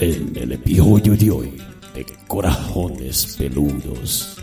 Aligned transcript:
En 0.00 0.32
el 0.36 0.52
episodio 0.52 1.16
de 1.16 1.28
hoy 1.28 1.62
de 1.92 2.04
Corajones 2.28 3.34
Peludos. 3.34 4.36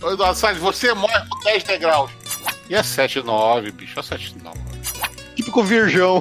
Ô, 0.00 0.10
Eduardo 0.10 0.38
Salles, 0.38 0.58
você 0.58 0.94
morre 0.94 1.20
com 1.28 1.38
10 1.40 1.64
degraus. 1.64 2.10
E 2.70 2.74
é 2.74 2.80
7,9, 2.80 3.72
bicho. 3.72 4.00
É 4.00 4.02
7,9. 4.02 4.54
Típico 5.34 5.62
virgão. 5.62 6.20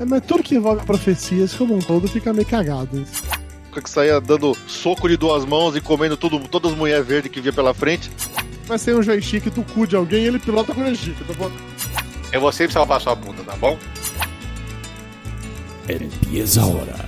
É, 0.00 0.04
mas 0.04 0.24
tudo 0.24 0.44
que 0.44 0.54
envolve 0.54 0.86
profecias 0.86 1.52
como 1.52 1.74
um 1.74 1.80
todo 1.80 2.06
fica 2.08 2.32
meio 2.32 2.46
cagado. 2.46 3.04
Que 3.72 3.90
saía 3.90 4.20
dando 4.20 4.56
soco 4.66 5.08
de 5.08 5.16
duas 5.16 5.44
mãos 5.44 5.74
e 5.76 5.80
comendo 5.80 6.16
tudo, 6.16 6.38
todas 6.48 6.72
as 6.72 6.78
mulheres 6.78 7.04
verdes 7.04 7.30
que 7.30 7.40
via 7.40 7.52
pela 7.52 7.74
frente. 7.74 8.10
Mas 8.68 8.84
tem 8.84 8.94
um 8.94 9.02
joystick 9.02 9.50
do 9.50 9.62
cu 9.62 9.86
de 9.86 9.96
alguém 9.96 10.22
e 10.22 10.26
ele 10.28 10.38
pilota 10.38 10.72
com 10.72 10.80
o 10.80 10.84
joystick, 10.84 11.18
tá 11.26 11.34
bom? 11.34 11.50
Eu 12.32 12.40
vou 12.40 12.52
sempre 12.52 12.72
salvar 12.72 13.00
sua 13.00 13.14
bunda, 13.14 13.42
tá 13.42 13.56
bom? 13.56 13.76
Empieza 15.88 16.62
ahora 16.62 17.07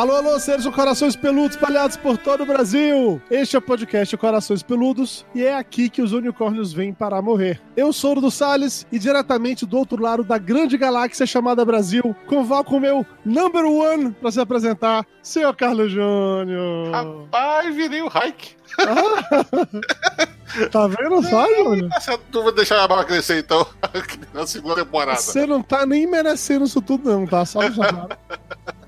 Alô, 0.00 0.16
alô, 0.16 0.40
seres 0.40 0.64
com 0.64 0.72
corações 0.72 1.14
peludos 1.14 1.56
espalhados 1.56 1.94
por 1.94 2.16
todo 2.16 2.42
o 2.42 2.46
Brasil! 2.46 3.20
Este 3.30 3.54
é 3.54 3.58
o 3.58 3.62
podcast 3.62 4.16
Corações 4.16 4.62
Peludos 4.62 5.26
e 5.34 5.44
é 5.44 5.54
aqui 5.54 5.90
que 5.90 6.00
os 6.00 6.14
unicórnios 6.14 6.72
vêm 6.72 6.90
para 6.90 7.20
morrer. 7.20 7.60
Eu 7.76 7.92
sou 7.92 8.16
o 8.16 8.20
do 8.22 8.30
Salles 8.30 8.86
e 8.90 8.98
diretamente 8.98 9.66
do 9.66 9.76
outro 9.76 10.02
lado 10.02 10.24
da 10.24 10.38
grande 10.38 10.78
galáxia 10.78 11.26
chamada 11.26 11.66
Brasil, 11.66 12.16
convoco 12.26 12.78
o 12.78 12.80
meu 12.80 13.04
number 13.26 13.66
one 13.66 14.12
para 14.12 14.30
se 14.30 14.40
apresentar, 14.40 15.06
senhor 15.22 15.54
Carlos 15.54 15.92
Júnior. 15.92 16.92
Rapaz, 16.92 17.76
virei 17.76 18.00
o 18.00 18.06
Hike. 18.08 18.56
Tá 20.72 20.88
vendo 20.88 21.22
só, 21.22 21.46
Júnior? 21.46 21.90
Essa 21.94 22.18
tu 22.32 22.42
vai 22.42 22.52
deixar 22.52 22.82
a 22.82 22.88
barba 22.88 23.04
crescer 23.04 23.38
então 23.38 23.64
na 24.34 24.44
segunda 24.48 24.76
temporada. 24.76 25.20
Você 25.20 25.46
não 25.46 25.62
tá 25.62 25.86
nem 25.86 26.08
merecendo 26.08 26.64
isso 26.64 26.82
tudo, 26.82 27.08
não, 27.08 27.24
tá? 27.24 27.44
Só 27.44 27.60
deixar 27.60 28.08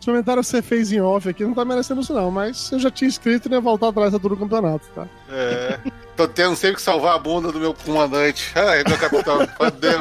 Os 0.02 0.06
comentários 0.06 0.46
que 0.46 0.56
você 0.56 0.62
fez 0.62 0.90
em 0.90 1.00
off 1.00 1.28
aqui 1.28 1.44
não 1.44 1.54
tá 1.54 1.64
merecendo 1.64 2.00
isso, 2.00 2.12
não. 2.12 2.28
Mas 2.28 2.72
eu 2.72 2.80
já 2.80 2.90
tinha 2.90 3.08
escrito 3.08 3.48
e 3.48 3.52
ia 3.52 3.60
voltar 3.60 3.86
atrás 3.86 4.10
do 4.10 4.36
campeonato, 4.36 4.84
tá? 4.92 5.06
É. 5.30 5.78
Tô 6.16 6.26
tendo 6.26 6.56
sempre 6.56 6.74
que 6.74 6.82
salvar 6.82 7.14
a 7.14 7.18
bunda 7.20 7.52
do 7.52 7.60
meu 7.60 7.72
comandante. 7.72 8.50
Ai, 8.56 8.82
meu 8.82 8.98
capitão. 8.98 9.46
Fodeu. 9.56 10.00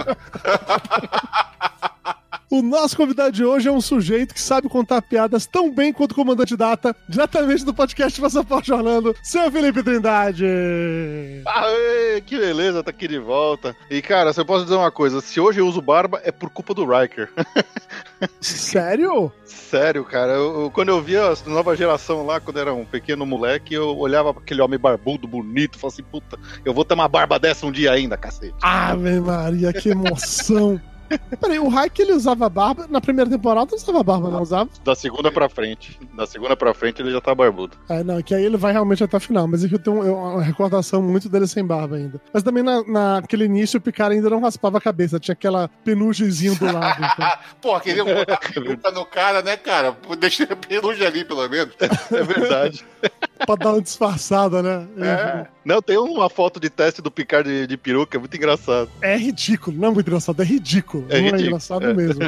O 2.51 2.61
nosso 2.61 2.97
convidado 2.97 3.31
de 3.31 3.45
hoje 3.45 3.69
é 3.69 3.71
um 3.71 3.79
sujeito 3.79 4.33
que 4.33 4.41
sabe 4.41 4.67
contar 4.67 5.01
piadas 5.01 5.45
tão 5.45 5.73
bem 5.73 5.93
quanto 5.93 6.11
o 6.11 6.15
comandante 6.15 6.57
Data, 6.57 6.93
diretamente 7.07 7.63
do 7.63 7.73
podcast 7.73 8.19
Passaporte 8.19 8.73
Orlando, 8.73 9.15
seu 9.23 9.49
Felipe 9.49 9.81
Trindade. 9.81 10.45
Aê, 11.45 12.19
que 12.19 12.37
beleza, 12.37 12.83
tá 12.83 12.89
aqui 12.89 13.07
de 13.07 13.17
volta. 13.19 13.73
E 13.89 14.01
cara, 14.01 14.33
se 14.33 14.41
eu 14.41 14.45
posso 14.45 14.65
dizer 14.65 14.75
uma 14.75 14.91
coisa, 14.91 15.21
se 15.21 15.39
hoje 15.39 15.61
eu 15.61 15.67
uso 15.67 15.81
barba 15.81 16.19
é 16.25 16.31
por 16.31 16.49
culpa 16.49 16.73
do 16.73 16.85
Riker. 16.85 17.29
Sério? 18.41 19.31
Sério, 19.45 20.03
cara. 20.03 20.33
Eu, 20.33 20.63
eu- 20.63 20.71
quando 20.71 20.89
eu 20.89 21.01
via 21.01 21.23
a 21.31 21.49
nova 21.49 21.73
geração 21.73 22.25
lá, 22.25 22.41
quando 22.41 22.59
era 22.59 22.73
um 22.73 22.83
pequeno 22.83 23.25
moleque, 23.25 23.73
eu 23.75 23.97
olhava 23.97 24.33
pra 24.33 24.43
aquele 24.43 24.61
homem 24.61 24.77
barbudo, 24.77 25.25
bonito, 25.25 25.79
falava 25.79 25.93
assim, 25.95 26.03
puta, 26.03 26.37
eu 26.65 26.73
vou 26.73 26.83
ter 26.83 26.95
uma 26.95 27.07
barba 27.07 27.39
dessa 27.39 27.65
um 27.65 27.71
dia 27.71 27.93
ainda, 27.93 28.17
cacete. 28.17 28.53
Ave 28.61 29.21
Maria, 29.21 29.71
que 29.71 29.87
emoção. 29.89 30.79
Peraí, 31.39 31.59
o 31.59 31.67
Raik 31.67 32.01
ele 32.01 32.13
usava 32.13 32.47
barba. 32.49 32.87
Na 32.89 33.01
primeira 33.01 33.29
temporada 33.29 33.67
não 33.71 33.77
usava 33.77 34.03
barba, 34.03 34.29
não 34.29 34.41
usava? 34.41 34.69
Da 34.83 34.95
segunda 34.95 35.31
pra 35.31 35.49
frente. 35.49 35.99
Da 36.13 36.25
segunda 36.25 36.55
pra 36.55 36.73
frente 36.73 37.01
ele 37.01 37.11
já 37.11 37.21
tá 37.21 37.33
barbudo. 37.33 37.77
É, 37.89 38.03
não, 38.03 38.21
que 38.21 38.33
aí 38.35 38.43
ele 38.45 38.57
vai 38.57 38.71
realmente 38.71 39.03
até 39.03 39.17
o 39.17 39.19
final. 39.19 39.47
Mas 39.47 39.63
aqui 39.63 39.75
eu 39.75 39.79
tenho 39.79 40.01
um- 40.01 40.33
uma 40.33 40.41
recordação 40.43 41.01
muito 41.01 41.27
dele 41.29 41.47
sem 41.47 41.65
barba 41.65 41.95
ainda. 41.95 42.21
Mas 42.33 42.43
também 42.43 42.63
na, 42.63 42.83
naquele 42.83 43.45
início 43.45 43.77
o 43.77 43.81
Picard 43.81 44.15
ainda 44.15 44.29
não 44.29 44.41
raspava 44.41 44.77
a 44.77 44.81
cabeça, 44.81 45.19
tinha 45.19 45.33
aquela 45.33 45.67
penugemzinha 45.83 46.55
do 46.55 46.65
lado. 46.65 47.01
então. 47.13 47.31
Pô, 47.61 47.79
queriam 47.79 48.05
botar 48.13 48.37
peruca 48.37 48.91
no 48.91 49.05
cara, 49.05 49.41
né, 49.41 49.57
cara? 49.57 49.95
Deixa 50.19 50.43
a 50.43 50.55
peruja 50.55 51.07
ali, 51.07 51.23
pelo 51.25 51.47
menos. 51.49 51.73
É 52.11 52.23
verdade. 52.23 52.85
Pra 53.45 53.55
dar 53.55 53.73
uma 53.73 53.81
disfarçada, 53.81 54.61
né? 54.61 54.87
É. 54.97 55.47
Não, 55.63 55.81
tem 55.81 55.97
uma 55.97 56.29
foto 56.29 56.59
de 56.59 56.69
teste 56.69 57.01
do 57.01 57.11
Picard 57.11 57.47
de, 57.47 57.67
de 57.67 57.77
peruca, 57.77 58.17
é 58.17 58.19
muito 58.19 58.35
engraçado. 58.35 58.89
É 59.01 59.15
ridículo, 59.15 59.77
não 59.77 59.89
é 59.89 59.91
muito 59.91 60.07
engraçado, 60.07 60.41
é 60.41 60.45
ridículo. 60.45 61.05
É 61.09 61.17
não 61.17 61.25
ridículo, 61.25 61.43
é 61.43 61.47
engraçado 61.47 61.85
é. 61.85 61.93
mesmo. 61.93 62.21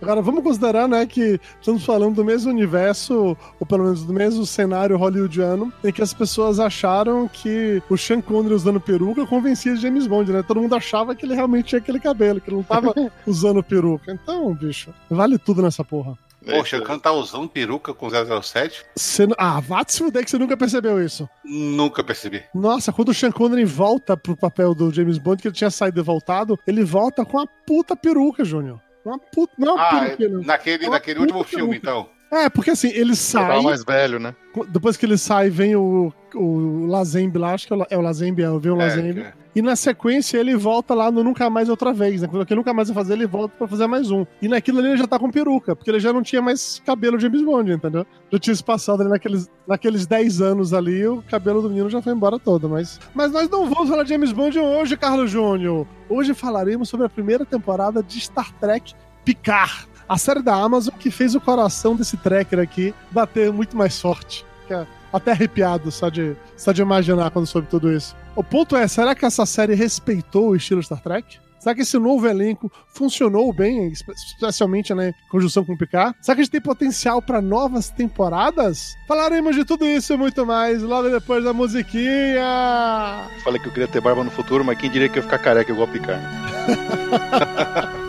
Agora, 0.00 0.22
vamos 0.22 0.42
considerar, 0.44 0.86
né, 0.86 1.04
que 1.06 1.40
estamos 1.60 1.84
falando 1.84 2.14
do 2.14 2.24
mesmo 2.24 2.50
universo, 2.50 3.36
ou 3.58 3.66
pelo 3.66 3.84
menos 3.84 4.04
do 4.04 4.12
mesmo 4.12 4.46
cenário 4.46 4.96
hollywoodiano, 4.96 5.72
em 5.82 5.92
que 5.92 6.02
as 6.02 6.14
pessoas 6.14 6.60
acharam 6.60 7.28
que 7.28 7.82
o 7.90 7.96
Sean 7.96 8.20
Connery 8.20 8.54
usando 8.54 8.80
peruca 8.80 9.26
convencia 9.26 9.76
James 9.76 10.06
Bond, 10.06 10.32
né? 10.32 10.42
Todo 10.42 10.60
mundo 10.60 10.74
achava 10.74 11.14
que 11.14 11.26
ele 11.26 11.34
realmente 11.34 11.66
tinha 11.66 11.78
aquele 11.78 11.98
cabelo, 11.98 12.40
que 12.40 12.48
ele 12.48 12.56
não 12.56 12.62
tava 12.62 12.94
usando 13.26 13.62
peruca. 13.62 14.12
Então, 14.12 14.54
bicho, 14.54 14.94
vale 15.10 15.38
tudo 15.38 15.62
nessa 15.62 15.84
porra. 15.84 16.16
Poxa, 16.44 16.78
o 16.78 16.82
Khan 16.82 16.98
tá 16.98 17.12
usando 17.12 17.48
peruca 17.48 17.92
com 17.92 18.08
007? 18.08 18.84
Você 18.96 19.26
Ah, 19.36 19.60
vá 19.60 19.84
se 19.86 19.98
fuder 19.98 20.24
que 20.24 20.30
você 20.30 20.38
nunca 20.38 20.56
percebeu 20.56 21.04
isso. 21.04 21.28
Nunca 21.44 22.02
percebi. 22.04 22.42
Nossa, 22.54 22.92
quando 22.92 23.08
o 23.10 23.14
Sean 23.14 23.32
Connery 23.32 23.64
volta 23.64 24.16
pro 24.16 24.36
papel 24.36 24.74
do 24.74 24.92
James 24.92 25.18
Bond, 25.18 25.42
que 25.42 25.48
ele 25.48 25.54
tinha 25.54 25.70
saído 25.70 26.00
e 26.00 26.02
voltado, 26.02 26.58
ele 26.66 26.84
volta 26.84 27.24
com 27.24 27.38
a 27.40 27.46
puta 27.66 27.94
peruca, 27.96 28.44
Júnior. 28.44 28.80
Uma 29.04 29.18
puta. 29.18 29.52
Não 29.58 29.78
é 29.78 29.82
Ah, 29.82 30.00
peruca, 30.16 30.28
não. 30.28 30.42
naquele, 30.42 30.84
Uma 30.86 30.92
naquele 30.92 31.20
puta 31.20 31.34
último 31.34 31.44
filme, 31.44 31.80
peruca. 31.80 32.06
então. 32.06 32.18
É, 32.30 32.50
porque 32.50 32.70
assim, 32.70 32.88
ele 32.88 33.00
Ele 33.00 33.16
sai. 33.16 33.46
tava 33.48 33.62
mais 33.62 33.82
velho, 33.82 34.18
né? 34.20 34.34
Depois 34.68 34.96
que 34.98 35.06
ele 35.06 35.16
sai, 35.16 35.48
vem 35.48 35.74
o, 35.76 36.12
o 36.34 36.86
Lazembe 36.86 37.38
lá, 37.38 37.54
acho 37.54 37.66
que 37.66 37.72
é 37.72 37.76
o, 37.76 37.86
é 37.88 37.96
o 37.96 38.02
Lazembe, 38.02 38.42
é, 38.42 38.58
vem 38.58 38.70
o 38.70 38.76
Lazembe. 38.76 39.20
É, 39.22 39.32
E 39.54 39.62
na 39.62 39.74
sequência 39.74 40.38
ele 40.38 40.54
volta 40.56 40.94
lá 40.94 41.10
no 41.10 41.24
Nunca 41.24 41.48
Mais 41.50 41.68
Outra 41.68 41.92
Vez, 41.92 42.22
né? 42.22 42.28
Quando 42.28 42.42
ele 42.42 42.56
nunca 42.56 42.72
mais 42.72 42.88
vai 42.88 42.94
fazer, 42.94 43.14
ele 43.14 43.26
volta 43.26 43.54
pra 43.58 43.66
fazer 43.66 43.86
mais 43.86 44.10
um. 44.10 44.24
E 44.40 44.48
naquilo 44.48 44.78
ali 44.78 44.88
ele 44.88 44.96
já 44.96 45.06
tá 45.06 45.18
com 45.18 45.30
peruca, 45.30 45.74
porque 45.74 45.90
ele 45.90 45.98
já 46.00 46.12
não 46.12 46.22
tinha 46.22 46.40
mais 46.40 46.80
cabelo 46.84 47.16
de 47.16 47.24
James 47.24 47.42
Bond, 47.42 47.72
entendeu? 47.72 48.06
Já 48.30 48.38
tinha 48.38 48.54
se 48.54 48.62
passado 48.62 49.00
ali 49.00 49.10
naqueles, 49.10 49.50
naqueles 49.66 50.06
10 50.06 50.40
anos 50.40 50.72
ali, 50.72 51.06
o 51.06 51.22
cabelo 51.22 51.62
do 51.62 51.68
menino 51.68 51.88
já 51.90 52.00
foi 52.00 52.12
embora 52.12 52.38
todo, 52.38 52.68
mas... 52.68 53.00
Mas 53.14 53.32
nós 53.32 53.48
não 53.48 53.68
vamos 53.68 53.88
falar 53.88 54.02
de 54.04 54.10
James 54.10 54.32
Bond 54.32 54.58
hoje, 54.58 54.96
Carlos 54.96 55.30
Júnior. 55.30 55.86
Hoje 56.08 56.34
falaremos 56.34 56.88
sobre 56.88 57.06
a 57.06 57.08
primeira 57.08 57.44
temporada 57.44 58.02
de 58.02 58.20
Star 58.20 58.52
Trek 58.60 58.94
Picard. 59.24 59.88
A 60.08 60.16
série 60.16 60.40
da 60.40 60.54
Amazon 60.54 60.94
que 60.98 61.10
fez 61.10 61.34
o 61.34 61.40
coração 61.40 61.94
desse 61.94 62.16
tracker 62.16 62.58
aqui 62.58 62.94
bater 63.10 63.52
muito 63.52 63.76
mais 63.76 64.00
forte. 64.00 64.46
Até 65.12 65.32
arrepiado 65.32 65.90
só 65.90 66.08
de, 66.08 66.36
só 66.56 66.72
de 66.72 66.80
imaginar 66.82 67.30
quando 67.30 67.46
soube 67.46 67.66
tudo 67.68 67.92
isso. 67.92 68.14
O 68.36 68.44
ponto 68.44 68.76
é, 68.76 68.86
será 68.86 69.14
que 69.14 69.24
essa 69.26 69.44
série 69.44 69.74
respeitou 69.74 70.50
o 70.50 70.56
estilo 70.56 70.82
Star 70.82 71.00
Trek? 71.00 71.38
Será 71.58 71.74
que 71.74 71.80
esse 71.82 71.98
novo 71.98 72.24
elenco 72.28 72.70
funcionou 72.86 73.52
bem, 73.52 73.88
espe- 73.88 74.12
especialmente 74.12 74.94
né, 74.94 75.08
em 75.08 75.28
conjunção 75.28 75.64
com 75.64 75.72
o 75.72 75.76
Picard? 75.78 76.16
Será 76.20 76.36
que 76.36 76.40
a 76.42 76.44
gente 76.44 76.52
tem 76.52 76.60
potencial 76.60 77.20
para 77.20 77.42
novas 77.42 77.90
temporadas? 77.90 78.94
Falaremos 79.08 79.56
de 79.56 79.64
tudo 79.64 79.84
isso 79.84 80.12
e 80.12 80.16
muito 80.16 80.46
mais 80.46 80.82
logo 80.82 81.08
depois 81.10 81.42
da 81.42 81.52
musiquinha. 81.52 83.26
Falei 83.42 83.60
que 83.60 83.66
eu 83.66 83.72
queria 83.72 83.88
ter 83.88 84.00
barba 84.00 84.22
no 84.22 84.30
futuro, 84.30 84.64
mas 84.64 84.78
quem 84.78 84.88
diria 84.88 85.08
que 85.08 85.18
eu 85.18 85.22
ia 85.22 85.24
ficar 85.28 85.38
careca 85.38 85.72
igual 85.72 85.88
o 85.88 85.90
Picard? 85.90 86.22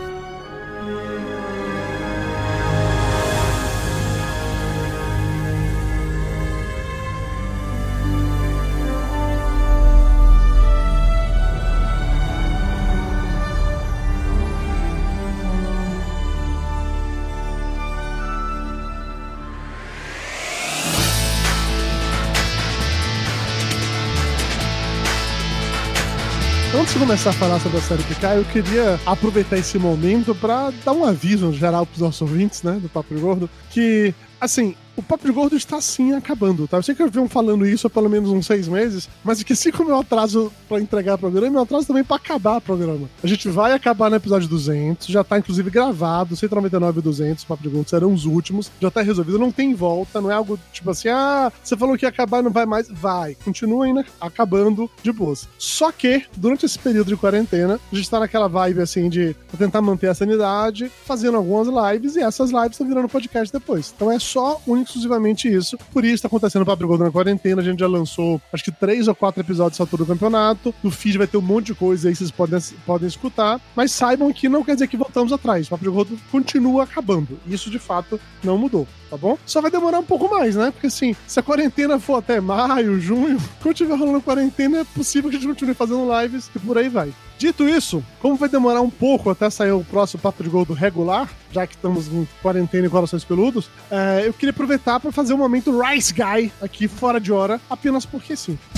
começar 27.10 27.32
a 27.32 27.34
falar 27.34 27.60
sobre 27.60 27.80
a 27.80 27.82
série 27.82 28.04
eu 28.38 28.46
queria 28.46 29.00
aproveitar 29.04 29.58
esse 29.58 29.80
momento 29.80 30.36
para 30.36 30.72
dar 30.86 30.92
um 30.92 31.04
aviso 31.04 31.52
geral 31.52 31.84
pros 31.84 32.02
nossos 32.02 32.22
ouvintes, 32.22 32.62
né, 32.62 32.74
do 32.74 32.88
Papo 32.88 33.20
Gordo, 33.20 33.50
que, 33.72 34.14
assim, 34.40 34.76
o 35.00 35.04
Papo 35.04 35.26
de 35.26 35.32
Gordo 35.32 35.56
está 35.56 35.80
sim 35.80 36.14
acabando, 36.14 36.68
tá? 36.68 36.78
Eu 36.78 36.84
sei 36.84 36.94
que 36.94 37.02
eu 37.02 37.10
venho 37.10 37.28
falando 37.28 37.66
isso 37.66 37.88
há 37.88 37.90
pelo 37.90 38.10
menos 38.10 38.30
uns 38.30 38.46
seis 38.46 38.68
meses, 38.68 39.10
mas 39.24 39.42
que 39.42 39.54
assim 39.54 39.72
como 39.72 39.90
eu 39.90 40.00
atraso 40.00 40.52
pra 40.68 40.80
entregar 40.80 41.16
o 41.16 41.18
programa, 41.18 41.60
eu 41.60 41.64
atraso 41.64 41.88
também 41.88 42.04
pra 42.04 42.18
acabar 42.18 42.58
o 42.58 42.62
programa. 42.62 43.10
A 43.24 43.28
gente 43.28 43.48
vai 43.50 43.72
acabar 43.74 44.10
no 44.10 44.18
episódio 44.18 44.48
200, 44.50 45.08
já 45.08 45.24
tá 45.24 45.40
inclusive 45.40 45.70
gravado, 45.70 46.36
199 46.36 47.00
e 47.00 47.02
200, 47.02 47.44
o 47.44 47.48
Papo 47.48 47.64
de 47.64 47.70
Gordo 47.70 47.90
serão 47.90 48.14
os 48.14 48.26
últimos, 48.26 48.72
já 48.80 48.92
tá 48.92 49.02
resolvido, 49.02 49.40
não 49.40 49.52
tem 49.52 49.74
volta, 49.74 50.20
não 50.22 50.30
é 50.30 50.34
algo 50.34 50.60
tipo 50.74 50.90
assim, 50.92 51.08
ah, 51.08 51.52
você 51.64 51.78
falou 51.78 51.98
que 51.98 52.06
ia 52.06 52.10
acabar, 52.10 52.44
não 52.44 52.52
vai 52.52 52.66
mais. 52.66 52.90
Vai, 52.90 53.36
continua 53.36 53.86
ainda 53.86 54.06
acabando 54.20 54.90
de 55.02 55.12
boas. 55.12 55.48
Só 55.58 55.92
que, 55.92 56.26
durante 56.36 56.66
esse 56.66 56.78
período 56.78 57.08
de 57.08 57.18
quarentena, 57.18 57.80
a 57.92 57.96
gente 57.96 58.10
tá 58.10 58.20
naquela 58.20 58.48
vibe 58.48 58.82
assim 58.82 59.10
de 59.10 59.36
tentar 59.58 59.82
manter 59.82 60.08
a 60.08 60.14
sanidade, 60.14 60.92
fazendo 61.06 61.38
algumas 61.38 61.68
lives, 61.68 62.16
e 62.16 62.22
essas 62.22 62.52
lives 62.52 62.72
estão 62.72 62.88
virando 62.88 63.08
podcast 63.08 63.52
depois. 63.52 63.94
Então 63.96 64.12
é 64.12 64.20
só, 64.20 64.62
único 64.66 64.89
exclusivamente 64.90 65.48
isso. 65.48 65.78
Por 65.92 66.04
isso 66.04 66.24
tá 66.24 66.28
acontecendo 66.28 66.64
o 66.64 66.66
Papo 66.66 66.86
Gordo 66.86 67.04
na 67.04 67.12
quarentena, 67.12 67.62
a 67.62 67.66
gente 67.66 67.80
já 67.80 67.88
lançou 67.88 68.42
acho 68.52 68.64
que 68.64 68.72
três 68.72 69.08
ou 69.08 69.16
quatro 69.16 69.42
episódios 69.42 69.78
só 69.78 69.86
todo 69.86 70.04
o 70.04 70.06
campeonato. 70.06 70.74
No 70.84 70.92
feed 70.92 71.18
vai 71.18 71.28
ter 71.28 71.38
um 71.38 71.42
monte 71.42 71.68
de 71.68 71.76
coisa 71.76 72.10
aí 72.10 72.16
vocês 72.16 72.32
podem, 72.32 72.60
podem 72.86 73.08
escutar. 73.08 73.60
Mas 73.76 73.92
saibam 73.92 74.32
que 74.34 74.50
não 74.50 74.64
quer 74.64 74.74
dizer 74.74 74.88
que 74.88 74.98
voltamos 74.98 75.32
atrás. 75.32 75.68
O 75.68 75.70
Papo 75.72 75.92
Gordo 75.92 76.20
continua 76.32 76.84
acabando. 76.84 77.40
Isso 77.48 77.70
de 77.70 77.80
fato 77.80 78.20
não 78.44 78.58
mudou 78.58 78.88
tá 79.10 79.18
bom? 79.18 79.38
Só 79.46 79.60
vai 79.60 79.72
demorar 79.72 80.00
um 80.00 80.06
pouco 80.06 80.30
mais, 80.30 80.56
né? 80.56 80.72
Porque 80.72 80.88
assim, 80.88 81.16
se 81.26 81.40
a 81.40 81.44
quarentena 81.44 82.00
for 82.00 82.18
até 82.18 82.40
maio, 82.40 83.00
junho, 83.00 83.40
quando 83.62 83.76
tiver 83.76 83.96
rolando 83.96 84.22
quarentena, 84.22 84.82
é 84.82 84.84
possível 84.84 85.30
que 85.30 85.36
a 85.36 85.40
gente 85.40 85.50
continue 85.50 85.74
fazendo 85.74 86.08
lives 86.22 86.50
e 86.56 86.60
por 86.60 86.78
aí 86.78 86.90
vai. 86.90 87.12
Dito 87.40 87.68
isso, 87.70 88.04
como 88.22 88.36
vai 88.36 88.50
demorar 88.50 88.82
um 88.82 88.90
pouco 88.90 89.30
até 89.30 89.50
sair 89.50 89.72
o 89.72 89.82
próximo 89.82 90.22
Papo 90.22 90.44
de 90.44 90.50
Gordo 90.50 90.74
regular, 90.74 91.30
já 91.54 91.66
que 91.66 91.74
estamos 91.74 92.10
em 92.10 92.28
quarentena 92.42 92.86
e 92.86 92.90
corações 92.90 93.24
peludos, 93.24 93.70
é, 93.90 94.24
eu 94.28 94.34
queria 94.34 94.50
aproveitar 94.50 95.00
para 95.00 95.10
fazer 95.10 95.34
um 95.34 95.38
momento 95.38 95.72
Rice 95.82 96.14
Guy 96.14 96.52
aqui 96.62 96.90
fora 96.90 97.18
de 97.18 97.32
hora, 97.32 97.62
apenas 97.70 98.06
porque 98.06 98.36
sim. 98.36 98.60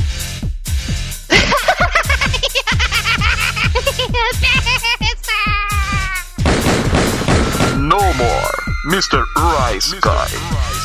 No 7.78 7.98
more, 8.14 8.58
Mr. 8.86 9.24
Rice 9.36 9.96
Guy. 9.96 10.81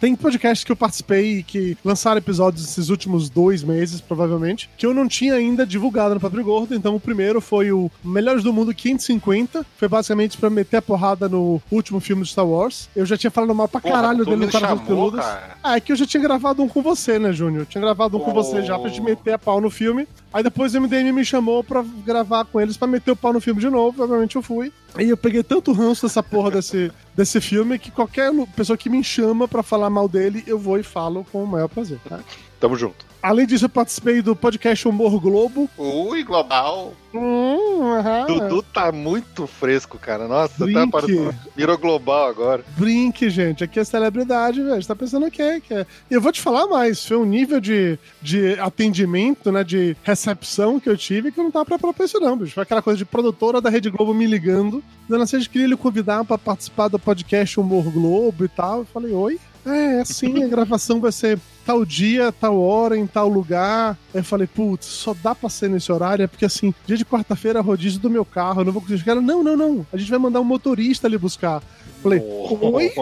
Tem 0.00 0.14
podcasts 0.14 0.64
que 0.64 0.70
eu 0.70 0.76
participei 0.76 1.42
que 1.42 1.76
lançaram 1.84 2.18
episódios 2.18 2.64
esses 2.64 2.88
últimos 2.88 3.28
dois 3.28 3.62
meses, 3.64 4.00
provavelmente, 4.00 4.70
que 4.76 4.86
eu 4.86 4.94
não 4.94 5.08
tinha 5.08 5.34
ainda 5.34 5.66
divulgado 5.66 6.14
no 6.14 6.20
Papo 6.20 6.42
Gordo. 6.42 6.74
Então, 6.74 6.94
o 6.94 7.00
primeiro 7.00 7.40
foi 7.40 7.72
o 7.72 7.90
Melhores 8.04 8.42
do 8.44 8.52
Mundo 8.52 8.72
550. 8.74 9.66
Foi 9.76 9.88
basicamente 9.88 10.36
pra 10.38 10.48
meter 10.50 10.76
a 10.78 10.82
porrada 10.82 11.28
no 11.28 11.60
último 11.70 11.98
filme 12.00 12.22
de 12.22 12.30
Star 12.30 12.46
Wars. 12.46 12.88
Eu 12.94 13.04
já 13.04 13.16
tinha 13.16 13.30
falado 13.30 13.54
mal 13.54 13.66
pra 13.68 13.80
Porra, 13.80 13.94
caralho 13.94 14.24
tu 14.24 14.30
dele 14.30 14.46
no 14.46 14.52
chamou, 14.52 14.78
Peludas. 14.78 15.24
cara. 15.24 15.56
Ah, 15.62 15.76
é 15.76 15.80
que 15.80 15.90
eu 15.92 15.96
já 15.96 16.06
tinha 16.06 16.22
gravado 16.22 16.62
um 16.62 16.68
com 16.68 16.80
você, 16.82 17.18
né, 17.18 17.32
Júnior? 17.32 17.62
Eu 17.62 17.66
tinha 17.66 17.82
gravado 17.82 18.16
um 18.16 18.20
com 18.20 18.32
você 18.32 18.62
já 18.62 18.78
pra 18.78 18.88
gente 18.88 19.02
meter 19.02 19.32
a 19.32 19.38
pau 19.38 19.60
no 19.60 19.70
filme. 19.70 20.06
Aí 20.32 20.42
depois 20.42 20.74
o 20.74 20.80
MDM 20.80 21.10
me 21.12 21.24
chamou 21.24 21.64
pra 21.64 21.82
gravar 22.04 22.44
com 22.44 22.60
eles 22.60 22.76
pra 22.76 22.86
meter 22.86 23.10
o 23.10 23.16
pau 23.16 23.32
no 23.32 23.40
filme 23.40 23.60
de 23.60 23.68
novo. 23.70 24.02
Obviamente 24.02 24.36
eu 24.36 24.42
fui. 24.42 24.72
Aí 24.94 25.08
eu 25.08 25.16
peguei 25.16 25.42
tanto 25.42 25.72
ranço 25.72 26.06
dessa 26.06 26.22
porra 26.22 26.50
desse, 26.50 26.90
desse 27.16 27.40
filme 27.40 27.78
que 27.78 27.90
qualquer 27.90 28.30
pessoa 28.54 28.76
que 28.76 28.88
me 28.90 29.02
chama 29.04 29.46
pra 29.48 29.62
falar 29.62 29.87
mal 29.90 30.08
dele, 30.08 30.42
eu 30.46 30.58
vou 30.58 30.78
e 30.78 30.82
falo 30.82 31.24
com 31.30 31.42
o 31.42 31.46
maior 31.46 31.68
prazer, 31.68 31.98
tá? 32.08 32.20
Tamo 32.60 32.76
junto. 32.76 33.06
Além 33.22 33.46
disso, 33.46 33.64
eu 33.64 33.68
participei 33.68 34.22
do 34.22 34.34
podcast 34.34 34.86
Humor 34.86 35.20
Globo. 35.20 35.68
Ui, 35.76 36.22
global. 36.22 36.92
Hum, 37.12 37.92
aham. 37.92 38.26
Dudu 38.26 38.62
tá 38.62 38.92
muito 38.92 39.46
fresco, 39.46 39.98
cara. 39.98 40.28
Nossa, 40.28 40.64
Brinque. 40.64 40.80
tá 40.80 40.86
parecendo. 40.86 41.34
Virou 41.56 41.76
global 41.76 42.28
agora. 42.28 42.64
Brinque, 42.76 43.28
gente. 43.28 43.64
Aqui 43.64 43.80
é 43.80 43.84
celebridade, 43.84 44.62
velho. 44.62 44.80
Você 44.80 44.86
tá 44.86 44.94
pensando 44.94 45.26
o 45.26 45.30
quê? 45.30 45.60
Que 45.60 45.74
é... 45.74 45.86
E 46.08 46.14
eu 46.14 46.20
vou 46.20 46.30
te 46.30 46.40
falar 46.40 46.66
mais. 46.68 47.04
Foi 47.04 47.16
um 47.16 47.24
nível 47.24 47.60
de, 47.60 47.98
de 48.22 48.58
atendimento, 48.60 49.50
né? 49.50 49.64
De 49.64 49.96
recepção 50.04 50.78
que 50.78 50.88
eu 50.88 50.96
tive 50.96 51.32
que 51.32 51.40
eu 51.40 51.44
não 51.44 51.50
tava 51.50 51.64
preparado 51.64 51.96
pra 51.96 52.04
isso, 52.04 52.20
não, 52.20 52.36
bicho. 52.36 52.54
Foi 52.54 52.62
aquela 52.62 52.82
coisa 52.82 52.98
de 52.98 53.04
produtora 53.04 53.60
da 53.60 53.68
Rede 53.70 53.90
Globo 53.90 54.14
me 54.14 54.26
ligando. 54.26 54.82
Dona 55.08 55.26
Sérgio 55.26 55.50
queria 55.50 55.66
lhe 55.66 55.76
convidar 55.76 56.24
pra 56.24 56.38
participar 56.38 56.86
do 56.86 56.98
podcast 56.98 57.58
Humor 57.58 57.90
Globo 57.90 58.44
e 58.44 58.48
tal. 58.48 58.80
Eu 58.80 58.84
falei, 58.84 59.12
oi? 59.12 59.40
É, 59.66 60.00
assim, 60.00 60.42
a 60.42 60.48
gravação 60.48 61.00
vai 61.00 61.12
ser 61.12 61.38
tal 61.68 61.84
dia, 61.84 62.32
tal 62.32 62.58
hora, 62.58 62.96
em 62.96 63.06
tal 63.06 63.28
lugar. 63.28 63.90
Aí 64.14 64.20
eu 64.20 64.24
falei, 64.24 64.46
putz, 64.46 64.86
só 64.86 65.14
dá 65.22 65.34
pra 65.34 65.50
ser 65.50 65.68
nesse 65.68 65.92
horário, 65.92 66.22
é 66.22 66.26
porque 66.26 66.46
assim, 66.46 66.72
dia 66.86 66.96
de 66.96 67.04
quarta-feira, 67.04 67.60
rodízio 67.60 68.00
do 68.00 68.08
meu 68.08 68.24
carro, 68.24 68.62
eu 68.62 68.64
não 68.64 68.72
vou 68.72 68.80
conseguir 68.80 69.00
chegar. 69.00 69.14
Não, 69.16 69.44
não, 69.44 69.54
não, 69.54 69.86
a 69.92 69.96
gente 69.98 70.08
vai 70.10 70.18
mandar 70.18 70.40
um 70.40 70.44
motorista 70.44 71.06
ali 71.06 71.18
buscar. 71.18 71.62
Falei, 72.02 72.20
oi? 72.22 72.92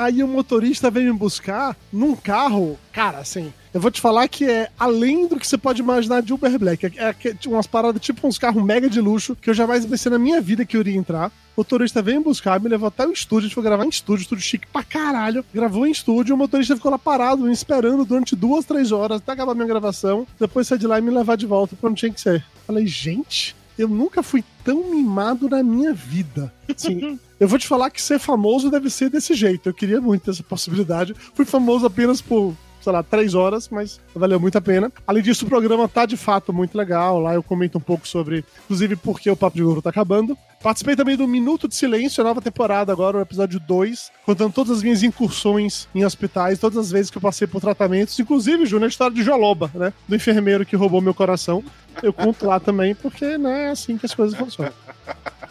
Aí 0.00 0.22
o 0.22 0.28
motorista 0.28 0.90
veio 0.90 1.12
me 1.12 1.18
buscar 1.18 1.76
num 1.92 2.14
carro, 2.16 2.78
cara, 2.92 3.18
assim. 3.18 3.52
Eu 3.72 3.80
vou 3.80 3.90
te 3.90 4.00
falar 4.00 4.26
que 4.28 4.44
é 4.44 4.70
além 4.78 5.26
do 5.28 5.36
que 5.38 5.46
você 5.46 5.56
pode 5.58 5.80
imaginar 5.80 6.22
de 6.22 6.32
Uber 6.32 6.58
Black. 6.58 6.86
É, 6.86 6.92
é 7.08 7.12
que- 7.12 7.36
umas 7.46 7.66
paradas 7.66 8.00
tipo 8.02 8.26
uns 8.26 8.38
carros 8.38 8.62
mega 8.64 8.88
de 8.88 9.00
luxo 9.00 9.36
que 9.36 9.50
eu 9.50 9.54
jamais 9.54 9.84
pensei 9.86 10.10
na 10.10 10.18
minha 10.18 10.40
vida 10.40 10.64
que 10.64 10.76
eu 10.76 10.80
iria 10.80 10.96
entrar. 10.96 11.28
O 11.56 11.60
motorista 11.60 12.00
veio 12.02 12.18
me 12.18 12.24
buscar, 12.24 12.58
me 12.60 12.68
levou 12.68 12.88
até 12.88 13.06
o 13.06 13.12
estúdio, 13.12 13.38
a 13.46 13.48
gente 13.48 13.54
foi 13.54 13.62
gravar 13.62 13.84
em 13.84 13.88
estúdio, 13.88 14.22
estúdio 14.22 14.44
chique 14.44 14.66
pra 14.72 14.82
caralho. 14.82 15.37
Gravou 15.52 15.86
em 15.86 15.90
estúdio, 15.90 16.34
o 16.34 16.38
motorista 16.38 16.76
ficou 16.76 16.90
lá 16.90 16.98
parado, 16.98 17.44
me 17.44 17.52
esperando 17.52 18.04
durante 18.04 18.36
duas, 18.36 18.64
três 18.64 18.92
horas 18.92 19.18
até 19.18 19.32
acabar 19.32 19.54
minha 19.54 19.66
gravação. 19.66 20.26
Depois 20.38 20.66
sair 20.66 20.78
de 20.78 20.86
lá 20.86 20.98
e 20.98 21.02
me 21.02 21.10
levar 21.10 21.36
de 21.36 21.46
volta 21.46 21.76
pra 21.76 21.90
onde 21.90 22.00
tinha 22.00 22.12
que 22.12 22.20
ser. 22.20 22.44
Falei, 22.66 22.86
gente, 22.86 23.56
eu 23.78 23.88
nunca 23.88 24.22
fui 24.22 24.42
tão 24.64 24.90
mimado 24.90 25.48
na 25.48 25.62
minha 25.62 25.94
vida. 25.94 26.52
Assim, 26.68 27.18
eu 27.38 27.46
vou 27.46 27.58
te 27.58 27.66
falar 27.66 27.90
que 27.90 28.02
ser 28.02 28.18
famoso 28.18 28.70
deve 28.70 28.90
ser 28.90 29.08
desse 29.08 29.34
jeito. 29.34 29.68
Eu 29.68 29.74
queria 29.74 30.00
muito 30.00 30.30
essa 30.30 30.42
possibilidade. 30.42 31.14
Fui 31.32 31.44
famoso 31.44 31.86
apenas 31.86 32.20
por, 32.20 32.54
sei 32.80 32.92
lá, 32.92 33.02
três 33.04 33.34
horas, 33.34 33.68
mas 33.68 34.00
valeu 34.12 34.40
muito 34.40 34.58
a 34.58 34.60
pena. 34.60 34.92
Além 35.06 35.22
disso, 35.22 35.46
o 35.46 35.48
programa 35.48 35.88
tá 35.88 36.04
de 36.04 36.16
fato 36.16 36.52
muito 36.52 36.76
legal. 36.76 37.20
Lá 37.20 37.34
eu 37.34 37.42
comento 37.42 37.78
um 37.78 37.80
pouco 37.80 38.06
sobre, 38.06 38.44
inclusive, 38.64 38.96
por 38.96 39.20
que 39.20 39.30
o 39.30 39.36
Papo 39.36 39.56
de 39.56 39.62
Ouro 39.62 39.80
tá 39.80 39.90
acabando. 39.90 40.36
Participei 40.62 40.96
também 40.96 41.16
do 41.16 41.28
Minuto 41.28 41.68
de 41.68 41.76
Silêncio, 41.76 42.20
a 42.20 42.24
nova 42.24 42.40
temporada 42.40 42.92
agora, 42.92 43.18
o 43.18 43.20
episódio 43.20 43.60
2, 43.60 44.10
contando 44.26 44.52
todas 44.52 44.78
as 44.78 44.82
minhas 44.82 45.04
incursões 45.04 45.86
em 45.94 46.04
hospitais, 46.04 46.58
todas 46.58 46.76
as 46.76 46.90
vezes 46.90 47.10
que 47.10 47.18
eu 47.18 47.22
passei 47.22 47.46
por 47.46 47.60
tratamentos, 47.60 48.18
inclusive, 48.18 48.66
Júnior, 48.66 48.86
a 48.86 48.88
história 48.88 49.14
de 49.14 49.22
Joloba, 49.22 49.70
né? 49.72 49.92
Do 50.08 50.16
enfermeiro 50.16 50.66
que 50.66 50.74
roubou 50.74 51.00
meu 51.00 51.14
coração. 51.14 51.62
Eu 52.02 52.12
conto 52.12 52.46
lá 52.46 52.58
também, 52.58 52.94
porque 52.94 53.38
né, 53.38 53.66
é 53.66 53.70
assim 53.70 53.96
que 53.96 54.06
as 54.06 54.14
coisas 54.14 54.36
funcionam. 54.36 54.72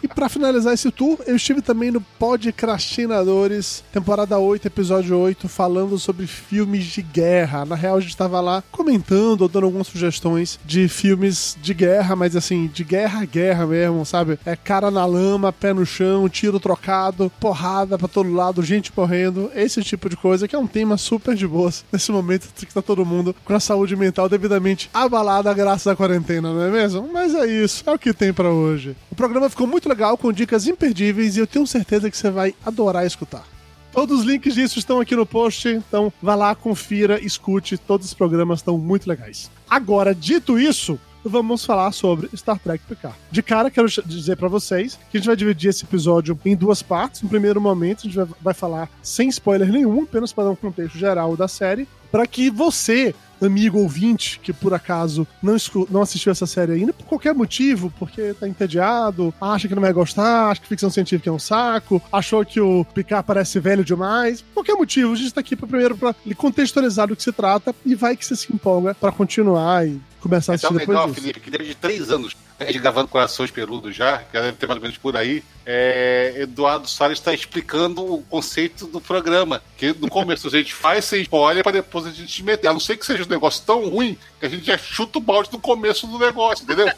E 0.02 0.08
pra 0.08 0.30
finalizar 0.30 0.74
esse 0.74 0.92
tour, 0.92 1.18
eu 1.26 1.36
estive 1.36 1.62
também 1.62 1.90
no 1.90 2.00
Podcrastinadores, 2.00 3.84
temporada 3.92 4.38
8, 4.38 4.68
episódio 4.68 5.18
8, 5.18 5.50
falando 5.50 5.98
sobre 5.98 6.28
filmes 6.28 6.86
de 6.86 7.02
guerra. 7.02 7.66
Na 7.66 7.76
real, 7.76 7.98
a 7.98 8.00
gente 8.00 8.16
tava 8.16 8.40
lá 8.40 8.64
comentando, 8.72 9.42
ou 9.42 9.50
dando 9.50 9.66
algumas 9.66 9.88
sugestões 9.88 10.60
de 10.64 10.88
filmes 10.88 11.58
de 11.62 11.74
guerra, 11.74 12.16
mas 12.16 12.36
assim, 12.36 12.68
de 12.68 12.84
guerra 12.84 13.26
guerra 13.26 13.66
mesmo, 13.66 14.06
sabe? 14.06 14.38
É 14.46 14.56
cara 14.56 14.92
na 14.98 15.06
lama, 15.06 15.54
pé 15.54 15.74
no 15.74 15.86
chão, 15.86 16.28
tiro 16.28 16.60
trocado, 16.60 17.32
porrada 17.40 18.00
pra 18.00 18.08
todo 18.08 18.34
lado, 18.34 18.64
gente 18.64 18.92
morrendo, 18.98 19.52
esse 19.54 19.84
tipo 19.84 20.10
de 20.10 20.18
coisa, 20.18 20.48
que 20.48 20.56
é 20.56 20.60
um 20.60 20.66
tema 20.66 20.98
super 20.98 21.36
de 21.36 21.46
boas 21.46 21.86
nesse 21.94 22.12
momento 22.12 22.48
que 22.56 22.74
tá 22.74 22.82
todo 22.82 23.06
mundo 23.06 23.36
com 23.46 23.54
a 23.54 23.60
saúde 23.60 23.96
mental 23.96 24.28
devidamente 24.28 24.90
abalada 24.92 25.54
graças 25.54 25.86
à 25.86 25.96
quarentena, 25.96 26.52
não 26.52 26.64
é 26.64 26.72
mesmo? 26.72 27.08
Mas 27.14 27.36
é 27.36 27.46
isso, 27.46 27.84
é 27.86 27.94
o 27.94 28.00
que 28.00 28.12
tem 28.12 28.34
pra 28.34 28.50
hoje. 28.50 28.96
O 29.12 29.16
programa 29.16 29.50
ficou 29.50 29.68
muito 29.68 29.88
legal, 29.88 30.18
com 30.18 30.34
dicas 30.34 30.66
imperdíveis, 30.66 31.38
e 31.38 31.42
eu 31.42 31.48
tenho 31.48 31.68
certeza 31.68 32.10
que 32.10 32.18
você 32.18 32.32
vai 32.32 32.56
adorar 32.66 33.06
escutar. 33.06 33.44
Todos 33.92 34.20
os 34.20 34.26
links 34.26 34.54
disso 34.54 34.80
estão 34.80 35.00
aqui 35.00 35.16
no 35.16 35.26
post, 35.26 35.70
então 35.70 36.12
vá 36.22 36.36
lá, 36.36 36.54
confira, 36.56 37.24
escute, 37.24 37.78
todos 37.78 38.08
os 38.08 38.14
programas 38.14 38.60
estão 38.60 38.78
muito 38.78 39.08
legais. 39.08 39.50
Agora, 39.70 40.14
dito 40.14 40.60
isso, 40.60 41.00
vamos 41.30 41.66
falar 41.66 41.92
sobre 41.92 42.30
Star 42.36 42.60
Trek 42.60 42.84
Picard. 42.88 43.16
De 43.32 43.42
cara, 43.44 43.70
quero 43.70 43.88
dizer 44.06 44.36
pra 44.38 44.48
vocês 44.48 44.98
que 45.12 45.18
a 45.18 45.20
gente 45.20 45.28
vai 45.28 45.36
dividir 45.36 45.70
esse 45.70 45.84
episódio 45.86 46.38
em 46.46 46.56
duas 46.56 46.82
partes. 46.82 47.22
No 47.22 47.30
primeiro 47.30 47.60
momento, 47.62 48.00
a 48.00 48.04
gente 48.04 48.16
vai- 48.16 48.28
vai 48.42 48.54
falar 48.54 48.90
sem 49.02 49.30
spoiler 49.30 49.72
nenhum, 49.72 50.04
apenas 50.04 50.32
para 50.34 50.46
dar 50.46 50.52
um 50.52 50.56
contexto 50.56 50.98
geral 50.98 51.36
da 51.36 51.48
série, 51.48 51.88
para 52.12 52.26
que 52.26 52.50
você, 52.50 53.14
amigo 53.42 53.80
ouvinte, 53.80 54.40
que 54.42 54.52
por 54.54 54.74
acaso 54.74 55.28
não, 55.42 55.56
não 55.90 56.02
assistiu 56.02 56.32
essa 56.32 56.46
série 56.46 56.74
ainda, 56.74 56.94
por 56.94 57.06
qualquer 57.06 57.34
motivo, 57.34 57.92
porque 57.98 58.34
tá 58.34 58.48
entediado, 58.48 59.34
acha 59.40 59.68
que 59.68 59.76
não 59.76 59.82
vai 59.82 59.94
gostar, 59.94 60.50
acha 60.50 60.62
que 60.62 60.68
ficção 60.68 60.90
científica 60.90 61.30
é 61.30 61.34
um 61.34 61.40
saco, 61.40 62.02
achou 62.12 62.46
que 62.46 62.60
o 62.60 62.86
Picard 62.94 63.26
parece 63.26 63.60
velho 63.60 63.84
demais, 63.84 64.42
por 64.42 64.56
qualquer 64.56 64.76
motivo, 64.76 65.14
a 65.14 65.16
gente 65.16 65.34
tá 65.34 65.42
aqui 65.42 65.56
pra, 65.56 65.68
primeiro 65.68 65.98
pra 65.98 66.16
lhe 66.26 66.36
contextualizar 66.36 67.08
do 67.08 67.16
que 67.16 67.24
se 67.24 67.32
trata 67.32 67.76
e 67.86 67.96
vai 67.96 68.16
que 68.16 68.26
você 68.26 68.36
se 68.36 68.52
empolga 68.54 68.96
pra 68.96 69.12
continuar 69.12 69.88
e 69.88 70.00
começar 70.20 70.54
a 70.54 70.56
É 70.56 70.58
tão 70.58 70.70
assistir 70.70 70.80
depois 70.80 70.98
legal, 70.98 71.08
disso. 71.10 71.22
Felipe, 71.22 71.40
que 71.40 71.52
desde 71.52 71.76
três 71.76 72.10
anos, 72.10 72.36
a 72.60 72.66
gente 72.66 72.80
gravando 72.80 73.08
Corações 73.08 73.52
Peludos 73.52 73.96
já, 73.96 74.20
que 74.20 74.34
deve 74.34 74.54
ter 74.54 74.68
mais 74.68 74.78
ou 74.78 74.82
menos 74.82 74.98
por 74.98 75.16
aí, 75.16 75.44
é, 75.66 76.34
Eduardo 76.38 76.88
Salles 76.88 77.20
está 77.20 77.34
explicando 77.34 78.02
o 78.14 78.24
conceito 78.24 78.88
do 78.88 79.00
programa. 79.00 79.62
Que 79.78 79.94
no 79.94 80.10
começo 80.10 80.48
a 80.48 80.52
gente 80.52 80.74
faz 80.74 81.06
sem 81.06 81.22
spoiler 81.22 81.64
para 81.64 81.74
depois 81.74 82.06
a 82.08 82.12
gente 82.12 82.44
meter. 82.44 82.68
A 82.68 82.74
não 82.74 82.80
ser 82.80 82.98
que 82.98 83.06
seja 83.06 83.24
um 83.24 83.28
negócio 83.28 83.64
tão 83.66 83.88
ruim 83.88 84.18
que 84.40 84.46
a 84.46 84.50
gente 84.50 84.66
já 84.66 84.78
chuta 84.78 85.20
o 85.20 85.22
balde 85.22 85.50
no 85.52 85.60
começo 85.60 86.08
do 86.08 86.18
negócio, 86.18 86.64
entendeu? 86.64 86.90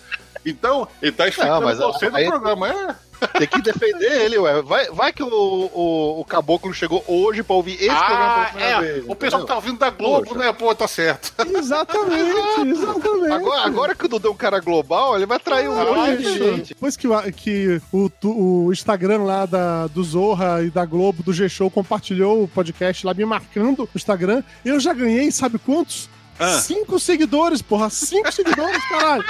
Então, 0.45 0.87
ele 1.01 1.11
tá 1.11 1.27
explicando 1.27 1.55
Não, 1.55 1.67
mas 1.67 1.79
o 1.79 1.91
do 1.91 2.25
programa. 2.27 2.67
É, 2.69 2.95
Tem 3.37 3.47
que 3.47 3.61
defender 3.61 4.21
ele, 4.21 4.37
ué. 4.37 4.61
Vai, 4.61 4.85
vai 4.91 5.11
que 5.11 5.21
o, 5.21 5.27
o, 5.27 6.21
o 6.21 6.25
caboclo 6.25 6.73
chegou 6.73 7.03
hoje 7.05 7.43
pra 7.43 7.53
ouvir 7.57 7.73
esse 7.73 7.87
programa 7.87 8.07
pela 8.07 8.41
Ah, 8.43 8.45
primeira 8.45 8.77
é. 8.77 8.81
vez. 8.93 9.05
o 9.09 9.15
pessoal 9.15 9.41
que 9.41 9.47
tá 9.49 9.55
ouvindo 9.55 9.77
da 9.77 9.89
Globo, 9.89 10.27
Poxa. 10.27 10.39
né? 10.39 10.53
Pô, 10.53 10.73
tá 10.73 10.87
certo. 10.87 11.33
Exatamente, 11.57 12.61
exatamente. 12.71 13.31
Agora, 13.33 13.61
agora 13.65 13.95
que 13.95 14.05
o 14.05 14.07
Dudu 14.07 14.29
é 14.29 14.31
um 14.31 14.35
cara 14.35 14.59
global, 14.61 15.15
ele 15.17 15.25
vai 15.25 15.35
atrair 15.37 15.69
um 15.69 15.75
monte 15.75 16.17
de 16.17 16.23
Isso. 16.23 16.37
gente. 16.37 16.67
Depois 16.69 16.95
que, 16.95 17.07
o- 17.07 17.33
que 17.33 17.81
o, 17.91 18.09
tu- 18.09 18.31
o 18.65 18.71
Instagram 18.71 19.23
lá 19.23 19.45
da, 19.45 19.87
do 19.87 20.01
Zorra 20.03 20.63
e 20.63 20.69
da 20.69 20.85
Globo, 20.85 21.21
do 21.21 21.33
G-Show, 21.33 21.69
compartilhou 21.69 22.43
o 22.43 22.47
podcast 22.47 23.05
lá 23.05 23.13
me 23.13 23.25
marcando 23.25 23.79
no 23.83 23.89
Instagram, 23.95 24.43
eu 24.63 24.79
já 24.79 24.93
ganhei, 24.93 25.29
sabe 25.31 25.59
quantos? 25.59 26.09
Ah. 26.39 26.59
Cinco 26.59 26.97
seguidores, 26.99 27.61
porra. 27.61 27.89
Cinco 27.89 28.31
seguidores, 28.31 28.81
caralho. 28.87 29.25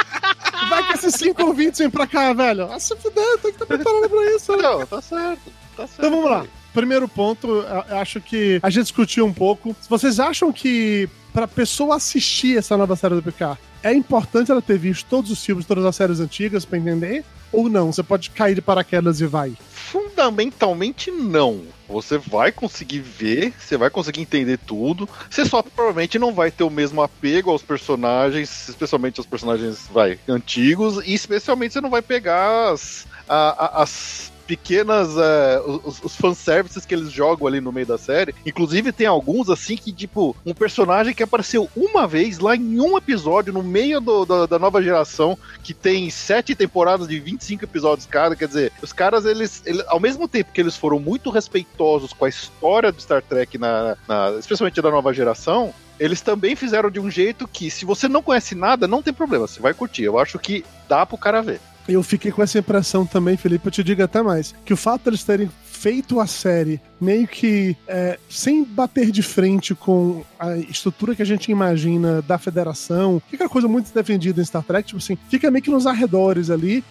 Vai 0.70 0.88
que 0.88 0.94
esses 0.94 1.16
cinco 1.16 1.44
ouvintes 1.44 1.80
vêm 1.80 1.90
pra 1.90 2.06
cá, 2.06 2.32
velho. 2.34 2.72
Ah, 2.72 2.80
se 2.80 2.96
fuder, 2.96 3.38
tem 3.40 3.52
que 3.52 3.62
estar 3.62 3.66
preparado 3.66 4.10
pra 4.10 4.36
isso, 4.36 4.56
né? 4.56 4.62
Não, 4.62 4.86
tá 4.86 5.02
certo. 5.02 5.52
Tá 5.76 5.88
certo. 5.88 6.00
Então 6.00 6.12
vamos 6.12 6.30
lá. 6.30 6.46
Primeiro 6.74 7.08
ponto, 7.08 7.66
acho 8.00 8.22
que 8.22 8.60
a 8.62 8.70
gente 8.70 8.84
discutiu 8.84 9.26
um 9.26 9.34
pouco. 9.34 9.76
Vocês 9.90 10.20
acham 10.20 10.54
que 10.54 11.10
pra 11.34 11.48
pessoa 11.48 11.96
assistir 11.96 12.58
essa 12.58 12.78
nova 12.78 12.96
série 12.96 13.16
do 13.16 13.24
Picard, 13.24 13.60
é 13.82 13.94
importante 13.94 14.52
ela 14.52 14.62
ter 14.62 14.78
visto 14.78 15.08
todos 15.10 15.32
os 15.32 15.44
filmes, 15.44 15.66
todas 15.66 15.84
as 15.86 15.96
séries 15.96 16.20
antigas 16.20 16.66
pra 16.66 16.78
entender? 16.78 17.26
Ou 17.52 17.70
não? 17.70 17.92
Você 17.92 18.04
pode 18.04 18.30
cair 18.30 18.56
de 18.56 18.62
paraquedas 18.62 19.22
e 19.22 19.26
vai. 19.26 19.54
Fundamentalmente 19.70 21.10
não. 21.10 21.64
Você 21.88 22.18
vai 22.18 22.52
conseguir 22.52 23.00
ver, 23.00 23.54
você 23.58 23.76
vai 23.76 23.90
conseguir 23.90 24.22
entender 24.22 24.58
tudo. 24.58 25.10
Você 25.30 25.44
só 25.46 25.64
provavelmente 25.64 26.20
não 26.20 26.34
vai 26.34 26.52
ter 26.52 26.64
o 26.64 26.70
mesmo 26.70 27.02
apego 27.02 27.50
aos 27.50 27.64
personagens, 27.64 28.70
especialmente 28.70 29.20
aos 29.20 29.26
personagens 29.26 29.88
vai, 29.92 30.20
antigos, 30.28 31.04
e 31.06 31.14
especialmente 31.14 31.74
você 31.74 31.82
não 31.82 31.90
vai 31.90 32.04
pegar 32.04 32.72
as, 32.72 33.08
as 33.28 34.32
pequenas 34.50 35.10
é, 35.16 35.62
os, 35.86 36.04
os 36.04 36.16
fanservices 36.16 36.84
que 36.84 36.96
eles 36.96 37.12
jogam 37.12 37.46
ali 37.48 37.62
no 37.62 37.72
meio 37.72 37.86
da 37.86 38.00
série. 38.00 38.34
Inclusive 38.44 38.92
tem 38.92 39.06
alguns 39.06 39.48
assim 39.48 39.78
que, 39.78 39.92
tipo, 39.94 40.36
um 40.44 40.56
personagem 40.56 41.14
que 41.14 41.22
apareceu 41.22 41.70
uma 41.78 42.08
vez 42.08 42.40
lá 42.40 42.56
em 42.56 42.80
um 42.82 42.98
episódio, 42.98 43.54
no 43.54 43.62
meio 43.62 44.02
do- 44.02 44.26
da- 44.26 44.46
da 44.48 44.58
nova 44.58 44.82
geração, 44.82 45.38
que 45.62 45.72
tem 45.72 46.10
sete 46.10 46.56
temporadas 46.56 47.08
de 47.08 47.20
25 47.20 47.64
episódios 47.64 48.08
cada, 48.08 48.36
quer 48.36 48.48
dizer, 48.48 48.72
os 48.82 48.92
caras, 48.92 49.24
eles, 49.24 49.62
eles- 49.68 49.86
ao 49.88 50.00
mesmo 50.00 50.28
tempo 50.28 50.52
que 50.52 50.60
eles 50.60 50.76
foram 50.76 51.00
muito 51.00 51.30
respeitosos 51.30 52.12
com 52.12 52.26
a 52.26 52.30
história 52.30 52.92
do 52.92 53.00
Star 53.00 53.22
Trek, 53.22 53.56
na, 53.60 53.96
na- 54.08 54.32
especialmente 54.40 54.82
da 54.82 54.90
nova 54.90 55.14
geração, 55.14 55.72
eles 56.00 56.22
também 56.22 56.56
fizeram 56.56 56.90
de 56.90 57.00
um 57.00 57.12
jeito 57.12 57.48
que, 57.48 57.70
se 57.70 57.86
você 57.86 58.08
não 58.08 58.24
conhece 58.24 58.56
nada, 58.56 58.88
não 58.88 59.04
tem 59.04 59.14
problema, 59.14 59.46
você 59.46 59.60
vai 59.62 59.76
curtir. 59.76 60.04
Eu 60.06 60.18
acho 60.18 60.40
que 60.40 60.66
dá 60.88 61.06
pro 61.06 61.18
cara 61.18 61.42
ver. 61.44 61.60
Eu 61.90 62.04
fiquei 62.04 62.32
com 62.32 62.42
essa 62.44 62.60
impressão 62.60 63.06
também, 63.06 63.36
Felipe, 63.36 63.68
eu 63.68 63.72
te 63.72 63.84
digo 63.84 64.04
até 64.04 64.22
mais. 64.22 64.54
Que 64.64 64.74
o 64.74 64.78
fato 64.78 65.06
deles 65.06 65.24
terem 65.24 65.50
feito 65.80 66.20
a 66.20 66.28
série 66.28 66.82
meio 67.00 67.26
que 67.26 67.76
é, 67.88 68.20
sem 68.30 68.66
bater 68.66 69.12
de 69.12 69.24
frente 69.24 69.74
com 69.74 70.26
a 70.38 70.58
estrutura 70.58 71.16
que 71.16 71.22
a 71.22 71.26
gente 71.26 71.50
imagina 71.50 72.22
da 72.22 72.38
federação, 72.38 73.22
que 73.30 73.38
é 73.38 73.46
uma 73.46 73.50
coisa 73.50 73.68
muito 73.68 73.94
defendida 73.94 74.42
em 74.42 74.46
Star 74.46 74.62
Trek, 74.62 74.88
tipo 74.88 74.98
assim, 74.98 75.18
fica 75.30 75.50
meio 75.50 75.64
que 75.64 75.72
nos 75.72 75.88
arredores 75.88 76.50
ali. 76.50 76.84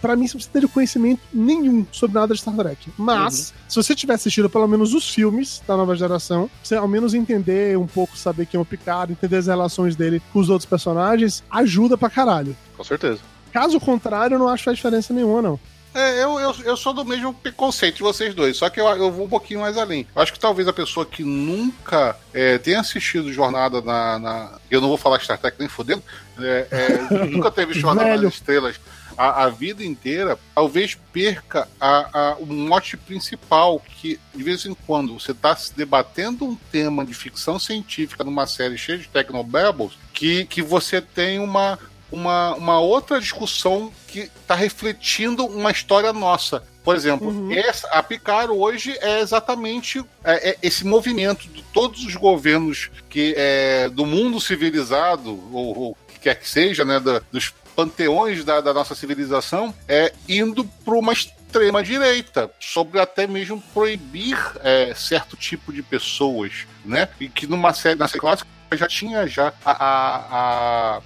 Pra 0.00 0.16
mim, 0.16 0.26
você 0.26 0.34
não 0.34 0.40
precisa 0.40 0.60
ter 0.60 0.68
conhecimento 0.68 1.20
nenhum 1.32 1.86
sobre 1.92 2.18
nada 2.18 2.34
de 2.34 2.40
Star 2.40 2.56
Trek. 2.56 2.90
Mas, 2.98 3.54
se 3.68 3.76
você 3.76 3.94
tiver 3.94 4.14
assistido 4.14 4.50
pelo 4.50 4.66
menos 4.66 4.92
os 4.92 5.08
filmes 5.08 5.62
da 5.66 5.76
nova 5.76 5.94
geração, 5.94 6.50
você 6.62 6.74
ao 6.74 6.88
menos 6.88 7.14
entender 7.14 7.78
um 7.78 7.86
pouco, 7.86 8.18
saber 8.18 8.46
quem 8.46 8.58
é 8.58 8.60
o 8.60 8.64
Picard, 8.64 9.12
entender 9.12 9.36
as 9.36 9.46
relações 9.46 9.94
dele 9.94 10.20
com 10.32 10.40
os 10.40 10.50
outros 10.50 10.68
personagens, 10.68 11.44
ajuda 11.48 11.96
pra 11.96 12.10
caralho. 12.10 12.56
Com 12.76 12.82
certeza. 12.82 13.20
Caso 13.52 13.78
contrário, 13.80 14.34
eu 14.34 14.38
não 14.38 14.48
acho 14.48 14.62
que 14.62 14.64
faz 14.66 14.76
diferença 14.76 15.12
nenhuma, 15.12 15.42
não. 15.42 15.60
É, 15.94 16.22
eu, 16.24 16.40
eu, 16.40 16.54
eu 16.64 16.74
sou 16.76 16.94
do 16.94 17.04
mesmo 17.04 17.34
preconceito 17.34 17.96
de 17.96 18.02
vocês 18.02 18.34
dois, 18.34 18.56
só 18.56 18.70
que 18.70 18.80
eu, 18.80 18.86
eu 18.88 19.12
vou 19.12 19.26
um 19.26 19.28
pouquinho 19.28 19.60
mais 19.60 19.76
além. 19.76 20.06
Eu 20.16 20.22
acho 20.22 20.32
que 20.32 20.40
talvez 20.40 20.66
a 20.66 20.72
pessoa 20.72 21.04
que 21.04 21.22
nunca 21.22 22.16
é, 22.32 22.56
tenha 22.56 22.80
assistido 22.80 23.30
Jornada 23.30 23.82
na, 23.82 24.18
na- 24.18 24.50
Eu 24.70 24.80
não 24.80 24.88
vou 24.88 24.96
falar 24.96 25.20
Star 25.20 25.36
Trek 25.38 25.58
nem 25.60 25.68
fodendo. 25.68 26.02
é, 26.38 26.66
é, 26.70 27.24
nunca 27.28 27.50
teve 27.50 27.74
Jornada 27.74 28.08
Velho. 28.08 28.22
nas 28.22 28.34
Estrelas 28.34 28.80
a, 29.18 29.44
a 29.44 29.48
vida 29.50 29.84
inteira, 29.84 30.38
talvez 30.54 30.96
perca 31.12 31.68
a, 31.78 32.30
a- 32.30 32.36
o 32.38 32.46
mote 32.46 32.96
principal, 32.96 33.78
que 33.78 34.18
de 34.34 34.42
vez 34.42 34.64
em 34.64 34.72
quando 34.86 35.12
você 35.20 35.32
está 35.32 35.54
se 35.54 35.76
debatendo 35.76 36.46
um 36.46 36.54
tema 36.54 37.04
de 37.04 37.12
ficção 37.12 37.58
científica 37.58 38.24
numa 38.24 38.46
série 38.46 38.78
cheia 38.78 38.96
de 38.96 39.08
technobabbles, 39.08 39.92
que, 40.14 40.46
que 40.46 40.62
você 40.62 41.02
tem 41.02 41.38
uma, 41.38 41.78
uma, 42.12 42.54
uma 42.54 42.78
outra 42.78 43.18
discussão 43.20 43.90
que 44.06 44.20
está 44.20 44.54
refletindo 44.54 45.44
uma 45.46 45.70
história 45.70 46.12
nossa. 46.12 46.62
Por 46.84 46.94
exemplo, 46.96 47.28
Uhum. 47.28 47.52
essa, 47.52 47.86
a 47.88 48.02
Picaro 48.02 48.58
hoje 48.58 48.96
é 49.00 49.20
exatamente 49.20 50.04
é, 50.24 50.50
é 50.50 50.56
esse 50.62 50.84
movimento 50.84 51.48
de 51.48 51.62
todos 51.72 52.04
os 52.04 52.14
governos 52.16 52.90
que 53.08 53.34
é, 53.36 53.88
do 53.88 54.04
mundo 54.04 54.40
civilizado, 54.40 55.30
ou, 55.52 55.78
ou 55.78 55.96
que 56.08 56.18
quer 56.20 56.34
que 56.38 56.48
seja, 56.48 56.84
né, 56.84 56.98
da- 57.00 57.22
dos 57.30 57.54
panteões 57.76 58.44
da, 58.44 58.60
da 58.60 58.74
nossa 58.74 58.94
civilização, 58.94 59.72
é 59.88 60.12
indo 60.28 60.64
para 60.84 60.94
uma 60.94 61.12
extrema 61.12 61.82
direita, 61.82 62.50
sobre 62.60 62.98
até 63.00 63.26
mesmo 63.26 63.62
proibir 63.72 64.36
é, 64.62 64.92
certo 64.94 65.36
tipo 65.36 65.72
de 65.72 65.82
pessoas, 65.82 66.66
né? 66.84 67.08
E 67.20 67.28
que 67.28 67.46
numa 67.46 67.72
série, 67.72 67.98
na 67.98 68.08
série 68.08 68.20
clássica 68.20 68.50
já 68.74 68.88
tinha 68.88 69.26
já 69.26 69.52
a, 69.64 69.70
a- 69.70 70.96
a- 70.96 71.00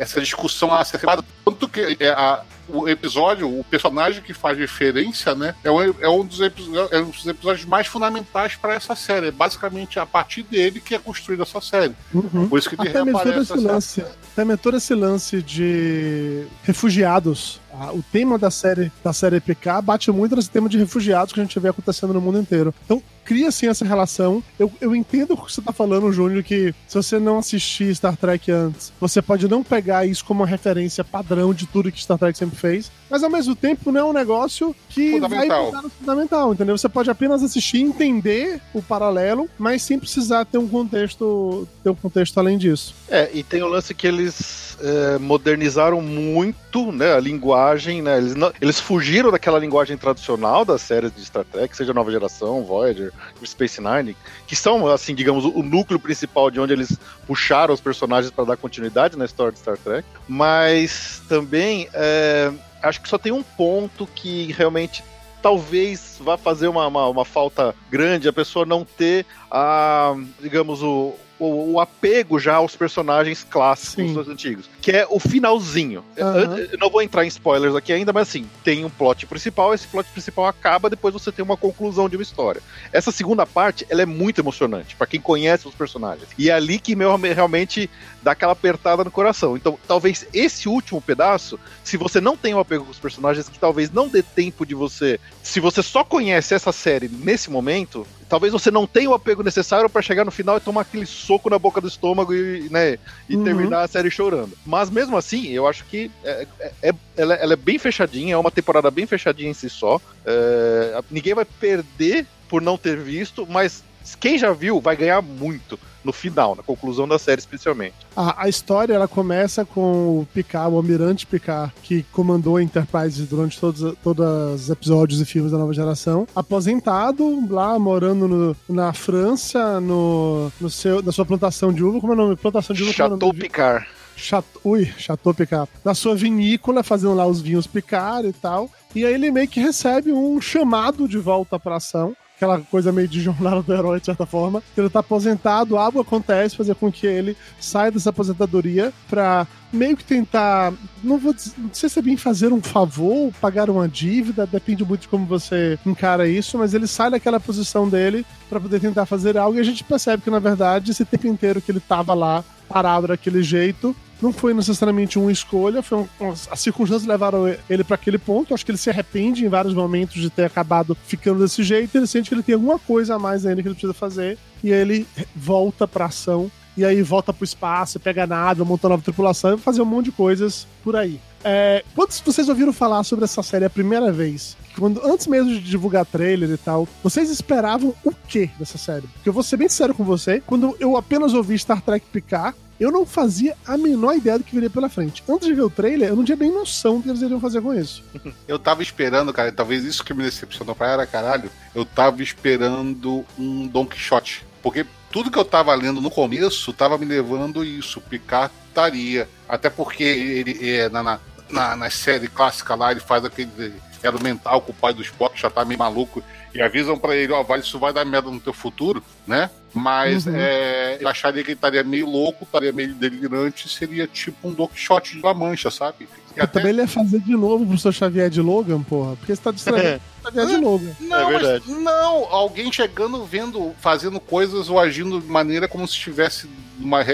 essa 0.00 0.20
discussão 0.20 0.72
acertada, 0.74 1.22
tanto 1.44 1.68
que 1.68 1.96
é, 2.00 2.08
a- 2.10 2.42
o 2.72 2.88
episódio, 2.88 3.48
o 3.48 3.64
personagem 3.64 4.22
que 4.22 4.32
faz 4.32 4.56
referência, 4.56 5.34
né, 5.34 5.56
é 5.64 5.70
um, 5.72 5.82
é 5.82 6.08
um, 6.08 6.24
dos, 6.24 6.40
epi- 6.40 6.70
é 6.92 7.00
um 7.00 7.10
dos 7.10 7.26
episódios 7.26 7.64
mais 7.66 7.88
fundamentais 7.88 8.54
para 8.54 8.74
essa 8.74 8.94
série. 8.94 9.26
É 9.26 9.30
basicamente 9.32 9.98
a 9.98 10.06
partir 10.06 10.44
dele 10.44 10.80
que 10.80 10.94
é 10.94 10.98
construída 11.00 11.42
essa 11.42 11.60
série. 11.60 11.94
Uhum. 12.14 12.48
Por 12.48 12.58
isso 12.60 12.68
que 12.68 12.76
ele 12.80 12.88
Até 12.88 13.02
reaparece. 13.02 13.40
esse 13.52 13.54
lance, 13.56 14.04
mesmo 14.36 14.56
todo 14.56 14.76
esse 14.76 14.94
lance 14.94 15.42
de 15.42 16.44
refugiados. 16.62 17.60
O 17.92 18.02
tema 18.12 18.38
da 18.38 18.50
série 18.50 18.90
da 19.02 19.12
série 19.12 19.40
PK 19.40 19.80
bate 19.82 20.10
muito 20.10 20.34
nesse 20.36 20.50
tema 20.50 20.68
de 20.68 20.78
refugiados 20.78 21.32
que 21.32 21.40
a 21.40 21.42
gente 21.42 21.58
vê 21.58 21.68
acontecendo 21.68 22.12
no 22.14 22.20
mundo 22.20 22.38
inteiro. 22.38 22.74
Então 22.84 23.02
cria 23.30 23.46
assim 23.46 23.68
essa 23.68 23.84
relação. 23.84 24.42
Eu, 24.58 24.72
eu 24.80 24.92
entendo 24.92 25.34
o 25.34 25.36
que 25.36 25.52
você 25.52 25.62
tá 25.62 25.72
falando, 25.72 26.12
Júnior, 26.12 26.42
que 26.42 26.74
se 26.88 26.96
você 26.96 27.16
não 27.16 27.38
assistir 27.38 27.94
Star 27.94 28.16
Trek 28.16 28.50
antes, 28.50 28.92
você 29.00 29.22
pode 29.22 29.46
não 29.46 29.62
pegar 29.62 30.04
isso 30.04 30.24
como 30.24 30.40
uma 30.40 30.46
referência 30.48 31.04
padrão 31.04 31.54
de 31.54 31.64
tudo 31.68 31.92
que 31.92 32.02
Star 32.02 32.18
Trek 32.18 32.36
sempre 32.36 32.58
fez, 32.58 32.90
mas 33.08 33.22
ao 33.22 33.30
mesmo 33.30 33.54
tempo 33.54 33.92
não 33.92 34.00
é 34.00 34.04
um 34.04 34.12
negócio 34.12 34.74
que 34.88 35.20
vai 35.20 35.46
mudar 35.46 35.82
no 35.82 35.90
fundamental, 35.90 36.52
entendeu? 36.52 36.76
Você 36.76 36.88
pode 36.88 37.08
apenas 37.08 37.40
assistir, 37.44 37.78
entender 37.80 38.60
o 38.74 38.82
paralelo, 38.82 39.48
mas 39.56 39.82
sem 39.82 39.96
precisar 39.96 40.44
ter 40.44 40.58
um 40.58 40.66
contexto, 40.66 41.68
ter 41.84 41.90
um 41.90 41.94
contexto 41.94 42.36
além 42.38 42.58
disso. 42.58 42.94
É, 43.08 43.30
e 43.32 43.44
tem 43.44 43.62
o 43.62 43.68
lance 43.68 43.94
que 43.94 44.08
eles 44.08 44.76
é, 44.82 45.18
modernizaram 45.18 46.00
muito 46.02 46.90
né, 46.90 47.14
a 47.14 47.20
linguagem, 47.20 48.02
né? 48.02 48.18
Eles, 48.18 48.34
não- 48.34 48.52
eles 48.60 48.80
fugiram 48.80 49.30
daquela 49.30 49.58
linguagem 49.58 49.96
tradicional 49.96 50.64
das 50.64 50.82
séries 50.82 51.14
de 51.14 51.24
Star 51.24 51.44
Trek, 51.44 51.76
seja 51.76 51.92
Nova 51.94 52.10
Geração, 52.10 52.64
Voyager, 52.64 53.12
Space 53.44 53.80
Nine, 53.80 54.16
que 54.46 54.54
são, 54.56 54.86
assim, 54.86 55.14
digamos, 55.14 55.44
o, 55.44 55.58
o 55.58 55.62
núcleo 55.62 55.98
principal 55.98 56.50
de 56.50 56.60
onde 56.60 56.72
eles 56.72 56.98
puxaram 57.26 57.72
os 57.72 57.80
personagens 57.80 58.30
para 58.30 58.44
dar 58.44 58.56
continuidade 58.56 59.16
na 59.16 59.24
história 59.24 59.52
de 59.52 59.58
Star 59.58 59.76
Trek. 59.78 60.06
Mas 60.28 61.22
também 61.28 61.88
é, 61.92 62.52
acho 62.82 63.00
que 63.00 63.08
só 63.08 63.18
tem 63.18 63.32
um 63.32 63.42
ponto 63.42 64.06
que 64.06 64.52
realmente 64.52 65.04
talvez 65.42 66.18
vá 66.20 66.36
fazer 66.36 66.68
uma, 66.68 66.86
uma, 66.86 67.08
uma 67.08 67.24
falta 67.24 67.74
grande 67.90 68.28
a 68.28 68.32
pessoa 68.32 68.66
não 68.66 68.84
ter 68.84 69.24
a, 69.50 70.14
digamos, 70.40 70.82
o, 70.82 71.14
o, 71.40 71.72
o 71.72 71.80
apego 71.80 72.38
já 72.38 72.56
aos 72.56 72.76
personagens 72.76 73.42
clássicos 73.42 74.12
dos 74.12 74.28
antigos, 74.28 74.68
que 74.80 74.92
é 74.92 75.06
o 75.08 75.18
finalzinho. 75.18 76.04
Aham. 76.18 76.58
Eu, 76.58 76.64
eu 76.66 76.78
não 76.78 76.90
vou 76.90 77.02
entrar 77.02 77.24
em 77.24 77.28
spoilers 77.28 77.74
aqui 77.74 77.92
ainda, 77.92 78.12
mas 78.12 78.28
assim, 78.28 78.46
tem 78.62 78.84
um 78.84 78.90
plot 78.90 79.26
principal, 79.26 79.74
esse 79.74 79.86
plot 79.88 80.08
principal 80.10 80.46
acaba, 80.46 80.90
depois 80.90 81.14
você 81.14 81.32
tem 81.32 81.44
uma 81.44 81.56
conclusão 81.56 82.08
de 82.08 82.16
uma 82.16 82.22
história. 82.22 82.62
Essa 82.92 83.10
segunda 83.10 83.46
parte, 83.46 83.86
ela 83.88 84.02
é 84.02 84.06
muito 84.06 84.40
emocionante, 84.40 84.94
pra 84.94 85.06
quem 85.06 85.20
conhece 85.20 85.66
os 85.66 85.74
personagens. 85.74 86.28
E 86.38 86.50
é 86.50 86.52
ali 86.52 86.78
que 86.78 86.94
meu, 86.94 87.16
realmente 87.16 87.88
dá 88.22 88.32
aquela 88.32 88.52
apertada 88.52 89.02
no 89.02 89.10
coração. 89.10 89.56
Então, 89.56 89.78
talvez 89.88 90.26
esse 90.32 90.68
último 90.68 91.00
pedaço, 91.00 91.58
se 91.82 91.96
você 91.96 92.20
não 92.20 92.36
tem 92.36 92.54
um 92.54 92.58
apego 92.58 92.84
com 92.84 92.90
os 92.90 92.98
personagens, 92.98 93.48
que 93.48 93.58
talvez 93.58 93.90
não 93.90 94.08
dê 94.08 94.22
tempo 94.22 94.66
de 94.66 94.74
você. 94.74 95.18
Se 95.42 95.58
você 95.58 95.82
só 95.82 96.04
conhece 96.04 96.54
essa 96.54 96.72
série 96.72 97.08
nesse 97.08 97.50
momento, 97.50 98.06
talvez 98.30 98.52
você 98.52 98.70
não 98.70 98.86
tenha 98.86 99.10
o 99.10 99.14
apego 99.14 99.42
necessário 99.42 99.90
pra 99.90 100.00
chegar 100.00 100.24
no 100.24 100.30
final 100.30 100.56
e 100.56 100.60
tomar 100.60 100.82
aquele 100.82 101.04
soco 101.04 101.50
na 101.50 101.58
boca 101.58 101.80
do 101.80 101.88
estômago 101.88 102.32
e, 102.32 102.68
né, 102.70 102.96
e 103.28 103.36
Uhum. 103.36 103.44
terminar 103.44 103.82
a 103.82 103.88
série 103.88 104.10
chorando. 104.10 104.56
Mas 104.64 104.88
mesmo 104.88 105.16
assim, 105.16 105.48
eu 105.48 105.66
acho 105.66 105.84
que 105.86 106.10
é, 106.24 106.46
é- 106.60 106.72
é- 106.90 106.94
ela, 107.16 107.34
ela 107.34 107.52
é 107.52 107.56
bem 107.56 107.76
fechadinha, 107.78 108.34
é 108.34 108.38
uma 108.38 108.50
temporada 108.52 108.88
bem 108.90 109.04
fechadinha 109.04 109.50
em 109.50 109.54
si 109.54 109.68
só. 109.68 110.00
É, 110.24 111.02
ninguém 111.10 111.34
vai 111.34 111.44
perder 111.44 112.24
por 112.48 112.62
não 112.62 112.78
ter 112.78 112.96
visto, 112.96 113.46
mas 113.50 113.82
quem 114.20 114.38
já 114.38 114.52
viu 114.52 114.80
vai 114.80 114.96
ganhar 114.96 115.20
muito 115.20 115.78
no 116.04 116.12
final, 116.12 116.54
na 116.54 116.62
conclusão 116.62 117.06
da 117.06 117.18
série 117.18 117.38
especialmente. 117.40 117.94
A, 118.16 118.44
a 118.44 118.48
história 118.48 118.94
ela 118.94 119.06
começa 119.08 119.64
com 119.64 120.20
o 120.20 120.28
Picard, 120.32 120.72
o 120.72 120.76
Almirante 120.76 121.26
Picard, 121.26 121.72
que 121.82 122.02
comandou 122.12 122.56
a 122.56 122.62
Enterprise 122.62 123.22
durante 123.24 123.58
todos, 123.60 123.94
todos 124.02 124.60
os 124.62 124.70
episódios 124.70 125.20
e 125.20 125.24
filmes 125.24 125.52
da 125.52 125.58
nova 125.58 125.72
geração, 125.74 126.26
aposentado 126.34 127.46
lá, 127.52 127.78
morando 127.78 128.28
no- 128.28 128.56
na 128.68 128.92
França, 128.92 129.80
no, 129.80 130.50
no 130.60 130.70
seu, 130.70 131.02
na 131.02 131.12
sua 131.12 131.24
plantação 131.24 131.72
de 131.72 131.82
uva, 131.82 132.00
como 132.00 132.12
é 132.12 132.16
o 132.16 132.18
nome? 132.18 132.36
Plantação 132.36 132.74
de 132.74 132.82
uva, 132.82 132.90
é 132.92 132.94
Chateau 132.94 133.18
nome? 133.18 133.40
Picard. 133.40 133.86
Chateau, 134.16 134.60
ui, 134.64 134.84
Chateau 134.98 135.32
Picard. 135.32 135.68
Na 135.84 135.94
sua 135.94 136.14
vinícola, 136.14 136.82
fazendo 136.82 137.14
lá 137.14 137.26
os 137.26 137.40
vinhos 137.40 137.66
Picard 137.66 138.28
e 138.28 138.32
tal. 138.32 138.70
E 138.94 139.04
aí 139.04 139.14
ele 139.14 139.30
meio 139.30 139.48
que 139.48 139.60
recebe 139.60 140.12
um 140.12 140.40
chamado 140.40 141.08
de 141.08 141.16
volta 141.16 141.58
pra 141.58 141.76
ação. 141.76 142.14
Aquela 142.40 142.58
coisa 142.58 142.90
meio 142.90 143.06
de 143.06 143.20
jornada 143.20 143.60
do 143.60 143.70
herói, 143.70 144.00
de 144.00 144.06
certa 144.06 144.24
forma. 144.24 144.62
Ele 144.74 144.88
tá 144.88 145.00
aposentado, 145.00 145.76
algo 145.76 146.00
acontece, 146.00 146.56
fazer 146.56 146.74
com 146.74 146.90
que 146.90 147.06
ele 147.06 147.36
saia 147.60 147.90
dessa 147.90 148.08
aposentadoria 148.08 148.94
pra 149.10 149.46
meio 149.70 149.94
que 149.94 150.02
tentar. 150.02 150.72
Não 151.04 151.18
vou 151.18 151.34
dizer, 151.34 151.52
não 151.58 151.68
sei 151.70 151.90
se 151.90 151.98
é 151.98 152.02
bem 152.02 152.16
fazer 152.16 152.50
um 152.50 152.62
favor, 152.62 153.30
pagar 153.42 153.68
uma 153.68 153.86
dívida, 153.86 154.46
depende 154.46 154.82
muito 154.86 155.02
de 155.02 155.08
como 155.08 155.26
você 155.26 155.78
encara 155.84 156.26
isso, 156.26 156.56
mas 156.56 156.72
ele 156.72 156.86
sai 156.86 157.10
daquela 157.10 157.38
posição 157.38 157.86
dele 157.86 158.24
pra 158.48 158.58
poder 158.58 158.80
tentar 158.80 159.04
fazer 159.04 159.36
algo 159.36 159.58
e 159.58 159.60
a 159.60 159.64
gente 159.64 159.84
percebe 159.84 160.22
que, 160.22 160.30
na 160.30 160.38
verdade, 160.38 160.92
esse 160.92 161.04
tempo 161.04 161.26
inteiro 161.26 161.60
que 161.60 161.70
ele 161.70 161.80
tava 161.80 162.14
lá 162.14 162.42
parado 162.66 163.08
daquele 163.08 163.42
jeito, 163.42 163.94
não 164.22 164.32
foi 164.32 164.52
necessariamente 164.54 165.18
uma 165.18 165.32
escolha, 165.32 165.82
foi 165.82 165.98
um, 165.98 166.08
as 166.50 166.60
circunstâncias 166.60 167.06
levaram 167.06 167.46
ele 167.68 167.84
para 167.84 167.94
aquele 167.94 168.18
ponto. 168.18 168.54
Acho 168.54 168.64
que 168.64 168.70
ele 168.70 168.78
se 168.78 168.90
arrepende 168.90 169.44
em 169.44 169.48
vários 169.48 169.74
momentos 169.74 170.20
de 170.20 170.30
ter 170.30 170.44
acabado 170.44 170.96
ficando 171.06 171.40
desse 171.40 171.62
jeito. 171.62 171.96
Ele 171.96 172.06
sente 172.06 172.28
que 172.28 172.34
ele 172.34 172.42
tem 172.42 172.54
alguma 172.54 172.78
coisa 172.78 173.14
a 173.14 173.18
mais 173.18 173.46
ainda 173.46 173.62
que 173.62 173.68
ele 173.68 173.74
precisa 173.74 173.94
fazer 173.94 174.38
e 174.62 174.70
ele 174.70 175.06
volta 175.34 175.86
pra 175.86 176.06
ação. 176.06 176.50
E 176.76 176.84
aí 176.84 177.02
volta 177.02 177.32
pro 177.32 177.44
espaço, 177.44 177.98
pega 177.98 178.24
a 178.24 178.26
nave, 178.26 178.60
vai 178.60 178.68
montar 178.68 178.88
nova 178.88 179.02
tripulação 179.02 179.50
e 179.50 179.54
vai 179.54 179.62
fazer 179.62 179.82
um 179.82 179.86
monte 179.86 180.06
de 180.06 180.12
coisas 180.12 180.66
por 180.84 180.96
aí. 180.96 181.20
É, 181.42 181.84
vocês 182.24 182.48
ouviram 182.48 182.72
falar 182.72 183.02
sobre 183.02 183.24
essa 183.24 183.42
série 183.42 183.64
a 183.64 183.70
primeira 183.70 184.12
vez? 184.12 184.56
Quando, 184.80 185.04
antes 185.04 185.26
mesmo 185.26 185.50
de 185.50 185.60
divulgar 185.60 186.06
trailer 186.06 186.48
e 186.48 186.56
tal, 186.56 186.88
vocês 187.02 187.28
esperavam 187.28 187.94
o 188.02 188.12
que 188.12 188.46
dessa 188.58 188.78
série? 188.78 189.06
Porque 189.08 189.28
eu 189.28 189.32
vou 189.32 189.42
ser 189.42 189.58
bem 189.58 189.68
sincero 189.68 189.94
com 189.94 190.02
você, 190.02 190.42
quando 190.46 190.74
eu 190.80 190.96
apenas 190.96 191.34
ouvi 191.34 191.58
Star 191.58 191.82
Trek 191.82 192.06
Picard, 192.10 192.56
eu 192.80 192.90
não 192.90 193.04
fazia 193.04 193.54
a 193.66 193.76
menor 193.76 194.16
ideia 194.16 194.38
do 194.38 194.44
que 194.44 194.54
viria 194.54 194.70
pela 194.70 194.88
frente. 194.88 195.22
Antes 195.28 195.46
de 195.46 195.52
ver 195.52 195.60
o 195.60 195.68
trailer, 195.68 196.08
eu 196.08 196.16
não 196.16 196.24
tinha 196.24 196.34
nem 196.34 196.50
noção 196.50 196.96
do 196.96 197.02
que 197.02 197.10
eles 197.10 197.20
iriam 197.20 197.38
fazer 197.38 197.60
com 197.60 197.74
isso. 197.74 198.02
Eu 198.48 198.58
tava 198.58 198.82
esperando, 198.82 199.34
cara, 199.34 199.52
talvez 199.52 199.84
isso 199.84 200.02
que 200.02 200.14
me 200.14 200.24
decepcionou 200.24 200.74
pra 200.74 200.88
era 200.88 201.06
caralho. 201.06 201.50
Eu 201.74 201.84
tava 201.84 202.22
esperando 202.22 203.26
um 203.38 203.66
Don 203.66 203.84
Quixote. 203.84 204.46
Porque 204.62 204.86
tudo 205.12 205.30
que 205.30 205.38
eu 205.38 205.44
tava 205.44 205.74
lendo 205.74 206.00
no 206.00 206.10
começo 206.10 206.72
tava 206.72 206.96
me 206.96 207.04
levando 207.04 207.62
isso, 207.62 208.00
picataria. 208.00 209.28
Até 209.46 209.68
porque 209.68 210.02
ele 210.02 210.70
é, 210.70 210.88
na, 210.88 211.02
na, 211.02 211.20
na, 211.50 211.76
na 211.76 211.90
série 211.90 212.28
clássica 212.28 212.74
lá, 212.74 212.92
ele 212.92 213.00
faz 213.00 213.24
aquele 213.26 213.74
elo 214.02 214.22
mental 214.22 214.60
com 214.60 214.72
o 214.72 214.74
pai 214.74 214.92
do 214.94 215.02
Spock, 215.02 215.40
já 215.40 215.50
tá 215.50 215.64
meio 215.64 215.78
maluco, 215.78 216.22
e 216.54 216.60
avisam 216.60 216.98
pra 216.98 217.14
ele, 217.14 217.32
ó, 217.32 217.42
vai, 217.42 217.60
isso 217.60 217.78
vai 217.78 217.92
dar 217.92 218.04
merda 218.04 218.30
no 218.30 218.40
teu 218.40 218.52
futuro, 218.52 219.02
né? 219.26 219.50
Mas 219.72 220.26
Uhum. 220.26 220.34
é, 220.36 220.98
eu 221.00 221.08
acharia 221.08 221.42
que 221.44 221.50
ele 221.50 221.56
estaria 221.56 221.84
meio 221.84 222.06
louco, 222.08 222.44
estaria 222.44 222.72
meio 222.72 222.92
delirante, 222.94 223.68
seria 223.68 224.06
tipo 224.06 224.48
um 224.48 224.52
Don 224.52 224.66
Quixote 224.66 225.16
de 225.16 225.22
La 225.22 225.32
Mancha, 225.32 225.70
sabe? 225.70 226.08
E 226.36 226.40
Eu 226.40 226.46
também 226.48 226.70
ele 226.70 226.80
ia 226.82 226.88
fazer 226.88 227.20
de 227.20 227.32
novo 227.36 227.66
pro 227.66 227.78
seu 227.78 227.92
Xavier 227.92 228.30
de 228.30 228.40
Logan, 228.40 228.82
porra, 228.82 229.16
porque 229.16 229.34
você 229.34 229.40
tá 229.42 229.50
distraindo 229.52 230.00
o 230.20 230.22
Xavier 230.24 230.46
de 230.46 230.56
Logan. 230.56 230.90
Não, 231.00 231.30
É 231.30 231.60
não, 231.66 232.24
alguém 232.32 232.72
chegando, 232.72 233.24
vendo, 233.24 233.72
fazendo 233.80 234.18
coisas 234.18 234.68
ou 234.68 234.78
agindo 234.78 235.20
de 235.20 235.26
maneira 235.28 235.68
como 235.68 235.86
se 235.86 235.94
estivesse 235.94 236.48
numa, 236.78 237.04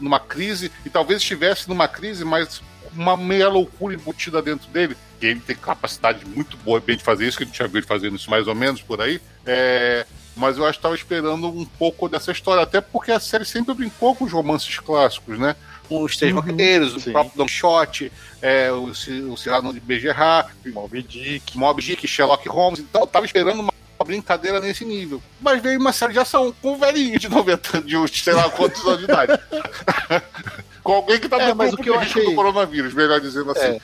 numa 0.00 0.18
crise, 0.20 0.70
e 0.84 0.90
talvez 0.90 1.20
estivesse 1.20 1.68
numa 1.68 1.86
crise, 1.86 2.24
mas 2.24 2.60
uma 2.96 3.16
meia 3.16 3.48
loucura 3.48 3.94
embutida 3.94 4.42
dentro 4.42 4.68
dele. 4.70 4.96
Que 5.20 5.26
ele 5.26 5.40
tem 5.40 5.54
capacidade 5.54 6.24
muito 6.24 6.56
boa 6.56 6.80
de 6.80 6.96
fazer 6.98 7.28
isso, 7.28 7.36
que 7.36 7.44
a 7.44 7.46
gente 7.46 7.58
já 7.58 7.66
viu 7.66 7.78
ele 7.78 7.86
fazendo 7.86 8.16
isso 8.16 8.30
mais 8.30 8.48
ou 8.48 8.54
menos 8.54 8.80
por 8.80 9.00
aí. 9.00 9.20
É, 9.44 10.06
mas 10.34 10.56
eu 10.56 10.64
acho 10.64 10.72
que 10.72 10.78
estava 10.78 10.94
esperando 10.94 11.48
um 11.48 11.64
pouco 11.64 12.08
dessa 12.08 12.32
história, 12.32 12.62
até 12.62 12.80
porque 12.80 13.12
a 13.12 13.20
série 13.20 13.44
sempre 13.44 13.74
brincou 13.74 14.16
com 14.16 14.24
os 14.24 14.32
romances 14.32 14.78
clássicos, 14.78 15.38
né? 15.38 15.54
Os 15.88 16.16
Três 16.16 16.32
Uhum. 16.34 17.10
O 17.10 17.12
próprio 17.12 17.36
Don 17.36 17.46
Quixote, 17.46 18.12
é, 18.40 18.70
o, 18.72 18.84
o 18.84 19.36
Cyrano 19.36 19.72
de 19.72 19.80
Bergerac, 19.80 20.50
Moby 20.66 21.02
Dick. 21.02 21.58
Mob 21.58 21.82
Dick, 21.82 22.06
Sherlock 22.06 22.48
Holmes, 22.48 22.80
então 22.80 23.02
eu 23.02 23.06
tava 23.06 23.26
esperando 23.26 23.60
uma 23.60 23.72
brincadeira 24.04 24.60
nesse 24.60 24.84
nível. 24.84 25.22
Mas 25.40 25.60
veio 25.60 25.78
uma 25.78 25.92
série 25.92 26.12
de 26.12 26.18
ação 26.18 26.54
com 26.62 26.72
um 26.72 26.78
velhinho 26.78 27.18
de 27.18 27.28
90 27.28 27.78
anos, 27.78 28.10
de 28.10 28.18
sei 28.18 28.32
lá 28.32 28.48
quantos 28.48 28.82
anos 28.86 28.98
de 28.98 29.04
idade. 29.04 29.32
com 30.82 30.92
alguém 30.92 31.18
que 31.18 31.28
tá 31.28 31.40
É, 31.40 31.48
no 31.48 31.56
mas 31.56 31.72
o 31.72 31.76
que 31.76 31.88
eu 31.90 31.98
achei- 31.98 32.24
do 32.24 32.34
coronavírus, 32.34 32.94
melhor 32.94 33.20
dizendo 33.20 33.50
assim. 33.52 33.78
É. 33.78 33.80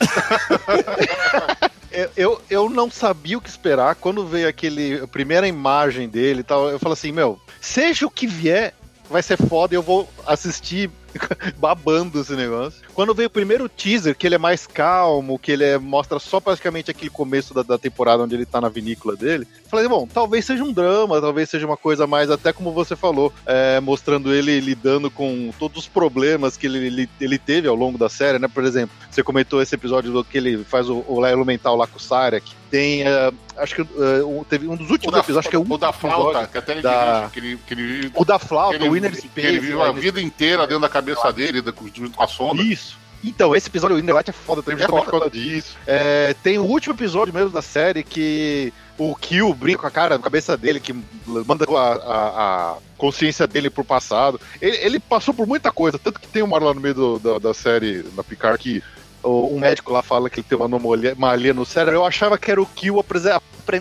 Eu, 2.15 2.43
eu, 2.51 2.69
não 2.69 2.91
sabia 2.91 3.39
o 3.39 3.41
que 3.41 3.49
esperar. 3.49 3.95
Quando 3.95 4.27
veio 4.27 4.47
aquele 4.47 5.01
a 5.03 5.07
primeira 5.07 5.49
imagem 5.49 6.07
dele 6.11 6.41
e 6.41 6.43
tal, 6.43 6.69
eu 6.69 6.79
falei 6.79 6.93
assim, 6.93 7.11
meu, 7.11 7.41
seja 7.59 8.05
o 8.07 8.11
que 8.11 8.27
vier, 8.27 8.75
vai 9.09 9.23
ser 9.23 9.39
foda 9.39 9.75
e 9.75 9.79
eu 9.79 9.83
vou 9.83 10.07
assistir 10.27 10.91
babando 11.59 12.21
esse 12.21 12.35
negócio. 12.35 12.81
Quando 12.95 13.15
veio 13.15 13.27
o 13.29 13.31
primeiro 13.31 13.69
teaser, 13.69 14.15
que 14.17 14.27
ele 14.27 14.35
é 14.35 14.39
mais 14.39 14.67
calmo, 14.67 15.39
que 15.39 15.53
ele 15.53 15.65
é- 15.65 15.79
mostra 15.79 16.19
só 16.19 16.41
praticamente 16.41 16.91
aquele 16.91 17.11
começo 17.11 17.53
da, 17.55 17.63
da 17.63 17.79
temporada 17.79 18.23
onde 18.23 18.35
ele 18.35 18.47
tá 18.47 18.61
na 18.61 18.69
vinícola 18.69 19.17
dele, 19.17 19.47
falei, 19.71 19.89
bom, 19.89 20.07
talvez 20.13 20.45
seja 20.45 20.63
um 20.65 20.73
drama, 20.73 21.21
talvez 21.21 21.49
seja 21.51 21.67
uma 21.67 21.77
coisa 21.77 22.07
mais, 22.07 22.31
até 22.31 22.53
como 22.53 22.73
você 22.73 22.95
falou, 22.97 23.33
é, 23.45 23.81
mostrando 23.81 24.33
ele 24.35 24.61
lidando 24.61 25.11
com 25.11 25.53
todos 25.59 25.79
os 25.85 25.89
problemas 25.89 26.57
que 26.57 26.67
ele, 26.67 26.87
ele, 26.87 27.11
ele 27.21 27.39
teve 27.39 27.69
ao 27.69 27.75
longo 27.75 27.99
da 27.99 28.09
série, 28.09 28.39
né? 28.39 28.49
Por 28.49 28.65
exemplo, 28.65 28.95
você 29.11 29.23
comentou 29.23 29.61
esse 29.63 29.75
episódio 29.75 30.13
do 30.13 30.25
que 30.25 30.39
ele 30.39 30.65
faz 30.65 30.89
o, 30.89 31.05
o 31.07 31.25
elo 31.25 31.45
mental 31.45 31.77
lá 31.77 31.87
com 31.87 31.97
o 31.99 32.01
Sarek. 32.01 32.51
Tem, 32.71 33.03
é, 33.05 33.33
acho 33.59 33.77
que 33.77 33.83
é, 33.83 34.45
teve 34.51 34.67
um 34.67 34.75
dos 34.77 34.91
últimos 34.91 35.13
da, 35.13 35.21
episódios, 35.21 35.39
acho 35.39 35.49
que 35.49 35.55
é 35.55 35.59
o 35.59 35.63
o 35.63 35.79
da 35.79 35.93
flauta, 35.93 36.47
que 36.49 36.59
até 36.59 36.73
ele 36.73 36.83
da- 36.83 37.29
dirige, 37.33 37.33
que 37.33 37.39
ele, 37.39 37.59
que 37.67 37.75
ele, 37.75 38.13
O 38.15 38.25
da 38.25 38.39
flauta, 38.41 38.77
que 38.77 38.83
ele, 38.85 38.91
o 38.91 38.97
Inner 38.97 39.13
que 39.13 39.19
Space. 39.19 39.47
ele 39.47 39.61
viveu 39.61 39.83
a 39.83 39.93
vida 39.93 40.21
inteira 40.21 40.67
dentro 40.67 40.81
da 40.81 40.89
cabeça 40.89 41.06
dele, 41.33 41.63
da- 41.63 41.73
junto 41.95 42.17
com 42.17 42.23
a 42.23 42.29
sombra. 42.29 42.63
Isso. 42.65 42.97
Então, 43.25 43.57
esse 43.57 43.69
episódio, 43.69 43.97
o 43.97 43.99
Inner 43.99 44.15
Light 44.15 44.29
é 44.29 44.33
foda 44.33 44.63
também, 44.63 44.79
justamente 44.79 45.05
por 45.05 45.11
causa 45.11 45.31
disso. 45.31 45.77
É, 45.87 46.35
tem 46.43 46.59
o 46.59 46.63
último 46.65 46.95
episódio 46.95 47.33
mesmo 47.35 47.51
da 47.51 47.63
série 47.63 48.05
que 48.05 48.73
o 48.99 49.15
Kill 49.17 49.53
brinca 49.55 49.81
com 49.81 49.87
a 49.87 49.91
cara, 49.91 50.17
na 50.17 50.23
cabeça 50.23 50.57
dele, 50.57 50.79
que 50.79 50.95
manda 51.27 51.65
a, 51.69 51.93
a- 51.93 52.73
a 52.73 52.77
consciência 52.97 53.47
dele 53.47 53.69
pro 53.71 53.83
passado. 53.85 54.41
Ele, 54.61 54.77
ele 54.77 55.01
passou 55.01 55.35
por 55.35 55.47
muita 55.47 55.73
coisa, 55.73 55.99
tanto 55.99 56.21
que 56.21 56.29
tem 56.29 56.43
uma 56.43 56.55
hora 56.57 56.67
lá 56.67 56.75
no 56.75 56.81
meio 56.81 56.95
do- 56.95 57.19
da, 57.19 57.39
da 57.39 57.55
série, 57.55 58.05
na 58.15 58.23
Picard, 58.23 58.59
que 58.63 58.83
um 59.29 59.59
médico 59.59 59.93
lá 59.93 60.03
fala 60.03 60.31
que 60.31 60.41
ele 60.41 60.47
tem 60.49 60.57
uma 60.57 60.67
anomalia, 60.67 61.53
no 61.55 61.65
cérebro. 61.67 61.97
Eu 62.01 62.05
achava 62.05 62.39
que 62.39 62.51
era 62.51 62.61
o 62.61 62.67
Kill 62.67 62.99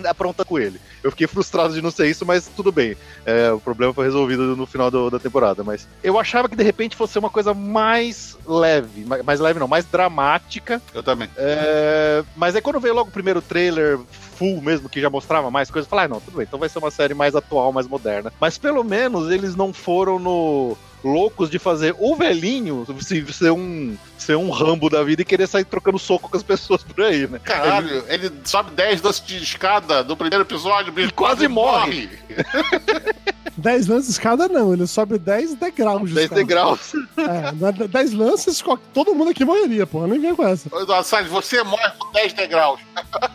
apronta 0.08 0.44
com 0.44 0.58
ele. 0.58 0.80
Eu 1.02 1.10
fiquei 1.12 1.26
frustrado 1.28 1.72
de 1.72 1.80
não 1.80 1.90
ser 1.90 2.08
isso, 2.08 2.26
mas 2.26 2.48
tudo 2.48 2.72
bem. 2.72 2.96
É, 3.24 3.52
o 3.52 3.60
problema 3.60 3.94
foi 3.94 4.04
resolvido 4.04 4.56
no 4.56 4.66
final 4.66 4.90
do- 4.90 5.08
da 5.10 5.18
temporada. 5.20 5.62
Mas 5.62 5.86
eu 6.02 6.18
achava 6.18 6.48
que 6.48 6.56
de 6.56 6.64
repente 6.64 6.96
fosse 6.96 7.16
uma 7.18 7.30
coisa 7.30 7.54
mais 7.54 8.36
leve, 8.44 9.04
mais, 9.04 9.22
mais 9.24 9.40
leve 9.40 9.60
não, 9.60 9.68
mais 9.68 9.84
dramática. 9.84 10.82
Eu 10.92 11.02
também. 11.02 11.28
É, 11.36 12.24
mas 12.34 12.56
aí 12.56 12.60
quando 12.62 12.80
veio 12.80 12.94
logo 12.94 13.08
o 13.08 13.12
primeiro 13.12 13.40
trailer 13.40 13.98
full 14.36 14.60
mesmo, 14.60 14.88
que 14.88 15.00
já 15.00 15.08
mostrava 15.08 15.50
mais 15.50 15.70
coisas, 15.70 15.86
eu 15.86 15.90
falei, 15.90 16.06
ah, 16.06 16.08
não, 16.08 16.20
tudo 16.20 16.36
bem, 16.36 16.44
então 16.46 16.58
vai 16.58 16.68
ser 16.68 16.78
uma 16.78 16.90
série 16.90 17.14
mais 17.14 17.34
atual, 17.36 17.72
mais 17.72 17.86
moderna. 17.86 18.32
Mas 18.40 18.58
pelo 18.58 18.82
menos 18.82 19.30
eles 19.30 19.54
não 19.54 19.72
foram 19.72 20.18
no 20.18 20.76
loucos 21.04 21.48
de 21.50 21.58
fazer 21.58 21.94
o 21.98 22.16
velhinho 22.16 22.86
se- 23.00 23.32
ser 23.32 23.50
um 23.52 23.96
ser 24.18 24.36
um 24.36 24.50
rambo 24.50 24.90
da 24.90 25.04
vida 25.04 25.22
e 25.22 25.24
querer 25.24 25.46
sair 25.46 25.64
trocando 25.64 25.98
soco 25.98 26.28
com 26.28 26.36
as 26.36 26.42
pessoas 26.42 26.82
por 26.82 27.04
aí, 27.04 27.26
né? 27.28 27.38
Caralho, 27.44 28.04
ele 28.08 28.30
sobe 28.44 28.72
10 28.72 29.02
lances 29.02 29.24
de 29.24 29.36
escada 29.36 30.02
do 30.02 30.16
primeiro 30.16 30.42
episódio, 30.44 30.92
ele 30.96 31.12
quase 31.12 31.46
morre. 31.46 32.08
10 33.56 33.86
lances 33.86 34.06
de 34.06 34.12
escada, 34.12 34.48
não. 34.48 34.72
Ele 34.72 34.86
sobe 34.86 35.18
10 35.18 35.54
degraus 35.54 36.08
de 36.08 36.14
10 36.14 36.24
escada. 36.24 36.40
degraus. 36.42 36.92
É, 37.16 37.52
dá 37.52 37.70
10 37.70 38.12
lances, 38.12 38.60
co- 38.62 38.78
todo 38.92 39.14
mundo 39.14 39.30
aqui 39.30 39.44
morreria, 39.44 39.86
porra. 39.86 40.06
Nem 40.08 40.20
vem 40.20 40.34
com 40.34 40.46
essa. 40.46 40.68
Ô, 40.74 40.80
Eduardo 40.80 41.06
Salles, 41.06 41.30
você 41.30 41.62
morre 41.62 41.90
com 41.98 42.12
10 42.12 42.32
degraus. 42.34 42.80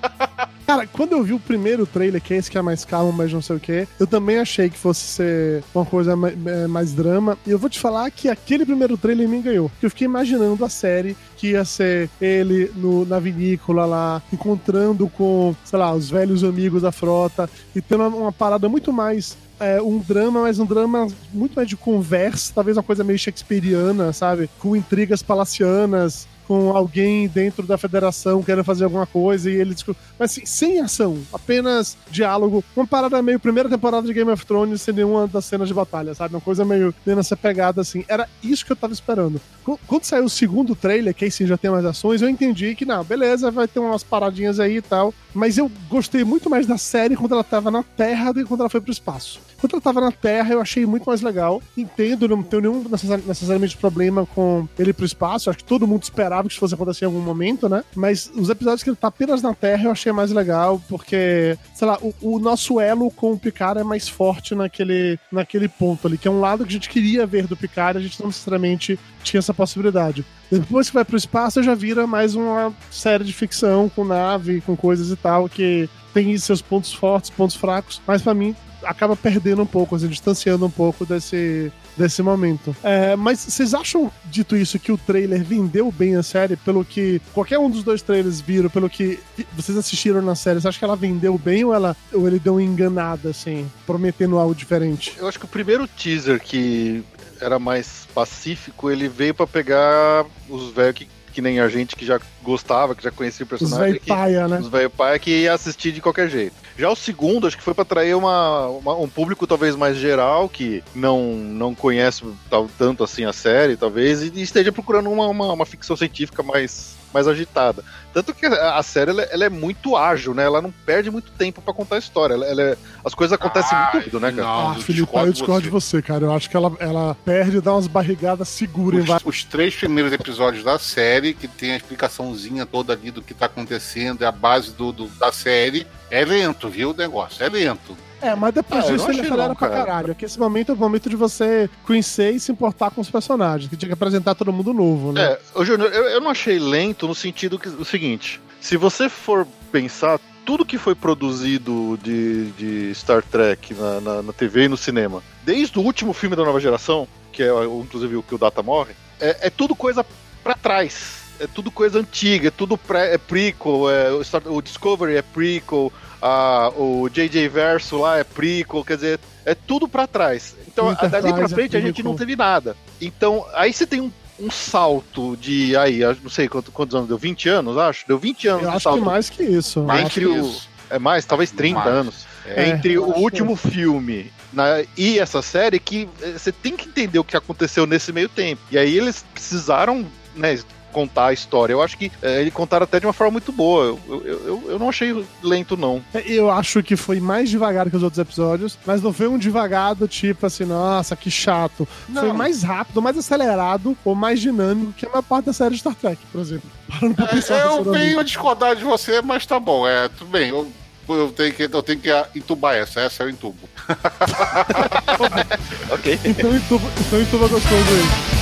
Cara, 0.65 0.87
quando 0.87 1.11
eu 1.13 1.23
vi 1.23 1.33
o 1.33 1.39
primeiro 1.39 1.85
trailer, 1.85 2.21
que 2.21 2.33
é 2.33 2.37
esse 2.37 2.49
que 2.49 2.57
é 2.57 2.61
mais 2.61 2.85
calmo, 2.85 3.11
mas 3.11 3.33
não 3.33 3.41
sei 3.41 3.57
o 3.57 3.59
que, 3.59 3.85
eu 3.99 4.07
também 4.07 4.37
achei 4.39 4.69
que 4.69 4.77
fosse 4.77 5.01
ser 5.01 5.63
uma 5.75 5.85
coisa 5.85 6.15
ma- 6.15 6.31
mais 6.69 6.93
drama. 6.93 7.37
E 7.45 7.51
eu 7.51 7.59
vou 7.59 7.69
te 7.69 7.77
falar 7.79 8.09
que 8.09 8.29
aquele 8.29 8.65
primeiro 8.65 8.95
trailer 8.97 9.27
me 9.27 9.41
ganhou. 9.41 9.67
Porque 9.69 9.85
eu 9.85 9.89
fiquei 9.89 10.05
imaginando 10.05 10.63
a 10.63 10.69
série 10.69 11.17
que 11.35 11.49
ia 11.51 11.65
ser 11.65 12.09
ele 12.21 12.71
no, 12.75 13.05
na 13.05 13.19
vinícola 13.19 13.85
lá, 13.85 14.21
encontrando 14.31 15.09
com, 15.09 15.53
sei 15.65 15.77
lá, 15.79 15.91
os 15.93 16.09
velhos 16.09 16.41
amigos 16.43 16.83
da 16.83 16.91
frota 16.91 17.49
e 17.75 17.81
tendo 17.81 18.07
uma, 18.07 18.17
uma 18.17 18.31
parada 18.31 18.69
muito 18.69 18.93
mais. 18.93 19.35
É, 19.61 19.81
um 19.81 19.99
drama, 19.99 20.41
mas 20.41 20.59
um 20.59 20.65
drama 20.65 21.07
muito 21.33 21.53
mais 21.55 21.67
de 21.67 21.77
conversa, 21.77 22.51
talvez 22.53 22.75
uma 22.77 22.83
coisa 22.83 23.03
meio 23.03 23.17
shakespeariana, 23.19 24.11
sabe? 24.13 24.49
Com 24.59 24.75
intrigas 24.75 25.21
palacianas 25.21 26.27
com 26.47 26.75
alguém 26.75 27.29
dentro 27.29 27.65
da 27.65 27.77
federação 27.77 28.43
querendo 28.43 28.65
fazer 28.65 28.83
alguma 28.83 29.05
coisa 29.07 29.49
e 29.49 29.53
ele 29.53 29.73
discu- 29.73 29.95
Mas 30.19 30.31
assim, 30.31 30.45
sem 30.45 30.81
ação, 30.81 31.17
apenas 31.31 31.95
diálogo. 32.09 32.61
Uma 32.75 32.85
parada 32.85 33.21
meio 33.21 33.39
primeira 33.39 33.69
temporada 33.69 34.05
de 34.05 34.13
Game 34.13 34.29
of 34.29 34.45
Thrones 34.45 34.81
sem 34.81 34.93
nenhuma 34.93 35.27
das 35.27 35.45
cenas 35.45 35.69
de 35.69 35.73
batalha, 35.73 36.13
sabe? 36.13 36.35
Uma 36.35 36.41
coisa 36.41 36.65
meio 36.65 36.93
nessa 37.05 37.37
pegada 37.37 37.79
assim. 37.79 38.03
Era 38.05 38.27
isso 38.43 38.65
que 38.65 38.71
eu 38.73 38.75
tava 38.75 38.91
esperando. 38.91 39.39
Qu- 39.63 39.79
Quando 39.87 40.03
saiu 40.03 40.25
o 40.25 40.29
segundo 40.29 40.75
trailer, 40.75 41.13
que 41.13 41.23
aí 41.23 41.31
sim 41.31 41.45
já 41.47 41.57
tem 41.57 41.71
mais 41.71 41.85
ações, 41.85 42.21
eu 42.21 42.27
entendi 42.27 42.75
que, 42.75 42.83
não, 42.85 43.01
beleza, 43.03 43.49
vai 43.49 43.67
ter 43.67 43.79
umas 43.79 44.03
paradinhas 44.03 44.59
aí 44.59 44.77
e 44.77 44.81
tal. 44.81 45.13
Mas 45.33 45.57
eu 45.57 45.71
gostei 45.89 46.25
muito 46.25 46.49
mais 46.49 46.67
da 46.67 46.77
série 46.77 47.15
quando 47.15 47.31
ela 47.31 47.45
tava 47.45 47.71
na 47.71 47.81
Terra 47.83 48.33
do 48.33 48.41
que 48.41 48.45
quando 48.45 48.59
ela 48.61 48.69
foi 48.69 48.81
pro 48.81 48.91
espaço. 48.91 49.39
Quando 49.61 49.73
ela 49.73 49.81
tava 49.81 50.01
na 50.01 50.11
Terra, 50.11 50.53
eu 50.53 50.59
achei 50.59 50.87
muito 50.87 51.05
mais 51.05 51.21
legal. 51.21 51.61
Entendo, 51.77 52.27
não 52.27 52.41
tenho 52.41 52.63
nenhum 52.63 52.83
necessari- 52.89 53.21
necessariamente 53.27 53.77
problema 53.77 54.25
com 54.25 54.67
ele 54.77 54.91
pro 54.91 55.05
espaço. 55.05 55.51
Acho 55.51 55.59
que 55.59 55.63
todo 55.63 55.87
mundo 55.87 56.01
esperava 56.01 56.47
que 56.47 56.53
isso 56.53 56.59
fosse 56.59 56.73
acontecer 56.73 57.05
em 57.05 57.07
algum 57.07 57.21
momento, 57.21 57.69
né? 57.69 57.83
Mas 57.95 58.31
os 58.35 58.49
episódios 58.49 58.81
que 58.81 58.89
ele 58.89 58.97
tá 58.97 59.09
apenas 59.09 59.41
na 59.43 59.53
Terra 59.53 59.85
eu 59.85 59.91
achei 59.91 60.11
mais 60.11 60.31
legal, 60.31 60.81
porque, 60.89 61.55
sei 61.75 61.87
lá, 61.87 61.99
o, 62.01 62.13
o 62.21 62.39
nosso 62.39 62.79
elo 62.79 63.11
com 63.11 63.33
o 63.33 63.39
Picard 63.39 63.79
é 63.79 63.83
mais 63.83 64.09
forte 64.09 64.55
naquele, 64.55 65.19
naquele 65.31 65.67
ponto 65.67 66.07
ali, 66.07 66.17
que 66.17 66.27
é 66.27 66.31
um 66.31 66.39
lado 66.39 66.63
que 66.65 66.69
a 66.69 66.73
gente 66.73 66.89
queria 66.89 67.27
ver 67.27 67.45
do 67.45 67.55
Picard, 67.55 67.99
a 67.99 68.01
gente 68.01 68.19
não 68.19 68.27
necessariamente 68.27 68.99
tinha 69.23 69.39
essa 69.39 69.53
possibilidade. 69.53 70.25
Depois 70.51 70.87
que 70.89 70.95
vai 70.95 71.05
pro 71.05 71.15
espaço, 71.15 71.61
já 71.61 71.75
vira 71.75 72.07
mais 72.07 72.33
uma 72.33 72.73
série 72.89 73.23
de 73.23 73.31
ficção 73.31 73.87
com 73.89 74.03
nave, 74.03 74.59
com 74.61 74.75
coisas 74.75 75.11
e 75.11 75.15
tal, 75.15 75.47
que 75.47 75.87
tem 76.13 76.35
seus 76.39 76.63
pontos 76.63 76.91
fortes, 76.91 77.29
pontos 77.29 77.55
fracos, 77.55 78.01
mas 78.07 78.23
pra 78.23 78.33
mim 78.33 78.55
acaba 78.83 79.15
perdendo 79.15 79.61
um 79.61 79.65
pouco, 79.65 79.95
assim, 79.95 80.07
distanciando 80.07 80.65
um 80.65 80.69
pouco 80.69 81.05
desse, 81.05 81.71
desse 81.97 82.21
momento. 82.21 82.75
É, 82.83 83.15
mas 83.15 83.39
vocês 83.39 83.73
acham, 83.73 84.11
dito 84.25 84.55
isso, 84.55 84.79
que 84.79 84.91
o 84.91 84.97
trailer 84.97 85.43
vendeu 85.43 85.91
bem 85.91 86.15
a 86.15 86.23
série? 86.23 86.55
Pelo 86.55 86.83
que 86.83 87.21
qualquer 87.33 87.59
um 87.59 87.69
dos 87.69 87.83
dois 87.83 88.01
trailers 88.01 88.41
viram, 88.41 88.69
pelo 88.69 88.89
que 88.89 89.19
vocês 89.53 89.77
assistiram 89.77 90.21
na 90.21 90.35
série, 90.35 90.59
você 90.59 90.67
acha 90.67 90.79
que 90.79 90.85
ela 90.85 90.95
vendeu 90.95 91.37
bem 91.37 91.63
ou, 91.63 91.73
ela, 91.73 91.95
ou 92.13 92.27
ele 92.27 92.39
deu 92.39 92.53
uma 92.53 92.63
enganada, 92.63 93.29
assim, 93.29 93.69
prometendo 93.85 94.37
algo 94.37 94.55
diferente? 94.55 95.15
Eu 95.17 95.27
acho 95.27 95.39
que 95.39 95.45
o 95.45 95.49
primeiro 95.49 95.87
teaser 95.87 96.39
que 96.39 97.03
era 97.39 97.57
mais 97.57 98.07
pacífico, 98.13 98.89
ele 98.91 99.07
veio 99.07 99.33
pra 99.33 99.47
pegar 99.47 100.25
os 100.47 100.71
velhos 100.71 100.95
que, 100.95 101.07
que 101.31 101.41
nem 101.41 101.59
a 101.59 101.67
gente 101.69 101.95
que 101.95 102.05
já 102.05 102.19
gostava, 102.43 102.93
que 102.93 103.03
já 103.03 103.09
conhecia 103.11 103.43
o 103.43 103.45
Os 103.45 103.49
personagem. 103.59 103.87
velho 103.93 103.99
que- 103.99 104.07
paia, 104.07 104.47
né? 104.47 104.59
Os 104.59 104.67
velho 104.67 104.89
pai 104.89 105.17
que 105.19 105.31
ia 105.31 105.53
assistir 105.53 105.91
de 105.91 106.01
qualquer 106.01 106.29
jeito. 106.29 106.55
Já 106.77 106.89
o 106.89 106.95
segundo, 106.95 107.47
acho 107.47 107.57
que 107.57 107.63
foi 107.63 107.73
pra 107.73 107.83
atrair 107.83 108.15
uma, 108.15 108.67
uma- 108.67 108.95
um 108.97 109.07
público 109.09 109.47
talvez 109.47 109.75
mais 109.75 109.97
geral, 109.97 110.47
que 110.49 110.83
não, 110.93 111.33
não 111.35 111.73
conhece 111.75 112.23
tal, 112.49 112.69
tanto 112.77 113.03
assim 113.03 113.25
a 113.25 113.33
série, 113.33 113.75
talvez, 113.77 114.21
e 114.21 114.41
esteja 114.41 114.71
procurando 114.71 115.09
uma, 115.09 115.27
uma, 115.27 115.53
uma 115.53 115.65
ficção 115.65 115.95
científica 115.95 116.43
mais, 116.43 116.95
mais 117.13 117.27
agitada. 117.27 117.83
Tanto 118.13 118.33
que 118.33 118.45
a, 118.45 118.81
série 118.83 119.11
ela, 119.11 119.21
ela 119.23 119.45
é 119.45 119.49
muito 119.49 119.95
ágil, 119.95 120.33
né? 120.33 120.43
Ela 120.43 120.61
não 120.61 120.71
perde 120.71 121.09
muito 121.09 121.31
tempo 121.31 121.61
pra 121.61 121.73
contar 121.73 121.95
a 121.95 121.99
história. 121.99 122.33
Ela, 122.33 122.45
ela 122.45 122.61
é- 122.61 122.77
as 123.05 123.13
coisas 123.13 123.33
acontecem 123.33 123.77
muito 123.77 123.91
rápido, 123.97 124.19
né, 124.19 124.31
cara? 124.31 124.41
Não, 124.43 124.71
ah, 124.71 124.73
eu 124.75 124.81
Felipe, 124.81 125.03
discordo 125.05 125.27
eu 125.27 125.33
de 125.33 125.37
discordo 125.39 125.61
de 125.63 125.69
você, 125.69 126.01
cara. 126.01 126.25
Eu 126.25 126.33
acho 126.33 126.49
que 126.49 126.57
ela, 126.57 126.71
ela 126.79 127.15
perde 127.23 127.57
e 127.57 127.61
dá 127.61 127.73
umas 127.73 127.87
barrigadas 127.87 128.49
seguras 128.49 128.99
em 128.99 129.03
Os, 129.03 129.07
vários. 129.07 129.27
os 129.27 129.43
três 129.45 129.73
primeiros 129.75 130.11
episódios 130.11 130.63
da 130.63 130.77
série, 130.77 131.33
que 131.33 131.47
tem 131.47 131.71
a 131.71 131.77
explicaçãozinha 131.77 132.65
toda 132.65 132.91
ali 132.93 133.11
do 133.11 133.21
que 133.21 133.33
tá 133.33 133.45
acontecendo, 133.45 134.23
é 134.23 134.27
a 134.27 134.31
base 134.31 134.71
do, 134.71 134.91
do- 134.91 135.07
da 135.07 135.31
série, 135.31 135.87
é 136.09 136.25
lento, 136.25 136.67
viu? 136.69 136.91
O 136.91 136.93
negócio 136.93 137.43
é 137.45 137.49
lento. 137.49 137.95
É, 138.21 138.35
mas 138.35 138.53
depois 138.53 138.85
Ah, 138.85 138.91
disso 138.91 139.09
ele 139.09 139.21
acelera 139.21 139.55
pra 139.55 139.67
cara. 139.69 139.85
caralho. 139.85 140.07
Porque 140.09 140.25
esse 140.25 140.39
momento 140.39 140.71
é 140.71 140.75
o 140.75 140.77
momento 140.77 141.09
de 141.09 141.15
você 141.15 141.69
conhecer 141.85 142.31
e 142.35 142.39
se 142.39 142.51
importar 142.51 142.91
com 142.91 143.01
os 143.01 143.09
personagens, 143.09 143.69
que 143.69 143.75
tinha 143.75 143.87
que 143.87 143.93
apresentar 143.93 144.35
todo 144.35 144.53
mundo 144.53 144.73
novo, 144.73 145.11
né? 145.11 145.23
É, 145.23 145.39
ô 145.55 145.65
Júnior, 145.65 145.91
eu, 145.91 146.03
eu 146.03 146.21
não 146.21 146.29
achei 146.29 146.59
lento 146.59 147.07
no 147.07 147.15
sentido 147.15 147.57
que 147.57 147.67
o 147.67 147.83
seguinte: 147.85 148.39
se 148.59 148.77
você 148.77 149.09
for 149.09 149.47
pensar, 149.71 150.19
tudo 150.45 150.65
que 150.65 150.77
foi 150.77 150.93
produzido 150.95 151.97
de, 152.03 152.51
de 152.51 152.95
Star 152.95 153.23
Trek 153.23 153.73
na, 153.73 154.01
na, 154.01 154.21
na 154.21 154.33
TV 154.33 154.65
e 154.65 154.67
no 154.67 154.77
cinema, 154.77 155.23
desde 155.43 155.77
o 155.79 155.81
último 155.81 156.13
filme 156.13 156.35
da 156.35 156.43
nova 156.43 156.59
geração, 156.59 157.07
que 157.31 157.41
é 157.41 157.49
inclusive 157.81 158.15
o 158.17 158.23
que 158.23 158.35
o 158.35 158.37
Data 158.37 158.61
morre, 158.61 158.93
é, 159.19 159.47
é 159.47 159.49
tudo 159.49 159.75
coisa 159.75 160.05
pra 160.43 160.53
trás. 160.55 161.19
É 161.39 161.47
tudo 161.47 161.71
coisa 161.71 161.97
antiga, 161.97 162.49
é 162.49 162.51
tudo 162.51 162.77
pré, 162.77 163.15
é 163.15 163.17
prequel, 163.17 163.89
é, 163.89 164.11
o, 164.11 164.23
Star- 164.23 164.43
o 164.45 164.61
Discovery 164.61 165.15
é 165.15 165.23
prequel, 165.23 165.91
a, 166.21 166.69
o 166.75 167.09
JJ 167.09 167.47
Verso 167.49 167.97
lá 167.99 168.17
é 168.19 168.23
prequel, 168.23 168.83
quer 168.83 168.95
dizer, 168.95 169.19
é 169.45 169.55
tudo 169.55 169.87
pra 169.87 170.05
trás. 170.07 170.55
Então, 170.67 170.87
O 170.89 170.95
dali 170.95 171.09
pra 171.09 171.19
Enterprise 171.19 171.53
é 171.53 171.55
frente, 171.55 171.77
a 171.77 171.81
gente 171.81 172.03
não 172.03 172.15
teve 172.15 172.35
nada. 172.35 172.75
Então, 173.01 173.45
aí 173.53 173.73
você 173.73 173.85
tem 173.85 173.99
um, 174.01 174.11
um 174.39 174.49
salto 174.51 175.35
de. 175.37 175.75
Aí, 175.75 175.99
não 176.23 176.29
sei 176.29 176.47
quanto- 176.47 176.71
quantos 176.71 176.95
anos 176.95 177.07
deu? 177.07 177.17
20 177.17 177.49
anos, 177.49 177.77
acho? 177.77 178.07
Deu 178.07 178.17
20 178.17 178.47
anos 178.47 178.63
Eu 178.63 178.69
de 178.69 178.75
acho 178.75 178.83
salto. 178.83 178.99
que 178.99 179.05
mais 179.05 179.29
que 179.29 179.43
isso. 179.43 179.81
Mais 179.83 180.05
entre 180.05 180.21
que 180.21 180.27
o- 180.27 180.41
isso. 180.47 180.69
É 180.89 180.99
mais, 180.99 181.23
talvez 181.25 181.51
30 181.51 181.79
Mais. 181.79 181.91
anos. 181.91 182.25
É, 182.45 182.67
entre 182.69 182.93
eu 182.93 183.03
o 183.07 183.19
último 183.19 183.55
filme 183.55 184.31
na- 184.51 184.83
e 184.97 185.19
essa 185.19 185.41
série 185.41 185.79
que 185.79 186.09
eh, 186.21 186.33
você 186.37 186.51
tem 186.51 186.75
que 186.75 186.89
entender 186.89 187.17
o 187.19 187.23
que 187.23 187.37
aconteceu 187.37 187.85
nesse 187.85 188.11
meio 188.11 188.27
tempo. 188.27 188.61
E 188.71 188.77
aí 188.77 188.97
eles 188.97 189.23
precisaram, 189.33 190.05
né, 190.35 190.59
contar 190.91 191.27
a 191.27 191.33
história. 191.33 191.73
Eu 191.73 191.81
acho 191.81 191.97
que 191.97 192.11
eh, 192.21 192.41
eles 192.41 192.53
contaram 192.53 192.83
até 192.83 192.99
de 192.99 193.05
uma 193.05 193.13
forma 193.13 193.31
muito 193.31 193.51
boa. 193.51 193.85
Eu, 193.85 193.99
eu, 194.07 194.23
eu, 194.25 194.63
eu 194.71 194.79
não 194.79 194.89
achei 194.89 195.25
lento, 195.43 195.75
não. 195.75 196.01
É, 196.13 196.23
Eu 196.27 196.51
acho 196.51 196.83
que 196.83 196.95
foi 196.95 197.19
mais 197.19 197.49
devagar 197.49 197.89
que 197.89 197.95
os 197.95 198.03
outros 198.03 198.19
episódios, 198.19 198.77
mas 198.85 199.01
não 199.01 199.13
foi 199.13 199.27
um 199.27 199.37
devagar 199.37 199.95
do 199.95 200.07
tipo 200.07 200.45
assim, 200.45 200.65
nossa, 200.65 201.15
que 201.15 201.31
chato. 201.31 201.87
Foi 202.13 202.27
Não. 202.27 202.33
mais 202.33 202.63
rápido, 202.63 203.01
mais 203.01 203.17
acelerado 203.17 203.97
ou 204.05 204.13
mais 204.15 204.39
dinâmico 204.39 204.93
que 204.93 205.05
a 205.05 205.09
maior 205.09 205.21
parte 205.23 205.45
da 205.45 205.53
série 205.53 205.73
de 205.75 205.79
Star 205.79 205.95
Trek, 205.95 206.19
por 206.31 206.41
exemplo. 206.41 206.69
Parando 206.91 207.15
pra 207.15 207.27
pensar 207.27 207.55
É, 207.55 207.65
eu 207.65 207.83
venho 207.83 208.19
a 208.19 208.23
discordar 208.23 208.75
de 208.75 208.83
você, 208.83 209.21
mas 209.21 209.45
tá 209.45 209.59
bom, 209.59 209.87
é, 209.87 210.09
tudo 210.09 210.29
bem. 210.29 210.49
Eu, 210.49 210.71
eu 211.09 211.31
tenho 211.31 211.53
que, 211.53 211.63
eu 211.63 211.83
tenho 211.83 211.99
que 211.99 212.09
entubar 212.35 212.75
essa, 212.75 213.01
essa 213.01 213.23
eu 213.23 213.29
entubo. 213.29 213.57
Ok. 215.91 216.19
Então 216.23 216.55
entuba, 216.55 216.87
então 217.05 217.21
entuba 217.21 217.47
gostoso 217.47 217.75
aí. 217.75 218.40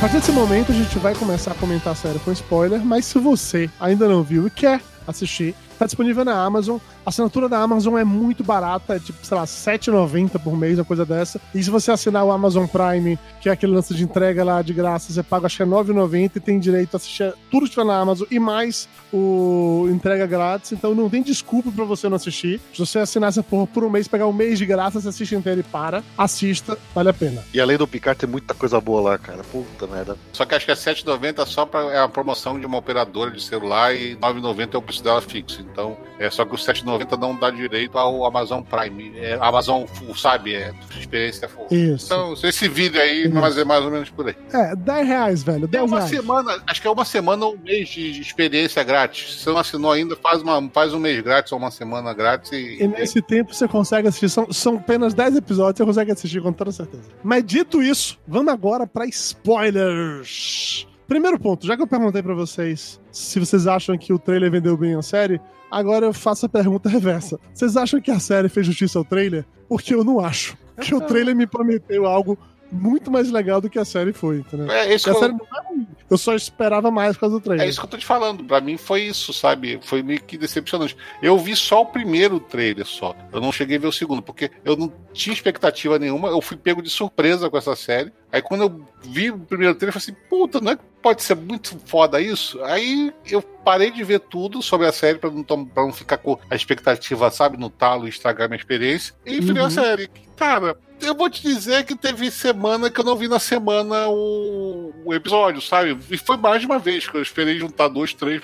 Partir 0.00 0.16
desse 0.16 0.32
momento 0.32 0.72
a 0.72 0.74
gente 0.74 0.98
vai 0.98 1.14
começar 1.14 1.50
a 1.52 1.54
comentar 1.54 1.92
a 1.92 1.94
série 1.94 2.18
com 2.20 2.32
spoiler, 2.32 2.82
mas 2.82 3.04
se 3.04 3.18
você 3.18 3.68
ainda 3.78 4.08
não 4.08 4.22
viu 4.22 4.46
e 4.46 4.50
quer 4.50 4.80
assistir, 5.10 5.54
tá 5.78 5.86
disponível 5.86 6.24
na 6.24 6.34
Amazon. 6.34 6.78
A 7.04 7.10
assinatura 7.10 7.48
da 7.48 7.58
Amazon 7.58 7.98
é 7.98 8.04
muito 8.04 8.44
barata, 8.44 8.96
é 8.96 8.98
tipo, 8.98 9.18
sei 9.24 9.36
lá, 9.36 9.42
R$ 9.42 9.48
7,90 9.48 10.38
por 10.38 10.56
mês, 10.56 10.78
uma 10.78 10.84
coisa 10.84 11.04
dessa. 11.04 11.40
E 11.54 11.62
se 11.62 11.70
você 11.70 11.90
assinar 11.90 12.24
o 12.24 12.30
Amazon 12.30 12.66
Prime, 12.66 13.18
que 13.40 13.48
é 13.48 13.52
aquele 13.52 13.72
lance 13.72 13.94
de 13.94 14.04
entrega 14.04 14.44
lá 14.44 14.62
de 14.62 14.72
graça, 14.72 15.12
você 15.12 15.22
paga 15.22 15.46
acho 15.46 15.56
que 15.56 15.62
é 15.62 15.66
R$ 15.66 15.72
9,90 15.72 16.36
e 16.36 16.40
tem 16.40 16.58
direito 16.58 16.94
a 16.94 16.96
assistir 16.98 17.32
tudo 17.50 17.64
que 17.64 17.70
tiver 17.70 17.84
na 17.84 17.98
Amazon 17.98 18.26
e 18.30 18.38
mais 18.38 18.88
o 19.12 19.88
entrega 19.90 20.26
grátis. 20.26 20.72
Então 20.72 20.94
não 20.94 21.08
tem 21.08 21.22
desculpa 21.22 21.70
pra 21.72 21.84
você 21.84 22.08
não 22.08 22.16
assistir. 22.16 22.60
Se 22.72 22.78
você 22.78 22.98
assinar 22.98 23.30
essa 23.30 23.42
porra 23.42 23.66
por 23.66 23.84
um 23.84 23.90
mês, 23.90 24.06
pegar 24.06 24.26
um 24.26 24.32
mês 24.32 24.58
de 24.58 24.66
graça, 24.66 25.00
você 25.00 25.08
assiste 25.08 25.34
inteiro 25.34 25.60
e 25.60 25.64
para. 25.64 26.02
Assista, 26.16 26.78
vale 26.94 27.08
a 27.08 27.12
pena. 27.12 27.42
E 27.52 27.60
além 27.60 27.76
do 27.76 27.86
Picard, 27.86 28.18
tem 28.18 28.28
muita 28.28 28.54
coisa 28.54 28.80
boa 28.80 29.00
lá, 29.00 29.18
cara. 29.18 29.42
Puta 29.44 29.86
merda. 29.86 30.16
Só 30.32 30.44
que 30.44 30.54
acho 30.54 30.66
que 30.66 30.72
é 30.72 30.74
7,90 30.74 31.46
só 31.46 31.66
pra, 31.66 31.80
é 31.92 31.98
a 31.98 32.08
promoção 32.08 32.58
de 32.58 32.66
uma 32.66 32.78
operadora 32.78 33.30
de 33.30 33.42
celular 33.42 33.94
e 33.94 34.16
9,90 34.16 34.74
é 34.74 34.78
o 34.78 34.82
preço 35.00 35.04
dela 35.04 35.20
fixo. 35.20 35.60
Então, 35.72 35.96
é 36.18 36.30
só 36.30 36.44
que 36.44 36.54
o 36.54 36.58
7,90 36.58 37.18
não 37.18 37.34
dá 37.34 37.50
direito 37.50 37.96
ao 37.98 38.24
Amazon 38.24 38.62
Prime. 38.62 39.12
É, 39.18 39.38
Amazon 39.40 39.84
Full, 39.86 40.14
sabe? 40.14 40.54
É 40.54 40.72
experiência 40.98 41.48
full. 41.48 41.66
Isso. 41.70 42.06
Então, 42.06 42.34
esse 42.44 42.68
vídeo 42.68 43.00
aí, 43.00 43.26
Uhum. 43.26 43.40
mas 43.40 43.56
é 43.58 43.64
mais 43.64 43.84
ou 43.84 43.90
menos 43.90 44.10
por 44.10 44.28
aí. 44.28 44.36
É, 44.52 44.76
10 44.76 45.06
reais, 45.06 45.42
velho. 45.42 45.60
Tem 45.68 45.80
10 45.80 45.84
uma 45.90 45.98
reais. 45.98 46.10
semana, 46.10 46.62
acho 46.66 46.80
que 46.82 46.86
é 46.86 46.90
uma 46.90 47.04
semana 47.04 47.44
ou 47.46 47.54
um 47.54 47.58
mês 47.58 47.88
de 47.88 48.20
experiência 48.20 48.82
grátis. 48.82 49.34
Se 49.34 49.44
você 49.44 49.50
não 49.50 49.58
assinou 49.58 49.92
ainda, 49.92 50.16
faz, 50.16 50.42
uma, 50.42 50.70
faz 50.72 50.92
um 50.94 50.98
mês 51.00 51.20
grátis 51.22 51.52
ou 51.52 51.58
uma 51.58 51.70
semana 51.70 52.12
grátis 52.12 52.52
e. 52.52 52.82
E 52.82 52.86
nesse 52.88 53.20
tempo 53.22 53.54
você 53.54 53.66
consegue 53.66 54.08
assistir. 54.08 54.28
São, 54.28 54.52
são 54.52 54.76
apenas 54.76 55.14
10 55.14 55.36
episódios, 55.36 55.78
você 55.78 55.84
consegue 55.84 56.12
assistir 56.12 56.40
com 56.42 56.52
toda 56.52 56.70
certeza. 56.72 57.04
Mas 57.22 57.44
dito 57.44 57.82
isso, 57.82 58.18
vamos 58.26 58.52
agora 58.52 58.86
pra 58.86 59.06
spoilers. 59.06 60.86
Primeiro 61.10 61.40
ponto, 61.40 61.66
já 61.66 61.76
que 61.76 61.82
eu 61.82 61.88
perguntei 61.88 62.22
pra 62.22 62.34
vocês 62.34 63.00
se 63.10 63.40
vocês 63.40 63.66
acham 63.66 63.98
que 63.98 64.12
o 64.12 64.18
trailer 64.18 64.48
vendeu 64.48 64.76
bem 64.76 64.94
a 64.94 65.02
série, 65.02 65.40
agora 65.68 66.06
eu 66.06 66.12
faço 66.12 66.46
a 66.46 66.48
pergunta 66.48 66.86
reversa. 66.88 67.36
Vocês 67.52 67.76
acham 67.76 68.00
que 68.00 68.12
a 68.12 68.20
série 68.20 68.48
fez 68.48 68.64
justiça 68.64 68.96
ao 68.96 69.04
trailer? 69.04 69.44
Porque 69.68 69.92
eu 69.92 70.04
não 70.04 70.20
acho. 70.20 70.56
Que 70.80 70.94
o 70.94 71.00
trailer 71.00 71.34
me 71.34 71.48
prometeu 71.48 72.06
algo 72.06 72.38
muito 72.70 73.10
mais 73.10 73.30
legal 73.30 73.60
do 73.60 73.68
que 73.70 73.78
a 73.78 73.84
série 73.84 74.12
foi, 74.12 74.38
entendeu? 74.38 74.70
É, 74.70 74.82
a 74.82 74.86
que 74.86 74.92
eu- 75.08 75.14
série 75.14 75.32
não 75.32 75.40
é 75.46 75.68
ruim. 75.68 75.86
Eu 76.10 76.18
só 76.18 76.34
esperava 76.34 76.90
mais 76.90 77.14
por 77.16 77.20
causa 77.20 77.36
do 77.36 77.40
trailer. 77.40 77.64
É 77.64 77.68
isso 77.68 77.78
que 77.78 77.86
eu 77.86 77.90
tô 77.90 77.96
te 77.96 78.04
falando. 78.04 78.42
Pra 78.42 78.60
mim 78.60 78.76
foi 78.76 79.02
isso, 79.02 79.32
sabe? 79.32 79.78
Foi 79.82 80.02
meio 80.02 80.20
que 80.20 80.36
decepcionante. 80.36 80.96
Eu 81.22 81.38
vi 81.38 81.54
só 81.54 81.82
o 81.82 81.86
primeiro 81.86 82.40
trailer 82.40 82.84
só. 82.84 83.14
Eu 83.32 83.40
não 83.40 83.52
cheguei 83.52 83.76
a 83.76 83.80
ver 83.80 83.86
o 83.86 83.92
segundo, 83.92 84.20
porque 84.20 84.50
eu 84.64 84.76
não 84.76 84.92
tinha 85.12 85.32
expectativa 85.32 86.00
nenhuma. 86.00 86.26
Eu 86.28 86.40
fui 86.40 86.56
pego 86.56 86.82
de 86.82 86.90
surpresa 86.90 87.48
com 87.48 87.56
essa 87.56 87.76
série. 87.76 88.12
Aí 88.32 88.42
quando 88.42 88.62
eu 88.62 88.84
vi 89.02 89.30
o 89.30 89.38
primeiro 89.38 89.74
trailer, 89.76 89.94
eu 89.96 90.00
falei 90.00 90.16
assim, 90.18 90.26
puta, 90.28 90.60
não 90.60 90.72
é 90.72 90.76
que 90.76 90.82
pode 91.00 91.22
ser 91.22 91.36
muito 91.36 91.78
foda 91.86 92.20
isso? 92.20 92.60
Aí 92.64 93.12
eu 93.30 93.40
parei 93.40 93.92
de 93.92 94.02
ver 94.02 94.18
tudo 94.18 94.60
sobre 94.62 94.88
a 94.88 94.92
série 94.92 95.16
pra 95.18 95.30
não, 95.30 95.44
pra 95.44 95.84
não 95.84 95.92
ficar 95.92 96.16
com 96.18 96.36
a 96.50 96.56
expectativa, 96.56 97.30
sabe, 97.30 97.56
no 97.56 97.70
talo 97.70 98.06
e 98.06 98.10
estragar 98.10 98.48
minha 98.48 98.58
experiência. 98.58 99.14
E 99.24 99.38
virei 99.40 99.62
a 99.62 99.66
Uhum. 99.66 99.70
série. 99.70 100.10
Cara, 100.36 100.76
eu 101.02 101.14
vou 101.14 101.28
te 101.30 101.42
dizer 101.42 101.84
que 101.84 101.96
teve 101.96 102.30
semana 102.30 102.90
que 102.90 103.00
eu 103.00 103.04
não 103.04 103.16
vi 103.16 103.28
na 103.28 103.38
semana 103.38 104.08
o, 104.08 104.92
o 105.04 105.14
episódio, 105.14 105.60
sabe? 105.60 105.98
E 106.10 106.16
foi 106.16 106.36
mais 106.36 106.60
de 106.60 106.66
uma 106.66 106.78
vez 106.78 107.06
que 107.08 107.16
eu 107.16 107.22
esperei 107.22 107.58
juntar 107.58 107.88
dois, 107.88 108.12
três 108.14 108.40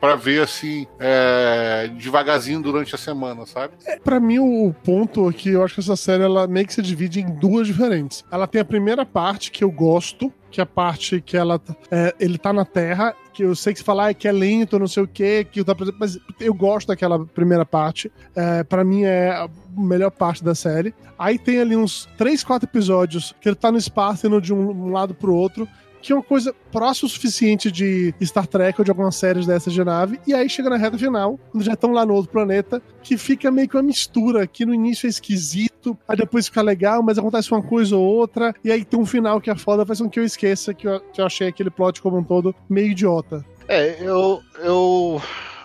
pra, 0.00 0.14
ver- 0.16 0.42
assim, 0.42 0.86
é, 0.98 1.88
devagarzinho 1.96 2.60
durante 2.62 2.94
a 2.94 2.98
semana, 2.98 3.46
sabe? 3.46 3.74
Pra 4.02 4.18
mim, 4.20 4.38
o 4.38 4.74
ponto 4.84 5.28
aqui, 5.28 5.50
eu 5.50 5.64
acho 5.64 5.74
que 5.74 5.80
essa 5.80 5.96
série 5.96 6.22
ela 6.24 6.46
meio 6.46 6.66
que 6.66 6.74
se 6.74 6.82
divide 6.82 7.20
em 7.20 7.26
duas 7.38 7.66
diferentes. 7.66 8.24
Ela 8.30 8.46
tem 8.46 8.60
a 8.60 8.64
primeira 8.64 9.04
parte 9.06 9.50
que 9.50 9.62
eu 9.64 9.70
gosto, 9.70 10.32
que 10.50 10.60
é 10.60 10.64
a 10.64 10.66
parte 10.66 11.20
que 11.20 11.36
ela 11.36 11.60
é, 11.90 12.14
ele 12.20 12.38
tá 12.38 12.52
na 12.52 12.64
Terra, 12.64 13.14
que 13.34 13.42
eu 13.42 13.54
sei 13.54 13.72
que 13.72 13.80
se 13.80 13.84
falar 13.84 14.14
que 14.14 14.28
é 14.28 14.32
lento, 14.32 14.78
não 14.78 14.86
sei 14.86 15.02
o 15.02 15.08
quê, 15.08 15.46
que 15.50 15.62
tá, 15.64 15.74
mas 15.98 16.18
eu 16.40 16.54
gosto 16.54 16.88
daquela 16.88 17.26
primeira 17.26 17.66
parte. 17.66 18.10
É, 18.34 18.62
para 18.62 18.84
mim 18.84 19.02
é 19.02 19.30
a 19.30 19.48
melhor 19.76 20.10
parte 20.10 20.42
da 20.42 20.54
série. 20.54 20.94
Aí 21.18 21.38
tem 21.38 21.60
ali 21.60 21.76
uns 21.76 22.08
três, 22.16 22.44
quatro 22.44 22.68
episódios 22.68 23.34
que 23.40 23.48
ele 23.48 23.56
tá 23.56 23.72
no 23.72 23.78
espaço 23.78 24.26
indo 24.26 24.40
de 24.40 24.54
um 24.54 24.90
lado 24.90 25.14
pro 25.14 25.34
outro. 25.34 25.68
Que 26.04 26.12
é 26.12 26.14
uma 26.14 26.22
coisa 26.22 26.54
próxima 26.70 27.06
o 27.06 27.10
suficiente 27.10 27.72
de 27.72 28.14
Star 28.22 28.46
Trek 28.46 28.78
ou 28.78 28.84
de 28.84 28.90
algumas 28.90 29.16
séries 29.16 29.46
dessas 29.46 29.72
de 29.72 29.82
nave. 29.82 30.20
E 30.26 30.34
aí 30.34 30.50
chega 30.50 30.68
na 30.68 30.76
reta 30.76 30.98
final, 30.98 31.40
quando 31.50 31.64
já 31.64 31.72
estão 31.72 31.92
lá 31.92 32.04
no 32.04 32.12
outro 32.12 32.30
planeta, 32.30 32.82
que 33.02 33.16
fica 33.16 33.50
meio 33.50 33.66
que 33.66 33.74
uma 33.74 33.82
mistura, 33.82 34.46
que 34.46 34.66
no 34.66 34.74
início 34.74 35.06
é 35.06 35.08
esquisito, 35.08 35.96
aí 36.06 36.14
depois 36.14 36.46
fica 36.46 36.60
legal, 36.60 37.02
mas 37.02 37.16
acontece 37.16 37.50
uma 37.50 37.62
coisa 37.62 37.96
ou 37.96 38.04
outra, 38.04 38.54
e 38.62 38.70
aí 38.70 38.84
tem 38.84 39.00
um 39.00 39.06
final 39.06 39.40
que 39.40 39.50
é 39.50 39.56
foda, 39.56 39.86
faz 39.86 39.98
com 39.98 40.10
que 40.10 40.20
eu 40.20 40.24
esqueça 40.24 40.74
que 40.74 40.86
eu, 40.86 41.00
que 41.00 41.22
eu 41.22 41.24
achei 41.24 41.48
aquele 41.48 41.70
plot 41.70 42.02
como 42.02 42.18
um 42.18 42.22
todo 42.22 42.54
meio 42.68 42.90
idiota. 42.90 43.42
É, 43.66 43.96
eu, 43.98 44.42
eu, 44.58 45.22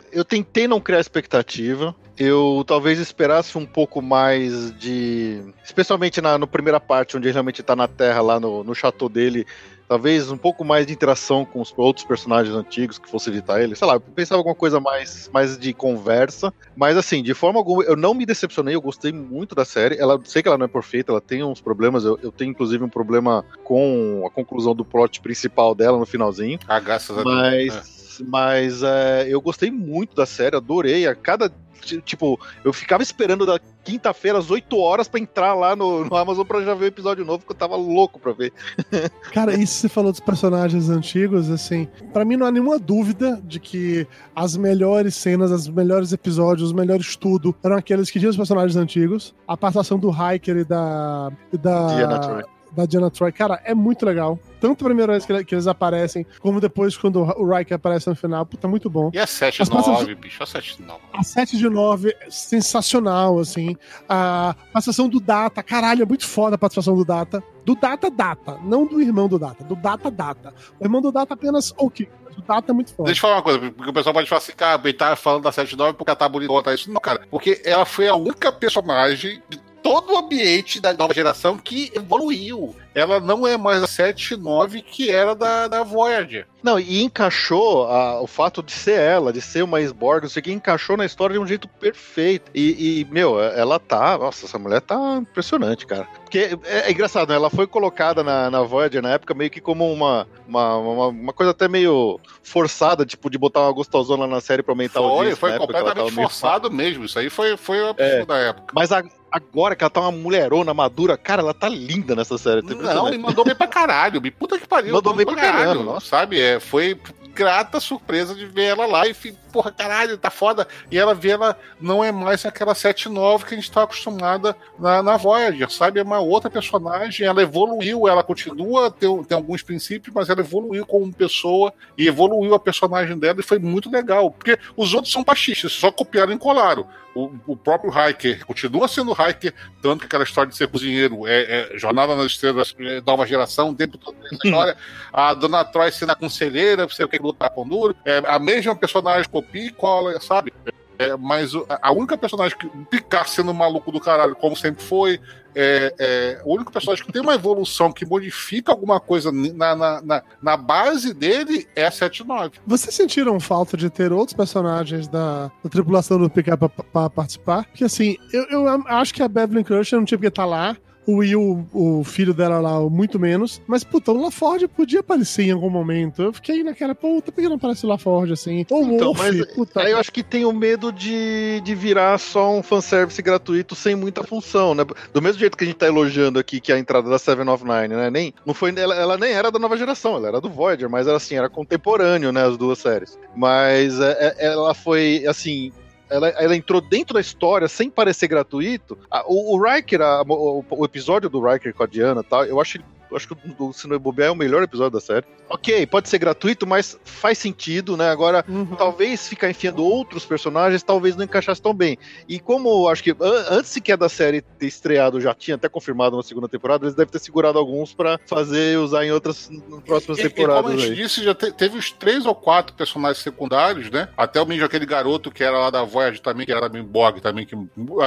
eu 0.09 0.23
tentei 0.23 0.69
não 0.69 0.79
criar 0.79 1.01
expectativa. 1.01 1.93
Eu 2.17 2.63
talvez 2.65 2.97
esperasse 2.97 3.57
um 3.57 3.65
pouco 3.65 4.01
mais 4.01 4.77
de. 4.77 5.41
Especialmente 5.63 6.21
na 6.21 6.37
no 6.37 6.47
primeira 6.47 6.79
parte, 6.79 7.15
onde 7.15 7.27
ele 7.27 7.33
realmente 7.33 7.63
tá 7.63 7.75
na 7.75 7.87
Terra, 7.87 8.21
lá 8.21 8.39
no, 8.39 8.63
no 8.63 8.75
chateau 8.75 9.07
dele. 9.07 9.45
Talvez 9.89 10.29
um 10.29 10.37
pouco 10.37 10.63
mais 10.63 10.85
de 10.85 10.93
interação 10.93 11.43
com 11.43 11.59
os 11.59 11.73
outros 11.75 12.05
personagens 12.05 12.55
antigos 12.55 12.99
que 12.99 13.09
fosse 13.09 13.31
editar 13.31 13.59
ele. 13.59 13.75
Sei 13.75 13.87
lá, 13.87 13.95
eu 13.95 13.99
pensava 13.99 14.37
alguma 14.37 14.53
coisa 14.53 14.79
mais, 14.79 15.27
mais 15.33 15.57
de 15.57 15.73
conversa. 15.73 16.53
Mas 16.75 16.95
assim, 16.95 17.23
de 17.23 17.33
forma 17.33 17.59
alguma, 17.59 17.83
eu 17.83 17.95
não 17.95 18.13
me 18.13 18.23
decepcionei, 18.23 18.75
eu 18.75 18.81
gostei 18.81 19.11
muito 19.11 19.55
da 19.55 19.65
série. 19.65 19.97
Ela 19.97 20.21
sei 20.23 20.43
que 20.43 20.47
ela 20.47 20.59
não 20.59 20.65
é 20.65 20.69
perfeita, 20.69 21.11
ela 21.11 21.19
tem 21.19 21.43
uns 21.43 21.59
problemas. 21.59 22.05
Eu, 22.05 22.19
eu 22.21 22.31
tenho, 22.31 22.51
inclusive, 22.51 22.83
um 22.83 22.89
problema 22.89 23.43
com 23.63 24.23
a 24.27 24.29
conclusão 24.29 24.75
do 24.75 24.85
plot 24.85 25.21
principal 25.21 25.73
dela 25.73 25.97
no 25.97 26.05
finalzinho. 26.05 26.59
Ah, 26.67 26.79
graças 26.79 27.17
a 27.17 27.23
Deus. 27.23 27.35
Mas, 27.35 27.98
mas 28.27 28.81
é, 28.83 29.27
eu 29.29 29.39
gostei 29.41 29.69
muito 29.71 30.15
da 30.15 30.25
série, 30.25 30.55
adorei. 30.55 31.07
A 31.07 31.15
cada. 31.15 31.49
ti- 31.49 32.01
Tipo, 32.01 32.37
eu 32.63 32.73
ficava 32.73 33.01
esperando 33.01 33.45
da 33.45 33.57
quinta-feira 33.85 34.37
às 34.37 34.51
8 34.51 34.77
horas 34.77 35.07
pra 35.07 35.19
entrar 35.19 35.53
lá 35.55 35.75
no, 35.77 36.03
no 36.05 36.15
Amazon 36.15 36.45
pra 36.45 36.61
já 36.61 36.73
ver 36.75 36.85
o 36.85 36.87
episódio 36.89 37.23
novo, 37.25 37.45
que 37.45 37.51
eu 37.51 37.55
tava 37.55 37.75
louco 37.77 38.19
pra 38.19 38.33
ver. 38.33 38.51
Cara, 39.33 39.55
isso 39.55 39.75
você 39.75 39.87
falou 39.89 40.11
dos 40.11 40.19
personagens 40.19 40.89
antigos, 40.89 41.49
assim, 41.49 41.87
pra 42.13 42.25
mim 42.25 42.35
não 42.35 42.45
há 42.45 42.51
nenhuma 42.51 42.77
dúvida 42.77 43.41
de 43.43 43.59
que 43.61 44.05
as 44.35 44.57
melhores 44.57 45.15
cenas, 45.15 45.51
os 45.51 45.69
melhores 45.69 46.11
episódios, 46.11 46.67
os 46.67 46.73
melhores 46.73 47.15
tudo 47.15 47.55
eram 47.63 47.77
aqueles 47.77 48.11
que 48.11 48.19
tinham 48.19 48.29
os 48.29 48.37
personagens 48.37 48.75
antigos. 48.75 49.33
A 49.47 49.55
participação 49.55 49.97
do 49.97 50.11
Hiker 50.11 50.57
e 50.57 50.63
da. 50.65 51.31
E 51.53 51.57
da 51.57 51.87
Diana 51.95 52.19
Troy. 52.19 52.43
Da 52.71 52.85
Diana 52.85 53.09
Troy, 53.09 53.31
cara, 53.31 53.61
é 53.65 53.73
muito 53.73 54.05
legal. 54.05 54.39
Tanto 54.59 54.83
a 54.83 54.87
primeira 54.87 55.13
vez 55.13 55.25
que, 55.25 55.31
ele- 55.31 55.45
que 55.45 55.55
eles 55.55 55.67
aparecem, 55.67 56.25
como 56.41 56.59
depois 56.59 56.97
quando 56.97 57.21
o 57.21 57.49
Riker 57.55 57.75
aparece 57.75 58.09
no 58.09 58.15
final. 58.15 58.45
Puta, 58.45 58.67
muito 58.67 58.89
bom. 58.89 59.09
E 59.13 59.17
a 59.19 59.25
7 59.25 59.61
As 59.61 59.69
passas- 59.69 59.87
9, 59.93 60.15
bicho, 60.15 60.43
a 60.43 60.45
7 60.45 60.81
9. 60.81 60.99
A 61.13 61.23
7 61.23 61.57
de 61.57 61.69
9 61.69 62.15
é 62.19 62.29
sensacional, 62.29 63.39
assim. 63.39 63.75
A 64.07 64.55
participação 64.73 65.07
do 65.09 65.19
Data, 65.19 65.63
caralho, 65.63 66.03
é 66.03 66.05
muito 66.05 66.27
foda 66.27 66.55
a 66.55 66.57
participação 66.57 66.95
do 66.95 67.05
Data. 67.05 67.41
Do 67.65 67.75
Data 67.75 68.09
Data, 68.09 68.57
não 68.63 68.85
do 68.85 69.01
irmão 69.01 69.27
do 69.27 69.39
Data, 69.39 69.63
do 69.63 69.75
Data 69.75 70.09
Data. 70.11 70.53
O 70.79 70.83
irmão 70.83 71.01
do 71.01 71.11
Data 71.11 71.33
apenas 71.35 71.73
ok, 71.77 72.09
o 72.37 72.41
Data 72.41 72.71
é 72.71 72.73
muito 72.73 72.93
foda. 72.93 73.07
Deixa 73.07 73.19
eu 73.19 73.21
falar 73.21 73.35
uma 73.37 73.43
coisa, 73.43 73.59
porque 73.71 73.89
o 73.89 73.93
pessoal 73.93 74.13
pode 74.13 74.27
falar 74.27 74.39
assim, 74.39 74.53
cara, 74.53 74.81
ele 74.83 74.93
tá 74.93 75.15
falando 75.15 75.43
da 75.43 75.51
7 75.51 75.75
9 75.75 75.93
porque 75.93 76.09
ela 76.09 76.15
tá 76.17 76.27
bonita. 76.27 76.73
Isso 76.73 76.91
não, 76.91 76.99
cara. 76.99 77.21
Porque 77.29 77.61
ela 77.63 77.85
foi 77.85 78.07
a 78.07 78.15
única 78.15 78.51
personagem 78.51 79.41
de 79.49 79.57
todo 79.81 80.13
o 80.13 80.17
ambiente 80.17 80.79
da 80.79 80.93
nova 80.93 81.13
geração 81.13 81.57
que 81.57 81.91
evoluiu. 81.95 82.75
Ela 82.93 83.19
não 83.19 83.47
é 83.47 83.55
mais 83.57 83.81
a 83.83 83.87
7 83.87 84.35
9 84.35 84.81
que 84.81 85.09
era 85.09 85.33
da, 85.35 85.67
da 85.67 85.83
Voyager. 85.83 86.47
Não, 86.61 86.77
e 86.77 87.01
encaixou 87.03 87.87
a- 87.87 88.19
o 88.21 88.27
fato 88.27 88.61
de 88.61 88.71
ser 88.73 88.99
ela, 88.99 89.31
de 89.31 89.39
ser 89.39 89.63
uma 89.63 89.79
Sborg, 89.81 90.23
não 90.23 90.29
sei 90.29 90.41
o 90.41 90.43
que, 90.43 90.51
encaixou 90.51 90.97
na 90.97 91.05
história 91.05 91.33
de 91.33 91.39
um 91.39 91.47
jeito 91.47 91.67
perfeito. 91.67 92.51
E, 92.53 92.99
e, 93.01 93.05
meu, 93.05 93.39
ela 93.39 93.79
tá. 93.79 94.17
Nossa, 94.17 94.45
essa 94.45 94.59
mulher 94.59 94.81
tá 94.81 95.19
impressionante, 95.21 95.85
cara. 95.85 96.05
Porque 96.23 96.57
é, 96.65 96.89
é 96.89 96.91
engraçado, 96.91 97.29
né? 97.29 97.35
Ela 97.35 97.49
foi 97.49 97.65
colocada 97.65 98.21
na, 98.23 98.49
na 98.51 98.61
Voyager 98.63 99.01
na 99.01 99.11
época 99.11 99.33
meio 99.33 99.49
que 99.49 99.61
como 99.61 99.89
uma, 99.91 100.27
uma, 100.47 100.77
uma, 100.77 101.07
uma 101.07 101.33
coisa 101.33 101.51
até 101.51 101.67
meio 101.69 102.19
forçada, 102.43 103.05
tipo, 103.05 103.29
de 103.29 103.37
botar 103.37 103.61
uma 103.61 103.71
gostosona 103.71 104.27
na 104.27 104.41
série 104.41 104.61
pra 104.63 104.73
aumentar 104.73 104.99
o 104.99 105.15
Foi, 105.15 105.35
foi 105.35 105.49
na 105.51 105.55
época, 105.55 105.73
que 105.73 105.79
ela 105.79 105.85
completamente 105.89 105.95
tava 105.95 106.15
meio 106.17 106.29
forçado 106.29 106.71
mesmo. 106.71 107.05
Isso 107.05 107.17
aí 107.19 107.29
foi, 107.29 107.55
foi 107.55 107.81
o 107.81 107.89
absurdo 107.89 108.25
da 108.25 108.37
época. 108.37 108.73
Mas 108.75 108.91
a- 108.91 109.03
agora 109.31 109.75
que 109.75 109.83
ela 109.83 109.89
tá 109.89 110.01
uma 110.01 110.11
mulherona 110.11 110.73
madura, 110.73 111.17
cara, 111.17 111.41
ela 111.41 111.53
tá 111.53 111.69
linda 111.69 112.15
nessa 112.15 112.37
série. 112.37 112.61
Não, 112.61 113.13
e 113.13 113.17
mandou 113.17 113.45
bem 113.45 113.55
pra 113.55 113.67
caralho. 113.67 114.21
Me 114.21 114.31
puta 114.31 114.59
que 114.59 114.67
pariu. 114.67 114.93
Mandou 114.93 115.13
bem 115.13 115.25
pra 115.25 115.35
caramba, 115.35 115.83
nossa. 115.83 116.07
Sabe? 116.07 116.39
É, 116.39 116.59
foi 116.59 116.99
grata 117.39 117.79
surpresa 117.79 118.35
de 118.35 118.45
ver 118.45 118.65
ela 118.65 118.85
lá 118.85 119.07
e 119.07 119.13
porra, 119.53 119.71
caralho, 119.71 120.17
tá 120.17 120.29
foda. 120.29 120.67
E 120.91 120.97
ela 120.97 121.13
vê 121.13 121.29
ela 121.29 121.57
não 121.79 122.03
é 122.03 122.11
mais 122.11 122.45
aquela 122.45 122.73
7-9 122.73 123.45
que 123.45 123.53
a 123.53 123.57
gente 123.57 123.71
tá 123.71 123.83
acostumada 123.83 124.55
na, 124.77 125.01
na 125.01 125.15
Voyager, 125.15 125.71
sabe? 125.71 126.01
É 126.01 126.03
uma 126.03 126.19
outra 126.19 126.49
personagem, 126.49 127.25
ela 127.25 127.41
evoluiu, 127.41 128.07
ela 128.07 128.23
continua, 128.23 128.91
tem, 128.91 129.23
tem 129.23 129.35
alguns 129.37 129.63
princípios, 129.63 130.13
mas 130.13 130.29
ela 130.29 130.41
evoluiu 130.41 130.85
como 130.85 131.13
pessoa 131.13 131.73
e 131.97 132.07
evoluiu 132.07 132.53
a 132.53 132.59
personagem 132.59 133.17
dela 133.17 133.39
e 133.39 133.43
foi 133.43 133.57
muito 133.57 133.89
legal. 133.89 134.31
Porque 134.31 134.57
os 134.75 134.93
outros 134.93 135.13
são 135.13 135.23
machistas, 135.25 135.71
só 135.71 135.91
copiaram 135.91 136.33
e 136.33 136.37
colaram. 136.37 136.85
O, 137.19 137.53
o 137.53 137.57
próprio 137.57 137.91
Hiker 137.91 138.45
continua 138.45 138.87
sendo 138.87 139.11
Hiker, 139.11 139.53
tanto 139.81 140.01
que 140.01 140.05
aquela 140.05 140.23
história 140.23 140.49
de 140.49 140.55
ser 140.55 140.67
cozinheiro 140.67 141.27
é, 141.27 141.73
é 141.73 141.77
Jornada 141.77 142.15
nas 142.15 142.27
Estrelas, 142.27 142.73
é, 142.79 143.01
nova 143.01 143.25
geração, 143.25 143.71
o 143.71 143.75
tempo 143.75 143.97
todo 143.97 144.15
essa 144.23 144.35
história. 144.35 144.77
A 145.11 145.33
Dona 145.33 145.65
Troy 145.65 145.91
sendo 145.91 146.11
a 146.11 146.15
conselheira, 146.15 146.87
você 146.87 147.03
o 147.03 147.09
que 147.09 147.17
lutar 147.17 147.49
com 147.49 147.67
duro. 147.67 147.95
É, 148.05 148.21
a 148.25 148.39
mesma 148.39 148.75
personagem 148.75 149.29
copia 149.29 149.65
e 149.65 149.71
cola, 149.71 150.19
sabe? 150.21 150.53
É, 150.99 151.15
mas 151.15 151.53
a 151.81 151.93
única 151.93 152.17
personagem 152.17 152.57
que. 152.57 152.67
Picard 152.89 153.29
sendo 153.29 153.53
maluco 153.53 153.89
do 153.89 154.01
caralho, 154.01 154.35
como 154.35 154.53
sempre 154.53 154.83
foi. 154.83 155.17
É, 155.55 155.93
é, 155.97 156.41
o 156.43 156.53
único 156.53 156.71
personagem 156.71 157.05
que 157.05 157.11
tem 157.11 157.21
uma 157.21 157.33
evolução 157.33 157.91
que 157.91 158.05
modifica 158.05 158.71
alguma 158.71 158.99
coisa 158.99 159.31
na, 159.31 159.75
na, 159.75 160.01
na, 160.01 160.23
na 160.41 160.57
base 160.57 161.13
dele 161.13 161.67
é 161.73 161.87
a 161.87 161.89
7-9. 161.89 162.55
Vocês 162.67 162.93
sentiram 162.93 163.39
falta 163.39 163.77
de 163.77 163.89
ter 163.89 164.11
outros 164.11 164.35
personagens 164.35 165.07
da, 165.07 165.49
da 165.63 165.69
tripulação 165.69 166.19
do 166.19 166.29
Picard 166.29 166.69
pra 166.91 167.09
participar? 167.09 167.63
Porque 167.65 167.85
assim, 167.85 168.17
eu, 168.33 168.43
eu 168.49 168.67
acho 168.87 169.13
que 169.13 169.23
a 169.23 169.27
Beverly 169.27 169.63
Crusher 169.63 169.97
não 169.97 170.05
tinha 170.05 170.17
porque 170.17 170.27
estar 170.27 170.45
lá. 170.45 170.75
O 171.09 171.15
Will, 171.17 171.67
o 171.73 172.03
filho 172.03 172.33
dela 172.35 172.59
lá, 172.59 172.79
muito 172.89 173.17
menos. 173.19 173.59
Mas, 173.65 173.83
puta, 173.83 174.11
o 174.11 174.21
LaForge 174.21 174.67
podia 174.67 174.99
aparecer 174.99 175.43
em 175.43 175.51
algum 175.51 175.69
momento. 175.69 176.21
Eu 176.21 176.31
fiquei 176.31 176.63
naquela, 176.63 176.93
puta, 176.93 177.31
por 177.31 177.41
que 177.41 177.49
não 177.49 177.55
aparece 177.55 177.83
o 177.85 177.89
LaForge 177.89 178.33
assim? 178.33 178.63
Ou 178.69 178.83
Então, 178.83 179.07
Wolf, 179.13 179.17
mas 179.17 179.45
puta. 179.53 179.81
aí 179.81 179.91
eu 179.91 179.97
acho 179.97 180.11
que 180.11 180.21
tem 180.21 180.45
o 180.45 180.53
medo 180.53 180.91
de, 180.91 181.61
de 181.61 181.73
virar 181.73 182.17
só 182.19 182.53
um 182.53 182.61
fanservice 182.61 183.19
gratuito 183.21 183.73
sem 183.73 183.95
muita 183.95 184.23
função, 184.23 184.75
né? 184.75 184.85
Do 185.11 185.21
mesmo 185.21 185.39
jeito 185.39 185.57
que 185.57 185.63
a 185.63 185.67
gente 185.67 185.77
tá 185.77 185.87
elogiando 185.87 186.37
aqui 186.37 186.59
que 186.59 186.71
a 186.71 186.77
entrada 186.77 187.09
da 187.09 187.17
Seven 187.17 187.47
of 187.49 187.63
Nine, 187.63 187.95
né? 187.95 188.09
Nem, 188.11 188.33
não 188.45 188.53
foi, 188.53 188.71
ela, 188.77 188.95
ela 188.95 189.17
nem 189.17 189.31
era 189.31 189.49
da 189.51 189.57
nova 189.57 189.75
geração, 189.77 190.15
ela 190.15 190.27
era 190.27 190.39
do 190.41 190.49
Voyager, 190.49 190.89
mas 190.89 191.07
era 191.07 191.17
assim, 191.17 191.35
era 191.35 191.49
contemporâneo, 191.49 192.31
né? 192.31 192.45
As 192.45 192.55
duas 192.55 192.77
séries. 192.77 193.17
Mas 193.35 193.99
é, 193.99 194.35
é, 194.37 194.45
ela 194.45 194.73
foi, 194.75 195.25
assim, 195.27 195.71
ela, 196.09 196.29
ela 196.29 196.55
entrou 196.55 196.81
dentro 196.81 197.13
da 197.13 197.21
história 197.21 197.67
sem 197.67 197.89
parecer 197.89 198.27
gratuito. 198.27 198.97
A- 199.09 199.23
o, 199.27 199.55
o 199.55 199.61
Riker, 199.63 200.01
a- 200.01 200.23
o, 200.27 200.63
o 200.69 200.85
episódio 200.85 201.29
do 201.29 201.41
Riker 201.41 201.73
com 201.73 201.83
a 201.83 201.87
Diana 201.87 202.23
tal, 202.23 202.45
eu 202.45 202.59
acho 202.59 202.79
acho 203.15 203.27
que 203.27 203.35
o 203.59 203.73
Se 203.73 203.87
Não 203.87 203.97
Bobear 203.99 204.29
é 204.29 204.31
o 204.31 204.35
melhor 204.35 204.61
episódio 204.63 204.91
da 204.91 205.01
série. 205.01 205.25
Ok, 205.49 205.85
pode 205.87 206.07
ser 206.09 206.17
gratuito, 206.19 206.67
mas 206.67 206.97
faz 207.03 207.37
sentido, 207.37 207.97
né? 207.97 208.09
Agora, 208.09 208.45
Uhum. 208.47 208.75
talvez 208.75 209.27
ficar 209.27 209.49
enfiando 209.49 209.83
outros 209.83 210.25
personagens, 210.25 210.83
talvez 210.83 211.15
não 211.15 211.23
encaixasse 211.23 211.61
tão 211.61 211.73
bem. 211.73 211.97
E 212.27 212.39
como 212.39 212.87
acho 212.87 213.03
que 213.03 213.11
an- 213.11 213.45
antes 213.49 213.71
sequer 213.71 213.97
da 213.97 214.07
série 214.07 214.41
ter 214.41 214.67
estreado, 214.67 215.19
já 215.19 215.33
tinha 215.33 215.55
até 215.55 215.67
confirmado 215.67 216.15
uma 216.15 216.23
segunda 216.23 216.47
temporada, 216.47 216.85
eles 216.85 216.95
devem 216.95 217.11
ter 217.11 217.19
segurado 217.19 217.57
alguns 217.57 217.93
pra 217.93 218.19
fazer 218.27 218.77
usar 218.77 219.05
em 219.05 219.11
outras 219.11 219.49
próximas 219.85 220.19
E- 220.19 220.21
e 220.21 220.29
temporadas 220.29 220.61
como 220.63 220.73
a 220.75 220.77
gente 220.77 220.91
aí. 220.91 220.95
disse, 220.95 221.23
já 221.23 221.33
te- 221.33 221.51
teve 221.51 221.77
os 221.77 221.91
três 221.91 222.25
ou 222.25 222.35
quatro 222.35 222.75
personagens 222.75 223.23
secundários, 223.23 223.89
né? 223.89 224.09
Até 224.15 224.39
o 224.41 224.45
mesmo 224.45 224.65
aquele 224.65 224.85
garoto 224.85 225.31
que 225.31 225.43
era 225.43 225.57
lá 225.57 225.69
da 225.69 225.83
Voyage 225.83 226.21
também, 226.21 226.45
que 226.45 226.51
era 226.51 226.69
bem 226.69 226.83
Borg 226.83 227.19
também, 227.21 227.45
que 227.45 227.55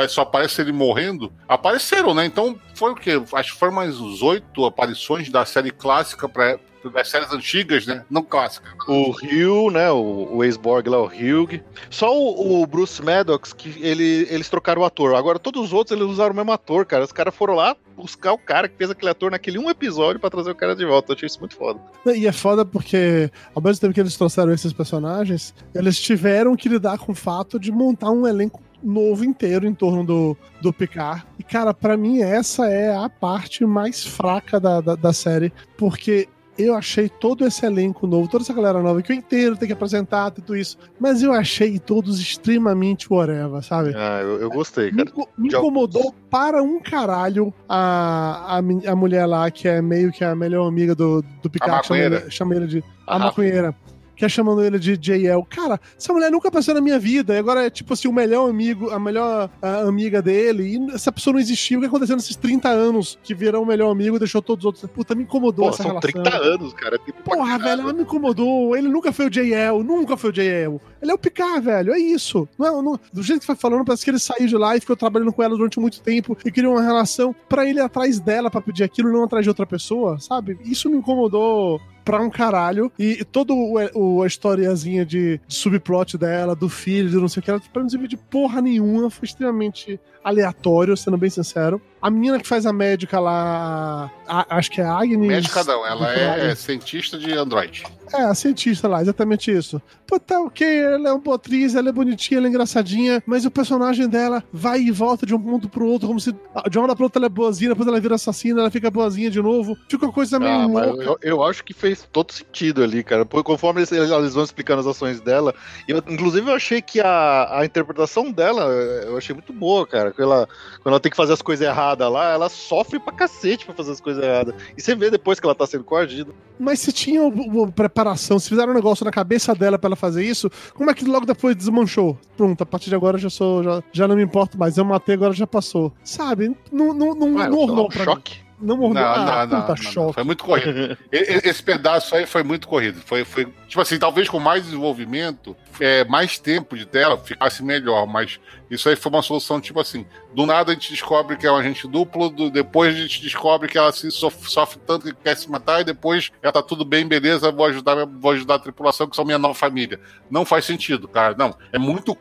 só 0.09 0.23
aparece 0.23 0.61
ele 0.61 0.71
morrendo. 0.73 1.33
Apareceram, 1.49 2.15
né? 2.15 2.25
Então 2.25 2.57
foi 2.75 2.93
o 2.93 2.95
quê? 2.95 3.21
Acho 3.33 3.53
que 3.55 3.59
foram 3.59 3.73
mais 3.73 3.99
uns 3.99 4.23
oito 4.23 4.65
aparições 4.65 4.92
da 5.31 5.45
série 5.45 5.71
clássica 5.71 6.29
pra, 6.29 6.59
das 6.91 7.09
séries 7.09 7.33
antigas, 7.33 7.87
né? 7.87 8.05
Não 8.11 8.23
clássica. 8.23 8.69
O 8.89 9.11
Hugh, 9.11 9.71
né? 9.71 9.91
O, 9.91 10.37
o 10.37 10.45
ex-Borg 10.45 10.89
lá, 10.89 11.01
o 11.01 11.07
Hugh. 11.07 11.61
Só 11.91 12.17
o, 12.17 12.63
o 12.63 12.67
Bruce 12.67 13.03
Maddox, 13.03 13.53
que 13.53 13.75
ele, 13.81 14.27
eles 14.31 14.49
trocaram 14.49 14.83
o 14.83 14.85
ator. 14.85 15.15
Agora, 15.15 15.39
todos 15.39 15.63
os 15.63 15.73
outros, 15.73 15.99
eles 15.99 16.11
usaram 16.11 16.33
o 16.33 16.37
mesmo 16.37 16.53
ator, 16.53 16.85
cara. 16.87 17.05
Os 17.05 17.13
caras 17.13 17.35
foram 17.35 17.55
lá 17.55 17.77
buscar 17.97 18.33
o 18.33 18.39
cara 18.39 18.69
que 18.69 18.77
fez 18.77 18.91
aquele 18.91 19.11
ator 19.11 19.31
naquele 19.31 19.59
um 19.59 19.71
episódio 19.71 20.21
pra 20.21 20.31
trazer 20.31 20.51
o 20.51 20.55
cara 20.55 20.75
de 20.75 20.85
volta. 20.85 21.13
Eu 21.13 21.17
achei 21.17 21.27
isso 21.27 21.39
muito 21.39 21.57
foda. 21.57 21.81
E 22.07 22.27
é 22.27 22.33
foda 22.33 22.65
porque, 22.65 23.31
ao 23.55 23.63
mesmo 23.63 23.81
tempo 23.81 23.95
que 23.95 24.01
eles 24.01 24.17
trouxeram 24.17 24.53
esses 24.53 24.73
personagens, 24.73 25.55
eles 25.75 26.01
tiveram 26.01 26.57
que 26.57 26.69
lidar 26.69 26.99
com 26.99 27.13
o 27.13 27.15
fato 27.15 27.61
de 27.61 27.71
montar 27.71 28.11
um 28.11 28.27
elenco 28.27 28.61
novo 28.83 29.25
inteiro 29.25 29.67
em 29.67 29.75
torno 29.75 30.05
do, 30.05 30.37
do 30.61 30.73
Picard. 30.73 31.25
E, 31.39 31.43
cara, 31.43 31.73
pra 31.75 31.97
mim 31.97 32.21
essa 32.23 32.67
é 32.67 32.95
a 32.97 33.09
parte 33.09 33.65
mais 33.65 34.05
fraca 34.05 34.59
da, 34.61 34.81
da, 34.81 34.95
da 34.95 35.13
série, 35.13 35.53
porque 35.77 36.29
eu 36.59 36.75
achei 36.75 37.09
todo 37.09 37.47
esse 37.47 37.65
elenco 37.65 38.07
novo, 38.07 38.29
toda 38.29 38.45
essa 38.45 38.53
galera 38.53 38.83
nova, 38.83 39.01
que 39.01 39.11
eu 39.11 39.17
inteiro 39.17 39.57
tem 39.57 39.67
que 39.67 39.73
apresentar, 39.73 40.31
tudo 40.31 40.55
isso, 40.55 40.77
mas 41.01 41.23
eu 41.23 41.33
achei 41.33 41.79
todos 41.79 42.21
extremamente 42.21 43.11
whatever, 43.11 43.63
sabe? 43.63 43.95
Ah, 43.97 44.21
eu, 44.21 44.39
eu 44.39 44.51
gostei, 44.51 44.91
Me, 44.93 45.05
cara. 45.07 45.27
me 45.39 45.51
Já- 45.51 45.59
incomodou 45.59 46.15
para 46.31 46.63
um 46.63 46.79
caralho 46.79 47.55
a, 47.67 48.59
a, 48.59 48.91
a 48.91 48.97
mulher 48.97 49.25
lá, 49.25 49.51
que 49.51 49.67
é 49.67 49.81
meio 49.81 50.13
que 50.13 50.23
a 50.23 50.35
melhor 50.37 50.69
amiga 50.69 50.95
do, 50.95 51.25
do 51.43 51.49
Picard, 51.49 51.87
chama 51.87 52.01
ele, 52.01 52.31
chama 52.31 52.55
ele 52.55 52.67
de. 52.67 52.85
A, 53.07 53.17
A 53.17 53.19
maconheira. 53.19 53.75
Que 54.15 54.25
é 54.25 54.29
chamando 54.29 54.63
ele 54.63 54.79
de 54.79 54.97
JL. 54.97 55.43
Cara, 55.49 55.81
essa 55.99 56.13
mulher 56.13 56.31
nunca 56.31 56.49
apareceu 56.49 56.75
na 56.75 56.81
minha 56.81 56.99
vida. 56.99 57.35
E 57.35 57.39
agora 57.39 57.67
é 57.67 57.71
tipo 57.71 57.93
assim, 57.95 58.09
o 58.09 58.13
melhor 58.13 58.49
amigo, 58.49 58.91
a 58.91 58.99
melhor 58.99 59.51
ah, 59.61 59.81
amiga 59.81 60.21
dele. 60.21 60.77
E 60.77 60.93
essa 60.95 61.11
pessoa 61.11 61.33
não 61.35 61.41
existiu. 61.41 61.79
O 61.79 61.83
que 61.83 61.89
aconteceu 61.89 62.17
nesses 62.17 62.37
30 62.37 62.69
anos 62.69 63.19
que 63.23 63.35
virou 63.35 63.63
o 63.63 63.67
melhor 63.67 63.91
amigo 63.91 64.17
e 64.17 64.19
deixou 64.19 64.43
todos 64.43 64.63
os 64.65 64.67
outros. 64.67 64.91
Puta, 64.91 65.15
me 65.15 65.23
incomodou 65.25 65.65
Pô, 65.67 65.71
essa 65.71 65.83
são 65.83 65.87
relação. 65.93 66.23
30 66.23 66.37
anos, 66.37 66.73
cara. 66.75 66.99
pra 66.99 67.13
Porra, 67.37 67.59
velho, 67.59 67.83
ela 67.83 67.93
me 67.93 68.03
incomodou. 68.03 68.77
Ele 68.77 68.89
nunca 68.89 69.13
foi 69.13 69.27
o 69.27 69.31
JL, 69.31 69.83
nunca 69.85 70.17
foi 70.17 70.31
o 70.31 70.33
JL. 70.33 70.81
Ele 71.01 71.11
é 71.11 71.15
o 71.15 71.19
Picard, 71.19 71.65
velho, 71.65 71.93
é 71.93 71.99
isso. 71.99 72.49
Não, 72.59 72.67
é- 72.67 72.83
não- 72.83 73.01
do 73.13 73.23
jeito 73.23 73.41
que 73.41 73.47
vai 73.47 73.57
falando, 73.57 73.85
parece 73.85 74.05
que 74.05 74.11
ele 74.11 74.19
saiu 74.19 74.47
de 74.47 74.57
lá 74.57 74.77
e 74.77 74.81
ficou 74.81 74.97
trabalhando 74.97 75.33
com 75.33 75.43
ela 75.43 75.57
durante 75.57 75.81
muito 75.81 76.01
tempo 76.01 76.37
e 76.45 76.51
criou 76.51 76.75
uma 76.75 76.83
relação 76.83 77.35
pra 77.49 77.67
ele 77.69 77.79
ir 77.79 77.83
atrás 77.83 78.21
dela 78.21 78.51
pra 78.51 78.61
pedir 78.61 78.85
aquilo, 78.85 79.13
não 79.13 79.25
atrás 79.25 79.45
de 79.45 79.49
outra 79.49 79.67
pessoa, 79.67 80.19
sabe? 80.21 80.59
Isso 80.65 80.89
me 80.91 80.97
incomodou 80.97 81.81
pra 82.05 82.21
um 82.21 82.31
caralho. 82.31 82.91
E 82.99 83.25
todo 83.25 83.55
o, 83.55 83.75
o- 83.95 84.23
a 84.23 84.27
historiazinha 84.27 85.05
de, 85.05 85.41
de 85.47 85.55
subplot 85.55 86.17
dela, 86.19 86.55
do 86.55 86.69
filho, 86.69 87.09
de 87.11 87.17
não 87.17 87.29
sei 87.29 87.41
o 87.41 87.43
que, 87.45 87.51
ela 87.51 87.61
pra 87.73 87.83
não 87.83 87.89
servir 87.91 88.09
de 88.09 88.17
porra 88.17 88.61
nenhuma, 88.61 89.11
foi 89.11 89.25
extremamente 89.27 89.99
aleatório, 90.23 90.97
sendo 90.97 91.17
bem 91.17 91.31
sincero. 91.31 91.81
A 92.03 92.11
menina 92.11 92.39
que 92.41 92.49
faz 92.49 92.67
a 92.67 92.73
médica 92.73 93.21
lá, 93.21 94.11
a- 94.27 94.57
acho 94.57 94.71
que 94.71 94.81
é 94.81 94.85
a 94.85 94.93
Agnes. 94.99 95.19
Médica 95.29 95.63
não, 95.63 95.87
ela 95.87 96.13
é, 96.13 96.31
Agnes. 96.43 96.59
cientista 96.59 97.17
de 97.17 97.33
Android. 97.33 97.85
É, 98.13 98.25
a 98.25 98.35
cientista 98.35 98.87
lá, 98.89 99.01
exatamente 99.01 99.51
isso. 99.51 99.81
Pô, 100.07 100.21
tá 100.21 100.39
ok, 100.41 100.67
ela 100.81 101.09
é 101.09 101.13
uma 101.13 101.19
boa 101.19 101.37
atriz, 101.37 101.75
ela 101.75 101.89
é 101.89 101.93
bonitinha, 101.93 102.37
ela 102.39 102.47
é 102.47 102.51
engraçadinha, 102.51 103.23
mas 103.25 103.47
o 103.47 103.51
personagem 103.51 104.07
dela 104.07 104.45
vai 104.53 104.81
e 104.83 104.91
volta 104.91 105.25
de 105.25 105.35
um 105.35 105.41
ponto 105.41 105.67
pro 105.67 105.87
outro, 105.87 106.07
como 106.09 106.21
se 106.21 106.31
de 106.71 106.77
uma 106.79 106.85
hora 106.85 106.95
pra 106.97 107.05
outra 107.07 107.19
ela 107.21 107.27
é 107.27 107.31
boazinha, 107.31 107.71
depois 107.71 107.89
ela 107.89 107.99
vira 107.99 108.17
assassina, 108.17 108.61
ela 108.61 108.71
fica 108.71 108.91
boazinha 108.91 109.31
de 109.31 109.41
novo. 109.41 109.75
Fica 109.89 110.05
uma 110.05 110.13
coisa 110.13 110.39
meio 110.39 110.53
Ah, 110.53 110.67
louca. 110.67 111.03
eu, 111.05 111.19
eu 111.23 111.43
acho 111.43 111.65
que 111.65 111.73
fez 111.73 112.07
todo 112.13 112.33
sentido 112.33 112.83
ali, 112.83 113.03
cara. 113.03 113.25
Porque 113.25 113.47
conforme 113.47 113.81
eles, 113.81 113.91
eles 113.93 114.35
vão 114.35 114.45
explicando 114.45 114.81
as 114.81 114.87
ações 114.87 115.19
dela, 115.23 115.55
eu, 115.89 116.03
inclusive 116.09 116.51
eu 116.51 116.55
achei 116.55 116.83
que 116.83 117.01
a, 117.01 117.61
a 117.61 117.65
interpretação 117.65 118.31
dela, 118.31 118.65
eu 119.07 119.17
achei 119.17 119.33
muito 119.35 119.55
boa, 119.55 119.87
cara. 119.87 120.11
Quando 120.11 120.31
ela, 120.33 120.49
quando 120.83 120.89
ela 120.93 121.01
tem 121.01 121.09
que 121.11 121.17
fazer 121.17 121.33
as 121.33 121.41
coisas 121.41 121.67
erradas 121.67 121.92
lá, 121.95 122.33
ela 122.33 122.49
sofre 122.49 122.99
pra 122.99 123.13
cacete 123.13 123.65
pra 123.65 123.75
fazer 123.75 123.93
as 123.93 124.01
coisas 124.01 124.23
erradas. 124.23 124.55
E 124.77 124.81
você 124.83 124.95
vê 124.95 125.11
depois 125.11 125.39
que 125.39 125.47
ela 125.47 125.55
tá 125.55 125.67
sendo 125.67 125.85
coagida. 125.85 126.33
Mas 126.59 126.81
se 126.81 126.93
tinha 126.93 127.23
o- 127.23 127.71
preparação, 127.73 128.39
se 128.39 128.49
fizeram 128.49 128.73
um 128.73 128.75
negócio 128.75 129.05
na 129.05 129.11
cabeça 129.11 129.55
dela 129.55 129.79
pra 129.79 129.89
ela 129.89 129.97
fazer 129.97 130.25
isso, 130.25 130.51
como 130.75 130.91
é 130.91 130.95
que 130.95 131.05
logo 131.05 131.27
depois 131.27 131.57
desmanchou? 131.57 132.17
Pronto, 132.37 132.63
a 132.63 132.67
partir 132.67 132.89
de 132.91 132.95
agora 132.97 133.17
eu 133.17 133.21
já 133.21 133.31
sou. 133.31 133.63
Já, 133.63 133.83
já 133.93 134.09
não 134.09 134.17
me 134.17 134.23
importo 134.23 134.59
mais. 134.59 134.77
Eu 134.77 134.85
matei, 134.85 135.15
agora 135.15 135.33
já 135.33 135.47
passou. 135.47 135.93
Sabe? 136.05 136.57
Não, 136.71 136.93
não, 136.95 137.15
não, 137.15 137.35
Ué, 137.37 137.49
não 137.49 137.59
ornou 137.59 137.87
um 137.87 137.89
pra 137.89 138.01
mim. 138.01 138.05
choque. 138.05 138.37
Não 138.37 138.52
Não, 138.63 138.75
ornou. 138.77 138.95
não, 138.95 139.03
ah, 139.03 139.47
não, 139.47 139.61
puta 139.63 139.75
não, 139.75 139.85
não. 139.85 139.93
choque. 139.93 140.15
Foi 140.15 140.25
muito 140.25 140.45
corrido. 140.45 140.97
Esse 141.11 141.63
pedaço 141.63 142.15
aí 142.15 142.27
foi 142.27 142.43
muito 142.43 142.69
corrido. 142.69 143.01
Foi, 143.05 143.25
foi 143.25 143.47
tipo 143.67 143.81
assim, 143.81 143.99
talvez 143.99 144.29
com 144.29 144.39
mais 144.39 144.65
desenvolvimento, 144.65 145.57
é, 145.81 146.05
mais 146.05 146.39
tempo 146.39 146.77
de 146.77 146.87
tela, 146.87 147.17
ficasse 147.19 147.63
melhor. 147.65 148.07
Mas 148.07 148.39
isso 148.71 148.89
aí 148.89 148.97
foi 148.97 149.11
uma 149.11 149.23
solução, 149.23 149.61
tipo 149.61 149.81
assim, 149.81 150.07
do 150.35 150.47
nada 150.47 150.73
a 150.73 150.75
gente 150.75 150.91
descobre 150.91 151.37
que 151.37 151.47
é 151.47 151.53
um 151.53 151.57
agente 151.57 151.87
duplo, 151.89 152.29
do- 152.31 152.51
depois 152.51 152.95
a 152.95 152.99
gente 152.99 153.21
descobre 153.23 153.69
que 153.69 153.77
ela 153.77 153.93
se 153.93 154.11
sof- 154.11 154.49
sofre 154.51 154.79
tanto 154.87 155.07
que 155.07 155.15
quer 155.15 155.37
se 155.37 155.51
matar, 155.51 155.81
e 155.81 155.85
depois 155.85 156.31
ela 156.43 156.53
tá 156.53 156.63
tudo 156.63 156.85
bem, 156.85 157.07
beleza, 157.07 157.51
vou 157.51 157.67
ajudar, 157.67 158.07
vou 158.07 158.31
ajudar 158.33 158.55
a 158.55 158.59
tripulação, 158.59 159.07
que 159.09 159.17
são 159.17 159.25
minha 159.25 159.39
nova 159.39 159.55
família. 159.55 160.01
Não 160.31 160.45
faz 160.45 160.65
sentido, 160.65 161.07
cara. 161.09 161.35
Não. 161.37 161.55
É 161.73 161.79
muito. 161.79 162.17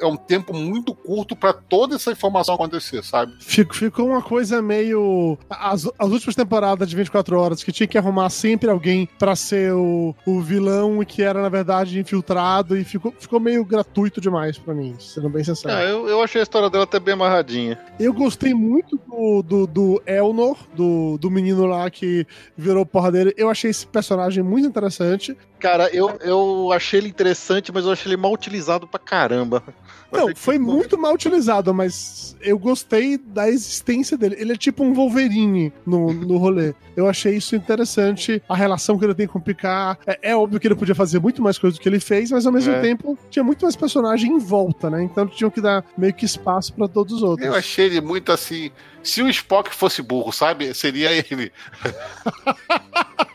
É 0.00 0.06
um 0.06 0.16
tempo 0.16 0.54
muito 0.54 0.94
curto 0.94 1.34
pra 1.36 1.52
toda 1.52 1.96
essa 1.96 2.12
informação 2.12 2.54
acontecer, 2.54 3.02
sabe? 3.04 3.34
Fico- 3.40 3.74
Ficou 3.74 4.06
uma 4.08 4.20
coisa 4.22 4.60
meio. 4.60 5.38
As, 5.60 5.86
as 5.98 6.08
últimas 6.10 6.34
temporadas 6.34 6.88
de 6.88 6.96
24 6.96 7.38
horas, 7.38 7.62
que 7.62 7.70
tinha 7.70 7.86
que 7.86 7.98
arrumar 7.98 8.30
sempre 8.30 8.70
alguém 8.70 9.08
pra 9.18 9.36
ser 9.36 9.72
o, 9.72 10.14
o 10.26 10.40
vilão 10.40 11.02
e 11.02 11.06
que 11.06 11.22
era, 11.22 11.42
na 11.42 11.48
verdade, 11.48 11.98
infiltrado, 11.98 12.76
e 12.76 12.84
ficou, 12.84 13.14
ficou 13.18 13.38
meio 13.38 13.64
gratuito 13.64 14.20
demais 14.20 14.58
pra 14.58 14.74
mim, 14.74 14.96
sendo 14.98 15.28
bem 15.28 15.44
sincero. 15.44 15.74
Ah, 15.74 15.82
eu, 15.82 16.08
eu 16.08 16.22
achei 16.22 16.40
a 16.40 16.42
história 16.42 16.70
dela 16.70 16.84
até 16.84 16.98
bem 16.98 17.14
amarradinha. 17.14 17.78
Eu 17.98 18.12
gostei 18.12 18.54
muito 18.54 18.98
do, 19.06 19.42
do, 19.42 19.66
do 19.66 20.02
Elnor, 20.06 20.56
do, 20.74 21.18
do 21.18 21.30
menino 21.30 21.66
lá 21.66 21.90
que 21.90 22.26
virou 22.56 22.86
porra 22.86 23.12
dele. 23.12 23.34
Eu 23.36 23.50
achei 23.50 23.70
esse 23.70 23.86
personagem 23.86 24.42
muito 24.42 24.66
interessante. 24.66 25.36
Cara, 25.60 25.88
eu, 25.94 26.16
eu 26.22 26.72
achei 26.72 26.98
ele 27.00 27.08
interessante, 27.08 27.70
mas 27.70 27.84
eu 27.84 27.92
achei 27.92 28.10
ele 28.10 28.16
mal 28.20 28.32
utilizado 28.32 28.86
pra 28.86 28.98
caramba. 28.98 29.62
Não, 30.10 30.26
que 30.26 30.34
foi 30.40 30.58
muito 30.58 30.98
mal 30.98 31.14
utilizado, 31.14 31.72
mas 31.72 32.34
eu 32.40 32.58
gostei 32.58 33.16
da 33.16 33.48
existência 33.48 34.16
dele. 34.18 34.34
Ele 34.38 34.52
é 34.54 34.56
tipo 34.56 34.82
um 34.82 34.92
Wolverine 34.92 35.72
no, 35.86 36.12
no 36.12 36.36
rolê. 36.36 36.74
Eu 36.96 37.08
achei 37.08 37.36
isso 37.36 37.54
interessante, 37.54 38.42
a 38.48 38.56
relação 38.56 38.98
que 38.98 39.04
ele 39.04 39.14
tem 39.14 39.26
com 39.28 39.38
o 39.38 39.42
Picard. 39.42 40.00
É, 40.06 40.30
é 40.30 40.36
óbvio 40.36 40.58
que 40.58 40.66
ele 40.66 40.74
podia 40.74 40.94
fazer 40.96 41.20
muito 41.20 41.40
mais 41.40 41.58
coisas 41.58 41.78
do 41.78 41.82
que 41.82 41.88
ele 41.88 42.00
fez, 42.00 42.30
mas 42.32 42.44
ao 42.44 42.52
mesmo 42.52 42.72
É. 42.72 42.80
tempo 42.80 43.16
tinha 43.30 43.44
muito 43.44 43.64
mais 43.64 43.76
personagem 43.76 44.32
em 44.32 44.38
volta, 44.38 44.90
né? 44.90 45.02
Então 45.02 45.26
tinham 45.28 45.50
que 45.50 45.60
dar 45.60 45.84
meio 45.96 46.12
que 46.12 46.24
espaço 46.24 46.72
pra 46.72 46.88
todos 46.88 47.14
os 47.14 47.22
outros. 47.22 47.46
Eu 47.46 47.54
achei 47.54 47.86
ele 47.86 48.00
muito 48.00 48.32
assim. 48.32 48.70
Se 49.02 49.22
o 49.22 49.28
Spock 49.28 49.72
fosse 49.74 50.02
burro, 50.02 50.32
sabe? 50.32 50.74
Seria 50.74 51.10
ele. 51.12 51.52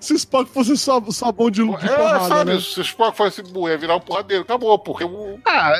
Se 0.00 0.12
o 0.12 0.16
Spock 0.16 0.50
fosse 0.50 0.76
só, 0.76 1.02
só 1.10 1.32
bom 1.32 1.50
de, 1.50 1.62
de 1.64 1.86
É, 1.86 1.96
porrada, 1.96 2.28
sabe? 2.28 2.52
né? 2.54 2.60
Se 2.60 2.78
o 2.78 2.82
Spock 2.82 3.16
fosse 3.16 3.42
burro, 3.42 3.68
ia 3.68 3.78
virar 3.78 3.96
um 3.96 4.00
porradeiro. 4.00 4.42
Acabou, 4.44 4.78
porque 4.78 5.02
o. 5.04 5.38
Ah, 5.44 5.72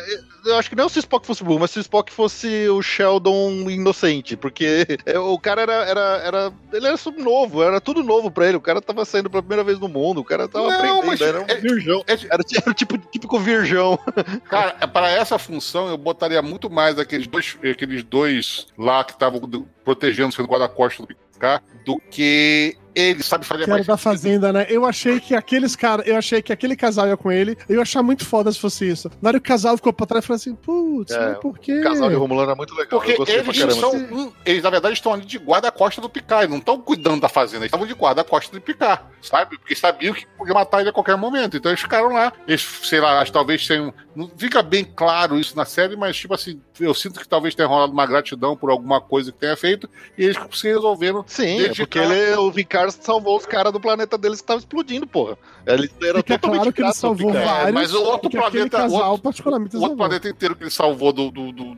eu 0.44 0.56
acho 0.56 0.68
que 0.70 0.76
não 0.76 0.88
se 0.88 0.98
o 0.98 1.00
Spock 1.00 1.26
fosse 1.26 1.44
burro, 1.44 1.60
mas 1.60 1.70
se 1.70 1.78
o 1.78 1.80
Spock 1.80 2.12
fosse 2.12 2.68
o 2.68 2.82
Sheldon 2.82 3.70
inocente, 3.70 4.36
porque 4.36 4.86
é, 5.06 5.18
o 5.18 5.38
cara 5.38 5.62
era, 5.62 5.74
era, 5.84 6.00
era. 6.24 6.52
Ele 6.72 6.86
era 6.86 6.96
sub 6.96 7.20
novo, 7.22 7.62
era 7.62 7.80
tudo 7.80 8.02
novo 8.02 8.30
pra 8.30 8.46
ele. 8.48 8.56
O 8.56 8.60
cara 8.60 8.80
tava 8.80 9.04
saindo 9.04 9.30
pela 9.30 9.42
primeira 9.42 9.62
vez 9.62 9.78
no 9.78 9.88
mundo, 9.88 10.20
o 10.20 10.24
cara 10.24 10.48
tava 10.48 10.66
Não, 10.68 10.74
aprendendo, 10.74 11.06
mas 11.06 11.20
era 11.20 11.40
um 11.42 11.44
é- 11.46 11.54
virgão. 11.56 12.02
é- 12.06 12.12
Era, 12.12 12.42
era 12.62 12.74
tipo, 12.74 12.98
típico 12.98 13.38
virgão. 13.38 13.98
Cara, 14.48 14.88
para 14.88 15.10
essa 15.10 15.38
função, 15.38 15.88
eu 15.88 15.96
botaria 15.98 16.40
muito 16.42 16.68
mais 16.70 16.98
aqueles 16.98 17.26
dois, 17.26 17.56
aqueles 17.70 18.02
dois 18.02 18.66
lá 18.76 19.04
que 19.04 19.12
estavam 19.12 19.40
do- 19.40 19.68
protegendo 19.84 20.34
o 20.38 20.44
guarda-costas 20.44 21.06
do 21.06 21.14
PK 21.14 21.60
do 21.84 21.98
que 22.10 22.76
ele 22.96 23.22
sabe 23.22 23.44
fazer 23.44 23.64
Que 23.64 23.70
era 23.70 23.74
mais 23.76 23.86
da 23.86 23.96
Fazenda, 23.96 24.52
né? 24.52 24.66
Eu 24.68 24.86
achei 24.86 25.20
que 25.20 25.34
aqueles 25.34 25.76
caras, 25.76 26.06
eu 26.06 26.16
achei 26.16 26.40
que 26.40 26.52
aquele 26.52 26.74
casal 26.74 27.06
ia 27.06 27.16
com 27.16 27.30
ele. 27.30 27.56
Eu 27.68 27.76
ia 27.76 27.82
achar 27.82 28.02
muito 28.02 28.24
foda 28.24 28.50
se 28.50 28.58
fosse 28.58 28.88
isso. 28.88 29.10
Na 29.20 29.28
hora 29.28 29.38
que 29.40 29.44
o 29.46 29.48
casal 29.48 29.76
ficou 29.76 29.92
pra 29.92 30.06
trás, 30.06 30.24
eu 30.24 30.26
falei 30.26 30.36
assim, 30.40 30.54
putz, 30.54 31.12
É, 31.12 31.28
mas 31.28 31.38
por 31.38 31.58
quê? 31.58 31.80
O 31.80 31.82
casal 31.82 32.08
de 32.08 32.14
Romulano 32.14 32.50
é 32.52 32.54
muito 32.54 32.74
legal. 32.74 32.98
Porque 32.98 33.12
eles 33.62 33.74
são. 33.76 33.94
um- 33.94 34.32
eles, 34.44 34.62
na 34.62 34.70
verdade, 34.70 34.94
estão 34.94 35.12
ali 35.12 35.24
de 35.24 35.38
guarda-costa 35.38 36.00
do 36.00 36.08
Picard. 36.08 36.44
Eles 36.44 36.50
não 36.50 36.58
estão 36.58 36.80
cuidando 36.80 37.20
da 37.20 37.28
fazenda, 37.28 37.58
eles 37.58 37.66
estavam 37.68 37.86
de 37.86 37.92
guarda-costa 37.94 38.52
do 38.52 38.60
Picard, 38.60 39.02
sabe? 39.20 39.58
Porque 39.58 39.74
sabiam 39.74 40.14
que 40.14 40.26
podia 40.38 40.54
matar 40.54 40.80
ele 40.80 40.88
a 40.88 40.92
qualquer 40.92 41.16
momento. 41.16 41.56
Então 41.56 41.70
eles 41.70 41.80
ficaram 41.80 42.12
lá. 42.12 42.32
Eles, 42.48 42.62
sei 42.82 43.00
lá, 43.00 43.24
talvez 43.26 43.66
tenham. 43.66 43.92
Não 44.14 44.30
fica 44.36 44.62
bem 44.62 44.82
claro 44.84 45.38
isso 45.38 45.54
na 45.54 45.66
série, 45.66 45.94
mas, 45.96 46.16
tipo 46.16 46.32
assim, 46.32 46.58
eu 46.80 46.94
sinto 46.94 47.20
que 47.20 47.28
talvez 47.28 47.54
tenha 47.54 47.68
rolado 47.68 47.92
uma 47.92 48.06
gratidão 48.06 48.56
por 48.56 48.70
alguma 48.70 48.98
coisa 49.00 49.30
que 49.30 49.38
tenha 49.38 49.56
feito. 49.56 49.88
E 50.16 50.24
eles 50.24 50.38
se 50.52 50.66
resolveram. 50.68 51.22
Sim, 51.26 51.60
é 51.66 51.74
porque 51.74 51.98
ele, 51.98 52.34
o 52.36 52.50
Vicar 52.50 52.85
salvou 52.92 53.36
os 53.36 53.46
caras 53.46 53.72
do 53.72 53.80
planeta 53.80 54.16
deles 54.18 54.38
que 54.40 54.44
estavam 54.44 54.58
explodindo, 54.60 55.06
porra. 55.06 55.36
Ele 55.66 55.90
era 56.02 56.18
Fica 56.18 56.38
totalmente 56.38 56.58
claro 56.60 56.72
que 56.72 56.82
ele 56.82 56.92
salvou 56.92 57.32
Picard. 57.32 57.48
vários, 57.50 57.72
mas 57.74 57.94
o 57.94 58.02
outro 58.02 58.30
planeta- 58.30 58.76
casal 58.78 59.10
outro- 59.10 59.22
particularmente 59.22 59.76
O 59.76 59.80
outro 59.80 59.96
planeta 59.96 60.28
inteiro 60.28 60.54
que 60.56 60.62
ele 60.64 60.70
salvou 60.70 61.12
do. 61.12 61.30
do, 61.30 61.52
do 61.52 61.76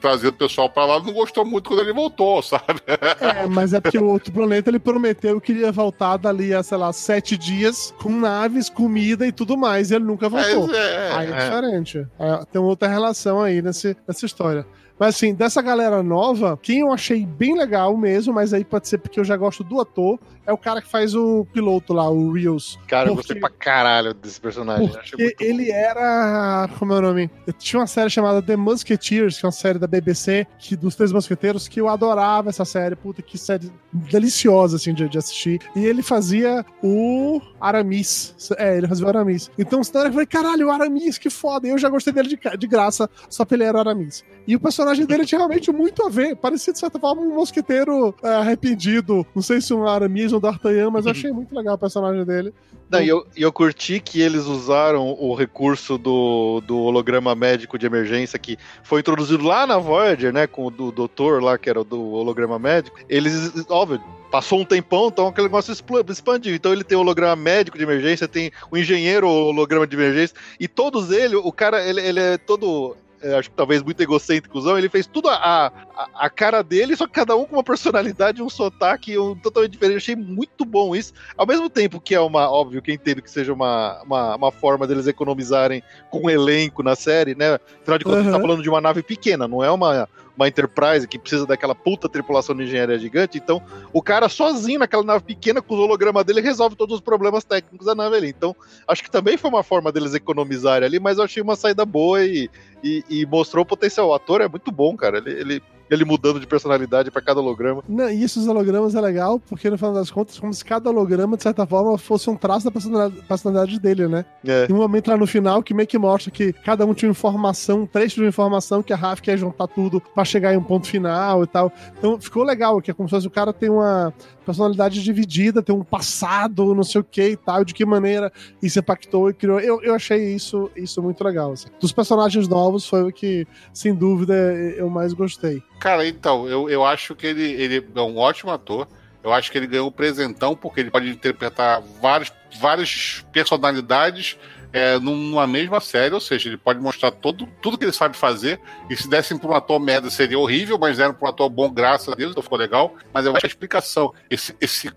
trazer 0.00 0.28
o 0.28 0.32
pessoal 0.32 0.70
pra 0.70 0.86
lá, 0.86 0.98
não 0.98 1.12
gostou 1.12 1.44
muito 1.44 1.68
quando 1.68 1.80
ele 1.80 1.92
voltou, 1.92 2.40
sabe? 2.42 2.80
É, 2.86 3.46
mas 3.46 3.74
é 3.74 3.80
porque 3.82 3.98
o 3.98 4.06
outro 4.06 4.32
planeta 4.32 4.70
ele 4.70 4.78
prometeu 4.78 5.38
que 5.42 5.52
iria 5.52 5.70
voltar 5.70 6.16
dali 6.16 6.54
a, 6.54 6.62
sei 6.62 6.78
lá, 6.78 6.90
sete 6.90 7.36
dias 7.36 7.92
com 8.00 8.08
naves, 8.10 8.70
comida 8.70 9.26
e 9.26 9.30
tudo 9.30 9.54
mais, 9.54 9.90
e 9.90 9.96
ele 9.96 10.04
nunca 10.06 10.26
voltou. 10.26 10.68
Mas, 10.68 10.76
é, 10.76 11.12
Aí 11.12 11.26
é, 11.30 11.30
é. 11.30 11.44
diferente. 11.44 12.06
É, 12.18 12.44
tem 12.50 12.62
outra 12.62 12.88
relação 12.88 13.42
aí 13.42 13.60
nesse, 13.60 13.94
nessa 14.08 14.24
história. 14.24 14.66
Mas 15.02 15.16
assim, 15.16 15.34
dessa 15.34 15.60
galera 15.60 16.00
nova, 16.00 16.56
quem 16.62 16.78
eu 16.78 16.92
achei 16.92 17.26
bem 17.26 17.58
legal 17.58 17.96
mesmo, 17.96 18.32
mas 18.32 18.54
aí 18.54 18.64
pode 18.64 18.86
ser 18.86 18.98
porque 18.98 19.18
eu 19.18 19.24
já 19.24 19.36
gosto 19.36 19.64
do 19.64 19.80
ator, 19.80 20.16
é 20.46 20.52
o 20.52 20.56
cara 20.58 20.80
que 20.80 20.88
faz 20.88 21.12
o 21.14 21.44
piloto 21.52 21.92
lá, 21.92 22.08
o 22.08 22.32
Reels. 22.32 22.78
Cara, 22.86 23.08
eu 23.08 23.14
Porque- 23.14 23.34
gostei 23.34 23.40
pra 23.40 23.48
caralho 23.50 24.12
desse 24.14 24.40
personagem. 24.40 24.88
Porque 24.88 25.16
muito 25.24 25.36
bom. 25.38 25.44
ele 25.44 25.70
era. 25.72 26.68
Como 26.78 26.92
é 26.92 26.98
o 26.98 27.00
nome? 27.00 27.30
Eu 27.46 27.52
tinha 27.52 27.80
uma 27.80 27.86
série 27.86 28.10
chamada 28.10 28.40
The 28.42 28.56
Musketeers, 28.56 29.38
que 29.38 29.44
é 29.44 29.48
uma 29.48 29.52
série 29.52 29.78
da 29.78 29.86
BBC, 29.88 30.46
que, 30.58 30.76
dos 30.76 30.94
Três 30.96 31.12
Mosqueteiros, 31.12 31.66
que 31.68 31.80
eu 31.80 31.88
adorava 31.88 32.48
essa 32.50 32.64
série. 32.64 32.96
Puta, 32.96 33.22
que 33.22 33.38
série 33.38 33.70
deliciosa, 33.92 34.76
assim, 34.76 34.92
de, 34.92 35.08
de 35.08 35.16
assistir. 35.18 35.60
E 35.76 35.84
ele 35.84 36.02
fazia 36.02 36.64
o 36.82 37.40
Aramis. 37.60 38.34
É, 38.58 38.76
ele 38.76 38.88
fazia 38.88 39.06
o 39.06 39.08
Aramis. 39.08 39.48
Então, 39.56 39.80
na 39.94 40.00
hora 40.00 40.08
eu 40.08 40.12
falei, 40.12 40.26
caralho, 40.26 40.66
o 40.66 40.70
Aramis, 40.70 41.18
que 41.18 41.30
foda. 41.30 41.68
E 41.68 41.70
eu 41.70 41.78
já 41.78 41.88
gostei 41.88 42.12
dele 42.12 42.28
de, 42.28 42.56
de 42.58 42.66
graça, 42.66 43.08
só 43.28 43.44
pra 43.44 43.56
ele 43.56 43.64
era 43.64 43.76
o 43.78 43.80
Aramis. 43.80 44.24
E 44.44 44.56
o 44.56 44.60
personagem 44.60 44.91
dele 44.98 45.24
tinha 45.24 45.38
realmente 45.38 45.70
muito 45.72 46.04
a 46.04 46.08
ver. 46.08 46.36
Parecia, 46.36 46.72
de 46.72 46.78
certa 46.78 46.98
forma, 46.98 47.22
um 47.22 47.34
mosqueteiro 47.34 48.14
é, 48.22 48.28
arrependido. 48.28 49.26
Não 49.34 49.42
sei 49.42 49.60
se 49.60 49.72
um 49.72 49.86
Aramis 49.86 50.32
ou 50.32 50.38
um 50.38 50.40
D'Artagnan, 50.40 50.90
mas 50.90 51.06
eu 51.06 51.12
achei 51.12 51.32
muito 51.32 51.54
legal 51.54 51.74
o 51.74 51.78
personagem 51.78 52.24
dele. 52.24 52.52
Não, 52.90 53.00
e 53.00 53.08
eu, 53.08 53.26
eu 53.34 53.50
curti 53.50 54.00
que 54.00 54.20
eles 54.20 54.44
usaram 54.44 55.16
o 55.18 55.34
recurso 55.34 55.96
do, 55.96 56.60
do 56.66 56.78
holograma 56.78 57.34
médico 57.34 57.78
de 57.78 57.86
emergência 57.86 58.38
que 58.38 58.58
foi 58.82 59.00
introduzido 59.00 59.44
lá 59.44 59.66
na 59.66 59.78
Voyager, 59.78 60.32
né? 60.32 60.46
Com 60.46 60.66
o 60.66 60.70
do 60.70 60.92
doutor 60.92 61.42
lá, 61.42 61.56
que 61.56 61.70
era 61.70 61.82
do 61.82 61.98
holograma 62.12 62.58
médico. 62.58 62.98
Eles, 63.08 63.64
óbvio, 63.70 63.98
passou 64.32 64.60
um 64.60 64.64
tempão, 64.64 65.08
então 65.08 65.26
aquele 65.26 65.46
negócio 65.46 65.72
expandiu. 65.72 66.54
Então 66.54 66.72
ele 66.72 66.82
tem 66.82 66.96
o 66.96 67.00
holograma 67.02 67.36
médico 67.36 67.76
de 67.76 67.84
emergência, 67.84 68.26
tem 68.26 68.50
o 68.70 68.78
engenheiro 68.78 69.28
holograma 69.28 69.86
de 69.86 69.94
emergência, 69.94 70.34
e 70.58 70.66
todos 70.66 71.10
eles, 71.10 71.38
o 71.42 71.52
cara, 71.52 71.86
ele, 71.86 72.00
ele 72.00 72.18
é 72.18 72.38
todo. 72.38 72.96
É, 73.22 73.34
acho 73.36 73.50
que 73.50 73.56
talvez 73.56 73.82
muito 73.82 74.00
egocêntrico, 74.00 74.58
ele 74.76 74.88
fez 74.88 75.06
tudo 75.06 75.28
a, 75.28 75.36
a, 75.36 76.08
a 76.14 76.30
cara 76.30 76.62
dele, 76.62 76.96
só 76.96 77.06
que 77.06 77.12
cada 77.12 77.36
um 77.36 77.44
com 77.44 77.56
uma 77.56 77.62
personalidade, 77.62 78.42
um 78.42 78.48
sotaque 78.50 79.16
um, 79.16 79.34
totalmente 79.36 79.72
diferente. 79.72 79.92
Eu 79.94 79.98
achei 79.98 80.16
muito 80.16 80.64
bom 80.64 80.94
isso. 80.94 81.12
Ao 81.36 81.46
mesmo 81.46 81.70
tempo 81.70 82.00
que 82.00 82.14
é 82.14 82.20
uma, 82.20 82.50
óbvio 82.50 82.82
que 82.82 82.90
eu 82.90 82.94
entendo 82.94 83.22
que 83.22 83.30
seja 83.30 83.52
uma, 83.52 84.02
uma, 84.02 84.36
uma 84.36 84.52
forma 84.52 84.86
deles 84.86 85.06
economizarem 85.06 85.82
com 86.10 86.26
o 86.26 86.30
elenco 86.30 86.82
na 86.82 86.96
série, 86.96 87.34
né? 87.34 87.58
Afinal 87.82 87.98
de 87.98 88.04
contas, 88.04 88.20
a 88.20 88.22
gente 88.22 88.32
tá 88.32 88.38
Uhum. 88.38 88.42
falando 88.42 88.62
de 88.62 88.68
uma 88.68 88.80
nave 88.80 89.02
pequena, 89.02 89.46
não 89.46 89.62
é 89.62 89.70
uma, 89.70 90.08
uma 90.36 90.48
Enterprise 90.48 91.06
que 91.06 91.18
precisa 91.18 91.46
daquela 91.46 91.74
puta 91.74 92.08
tripulação 92.08 92.56
de 92.56 92.64
engenharia 92.64 92.98
gigante. 92.98 93.38
Então, 93.38 93.62
o 93.92 94.02
cara 94.02 94.28
sozinho 94.28 94.80
naquela 94.80 95.02
nave 95.02 95.24
pequena, 95.24 95.60
com 95.60 95.74
os 95.74 95.80
hologramas 95.80 96.24
dele, 96.24 96.40
resolve 96.40 96.76
todos 96.76 96.96
os 96.96 97.00
problemas 97.00 97.44
técnicos 97.44 97.86
da 97.86 97.94
nave 97.94 98.16
ali. 98.16 98.28
Então, 98.28 98.56
acho 98.88 99.02
que 99.02 99.10
também 99.10 99.36
foi 99.36 99.50
uma 99.50 99.62
forma 99.62 99.92
deles 99.92 100.14
economizarem 100.14 100.86
ali, 100.86 100.98
mas 100.98 101.18
eu 101.18 101.24
achei 101.24 101.42
uma 101.42 101.56
saída 101.56 101.84
boa 101.84 102.24
e, 102.24 102.48
e, 102.82 103.04
e 103.08 103.26
mostrou 103.26 103.62
o 103.62 103.66
potencial. 103.66 104.08
O 104.08 104.14
ator 104.14 104.40
é 104.40 104.48
muito 104.48 104.70
bom, 104.72 104.96
cara. 104.96 105.18
Ele, 105.18 105.30
ele, 105.32 105.62
ele 105.92 106.04
mudando 106.04 106.40
de 106.40 106.46
personalidade 106.46 107.10
pra 107.10 107.20
cada 107.20 107.40
holograma. 107.40 107.82
Não, 107.88 108.08
e 108.08 108.24
esses 108.24 108.46
hologramas 108.46 108.94
é 108.94 109.00
legal, 109.00 109.38
porque 109.38 109.68
no 109.68 109.76
final 109.76 109.92
das 109.92 110.10
contas, 110.10 110.38
como 110.38 110.52
se 110.52 110.64
cada 110.64 110.88
holograma, 110.90 111.36
de 111.36 111.42
certa 111.42 111.66
forma, 111.66 111.96
fosse 111.98 112.30
um 112.30 112.36
traço 112.36 112.64
da 112.64 112.70
personalidade, 112.70 113.22
personalidade 113.26 113.80
dele, 113.80 114.08
né? 114.08 114.24
É. 114.44 114.66
Tem 114.66 114.74
um 114.74 114.78
momento 114.78 115.08
lá 115.08 115.16
no 115.16 115.26
final 115.26 115.62
que 115.62 115.74
meio 115.74 115.86
que 115.86 115.98
mostra 115.98 116.30
que 116.30 116.52
cada 116.52 116.86
um 116.86 116.94
tinha 116.94 117.10
informação, 117.10 117.82
um 117.82 117.86
trecho 117.86 118.20
de 118.20 118.26
informação 118.26 118.82
que 118.82 118.92
a 118.92 118.96
Raf 118.96 119.20
quer 119.20 119.36
juntar 119.36 119.66
tudo 119.66 120.00
pra 120.14 120.24
chegar 120.24 120.54
em 120.54 120.56
um 120.56 120.62
ponto 120.62 120.86
final 120.86 121.44
e 121.44 121.46
tal. 121.46 121.72
Então 121.98 122.20
ficou 122.20 122.42
legal, 122.42 122.80
que 122.80 122.90
é 122.90 122.94
como 122.94 123.08
se 123.08 123.14
fosse 123.14 123.26
o 123.26 123.30
cara 123.30 123.52
tem 123.52 123.68
uma 123.70 124.12
personalidade 124.44 125.02
dividida, 125.02 125.62
tem 125.62 125.74
um 125.74 125.84
passado, 125.84 126.74
não 126.74 126.82
sei 126.82 127.00
o 127.00 127.04
que 127.04 127.30
e 127.30 127.36
tal, 127.36 127.64
de 127.64 127.72
que 127.72 127.84
maneira 127.84 128.32
isso 128.62 128.78
impactou 128.78 129.30
e 129.30 129.34
criou. 129.34 129.60
Eu, 129.60 129.82
eu 129.82 129.94
achei 129.94 130.34
isso, 130.34 130.70
isso 130.76 131.02
muito 131.02 131.22
legal. 131.22 131.52
assim. 131.52 131.68
Dos 131.80 131.92
personagens 131.92 132.48
novos 132.48 132.86
foi 132.86 133.02
o 133.02 133.12
que, 133.12 133.46
sem 133.72 133.94
dúvida, 133.94 134.34
eu 134.34 134.88
mais 134.90 135.12
gostei. 135.12 135.62
Cara, 135.82 136.06
então, 136.06 136.46
eu, 136.46 136.70
eu 136.70 136.86
acho 136.86 137.12
que 137.12 137.26
ele, 137.26 137.42
ele 137.42 137.84
é 137.96 138.00
um 138.00 138.16
ótimo 138.16 138.52
ator. 138.52 138.86
Eu 139.20 139.32
acho 139.32 139.50
que 139.50 139.58
ele 139.58 139.66
ganhou 139.66 139.88
o 139.88 139.90
presentão, 139.90 140.54
porque 140.54 140.78
ele 140.78 140.92
pode 140.92 141.08
interpretar 141.08 141.82
vários, 142.00 142.32
várias 142.60 143.24
personalidades 143.32 144.38
é, 144.72 144.96
numa 145.00 145.44
mesma 145.44 145.80
série, 145.80 146.14
ou 146.14 146.20
seja, 146.20 146.48
ele 146.48 146.56
pode 146.56 146.78
mostrar 146.78 147.10
todo, 147.10 147.48
tudo 147.60 147.76
que 147.76 147.84
ele 147.84 147.92
sabe 147.92 148.16
fazer. 148.16 148.60
E 148.88 148.96
se 148.96 149.10
dessem 149.10 149.36
para 149.36 149.50
um 149.50 149.56
ator 149.56 149.80
merda 149.80 150.08
seria 150.08 150.38
horrível, 150.38 150.78
mas 150.78 150.98
deram 150.98 151.14
para 151.14 151.26
um 151.26 151.30
ator 151.30 151.50
bom, 151.50 151.68
graças 151.68 152.08
a 152.08 152.14
Deus, 152.14 152.30
então 152.30 152.44
ficou 152.44 152.58
legal. 152.58 152.94
Mas 153.12 153.26
eu 153.26 153.34
acho 153.34 153.44
a 153.44 153.48
explicação, 153.48 154.14
esse, 154.30 154.54
esse 154.60 154.88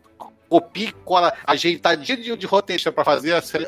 copia 0.47 0.93
cola 1.03 1.33
ajeitadinho 1.47 2.21
de, 2.21 2.37
de 2.37 2.45
roteirista 2.45 2.91
para 2.91 3.03
fazer 3.03 3.33
a 3.33 3.41
série 3.41 3.67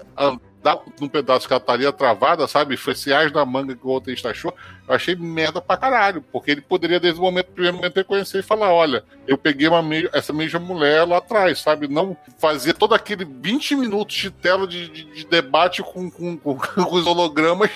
num 0.99 1.07
pedaço 1.07 1.47
que 1.47 1.53
ela 1.53 1.59
estaria 1.61 1.91
travada, 1.93 2.47
sabe? 2.47 2.75
Foi 2.77 2.93
reais 3.05 3.31
da 3.31 3.45
manga 3.45 3.75
que 3.75 3.85
o 3.85 3.89
roteirista 3.89 4.29
achou. 4.31 4.53
Eu 4.87 4.95
achei 4.95 5.15
merda 5.15 5.61
pra 5.61 5.77
caralho, 5.77 6.21
porque 6.31 6.51
ele 6.51 6.61
poderia, 6.61 6.99
desde 6.99 7.19
o 7.19 7.23
momento, 7.23 7.47
primeiro 7.51 7.77
momento, 7.77 7.95
reconhecer 7.95 8.39
e 8.39 8.43
falar: 8.43 8.71
olha, 8.73 9.03
eu 9.27 9.37
peguei 9.37 9.67
uma 9.67 9.81
me- 9.81 10.09
essa 10.13 10.33
mesma 10.33 10.59
mulher 10.59 11.05
lá 11.05 11.17
atrás, 11.17 11.59
sabe? 11.59 11.87
Não 11.87 12.15
fazer 12.39 12.73
todo 12.73 12.93
aquele 12.95 13.23
20 13.25 13.75
minutos 13.75 14.15
de 14.15 14.31
tela 14.31 14.65
de, 14.67 14.87
de- 14.89 15.03
de 15.05 15.25
debate 15.25 15.81
com, 15.83 16.09
com, 16.09 16.37
com- 16.37 16.57
com 16.85 16.95
os 16.95 17.05
hologramas, 17.05 17.69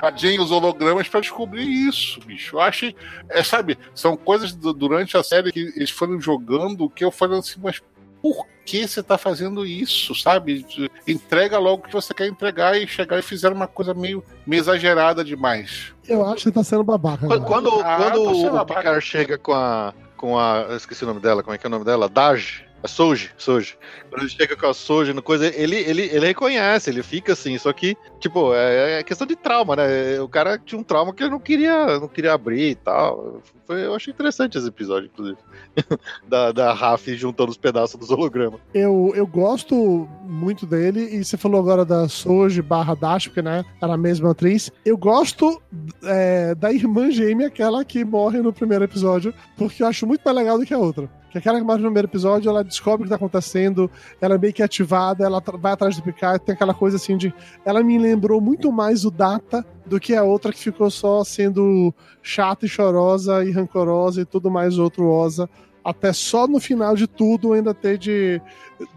a 0.00 0.10
Jane 0.10 0.36
e 0.36 0.40
os 0.40 0.50
hologramas, 0.50 1.08
pra 1.08 1.20
descobrir 1.20 1.64
isso, 1.64 2.20
bicho. 2.20 2.56
Eu 2.56 2.60
achei, 2.60 2.94
é, 3.28 3.42
sabe, 3.42 3.78
são 3.94 4.16
coisas 4.16 4.52
du- 4.52 4.72
durante 4.72 5.16
a 5.16 5.22
série 5.22 5.52
que 5.52 5.72
eles 5.76 5.90
foram 5.90 6.20
jogando 6.20 6.88
que 6.88 7.04
eu 7.04 7.10
falei 7.10 7.38
assim, 7.38 7.60
mas 7.62 7.82
por 8.22 8.46
que 8.64 8.86
você 8.86 9.02
tá 9.02 9.18
fazendo 9.18 9.66
isso, 9.66 10.14
sabe? 10.14 10.64
Entrega 11.06 11.58
logo 11.58 11.82
o 11.82 11.86
que 11.88 11.92
você 11.92 12.14
quer 12.14 12.28
entregar 12.28 12.80
e 12.80 12.86
chegar 12.86 13.18
e 13.18 13.22
fizer 13.22 13.50
uma 13.52 13.66
coisa 13.66 13.92
meio, 13.92 14.24
meio 14.46 14.60
exagerada 14.60 15.24
demais. 15.24 15.92
Eu 16.08 16.24
acho 16.24 16.36
que 16.36 16.42
você 16.44 16.52
tá 16.52 16.62
sendo 16.62 16.84
babaca. 16.84 17.26
Quando, 17.26 17.42
agora. 17.42 17.48
quando, 17.48 17.80
Ah, 17.82 17.96
quando 17.96 18.34
sendo 18.36 18.56
o. 18.56 18.64
Picard 18.64 19.00
chega 19.04 19.36
com 19.36 19.52
a. 19.52 19.92
com 20.16 20.38
a. 20.38 20.66
Eu 20.70 20.76
esqueci 20.76 21.02
o 21.02 21.08
nome 21.08 21.20
dela, 21.20 21.42
como 21.42 21.54
é 21.54 21.58
que 21.58 21.66
é 21.66 21.68
o 21.68 21.70
nome 21.70 21.84
dela? 21.84 22.08
Daj. 22.08 22.64
A 22.82 22.88
Soji, 22.88 23.30
Soji. 23.36 23.76
Quando 24.10 24.22
ele 24.22 24.30
chega 24.30 24.56
com 24.56 24.66
a 24.66 24.74
Soji 24.74 25.12
no 25.12 25.22
coisa, 25.22 25.46
ele, 25.46 25.76
ele, 25.76 26.02
ele 26.02 26.26
reconhece, 26.26 26.90
ele 26.90 27.02
fica 27.02 27.32
assim, 27.32 27.56
só 27.56 27.72
que, 27.72 27.96
tipo, 28.18 28.52
é, 28.54 28.98
é 28.98 29.02
questão 29.04 29.26
de 29.26 29.36
trauma, 29.36 29.76
né? 29.76 30.20
O 30.20 30.28
cara 30.28 30.58
tinha 30.58 30.80
um 30.80 30.82
trauma 30.82 31.14
que 31.14 31.22
ele 31.22 31.30
não 31.30 31.38
queria, 31.38 32.00
não 32.00 32.08
queria 32.08 32.32
abrir 32.32 32.70
e 32.70 32.74
tal. 32.74 33.40
Foi, 33.66 33.86
eu 33.86 33.94
achei 33.94 34.12
interessante 34.12 34.58
esse 34.58 34.66
episódio, 34.66 35.08
inclusive. 35.12 35.38
da, 36.28 36.50
da 36.50 36.72
Raf 36.72 37.06
juntando 37.14 37.50
os 37.50 37.56
pedaços 37.56 37.98
dos 37.98 38.10
hologramas. 38.10 38.60
Eu, 38.74 39.12
eu 39.14 39.26
gosto 39.26 40.08
muito 40.24 40.66
dele, 40.66 41.02
e 41.14 41.24
você 41.24 41.36
falou 41.36 41.60
agora 41.60 41.84
da 41.84 42.08
Soji 42.08 42.62
barra 42.62 42.94
Dash, 42.94 43.28
porque 43.28 43.42
né, 43.42 43.64
era 43.80 43.94
a 43.94 43.98
mesma 43.98 44.32
atriz. 44.32 44.72
Eu 44.84 44.96
gosto 44.96 45.62
é, 46.02 46.54
da 46.56 46.72
irmã 46.72 47.10
gêmea, 47.12 47.46
aquela 47.46 47.84
que 47.84 48.04
morre 48.04 48.40
no 48.40 48.52
primeiro 48.52 48.84
episódio, 48.84 49.32
porque 49.56 49.84
eu 49.84 49.86
acho 49.86 50.04
muito 50.04 50.22
mais 50.24 50.36
legal 50.36 50.58
do 50.58 50.66
que 50.66 50.74
a 50.74 50.78
outra. 50.78 51.08
Que 51.32 51.38
aquela 51.38 51.58
que 51.58 51.64
morre 51.64 51.78
no 51.78 51.84
primeiro 51.84 52.08
episódio, 52.08 52.50
ela 52.50 52.62
descobre 52.62 53.00
o 53.00 53.04
que 53.04 53.08
tá 53.08 53.16
acontecendo, 53.16 53.90
ela 54.20 54.34
é 54.34 54.38
meio 54.38 54.52
que 54.52 54.62
ativada, 54.62 55.24
ela 55.24 55.42
vai 55.58 55.72
atrás 55.72 55.96
do 55.96 56.02
Picard, 56.02 56.44
tem 56.44 56.54
aquela 56.54 56.74
coisa 56.74 56.96
assim 56.96 57.16
de. 57.16 57.34
Ela 57.64 57.82
me 57.82 57.98
lembrou 57.98 58.38
muito 58.40 58.70
mais 58.70 59.06
o 59.06 59.10
Data 59.10 59.64
do 59.86 59.98
que 59.98 60.14
a 60.14 60.22
outra 60.22 60.52
que 60.52 60.58
ficou 60.58 60.90
só 60.90 61.24
sendo 61.24 61.92
chata 62.22 62.66
e 62.66 62.68
chorosa 62.68 63.42
e 63.44 63.50
rancorosa 63.50 64.20
e 64.20 64.24
tudo 64.26 64.50
mais 64.50 64.78
outruosa 64.78 65.48
até 65.84 66.12
só 66.12 66.46
no 66.46 66.60
final 66.60 66.94
de 66.94 67.06
tudo 67.06 67.52
ainda 67.52 67.74
ter 67.74 67.98
de 67.98 68.40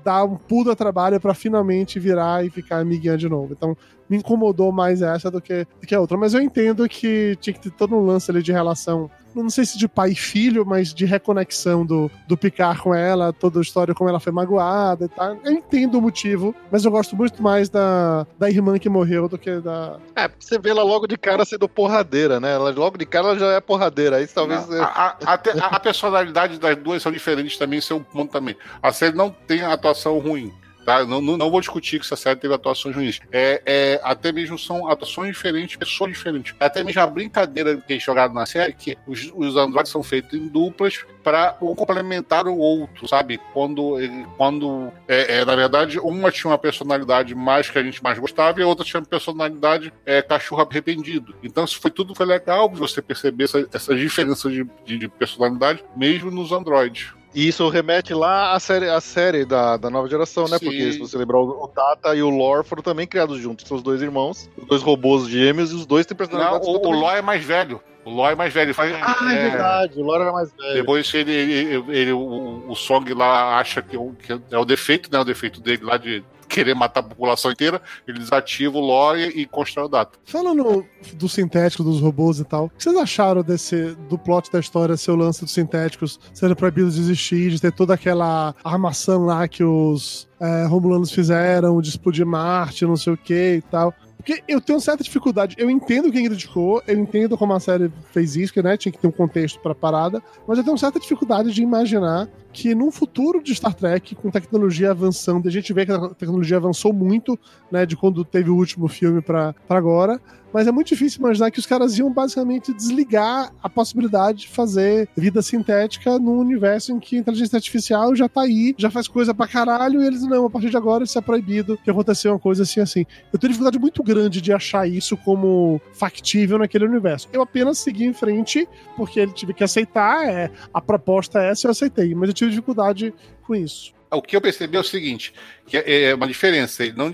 dar 0.03 0.23
um 0.23 0.35
puta 0.35 0.75
trabalho 0.75 1.19
pra 1.19 1.33
finalmente 1.33 1.99
virar 1.99 2.45
e 2.45 2.49
ficar 2.49 2.79
amiguinha 2.79 3.17
de 3.17 3.27
novo. 3.27 3.53
Então, 3.53 3.75
me 4.09 4.17
incomodou 4.17 4.71
mais 4.71 5.01
essa 5.01 5.29
do 5.29 5.41
que, 5.41 5.65
do 5.79 5.87
que 5.87 5.95
a 5.95 5.99
outra. 5.99 6.17
Mas 6.17 6.33
eu 6.33 6.41
entendo 6.41 6.87
que 6.87 7.37
tinha 7.41 7.53
que 7.53 7.59
ter 7.59 7.71
todo 7.71 7.95
um 7.95 8.05
lance 8.05 8.29
ali 8.31 8.41
de 8.41 8.51
relação 8.51 9.09
não 9.43 9.49
sei 9.49 9.65
se 9.65 9.77
de 9.77 9.87
pai 9.87 10.11
e 10.11 10.15
filho, 10.15 10.65
mas 10.65 10.93
de 10.93 11.05
reconexão 11.05 11.85
do, 11.85 12.09
do 12.27 12.37
Picard 12.37 12.81
com 12.81 12.93
ela, 12.93 13.33
toda 13.33 13.59
a 13.59 13.61
história 13.61 13.93
como 13.93 14.09
ela 14.09 14.19
foi 14.19 14.31
magoada 14.31 15.05
e 15.05 15.09
tal. 15.09 15.37
Eu 15.43 15.51
entendo 15.51 15.97
o 15.97 16.01
motivo, 16.01 16.55
mas 16.71 16.85
eu 16.85 16.91
gosto 16.91 17.15
muito 17.15 17.41
mais 17.41 17.69
da, 17.69 18.25
da 18.39 18.49
irmã 18.49 18.79
que 18.79 18.89
morreu 18.89 19.27
do 19.27 19.37
que 19.37 19.59
da. 19.59 19.97
É, 20.15 20.27
porque 20.27 20.45
você 20.45 20.57
vê 20.57 20.69
ela 20.69 20.83
logo 20.83 21.07
de 21.07 21.17
cara 21.17 21.43
sendo 21.45 21.67
porradeira, 21.67 22.39
né? 22.39 22.53
Ela, 22.53 22.71
logo 22.71 22.97
de 22.97 23.05
cara 23.05 23.29
ela 23.29 23.39
já 23.39 23.51
é 23.53 23.59
porradeira. 23.59 24.17
Aí 24.17 24.27
talvez. 24.27 24.67
Não, 24.67 24.81
a, 24.81 24.85
a, 24.85 25.33
até 25.33 25.51
a, 25.51 25.67
a 25.67 25.79
personalidade 25.79 26.57
das 26.57 26.77
duas 26.77 27.01
são 27.01 27.11
diferentes 27.11 27.57
também, 27.57 27.79
isso 27.79 27.93
é 27.93 27.95
um 27.95 28.03
ponto 28.03 28.31
também. 28.31 28.55
A 28.81 28.91
série 28.91 29.15
não 29.15 29.29
tem 29.29 29.61
atuação 29.61 30.17
ruim. 30.19 30.53
Tá? 30.85 31.03
Não, 31.03 31.19
não, 31.19 31.35
não, 31.35 31.49
vou 31.49 31.59
discutir 31.59 31.99
que 31.99 32.05
essa 32.05 32.15
série 32.15 32.39
teve 32.39 32.53
atuações 32.53 32.95
ruins. 32.95 33.19
É, 33.31 33.61
é, 33.65 34.01
até 34.03 34.31
mesmo 34.31 34.57
são 34.57 34.87
atuações 34.87 35.33
diferentes, 35.33 35.75
pessoas 35.75 36.11
diferentes. 36.11 36.53
Até 36.59 36.83
mesmo 36.83 37.01
a 37.01 37.07
brincadeira 37.07 37.77
que 37.77 37.93
é 37.95 37.99
jogada 37.99 38.33
na 38.33 38.45
série, 38.45 38.73
que 38.73 38.95
os, 39.07 39.31
os 39.35 39.55
androides 39.55 39.91
são 39.91 40.03
feitos 40.03 40.37
em 40.37 40.47
duplas 40.47 41.03
para 41.23 41.57
um 41.59 41.73
complementar 41.73 42.47
o 42.47 42.55
outro, 42.55 43.07
sabe? 43.07 43.39
Quando, 43.51 43.97
quando 44.37 44.91
é, 45.07 45.39
é, 45.39 45.45
na 45.45 45.55
verdade, 45.55 45.99
uma 45.99 46.29
tinha 46.29 46.51
uma 46.51 46.57
personalidade 46.57 47.33
mais 47.33 47.67
que 47.67 47.79
a 47.79 47.83
gente 47.83 48.03
mais 48.03 48.19
gostava 48.19 48.59
e 48.59 48.63
a 48.63 48.67
outra 48.67 48.85
tinha 48.85 48.99
uma 48.99 49.07
personalidade 49.07 49.91
é, 50.05 50.21
cachorro 50.21 50.67
arrependido. 50.69 51.35
Então, 51.41 51.65
isso 51.65 51.79
foi 51.81 51.89
tudo 51.89 52.13
foi 52.13 52.27
legal 52.27 52.69
você 52.69 53.01
perceber 53.01 53.45
essa, 53.45 53.67
essa 53.73 53.95
diferença 53.95 54.51
de, 54.51 54.67
de, 54.85 54.99
de 54.99 55.07
personalidade, 55.07 55.83
mesmo 55.95 56.29
nos 56.29 56.51
androides. 56.51 57.11
E 57.35 57.49
isso 57.49 57.67
remete 57.67 58.13
lá 58.13 58.53
à 58.53 58.59
série, 58.61 58.89
à 58.89 59.01
série 59.01 59.43
da, 59.43 59.75
da 59.75 59.89
nova 59.89 60.07
geração, 60.07 60.47
né? 60.47 60.57
Sim. 60.57 60.65
Porque 60.65 60.93
se 60.93 60.99
você 60.99 61.17
lembrar, 61.17 61.39
o 61.39 61.69
Data 61.75 62.15
e 62.15 62.23
o 62.23 62.29
Lore 62.29 62.65
foram 62.65 62.81
também 62.81 63.05
criados 63.05 63.37
juntos, 63.39 63.67
são 63.67 63.75
os 63.75 63.83
dois 63.83 64.01
irmãos, 64.01 64.49
os 64.57 64.65
dois 64.65 64.81
robôs 64.81 65.27
gêmeos, 65.27 65.71
e 65.71 65.75
os 65.75 65.85
dois 65.85 66.05
têm 66.05 66.15
personalidades. 66.15 66.65
Não, 66.65 66.75
o, 66.75 66.87
o 66.87 66.91
Lore 66.91 67.17
é 67.17 67.21
mais 67.21 67.43
velho. 67.43 67.81
O 68.05 68.09
Lore 68.09 68.33
é 68.33 68.35
mais 68.35 68.53
velho. 68.53 68.73
Faz, 68.73 68.93
ah, 68.93 69.33
é, 69.33 69.35
é, 69.35 69.49
verdade, 69.49 69.99
o 69.99 70.03
Lore 70.03 70.21
era 70.21 70.31
mais 70.31 70.53
velho. 70.53 70.73
Depois 70.75 71.13
ele, 71.13 71.33
ele, 71.33 71.83
ele 71.89 72.11
o, 72.13 72.63
o 72.69 72.75
Song 72.75 73.13
lá 73.13 73.59
acha 73.59 73.81
que, 73.81 73.97
que 73.97 74.39
é 74.51 74.57
o 74.57 74.63
defeito, 74.63 75.11
né? 75.11 75.19
O 75.19 75.25
defeito 75.25 75.59
dele 75.59 75.83
lá 75.83 75.97
de 75.97 76.23
querer 76.55 76.73
matar 76.73 77.01
a 77.01 77.03
população 77.03 77.51
inteira, 77.51 77.81
ele 78.07 78.17
desativa 78.17 78.77
o 78.77 78.79
lore 78.79 79.25
e 79.35 79.45
constrói 79.45 79.87
o 79.87 79.89
data. 79.89 80.17
Falando 80.23 80.85
do 81.13 81.27
sintético, 81.27 81.83
dos 81.83 81.99
robôs 81.99 82.39
e 82.39 82.45
tal, 82.45 82.65
o 82.65 82.69
que 82.69 82.81
vocês 82.81 82.95
acharam 82.95 83.43
desse, 83.43 83.93
do 84.09 84.17
plot 84.17 84.49
da 84.49 84.61
história, 84.61 84.95
seu 84.95 85.17
lance 85.17 85.41
dos 85.41 85.51
sintéticos 85.51 86.17
serem 86.33 86.55
proibidos 86.55 86.95
de 86.95 87.01
existir, 87.01 87.49
de 87.49 87.59
ter 87.59 87.73
toda 87.73 87.93
aquela 87.93 88.55
armação 88.63 89.25
lá 89.25 89.45
que 89.49 89.65
os 89.65 90.29
é, 90.39 90.65
Romulanos 90.65 91.11
fizeram, 91.11 91.81
de 91.81 91.89
explodir 91.89 92.25
Marte, 92.25 92.85
não 92.85 92.95
sei 92.95 93.13
o 93.13 93.17
que 93.17 93.55
e 93.55 93.61
tal. 93.61 93.93
Porque 94.25 94.41
eu 94.47 94.59
tenho 94.59 94.79
certa 94.79 95.03
dificuldade. 95.03 95.55
Eu 95.55 95.69
entendo 95.69 96.11
quem 96.11 96.25
criticou, 96.25 96.81
eu 96.87 96.97
entendo 96.97 97.37
como 97.37 97.53
a 97.53 97.59
série 97.59 97.91
fez 98.11 98.35
isso, 98.35 98.51
que 98.51 98.59
né, 98.59 98.75
tinha 98.75 98.91
que 98.91 98.97
ter 98.97 99.05
um 99.05 99.11
contexto 99.11 99.59
para 99.59 99.73
a 99.73 99.75
parada, 99.75 100.23
mas 100.47 100.57
eu 100.57 100.63
tenho 100.63 100.75
certa 100.79 100.99
dificuldade 100.99 101.53
de 101.53 101.61
imaginar 101.61 102.27
que 102.51 102.73
num 102.73 102.89
futuro 102.89 103.43
de 103.43 103.53
Star 103.53 103.75
Trek, 103.75 104.15
com 104.15 104.31
tecnologia 104.31 104.89
avançando, 104.89 105.47
a 105.47 105.51
gente 105.51 105.71
vê 105.73 105.85
que 105.85 105.91
a 105.91 106.09
tecnologia 106.09 106.57
avançou 106.57 106.91
muito, 106.91 107.37
né, 107.71 107.85
de 107.85 107.95
quando 107.95 108.25
teve 108.25 108.49
o 108.49 108.55
último 108.55 108.87
filme 108.87 109.21
para 109.21 109.53
agora, 109.69 110.19
mas 110.55 110.67
é 110.67 110.71
muito 110.71 110.87
difícil 110.87 111.19
imaginar 111.19 111.51
que 111.51 111.59
os 111.59 111.65
caras 111.65 111.99
iam 111.99 112.09
basicamente 112.09 112.73
desligar 112.73 113.51
a 113.61 113.67
possibilidade 113.67 114.43
de 114.43 114.47
fazer 114.47 115.09
vida 115.13 115.41
sintética 115.41 116.17
num 116.17 116.39
universo 116.39 116.93
em 116.93 116.99
que 116.99 117.17
a 117.17 117.19
inteligência 117.19 117.57
artificial 117.57 118.15
já 118.15 118.29
tá 118.29 118.43
aí, 118.43 118.73
já 118.77 118.89
faz 118.89 119.05
coisa 119.05 119.33
pra 119.33 119.49
caralho, 119.49 120.01
e 120.01 120.07
eles 120.07 120.21
não, 120.21 120.45
a 120.45 120.49
partir 120.49 120.69
de 120.69 120.77
agora 120.77 121.03
isso 121.03 121.17
é 121.17 121.21
proibido, 121.21 121.77
que 121.83 121.91
aconteceu 121.91 122.31
uma 122.31 122.39
coisa 122.39 122.63
assim 122.63 122.79
assim. 122.79 123.05
Eu 123.33 123.37
tenho 123.37 123.51
dificuldade 123.51 123.77
muito 123.77 124.01
grande 124.01 124.39
de 124.39 124.53
achar 124.53 124.87
isso 124.87 125.17
como 125.17 125.81
factível 125.91 126.57
naquele 126.57 126.85
universo. 126.85 127.27
Eu 127.33 127.41
apenas 127.41 127.79
segui 127.79 128.05
em 128.05 128.13
frente, 128.13 128.65
porque 128.95 129.19
ele 129.19 129.33
tive 129.33 129.53
que 129.53 129.61
aceitar, 129.61 130.25
é, 130.25 130.49
a 130.73 130.79
proposta 130.79 131.43
é 131.43 131.49
essa, 131.49 131.67
eu 131.67 131.71
aceitei, 131.71 132.15
mas 132.15 132.29
eu 132.29 132.33
tive 132.33 132.51
dificuldade 132.51 133.13
com 133.45 133.53
isso 133.53 133.93
o 134.15 134.21
que 134.21 134.35
eu 134.35 134.41
percebi 134.41 134.77
é 134.77 134.79
o 134.79 134.83
seguinte: 134.83 135.33
que 135.65 135.77
é, 135.77 136.03
é 136.03 136.15
uma 136.15 136.27
diferença. 136.27 136.83
Eles 136.83 136.95
não, 136.95 137.13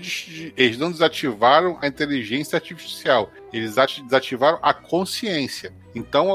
eles 0.56 0.78
não 0.78 0.90
desativaram 0.90 1.78
a 1.80 1.86
inteligência 1.86 2.56
artificial, 2.56 3.30
eles 3.52 3.74
desativaram 3.74 4.58
a 4.62 4.72
consciência. 4.72 5.72
Então, 5.94 6.28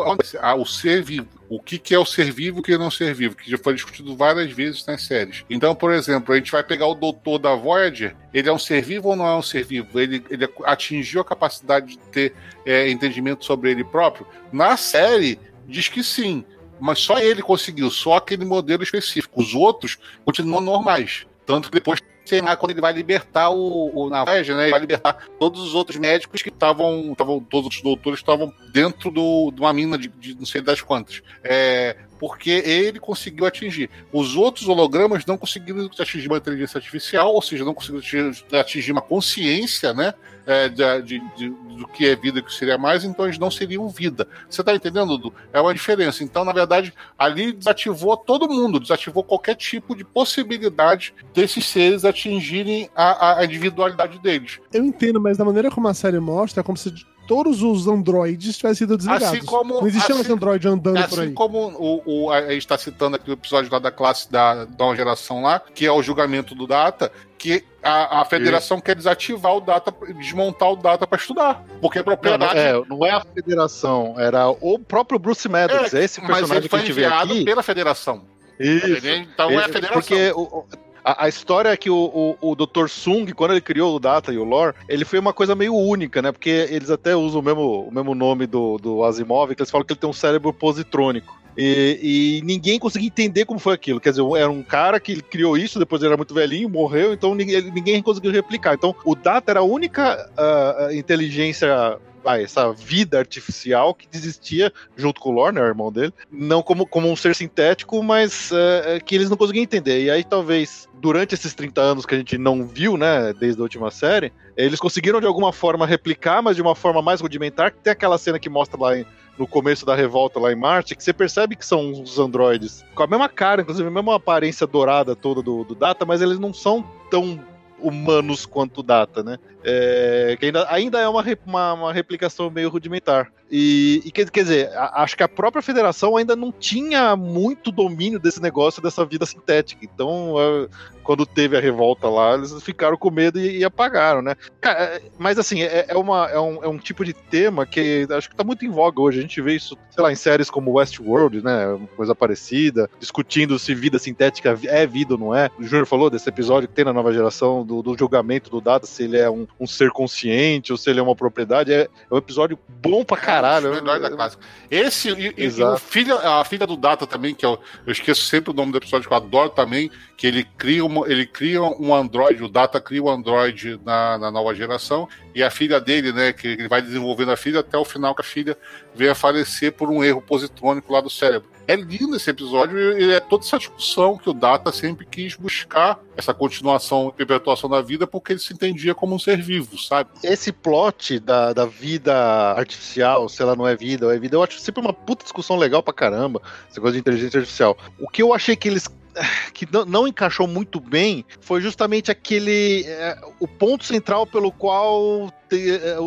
o 0.57 0.65
ser 0.65 1.01
vivo, 1.01 1.27
o 1.49 1.59
que, 1.59 1.79
que 1.79 1.95
é 1.95 1.99
o 1.99 2.05
ser 2.05 2.31
vivo 2.31 2.57
e 2.57 2.59
o 2.59 2.63
que 2.63 2.73
é 2.73 2.77
não 2.77 2.91
ser 2.91 3.13
vivo, 3.13 3.35
que 3.35 3.49
já 3.49 3.57
foi 3.57 3.73
discutido 3.73 4.15
várias 4.15 4.51
vezes 4.51 4.85
nas 4.85 5.01
séries. 5.01 5.43
Então, 5.49 5.73
por 5.73 5.91
exemplo, 5.91 6.33
a 6.33 6.37
gente 6.37 6.51
vai 6.51 6.63
pegar 6.63 6.85
o 6.85 6.93
doutor 6.93 7.39
da 7.39 7.55
Voyager, 7.55 8.15
ele 8.33 8.47
é 8.47 8.53
um 8.53 8.59
ser 8.59 8.83
vivo 8.83 9.09
ou 9.09 9.15
não 9.15 9.25
é 9.25 9.35
um 9.35 9.41
ser 9.41 9.65
vivo? 9.65 9.99
Ele, 9.99 10.23
ele 10.29 10.47
atingiu 10.63 11.21
a 11.21 11.25
capacidade 11.25 11.87
de 11.87 11.97
ter 11.97 12.33
é, 12.65 12.89
entendimento 12.89 13.45
sobre 13.45 13.71
ele 13.71 13.83
próprio? 13.83 14.27
Na 14.51 14.77
série, 14.77 15.39
diz 15.67 15.87
que 15.87 16.03
sim 16.03 16.45
mas 16.79 16.99
só 16.99 17.19
ele 17.19 17.41
conseguiu, 17.41 17.89
só 17.89 18.15
aquele 18.15 18.45
modelo 18.45 18.83
específico. 18.83 19.41
Os 19.41 19.53
outros 19.53 19.97
continuam 20.25 20.61
normais. 20.61 21.25
Tanto 21.45 21.69
que 21.69 21.75
depois, 21.75 22.01
sei 22.25 22.41
lá, 22.41 22.57
quando 22.57 22.71
ele 22.71 22.81
vai 22.81 22.91
libertar 22.91 23.49
o, 23.49 23.91
o 23.93 24.09
Navaja, 24.09 24.55
né? 24.55 24.63
Ele 24.63 24.71
vai 24.71 24.79
libertar 24.81 25.27
todos 25.39 25.61
os 25.61 25.73
outros 25.73 25.97
médicos 25.97 26.41
que 26.41 26.49
estavam. 26.49 27.15
Todos 27.49 27.75
os 27.75 27.81
doutores 27.81 28.19
estavam 28.19 28.53
dentro 28.73 29.09
do, 29.09 29.51
de 29.51 29.61
uma 29.61 29.71
mina 29.71 29.97
de, 29.97 30.09
de 30.09 30.35
não 30.35 30.45
sei 30.45 30.61
das 30.61 30.81
quantas. 30.81 31.21
É, 31.43 31.95
porque 32.19 32.49
ele 32.49 32.99
conseguiu 32.99 33.45
atingir. 33.45 33.89
Os 34.11 34.35
outros 34.35 34.67
hologramas 34.67 35.25
não 35.25 35.37
conseguiram 35.37 35.89
atingir 35.99 36.27
uma 36.27 36.37
inteligência 36.37 36.77
artificial, 36.77 37.33
ou 37.33 37.41
seja, 37.41 37.63
não 37.63 37.73
conseguiram 37.73 38.31
atingir 38.53 38.91
uma 38.91 39.01
consciência, 39.01 39.93
né? 39.93 40.13
É, 40.45 40.69
de, 40.69 41.19
de, 41.35 41.49
do 41.49 41.85
que 41.89 42.07
é 42.07 42.15
vida 42.15 42.39
e 42.39 42.41
o 42.41 42.45
que 42.45 42.53
seria 42.53 42.77
mais, 42.77 43.03
então 43.03 43.25
eles 43.25 43.37
não 43.37 43.51
seriam 43.51 43.89
vida. 43.89 44.25
Você 44.49 44.61
está 44.61 44.73
entendendo, 44.73 45.17
Dudu? 45.17 45.33
É 45.51 45.59
uma 45.59 45.73
diferença. 45.73 46.23
Então, 46.23 46.45
na 46.45 46.53
verdade, 46.53 46.93
ali 47.19 47.51
desativou 47.51 48.15
todo 48.15 48.47
mundo, 48.47 48.79
desativou 48.79 49.25
qualquer 49.25 49.55
tipo 49.55 49.93
de 49.93 50.05
possibilidade 50.05 51.13
desses 51.33 51.65
seres 51.65 52.05
atingirem 52.05 52.89
a, 52.95 53.39
a 53.39 53.43
individualidade 53.45 54.19
deles. 54.19 54.57
Eu 54.71 54.85
entendo, 54.85 55.19
mas 55.19 55.37
da 55.37 55.43
maneira 55.43 55.69
como 55.69 55.89
a 55.89 55.93
série 55.93 56.17
mostra, 56.17 56.61
é 56.61 56.63
como 56.63 56.77
se 56.77 56.93
todos 57.27 57.61
os 57.61 57.87
androides 57.87 58.57
tivessem 58.57 58.87
sido 58.87 58.97
desligados. 58.97 59.27
Assim 59.27 59.45
como, 59.45 59.75
não 59.75 59.87
existia 59.87 60.15
assim, 60.15 60.23
mais 60.23 60.29
android 60.29 60.67
andando 60.67 60.97
assim 60.97 61.09
por 61.09 61.19
aí. 61.19 61.25
Assim 61.25 61.33
como 61.33 61.57
o, 61.77 62.01
o, 62.05 62.31
a 62.31 62.41
gente 62.41 62.59
está 62.59 62.77
citando 62.77 63.17
aqui 63.17 63.29
o 63.29 63.33
episódio 63.33 63.71
lá 63.71 63.79
da 63.79 63.91
classe 63.91 64.31
da, 64.31 64.65
da 64.65 64.85
uma 64.85 64.95
geração 64.95 65.41
lá, 65.41 65.59
que 65.59 65.85
é 65.85 65.91
o 65.91 66.01
julgamento 66.01 66.55
do 66.55 66.65
Data, 66.65 67.11
que 67.37 67.63
a, 67.83 68.21
a 68.21 68.25
federação 68.25 68.77
Isso. 68.77 68.83
quer 68.83 68.95
desativar 68.95 69.55
o 69.55 69.61
Data, 69.61 69.93
desmontar 70.17 70.71
o 70.71 70.75
Data 70.75 71.05
para 71.05 71.17
estudar. 71.17 71.63
Porque 71.81 71.99
a 71.99 72.03
propriedade. 72.03 72.55
Não, 72.55 72.61
é, 72.61 72.85
não 72.87 73.05
é 73.05 73.11
a 73.11 73.21
federação, 73.21 74.15
era 74.17 74.49
o 74.49 74.79
próprio 74.79 75.19
Bruce 75.19 75.47
Maddox. 75.47 75.93
É, 75.93 76.03
esse 76.03 76.19
personagem 76.21 76.47
mas 76.47 76.57
ele 76.57 76.69
foi 76.69 76.79
que 76.79 76.85
a 76.85 76.87
gente 76.87 76.95
vê 76.95 77.05
aqui. 77.05 77.45
pela 77.45 77.61
federação. 77.61 78.23
Isso. 78.59 79.07
Então 79.07 79.51
é 79.51 79.65
a 79.65 79.69
federação. 79.69 79.93
Porque 79.93 80.31
o, 80.35 80.65
a, 81.07 81.23
a, 81.23 81.29
história 81.29 81.69
é 81.69 81.77
que 81.77 81.89
o, 81.89 82.35
o, 82.41 82.51
o 82.51 82.55
Dr. 82.55 82.89
Sung, 82.89 83.31
quando 83.31 83.51
ele 83.51 83.61
criou 83.61 83.95
o 83.95 83.99
Data 83.99 84.33
e 84.33 84.37
o 84.37 84.43
Lore, 84.43 84.75
ele 84.89 85.05
foi 85.05 85.17
uma 85.17 85.31
coisa 85.31 85.55
meio 85.55 85.73
única, 85.73 86.21
né? 86.21 86.33
Porque 86.33 86.49
eles 86.69 86.89
até 86.89 87.15
usam 87.15 87.39
o 87.39 87.43
mesmo, 87.43 87.87
o 87.87 87.93
mesmo 87.93 88.13
nome 88.13 88.45
do, 88.45 88.77
do 88.77 89.05
Asimov, 89.05 89.55
que 89.55 89.61
eles 89.61 89.71
falam 89.71 89.87
que 89.87 89.93
ele 89.93 89.99
tem 90.01 90.09
um 90.09 90.13
cérebro 90.13 90.51
positrônico. 90.51 91.39
E, 91.57 92.41
e, 92.41 92.45
ninguém 92.45 92.77
conseguia 92.77 93.07
entender 93.07 93.45
como 93.45 93.57
foi 93.57 93.73
aquilo. 93.73 94.01
Quer 94.01 94.09
dizer, 94.09 94.23
era 94.35 94.51
um 94.51 94.61
cara 94.61 94.99
que 94.99 95.21
criou 95.21 95.57
isso, 95.57 95.79
depois 95.79 96.01
ele 96.01 96.09
era 96.09 96.17
muito 96.17 96.33
velhinho, 96.33 96.69
morreu, 96.69 97.13
então 97.13 97.33
ninguém, 97.33 97.61
ninguém 97.71 98.03
conseguiu 98.03 98.31
replicar. 98.31 98.73
Então, 98.73 98.93
o 99.05 99.15
Data 99.15 99.49
era 99.51 99.61
a 99.61 99.63
única 99.63 100.29
uh, 100.37 100.93
inteligência 100.93 101.97
essa 102.35 102.71
vida 102.73 103.17
artificial 103.17 103.93
que 103.93 104.07
existia 104.13 104.71
junto 104.95 105.21
com 105.21 105.29
o 105.29 105.33
Lorne, 105.33 105.59
né, 105.59 105.65
o 105.65 105.67
irmão 105.67 105.91
dele, 105.91 106.13
não 106.31 106.61
como, 106.61 106.85
como 106.85 107.09
um 107.09 107.15
ser 107.15 107.35
sintético, 107.35 108.03
mas 108.03 108.51
uh, 108.51 109.03
que 109.05 109.15
eles 109.15 109.29
não 109.29 109.37
conseguiam 109.37 109.63
entender. 109.63 110.03
E 110.03 110.09
aí 110.09 110.23
talvez 110.23 110.87
durante 110.99 111.33
esses 111.35 111.53
30 111.53 111.81
anos 111.81 112.05
que 112.05 112.15
a 112.15 112.17
gente 112.17 112.37
não 112.37 112.65
viu, 112.65 112.97
né, 112.97 113.33
desde 113.33 113.61
a 113.61 113.63
última 113.63 113.91
série, 113.91 114.33
eles 114.55 114.79
conseguiram 114.79 115.19
de 115.19 115.27
alguma 115.27 115.53
forma 115.53 115.85
replicar, 115.85 116.41
mas 116.41 116.55
de 116.55 116.61
uma 116.61 116.75
forma 116.75 117.01
mais 117.01 117.21
rudimentar, 117.21 117.71
que 117.71 117.79
tem 117.79 117.91
aquela 117.91 118.17
cena 118.17 118.39
que 118.39 118.49
mostra 118.49 118.79
lá 118.79 118.97
em, 118.97 119.05
no 119.37 119.47
começo 119.47 119.85
da 119.85 119.95
revolta 119.95 120.39
lá 120.39 120.51
em 120.51 120.55
Marte, 120.55 120.95
que 120.95 121.03
você 121.03 121.13
percebe 121.13 121.55
que 121.55 121.65
são 121.65 121.91
os 122.01 122.17
androides 122.17 122.83
com 122.95 123.03
a 123.03 123.07
mesma 123.07 123.29
cara, 123.29 123.61
inclusive 123.61 123.87
a 123.87 123.91
mesma 123.91 124.15
aparência 124.15 124.65
dourada 124.65 125.15
toda 125.15 125.41
do, 125.41 125.63
do 125.63 125.75
Data, 125.75 126.05
mas 126.05 126.21
eles 126.21 126.39
não 126.39 126.53
são 126.53 126.83
tão 127.11 127.39
humanos 127.79 128.45
quanto 128.45 128.81
Data, 128.81 129.21
né? 129.21 129.37
É, 129.69 130.37
que 130.39 130.45
ainda, 130.45 130.65
ainda 130.69 130.97
é 130.97 131.09
uma, 131.09 131.21
uma, 131.45 131.73
uma 131.73 131.93
replicação 131.93 132.49
meio 132.49 132.69
rudimentar. 132.69 133.29
E, 133.51 134.01
e 134.05 134.11
quer, 134.11 134.29
quer, 134.29 134.43
dizer, 134.43 134.69
a, 134.73 135.03
acho 135.03 135.17
que 135.17 135.23
a 135.23 135.27
própria 135.27 135.61
federação 135.61 136.15
ainda 136.15 136.37
não 136.37 136.53
tinha 136.53 137.17
muito 137.17 137.69
domínio 137.69 138.17
desse 138.17 138.41
negócio, 138.41 138.81
dessa 138.81 139.05
vida 139.05 139.25
sintética. 139.25 139.83
Então, 139.83 140.35
é, 140.37 140.67
quando 141.03 141.25
teve 141.25 141.55
a 141.55 141.61
revolta 141.61 142.09
lá, 142.09 142.35
eles 142.35 142.61
ficaram 142.61 142.97
com 142.97 143.09
medo 143.09 143.39
e, 143.39 143.59
e 143.59 143.63
apagaram, 143.63 144.21
né? 144.21 144.35
Cara, 144.59 144.79
é, 144.79 145.01
mas 145.17 145.39
assim, 145.39 145.61
é, 145.61 145.85
é, 145.87 145.97
uma, 145.97 146.29
é, 146.29 146.39
um, 146.39 146.63
é 146.63 146.67
um 146.67 146.77
tipo 146.77 147.05
de 147.05 147.13
tema 147.13 147.65
que 147.65 148.05
acho 148.11 148.29
que 148.29 148.35
tá 148.35 148.43
muito 148.43 148.65
em 148.65 148.69
voga 148.69 149.01
hoje. 149.01 149.19
A 149.19 149.21
gente 149.21 149.41
vê 149.41 149.55
isso, 149.55 149.77
sei 149.89 150.03
lá, 150.03 150.11
em 150.11 150.15
séries 150.15 150.49
como 150.49 150.77
Westworld, 150.77 151.41
né? 151.41 151.79
Coisa 151.95 152.13
parecida, 152.13 152.89
discutindo 152.99 153.57
se 153.57 153.73
vida 153.73 153.97
sintética 153.97 154.57
é 154.65 154.85
vida 154.85 155.13
ou 155.13 155.19
não 155.19 155.33
é. 155.33 155.49
O 155.57 155.63
Júnior 155.63 155.85
falou 155.85 156.09
desse 156.09 156.27
episódio 156.27 156.67
que 156.67 156.75
tem 156.75 156.83
na 156.83 156.91
nova 156.91 157.13
geração 157.13 157.65
do, 157.65 157.81
do 157.81 157.97
julgamento 157.97 158.49
do 158.49 158.59
Data, 158.59 158.85
se 158.85 159.03
ele 159.03 159.17
é 159.17 159.29
um, 159.29 159.47
um, 159.59 159.67
ser 159.67 159.91
consciente 159.91 160.71
ou 160.71 160.77
se 160.77 160.89
ele 160.89 160.99
é 160.99 161.03
uma 161.03 161.15
propriedade. 161.15 161.73
É, 161.73 161.81
é 161.81 162.13
um 162.13 162.17
episódio 162.17 162.57
bom 162.67 163.03
pra 163.03 163.17
caralho. 163.17 163.73
É 163.73 163.81
melhor 163.81 163.99
da 163.99 164.09
clássica. 164.09 164.43
Esse 164.69 165.09
e, 165.09 165.33
e, 165.37 165.47
e 165.47 165.63
o 165.63 165.77
filho, 165.77 166.17
a 166.17 166.43
filha 166.43 166.67
do 166.67 166.77
Data 166.77 167.05
também, 167.05 167.33
que 167.33 167.45
eu, 167.45 167.59
eu 167.85 167.91
esqueço 167.91 168.21
sempre 168.25 168.51
o 168.51 168.53
nome 168.53 168.71
do 168.71 168.77
episódio 168.77 169.07
que 169.07 169.13
eu 169.13 169.17
adoro 169.17 169.49
também, 169.49 169.89
que 170.15 170.25
ele 170.25 170.43
cria, 170.57 170.83
uma, 170.83 171.07
ele 171.07 171.25
cria 171.25 171.61
um 171.61 171.93
Android, 171.93 172.43
o 172.43 172.49
Data 172.49 172.81
cria 172.81 173.03
um 173.03 173.09
Android 173.09 173.79
na, 173.85 174.17
na 174.17 174.31
nova 174.31 174.53
geração, 174.55 175.07
e 175.33 175.43
a 175.43 175.51
filha 175.51 175.79
dele, 175.79 176.11
né, 176.11 176.33
que 176.33 176.47
ele 176.47 176.67
vai 176.67 176.81
desenvolvendo 176.81 177.31
a 177.31 177.37
filha 177.37 177.59
até 177.59 177.77
o 177.77 177.85
final 177.85 178.15
que 178.15 178.21
a 178.21 178.25
filha 178.25 178.57
veio 178.97 179.11
a 179.11 179.15
falecer 179.15 179.71
por 179.71 179.89
um 179.89 180.03
erro 180.03 180.21
positrônico 180.21 180.91
lá 180.91 180.99
do 180.99 181.09
cérebro. 181.09 181.49
É 181.67 181.75
lindo 181.75 182.15
esse 182.15 182.29
episódio 182.29 182.97
e 182.97 183.11
é 183.11 183.19
toda 183.19 183.43
essa 183.43 183.57
discussão 183.57 184.17
que 184.17 184.29
o 184.29 184.33
Data 184.33 184.71
sempre 184.71 185.05
quis 185.05 185.35
buscar 185.35 185.99
essa 186.15 186.33
continuação 186.33 187.09
e 187.09 187.11
perpetuação 187.11 187.69
da 187.69 187.81
vida 187.81 188.07
porque 188.07 188.31
ele 188.31 188.39
se 188.39 188.53
entendia 188.53 188.95
como 188.95 189.13
um 189.13 189.19
ser 189.19 189.41
vivo, 189.41 189.77
sabe? 189.77 190.09
Esse 190.23 190.53
plot 190.53 191.19
da, 191.19 191.51
da 191.51 191.65
vida 191.65 192.15
artificial, 192.53 193.27
se 193.27 193.41
ela 193.41 193.53
não 193.53 193.67
é 193.67 193.75
vida 193.75 194.05
ou 194.05 194.11
é 194.13 194.17
vida, 194.17 194.37
eu 194.37 194.43
acho 194.43 194.59
sempre 194.59 194.79
uma 194.79 194.93
puta 194.93 195.23
discussão 195.23 195.57
legal 195.57 195.83
pra 195.83 195.93
caramba, 195.93 196.41
essa 196.71 196.79
coisa 196.79 196.93
de 196.93 197.01
inteligência 197.01 197.39
artificial. 197.39 197.77
O 197.99 198.07
que 198.07 198.21
eu 198.21 198.33
achei 198.33 198.55
que 198.55 198.69
eles 198.69 198.87
que 199.53 199.67
não, 199.71 199.85
não, 199.85 200.07
encaixou 200.07 200.47
muito 200.47 200.79
bem 200.79 201.25
foi 201.41 201.61
justamente 201.61 202.11
aquele. 202.11 202.83
É, 202.85 203.17
o 203.39 203.47
ponto 203.47 203.83
central 203.85 204.25
pelo 204.25 204.51
qual 204.51 205.31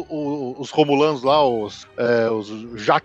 os 0.09 0.71
Romulanos 0.71 1.23
lá, 1.23 1.47
os, 1.47 1.87
é, 1.97 2.31
os 2.31 2.51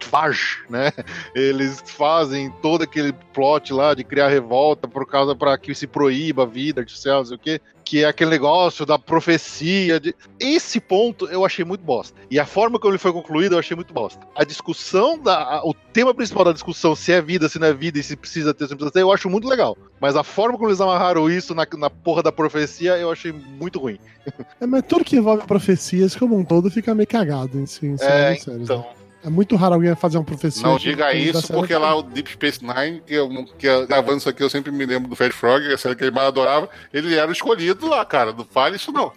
Vage, 0.10 0.64
né? 0.70 0.92
Eles 1.34 1.82
fazem 1.86 2.52
todo 2.62 2.84
aquele 2.84 3.14
plot 3.34 3.74
lá 3.74 3.94
de 3.94 4.04
criar 4.04 4.28
revolta 4.28 4.88
por 4.88 5.06
causa 5.08 5.36
para 5.36 5.58
que 5.58 5.74
se 5.74 5.88
proíba 5.88 6.44
a 6.44 6.46
vida 6.46 6.82
artificial, 6.82 7.20
não 7.20 7.26
sei 7.26 7.36
o 7.36 7.40
quê 7.40 7.62
que 7.86 8.04
é 8.04 8.08
aquele 8.08 8.32
negócio 8.32 8.86
da 8.86 8.98
profecia. 8.98 10.00
De... 10.00 10.16
Esse 10.40 10.82
ponto 10.82 11.28
eu 11.28 11.46
achei 11.46 11.64
muito 11.64 11.84
bosta. 11.84 12.20
E 12.32 12.40
a 12.40 12.46
forma 12.46 12.80
como 12.80 12.92
ele 12.92 12.98
foi 12.98 13.14
concluído 13.14 13.54
eu 13.54 13.60
achei 13.60 13.76
muito 13.76 13.94
bosta. 13.94 14.26
A 14.36 14.44
discussão, 14.44 15.20
da, 15.20 15.62
o 15.64 15.74
tema 15.94 16.14
principal 16.14 16.44
da 16.44 16.52
discussão, 16.52 16.96
se 16.96 17.12
é 17.12 17.22
vida, 17.22 17.48
se 17.48 17.60
não 17.60 17.68
é 17.68 17.74
vida 17.74 18.00
e 18.00 18.04
se 18.04 18.18
precisa 18.18 18.54
ter, 18.54 18.66
se 18.66 18.72
não 18.72 18.78
precisa 18.78 18.92
ter, 18.92 19.02
eu 19.02 19.14
acho 19.14 19.30
muito 19.30 19.48
legal. 19.48 19.78
Mas 20.00 20.16
a 20.16 20.24
forma 20.24 20.58
como 20.58 20.70
eles 20.70 20.82
amarraram 20.82 21.30
isso 21.30 21.56
na, 21.56 21.66
na 21.78 21.90
porra 21.90 22.22
da 22.22 22.32
profecia 22.32 22.98
eu 22.98 23.12
achei 23.12 23.32
muito 23.32 23.80
ruim. 23.80 24.00
É, 24.60 24.66
mas 24.66 24.84
tudo 24.88 25.04
que 25.04 25.18
envolve 25.18 25.46
profecias 25.46 26.16
como 26.16 26.36
um 26.38 26.44
todo 26.44 26.72
fica 26.72 26.96
meio 26.96 27.08
cagado 27.08 27.60
em 27.60 27.66
si. 27.66 27.86
Em 27.86 27.96
é, 28.00 28.34
então. 28.34 28.80
Né? 28.80 28.86
É 29.26 29.30
muito 29.30 29.56
raro 29.56 29.74
alguém 29.74 29.96
fazer 29.96 30.20
uma 30.20 30.24
profecia. 30.24 30.62
Não 30.62 30.78
diga 30.78 31.12
isso, 31.12 31.52
porque 31.52 31.76
lá 31.76 31.96
o 31.96 32.04
Deep 32.04 32.32
Space 32.32 32.60
Nine, 32.64 33.02
que, 33.02 33.16
eu, 33.16 33.28
que 33.58 33.66
eu, 33.66 33.88
gravando 33.88 34.18
isso 34.18 34.30
aqui, 34.30 34.44
eu 34.44 34.50
sempre 34.52 34.72
me 34.72 34.86
lembro 34.86 35.10
do 35.10 35.16
Fred 35.16 35.34
Frog, 35.34 35.66
a 35.74 35.78
série 35.80 35.96
que 35.96 36.04
ele 36.04 36.12
mais 36.12 36.28
adorava, 36.28 36.70
ele 36.94 37.16
era 37.16 37.32
escolhido 37.32 37.88
lá, 37.88 38.06
cara. 38.06 38.32
Não 38.32 38.46
fale 38.46 38.76
isso, 38.76 38.92
não. 38.92 39.12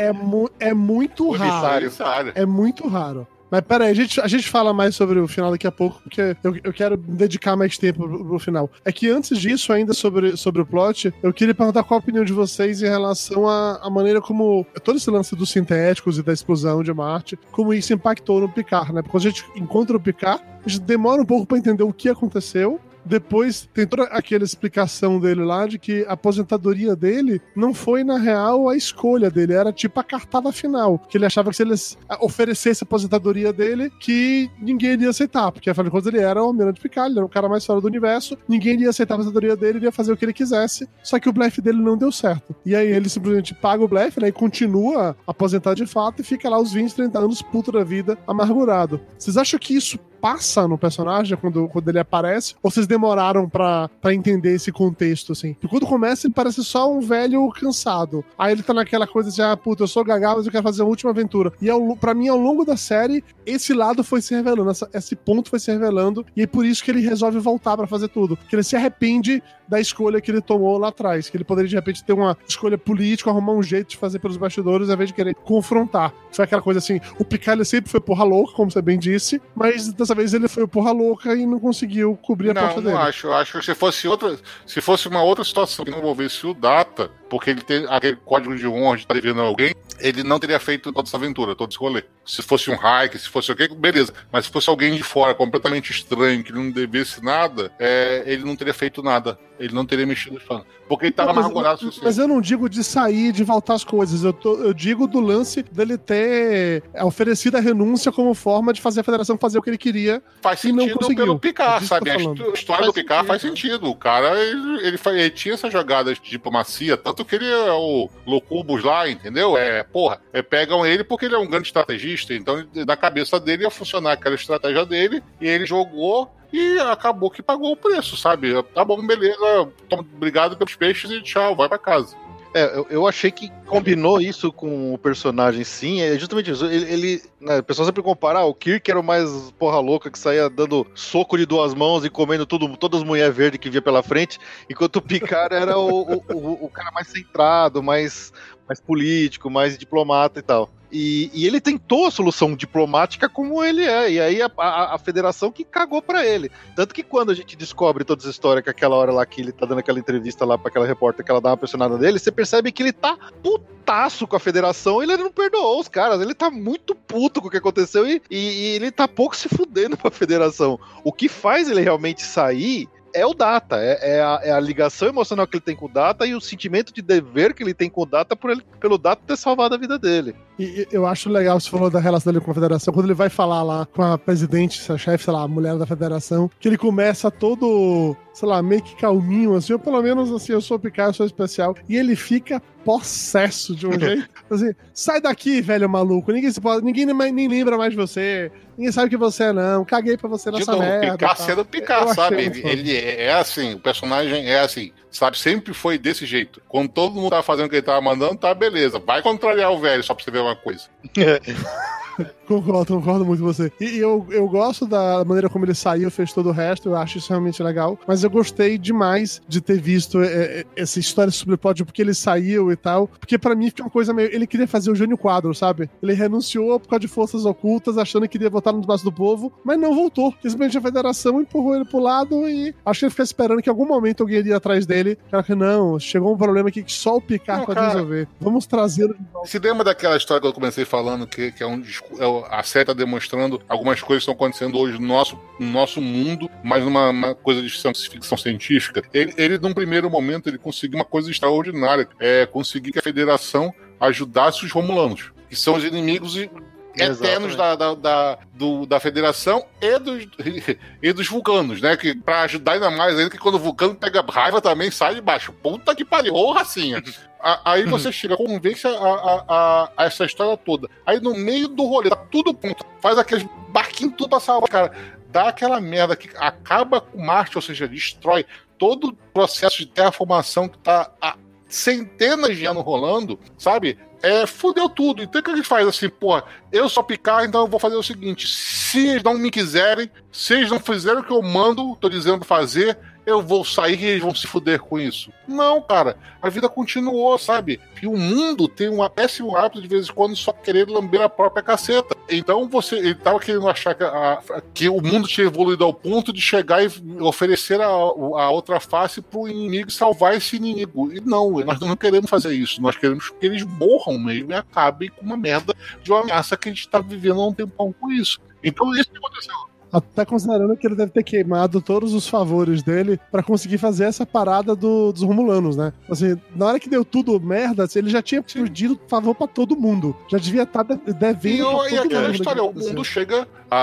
é, 0.00 0.10
mu 0.10 0.50
é 0.58 0.72
muito 0.72 1.30
raro. 1.32 1.92
É 2.34 2.46
muito 2.46 2.88
raro. 2.88 3.26
Mas 3.52 3.60
pera 3.60 3.84
aí, 3.84 3.90
a 3.90 3.94
gente, 3.94 4.18
a 4.18 4.26
gente 4.26 4.48
fala 4.48 4.72
mais 4.72 4.96
sobre 4.96 5.20
o 5.20 5.28
final 5.28 5.50
daqui 5.50 5.66
a 5.66 5.70
pouco, 5.70 6.00
porque 6.02 6.34
eu, 6.42 6.56
eu 6.64 6.72
quero 6.72 6.96
dedicar 6.96 7.54
mais 7.54 7.76
tempo 7.76 8.08
pro, 8.08 8.24
pro 8.24 8.38
final. 8.38 8.70
É 8.82 8.90
que 8.90 9.10
antes 9.10 9.38
disso, 9.38 9.74
ainda 9.74 9.92
sobre, 9.92 10.38
sobre 10.38 10.62
o 10.62 10.64
plot, 10.64 11.12
eu 11.22 11.34
queria 11.34 11.54
perguntar 11.54 11.84
qual 11.84 12.00
a 12.00 12.02
opinião 12.02 12.24
de 12.24 12.32
vocês 12.32 12.80
em 12.80 12.88
relação 12.88 13.46
à, 13.46 13.78
à 13.82 13.90
maneira 13.90 14.22
como 14.22 14.66
todo 14.82 14.96
esse 14.96 15.10
lance 15.10 15.36
dos 15.36 15.50
sintéticos 15.50 16.16
e 16.16 16.22
da 16.22 16.32
explosão 16.32 16.82
de 16.82 16.94
Marte, 16.94 17.38
como 17.50 17.74
isso 17.74 17.92
impactou 17.92 18.40
no 18.40 18.48
Picard, 18.48 18.90
né? 18.90 19.02
Porque 19.02 19.10
quando 19.10 19.26
a 19.26 19.30
gente 19.30 19.44
encontra 19.54 19.98
o 19.98 20.00
Picard, 20.00 20.42
a 20.64 20.68
gente 20.70 20.80
demora 20.84 21.20
um 21.20 21.26
pouco 21.26 21.44
para 21.44 21.58
entender 21.58 21.82
o 21.82 21.92
que 21.92 22.08
aconteceu, 22.08 22.80
depois 23.04 23.68
tem 23.72 23.86
toda 23.86 24.04
aquela 24.04 24.44
explicação 24.44 25.18
dele 25.18 25.44
lá 25.44 25.66
de 25.66 25.78
que 25.78 26.04
a 26.08 26.12
aposentadoria 26.12 26.94
dele 26.94 27.40
não 27.54 27.74
foi, 27.74 28.04
na 28.04 28.18
real, 28.18 28.68
a 28.68 28.76
escolha 28.76 29.30
dele, 29.30 29.52
era 29.52 29.72
tipo 29.72 29.98
a 29.98 30.04
cartada 30.04 30.52
final. 30.52 30.98
Que 30.98 31.18
ele 31.18 31.26
achava 31.26 31.50
que 31.50 31.56
se 31.56 31.62
ele 31.62 31.74
oferecesse 32.20 32.84
a 32.84 32.86
aposentadoria 32.86 33.52
dele, 33.52 33.90
que 34.00 34.50
ninguém 34.60 34.92
iria 34.92 35.10
aceitar, 35.10 35.50
porque 35.52 35.70
afinal 35.70 35.84
de 35.86 35.90
contas 35.90 36.06
ele 36.06 36.22
era 36.22 36.42
o 36.42 36.46
Almirante 36.46 36.80
Picard, 36.80 37.10
ele 37.10 37.18
era 37.18 37.26
o 37.26 37.28
cara 37.28 37.48
mais 37.48 37.64
fora 37.64 37.80
do 37.80 37.86
universo, 37.86 38.36
ninguém 38.48 38.74
iria 38.74 38.90
aceitar 38.90 39.14
a 39.14 39.16
aposentadoria 39.16 39.56
dele, 39.56 39.78
ele 39.78 39.86
ia 39.86 39.92
fazer 39.92 40.12
o 40.12 40.16
que 40.16 40.24
ele 40.24 40.32
quisesse, 40.32 40.88
só 41.02 41.18
que 41.18 41.28
o 41.28 41.32
blefe 41.32 41.60
dele 41.60 41.80
não 41.80 41.96
deu 41.96 42.12
certo. 42.12 42.54
E 42.64 42.74
aí 42.74 42.88
ele 42.88 43.08
simplesmente 43.08 43.54
paga 43.54 43.84
o 43.84 43.88
blefe, 43.88 44.20
né, 44.20 44.28
e 44.28 44.32
continua 44.32 45.16
aposentado 45.26 45.76
de 45.76 45.86
fato 45.86 46.20
e 46.20 46.24
fica 46.24 46.48
lá 46.48 46.58
os 46.58 46.72
20, 46.72 46.94
30 46.94 47.18
anos 47.18 47.42
puto 47.42 47.72
da 47.72 47.84
vida, 47.84 48.18
amargurado. 48.26 49.00
Vocês 49.18 49.36
acham 49.36 49.58
que 49.58 49.74
isso 49.74 49.98
passa 50.22 50.68
no 50.68 50.78
personagem 50.78 51.36
quando, 51.36 51.68
quando 51.68 51.88
ele 51.88 51.98
aparece? 51.98 52.54
Ou 52.62 52.70
vocês 52.70 52.86
demoraram 52.86 53.48
para 53.48 53.90
entender 54.12 54.54
esse 54.54 54.70
contexto, 54.70 55.32
assim? 55.32 55.54
Porque 55.54 55.66
quando 55.66 55.84
começa, 55.84 56.28
ele 56.28 56.34
parece 56.34 56.62
só 56.62 56.90
um 56.90 57.00
velho 57.00 57.50
cansado. 57.50 58.24
Aí 58.38 58.52
ele 58.52 58.62
tá 58.62 58.72
naquela 58.72 59.06
coisa 59.06 59.32
de, 59.32 59.42
ah, 59.42 59.56
puta, 59.56 59.82
eu 59.82 59.88
sou 59.88 60.04
gagal, 60.04 60.36
mas 60.36 60.46
eu 60.46 60.52
quero 60.52 60.62
fazer 60.62 60.82
a 60.82 60.84
última 60.84 61.10
aventura. 61.10 61.52
E 61.60 61.68
ao, 61.68 61.96
pra 61.96 62.14
mim, 62.14 62.28
ao 62.28 62.38
longo 62.38 62.64
da 62.64 62.76
série, 62.76 63.24
esse 63.44 63.74
lado 63.74 64.04
foi 64.04 64.22
se 64.22 64.32
revelando, 64.32 64.70
essa, 64.70 64.88
esse 64.94 65.16
ponto 65.16 65.50
foi 65.50 65.58
se 65.58 65.72
revelando, 65.72 66.24
e 66.36 66.42
é 66.42 66.46
por 66.46 66.64
isso 66.64 66.84
que 66.84 66.92
ele 66.92 67.00
resolve 67.00 67.40
voltar 67.40 67.76
para 67.76 67.88
fazer 67.88 68.06
tudo. 68.06 68.38
Que 68.48 68.54
ele 68.54 68.62
se 68.62 68.76
arrepende 68.76 69.42
da 69.68 69.80
escolha 69.80 70.20
que 70.20 70.30
ele 70.30 70.40
tomou 70.40 70.78
lá 70.78 70.88
atrás. 70.88 71.28
Que 71.30 71.36
ele 71.36 71.44
poderia, 71.44 71.68
de 71.68 71.74
repente, 71.74 72.04
ter 72.04 72.12
uma 72.12 72.36
escolha 72.46 72.78
política, 72.78 73.30
arrumar 73.30 73.54
um 73.54 73.62
jeito 73.62 73.88
de 73.88 73.96
fazer 73.96 74.18
pelos 74.18 74.36
bastidores, 74.36 74.88
ao 74.88 74.94
invés 74.94 75.08
de 75.08 75.14
querer 75.14 75.34
confrontar. 75.34 76.12
Foi 76.30 76.44
aquela 76.44 76.62
coisa 76.62 76.78
assim, 76.78 77.00
o 77.18 77.24
Picard 77.24 77.64
sempre 77.64 77.90
foi 77.90 78.00
porra 78.00 78.22
louca, 78.22 78.52
como 78.52 78.70
você 78.70 78.82
bem 78.82 78.98
disse, 78.98 79.40
mas 79.54 79.92
dessa 79.92 80.11
vez 80.14 80.34
ele 80.34 80.48
foi 80.48 80.66
porra 80.66 80.92
louca 80.92 81.34
e 81.34 81.46
não 81.46 81.58
conseguiu 81.58 82.16
cobrir 82.22 82.50
a 82.50 82.54
não, 82.54 82.62
porta 82.62 82.80
dele. 82.80 82.94
Não, 82.94 83.02
acho. 83.02 83.26
Eu 83.26 83.34
acho 83.34 83.58
que 83.58 83.64
se 83.64 83.74
fosse 83.74 84.08
outra, 84.08 84.38
se 84.66 84.80
fosse 84.80 85.08
uma 85.08 85.22
outra 85.22 85.44
situação 85.44 85.84
que 85.84 85.90
não 85.90 85.98
envolvesse 85.98 86.46
o 86.46 86.54
Data, 86.54 87.10
porque 87.28 87.50
ele 87.50 87.62
tem 87.62 87.86
aquele 87.88 88.16
código 88.16 88.54
de 88.56 88.66
honra 88.66 88.96
de 88.96 89.02
estar 89.02 89.14
devendo 89.14 89.40
a 89.40 89.44
alguém, 89.44 89.74
ele 89.98 90.22
não 90.22 90.38
teria 90.38 90.58
feito 90.58 90.92
toda 90.92 91.08
essa 91.08 91.16
aventura, 91.16 91.54
todo 91.54 91.70
esse 91.70 91.78
rolê. 91.78 92.04
Se 92.24 92.42
fosse 92.42 92.70
um 92.70 92.76
hack, 92.76 93.14
se 93.16 93.28
fosse 93.28 93.50
o 93.50 93.56
quê, 93.56 93.68
beleza. 93.68 94.12
Mas 94.30 94.46
se 94.46 94.50
fosse 94.50 94.70
alguém 94.70 94.94
de 94.94 95.02
fora, 95.02 95.34
completamente 95.34 95.90
estranho, 95.90 96.42
que 96.44 96.52
não 96.52 96.70
devesse 96.70 97.22
nada, 97.22 97.72
é, 97.78 98.22
ele 98.26 98.44
não 98.44 98.54
teria 98.54 98.74
feito 98.74 99.02
nada. 99.02 99.38
Ele 99.58 99.74
não 99.74 99.86
teria 99.86 100.04
mexido 100.04 100.36
os 100.36 100.42
fãs. 100.42 100.62
Porque 100.88 101.06
ele 101.06 101.12
tava 101.12 101.30
amargurado 101.30 101.86
mas, 101.86 101.98
mas 101.98 102.18
eu 102.18 102.26
não 102.26 102.40
digo 102.40 102.68
de 102.68 102.82
sair, 102.82 103.32
de 103.32 103.44
voltar 103.44 103.74
as 103.74 103.84
coisas. 103.84 104.24
Eu, 104.24 104.32
tô, 104.32 104.56
eu 104.56 104.74
digo 104.74 105.06
do 105.06 105.20
lance 105.20 105.62
dele 105.62 105.96
ter 105.96 106.82
oferecido 107.02 107.56
a 107.56 107.60
renúncia 107.60 108.10
como 108.10 108.34
forma 108.34 108.72
de 108.72 108.80
fazer 108.80 109.00
a 109.00 109.04
federação 109.04 109.38
fazer 109.38 109.58
o 109.58 109.62
que 109.62 109.70
ele 109.70 109.78
queria. 109.78 110.22
Faz 110.40 110.60
sentido 110.60 111.14
pelo 111.14 111.38
Picard, 111.38 111.86
sabe? 111.86 112.10
A 112.10 112.16
história 112.16 112.64
faz 112.66 112.86
do 112.86 112.92
Picard 112.92 113.20
sentido. 113.20 113.26
faz 113.26 113.42
sentido. 113.42 113.90
O 113.90 113.94
cara, 113.94 114.38
ele, 114.44 114.86
ele, 114.86 114.98
ele 115.06 115.30
tinha 115.30 115.54
essas 115.54 115.72
jogadas 115.72 116.18
de 116.18 116.28
diplomacia, 116.28 116.96
tanto 116.96 117.24
que 117.24 117.36
ele 117.36 117.48
é 117.48 117.72
o 117.72 118.10
Locubus 118.26 118.82
lá, 118.82 119.08
entendeu? 119.08 119.56
É, 119.56 119.84
porra, 119.84 120.20
é, 120.32 120.42
pegam 120.42 120.84
ele 120.84 121.04
porque 121.04 121.26
ele 121.26 121.36
é 121.36 121.38
um 121.38 121.48
grande 121.48 121.68
estrategista, 121.68 122.02
então 122.34 122.66
na 122.74 122.96
cabeça 122.96 123.38
dele 123.38 123.64
ia 123.64 123.70
funcionar 123.70 124.12
aquela 124.12 124.34
estratégia 124.34 124.84
dele, 124.84 125.22
e 125.40 125.48
ele 125.48 125.66
jogou 125.66 126.30
e 126.52 126.78
acabou 126.80 127.30
que 127.30 127.42
pagou 127.42 127.72
o 127.72 127.76
preço, 127.76 128.16
sabe? 128.16 128.62
Tá 128.74 128.84
bom, 128.84 129.04
beleza, 129.06 129.68
obrigado 129.90 130.56
pelos 130.56 130.74
peixes 130.74 131.10
e 131.10 131.22
tchau, 131.22 131.56
vai 131.56 131.68
para 131.68 131.78
casa. 131.78 132.14
É, 132.54 132.76
eu, 132.76 132.86
eu, 132.90 133.06
achei 133.06 133.30
que 133.30 133.50
combinou 133.66 134.20
isso 134.20 134.52
com 134.52 134.92
o 134.92 134.98
personagem, 134.98 135.64
sim. 135.64 136.02
É 136.02 136.18
justamente 136.18 136.50
isso. 136.50 136.66
Ele, 136.66 136.92
ele 136.92 137.22
né, 137.40 137.58
o 137.58 137.62
pessoal 137.62 137.86
sempre 137.86 138.02
compara, 138.02 138.40
ah, 138.40 138.44
o 138.44 138.54
Kirk 138.54 138.90
era 138.90 139.00
o 139.00 139.02
mais 139.02 139.50
porra 139.58 139.80
louca 139.80 140.10
que 140.10 140.18
saía 140.18 140.50
dando 140.50 140.86
soco 140.94 141.38
de 141.38 141.46
duas 141.46 141.72
mãos 141.72 142.04
e 142.04 142.10
comendo 142.10 142.44
tudo, 142.44 142.76
todas 142.76 143.00
as 143.00 143.06
mulheres 143.06 143.34
verdes 143.34 143.58
que 143.58 143.70
via 143.70 143.80
pela 143.80 144.02
frente, 144.02 144.38
enquanto 144.68 144.96
o 144.96 145.02
Picard 145.02 145.54
era 145.54 145.78
o, 145.78 146.16
o, 146.16 146.22
o, 146.28 146.66
o 146.66 146.68
cara 146.68 146.90
mais 146.90 147.08
centrado, 147.08 147.82
mais, 147.82 148.32
mais 148.68 148.80
político, 148.80 149.48
mais 149.48 149.78
diplomata 149.78 150.38
e 150.40 150.42
tal. 150.42 150.70
E, 150.92 151.30
e, 151.32 151.46
ele 151.46 151.58
tentou 151.58 152.06
a 152.06 152.10
solução 152.10 152.54
diplomática 152.54 153.26
como 153.26 153.64
ele 153.64 153.82
é. 153.82 154.12
E 154.12 154.20
aí 154.20 154.42
a, 154.42 154.50
a, 154.58 154.94
a 154.94 154.98
federação 154.98 155.50
que 155.50 155.64
cagou 155.64 156.02
para 156.02 156.26
ele. 156.26 156.50
Tanto 156.76 156.94
que 156.94 157.02
quando 157.02 157.30
a 157.30 157.34
gente 157.34 157.56
descobre 157.56 158.04
toda 158.04 158.20
essa 158.20 158.30
história, 158.30 158.60
que 158.60 158.68
aquela 158.68 158.94
hora 158.96 159.10
lá 159.10 159.24
que 159.24 159.40
ele 159.40 159.52
tá 159.52 159.64
dando 159.64 159.78
aquela 159.78 159.98
entrevista 159.98 160.44
lá 160.44 160.58
pra 160.58 160.68
aquela 160.68 160.86
repórter 160.86 161.24
que 161.24 161.30
ela 161.30 161.40
dá 161.40 161.48
uma 161.48 161.56
pressionada 161.56 161.96
nele, 161.96 162.18
você 162.18 162.30
percebe 162.30 162.70
que 162.70 162.82
ele 162.82 162.92
tá 162.92 163.16
putaço 163.42 164.26
com 164.26 164.36
a 164.36 164.40
federação 164.40 165.00
e 165.00 165.04
ele 165.04 165.16
não 165.16 165.32
perdoou 165.32 165.80
os 165.80 165.88
caras. 165.88 166.20
Ele 166.20 166.34
tá 166.34 166.50
muito 166.50 166.94
puto 166.94 167.40
com 167.40 167.48
o 167.48 167.50
que 167.50 167.56
aconteceu 167.56 168.06
e, 168.06 168.20
e, 168.30 168.36
e 168.36 168.66
ele 168.76 168.90
tá 168.90 169.08
pouco 169.08 169.34
se 169.34 169.48
fudendo 169.48 169.96
pra 169.98 170.10
federação. 170.10 170.78
O 171.02 171.10
que 171.10 171.26
faz 171.26 171.70
ele 171.70 171.80
realmente 171.80 172.22
sair 172.22 172.86
é 173.14 173.26
o 173.26 173.34
Data, 173.34 173.76
é, 173.78 174.16
é, 174.16 174.20
a, 174.20 174.40
é, 174.42 174.52
a, 174.52 174.60
ligação 174.60 175.08
emocional 175.08 175.46
que 175.46 175.56
ele 175.56 175.64
tem 175.64 175.76
com 175.76 175.86
o 175.86 175.88
Data 175.88 176.26
e 176.26 176.34
o 176.34 176.40
sentimento 176.40 176.92
de 176.92 177.02
dever 177.02 177.54
que 177.54 177.62
ele 177.62 177.74
tem 177.74 177.88
com 177.88 178.02
o 178.02 178.06
Data 178.06 178.34
por 178.34 178.50
ele, 178.50 178.62
pelo 178.80 178.98
Data 178.98 179.22
ter 179.26 179.36
salvado 179.36 179.74
a 179.74 179.78
vida 179.78 179.98
dele. 179.98 180.34
E 180.58 180.86
eu 180.92 181.06
acho 181.06 181.28
legal, 181.28 181.58
você 181.58 181.70
falou 181.70 181.90
da 181.90 182.00
relação 182.00 182.32
dele 182.32 182.44
com 182.44 182.50
a 182.50 182.54
federação, 182.54 182.92
quando 182.92 183.06
ele 183.06 183.14
vai 183.14 183.28
falar 183.28 183.62
lá 183.62 183.86
com 183.86 184.02
a 184.02 184.18
presidente, 184.18 184.90
a 184.92 184.98
chefe, 184.98 185.24
sei 185.24 185.32
lá, 185.32 185.42
a 185.42 185.48
mulher 185.48 185.76
da 185.76 185.86
federação, 185.86 186.50
que 186.60 186.68
ele 186.68 186.78
começa 186.78 187.30
todo, 187.30 188.16
sei 188.32 188.48
lá, 188.48 188.62
meio 188.62 188.82
que 188.82 188.94
calminho, 188.96 189.54
assim, 189.54 189.72
ou 189.72 189.78
pelo 189.78 190.02
menos 190.02 190.30
assim, 190.32 190.52
eu 190.52 190.60
sou 190.60 190.78
Picard, 190.78 191.10
eu 191.10 191.14
sou 191.14 191.26
especial, 191.26 191.74
e 191.88 191.96
ele 191.96 192.14
fica 192.14 192.62
possesso 192.84 193.74
de 193.74 193.86
um 193.86 193.98
jeito. 193.98 194.28
Assim, 194.50 194.74
sai 194.92 195.20
daqui, 195.20 195.60
velho 195.60 195.88
maluco. 195.88 196.32
Ninguém, 196.32 196.50
se 196.50 196.60
pode, 196.60 196.84
ninguém 196.84 197.06
nem, 197.06 197.32
nem 197.32 197.48
lembra 197.48 197.76
mais 197.76 197.90
de 197.90 197.96
você. 197.96 198.50
Ninguém 198.76 198.92
sabe 198.92 199.10
que 199.10 199.16
você 199.16 199.44
é, 199.44 199.52
não. 199.52 199.84
Caguei 199.84 200.16
pra 200.16 200.28
você 200.28 200.50
De 200.50 200.58
nessa 200.58 200.72
novo, 200.72 200.84
merda. 200.84 201.12
Picar 201.12 201.36
sendo 201.36 201.64
Picar, 201.64 202.02
Eu 202.02 202.14
sabe? 202.14 202.42
Ele, 202.42 202.66
ele 202.66 202.96
é 202.96 203.22
é 203.22 203.32
assim, 203.34 203.74
o 203.74 203.78
personagem 203.78 204.50
é 204.50 204.60
assim, 204.60 204.92
sabe? 205.10 205.38
Sempre 205.38 205.72
foi 205.72 205.98
desse 205.98 206.26
jeito. 206.26 206.60
Quando 206.68 206.88
todo 206.88 207.14
mundo 207.14 207.30
tava 207.30 207.42
fazendo 207.42 207.66
o 207.66 207.68
que 207.68 207.76
ele 207.76 207.82
tava 207.82 208.00
mandando, 208.00 208.36
tá 208.36 208.52
beleza. 208.54 208.98
Vai 208.98 209.22
contrariar 209.22 209.70
o 209.72 209.78
velho 209.78 210.02
só 210.02 210.14
pra 210.14 210.24
você 210.24 210.30
ver 210.30 210.40
uma 210.40 210.56
coisa. 210.56 210.84
Concordo, 212.46 212.94
concordo 212.94 213.24
muito 213.24 213.40
com 213.40 213.46
você. 213.46 213.72
E, 213.80 213.96
eu, 213.98 214.26
eu 214.30 214.46
gosto 214.48 214.86
da 214.86 215.24
maneira 215.24 215.48
como 215.48 215.64
ele 215.64 215.74
saiu, 215.74 216.10
fez 216.10 216.32
todo 216.32 216.48
o 216.48 216.52
resto, 216.52 216.88
eu 216.90 216.96
acho 216.96 217.18
isso 217.18 217.28
realmente 217.30 217.62
legal. 217.62 217.98
Mas 218.06 218.22
eu 218.24 218.30
gostei 218.30 218.76
demais 218.76 219.40
de 219.48 219.60
ter 219.60 219.80
visto 219.80 220.20
é, 220.22 220.26
é, 220.26 220.64
essa 220.76 220.98
história 220.98 221.30
sobre 221.30 221.54
o 221.54 221.58
plot, 221.58 221.84
porque 221.84 222.02
ele 222.02 222.12
saiu 222.14 222.70
e 222.70 222.76
tal. 222.76 223.06
Porque 223.08 223.38
pra 223.38 223.54
mim 223.54 223.68
fica 223.68 223.82
uma 223.82 223.90
coisa 223.90 224.12
meio. 224.12 224.32
Ele 224.34 224.46
queria 224.46 224.66
fazer 224.68 224.90
o 224.90 224.94
Jânio 224.94 225.16
Quadro, 225.16 225.54
sabe? 225.54 225.88
Ele 226.02 226.12
renunciou 226.12 226.78
por 226.78 226.88
causa 226.88 227.00
de 227.00 227.08
forças 227.08 227.44
ocultas, 227.44 227.96
achando 227.96 228.22
que 228.22 228.28
queria 228.32 228.50
votar 228.50 228.72
no 228.72 228.80
braço 228.82 229.04
do 229.04 229.12
povo, 229.12 229.52
mas 229.64 229.78
não 229.78 229.94
voltou. 229.94 230.32
Simplesmente 230.42 230.76
a 230.76 230.80
federação 230.80 231.40
empurrou 231.40 231.74
ele 231.76 231.84
pro 231.84 232.00
lado 232.00 232.48
e 232.48 232.74
acho 232.84 233.00
que 233.00 233.04
ele 233.06 233.10
ficou 233.10 233.24
esperando 233.24 233.62
que 233.62 233.68
em 233.68 233.72
algum 233.72 233.86
momento 233.86 234.22
alguém 234.22 234.38
iria 234.38 234.56
atrás 234.56 234.84
dele. 234.86 235.16
Cara, 235.30 235.42
que 235.42 235.54
não, 235.54 235.98
chegou 235.98 236.34
um 236.34 236.36
problema 236.36 236.68
aqui 236.68 236.82
que 236.82 236.92
só 236.92 237.16
o 237.16 237.20
Picard 237.20 237.60
Não, 237.60 237.66
pode 237.66 237.78
cara. 237.78 237.92
resolver. 237.94 238.28
Vamos 238.40 238.66
trazê-lo 238.66 239.14
de 239.14 239.20
volta. 239.32 239.48
Se 239.48 239.58
lembra 239.58 239.84
daquela 239.84 240.16
história 240.16 240.40
que 240.40 240.46
eu 240.46 240.52
comecei 240.52 240.84
falando, 240.84 241.26
que, 241.26 241.52
que 241.52 241.62
é 241.62 241.66
um 241.66 241.80
discu- 241.80 242.02
é 242.10 242.11
o- 242.11 242.11
a 242.50 242.62
série 242.62 242.84
tá 242.86 242.92
demonstrando 242.92 243.60
algumas 243.68 244.00
coisas 244.00 244.24
que 244.24 244.30
estão 244.30 244.34
acontecendo 244.34 244.78
hoje 244.78 244.98
no 245.00 245.06
nosso, 245.06 245.38
no 245.58 245.66
nosso 245.70 246.00
mundo, 246.00 246.50
mas 246.62 246.82
numa 246.84 247.10
uma 247.10 247.34
coisa 247.34 247.62
de 247.62 247.68
ficção 247.70 248.36
científica. 248.38 249.02
Ele, 249.12 249.32
ele, 249.36 249.58
num 249.58 249.72
primeiro 249.74 250.08
momento, 250.10 250.48
ele 250.48 250.58
conseguiu 250.58 250.98
uma 250.98 251.04
coisa 251.04 251.30
extraordinária, 251.30 252.08
é 252.20 252.46
conseguir 252.46 252.92
que 252.92 252.98
a 252.98 253.02
federação 253.02 253.72
ajudasse 254.00 254.64
os 254.64 254.72
romulanos, 254.72 255.32
que 255.48 255.56
são 255.56 255.74
os 255.74 255.84
inimigos 255.84 256.36
e- 256.36 256.50
eternos 256.94 257.56
da, 257.56 257.74
da, 257.74 257.94
da, 257.94 258.38
do- 258.52 258.84
da 258.84 259.00
federação 259.00 259.64
e 259.80 259.98
dos, 259.98 260.26
e 261.02 261.12
dos 261.12 261.26
vulcanos, 261.26 261.80
né? 261.80 261.96
Que 261.96 262.14
pra 262.14 262.42
ajudar 262.42 262.72
ainda 262.72 262.90
mais 262.90 263.16
ainda, 263.18 263.30
que 263.30 263.38
quando 263.38 263.54
o 263.54 263.58
vulcano 263.58 263.94
pega 263.94 264.22
raiva 264.28 264.60
também 264.60 264.90
sai 264.90 265.14
de 265.14 265.20
baixo. 265.22 265.52
Puta 265.52 265.94
que 265.94 266.04
pariu, 266.04 266.34
ô 266.34 266.52
racinha. 266.52 267.02
A- 267.42 267.72
Aí 267.72 267.84
você 267.84 268.12
chega, 268.12 268.36
convence 268.36 268.86
a, 268.86 268.90
a, 268.90 269.44
a- 269.48 269.92
a 269.96 270.04
essa 270.04 270.24
história 270.24 270.56
toda. 270.56 270.88
Aí 271.04 271.20
no 271.20 271.34
meio 271.34 271.66
do 271.68 271.84
rolê, 271.84 272.08
tá 272.08 272.16
tudo 272.16 272.54
pronto. 272.54 272.84
Faz 273.00 273.18
aqueles 273.18 273.44
barquinhos 273.68 274.14
tudo 274.16 274.30
pra 274.30 274.40
salvar, 274.40 274.68
cara. 274.68 274.92
Dá 275.28 275.48
aquela 275.48 275.80
merda 275.80 276.14
que 276.14 276.30
acaba 276.36 277.00
com 277.00 277.18
Marte, 277.20 277.56
ou 277.56 277.62
seja, 277.62 277.88
destrói 277.88 278.44
todo 278.78 279.08
o 279.08 279.12
processo 279.12 279.78
de 279.78 279.86
terraformação 279.86 280.68
que 280.68 280.78
tá 280.78 281.10
há 281.20 281.36
centenas 281.68 282.56
de 282.56 282.66
anos 282.66 282.84
rolando, 282.84 283.38
sabe? 283.58 283.98
É, 284.22 284.46
fudeu 284.46 284.88
tudo. 284.88 285.22
Então 285.22 285.40
o 285.40 285.44
que 285.44 285.50
a 285.50 285.56
gente 285.56 285.66
faz 285.66 285.86
assim, 285.88 286.08
porra, 286.08 286.44
eu 286.70 286.88
sou 286.88 287.02
picar, 287.02 287.44
então 287.44 287.62
eu 287.62 287.66
vou 287.66 287.80
fazer 287.80 287.96
o 287.96 288.02
seguinte: 288.02 288.46
se 288.46 289.08
eles 289.08 289.22
não 289.22 289.34
me 289.34 289.50
quiserem, 289.50 290.08
se 290.30 290.54
eles 290.54 290.70
não 290.70 290.78
fizerem 290.78 291.20
o 291.20 291.24
que 291.24 291.32
eu 291.32 291.42
mando, 291.42 291.96
tô 291.96 292.08
dizendo 292.08 292.44
fazer, 292.44 292.96
eu 293.24 293.40
vou 293.40 293.64
sair 293.64 294.00
e 294.00 294.04
eles 294.04 294.22
vão 294.22 294.34
se 294.34 294.46
fuder 294.46 294.80
com 294.80 294.98
isso. 294.98 295.32
Não, 295.46 295.80
cara, 295.80 296.16
a 296.40 296.48
vida 296.48 296.68
continuou, 296.68 297.38
sabe? 297.38 297.80
E 298.02 298.06
o 298.06 298.16
mundo 298.16 298.66
tem 298.66 298.88
um 298.88 299.08
péssimo 299.08 299.56
hábito 299.56 299.80
de 299.80 299.86
vez 299.88 300.08
em 300.08 300.12
quando 300.12 300.34
só 300.34 300.52
querer 300.52 300.88
lamber 300.88 301.20
a 301.20 301.28
própria 301.28 301.62
caceta. 301.62 302.16
Então 302.28 302.68
você, 302.68 302.96
ele 302.96 303.14
tava 303.14 303.38
querendo 303.38 303.68
achar 303.68 303.94
que, 303.94 304.02
a- 304.02 304.42
que 304.74 304.88
o 304.88 305.00
mundo 305.00 305.28
tinha 305.28 305.46
evoluído 305.46 305.84
ao 305.84 305.94
ponto 305.94 306.32
de 306.32 306.40
chegar 306.40 306.82
e 306.84 306.90
oferecer 307.20 307.80
a, 307.80 307.86
a 307.86 308.50
outra 308.50 308.80
face 308.80 309.22
pro 309.22 309.46
inimigo 309.48 309.88
e 309.88 309.92
salvar 309.92 310.34
esse 310.34 310.56
inimigo. 310.56 311.12
E 311.12 311.20
não, 311.20 311.50
nós 311.60 311.78
não 311.80 311.96
queremos 311.96 312.28
fazer 312.28 312.52
isso. 312.54 312.82
Nós 312.82 312.96
queremos 312.96 313.30
que 313.30 313.46
eles 313.46 313.62
morram 313.64 314.18
mesmo 314.18 314.50
e 314.50 314.54
acabem 314.54 315.08
com 315.10 315.24
uma 315.24 315.36
merda 315.36 315.74
de 316.02 316.10
uma 316.10 316.22
ameaça 316.22 316.56
que 316.56 316.68
a 316.68 316.72
gente 316.72 316.88
tá 316.88 316.98
vivendo 317.00 317.40
há 317.40 317.46
um 317.46 317.54
tempão 317.54 317.94
com 318.00 318.10
isso. 318.10 318.40
Então 318.64 318.92
isso 318.94 319.10
que 319.10 319.18
aconteceu. 319.18 319.54
Até 319.92 320.24
considerando 320.24 320.76
que 320.76 320.86
ele 320.86 320.94
deve 320.96 321.10
ter 321.12 321.22
queimado 321.22 321.80
todos 321.82 322.14
os 322.14 322.26
favores 322.26 322.82
dele 322.82 323.20
pra 323.30 323.42
conseguir 323.42 323.76
fazer 323.78 324.04
essa 324.04 324.24
parada 324.24 324.74
do- 324.74 325.12
dos 325.12 325.22
Romulanos, 325.22 325.76
né? 325.76 325.92
Assim, 326.10 326.36
na 326.56 326.66
hora 326.66 326.80
que 326.80 326.88
deu 326.88 327.04
tudo 327.04 327.38
merda, 327.38 327.84
assim, 327.84 327.98
ele 327.98 328.08
já 328.10 328.22
tinha 328.22 328.42
pedido 328.42 328.98
favor 329.06 329.34
pra 329.34 329.46
todo 329.46 329.76
mundo. 329.76 330.16
Já 330.30 330.38
devia 330.38 330.62
estar 330.62 330.86
E, 331.06 331.12
devendo. 331.12 331.58
eu- 331.62 331.76
pra 331.78 331.90
e 331.90 331.98
aquela 331.98 332.22
mundo 332.22 332.34
história, 332.34 332.62
o 332.64 332.72
mundo 332.74 333.04
chega, 333.04 333.46
a, 333.70 333.76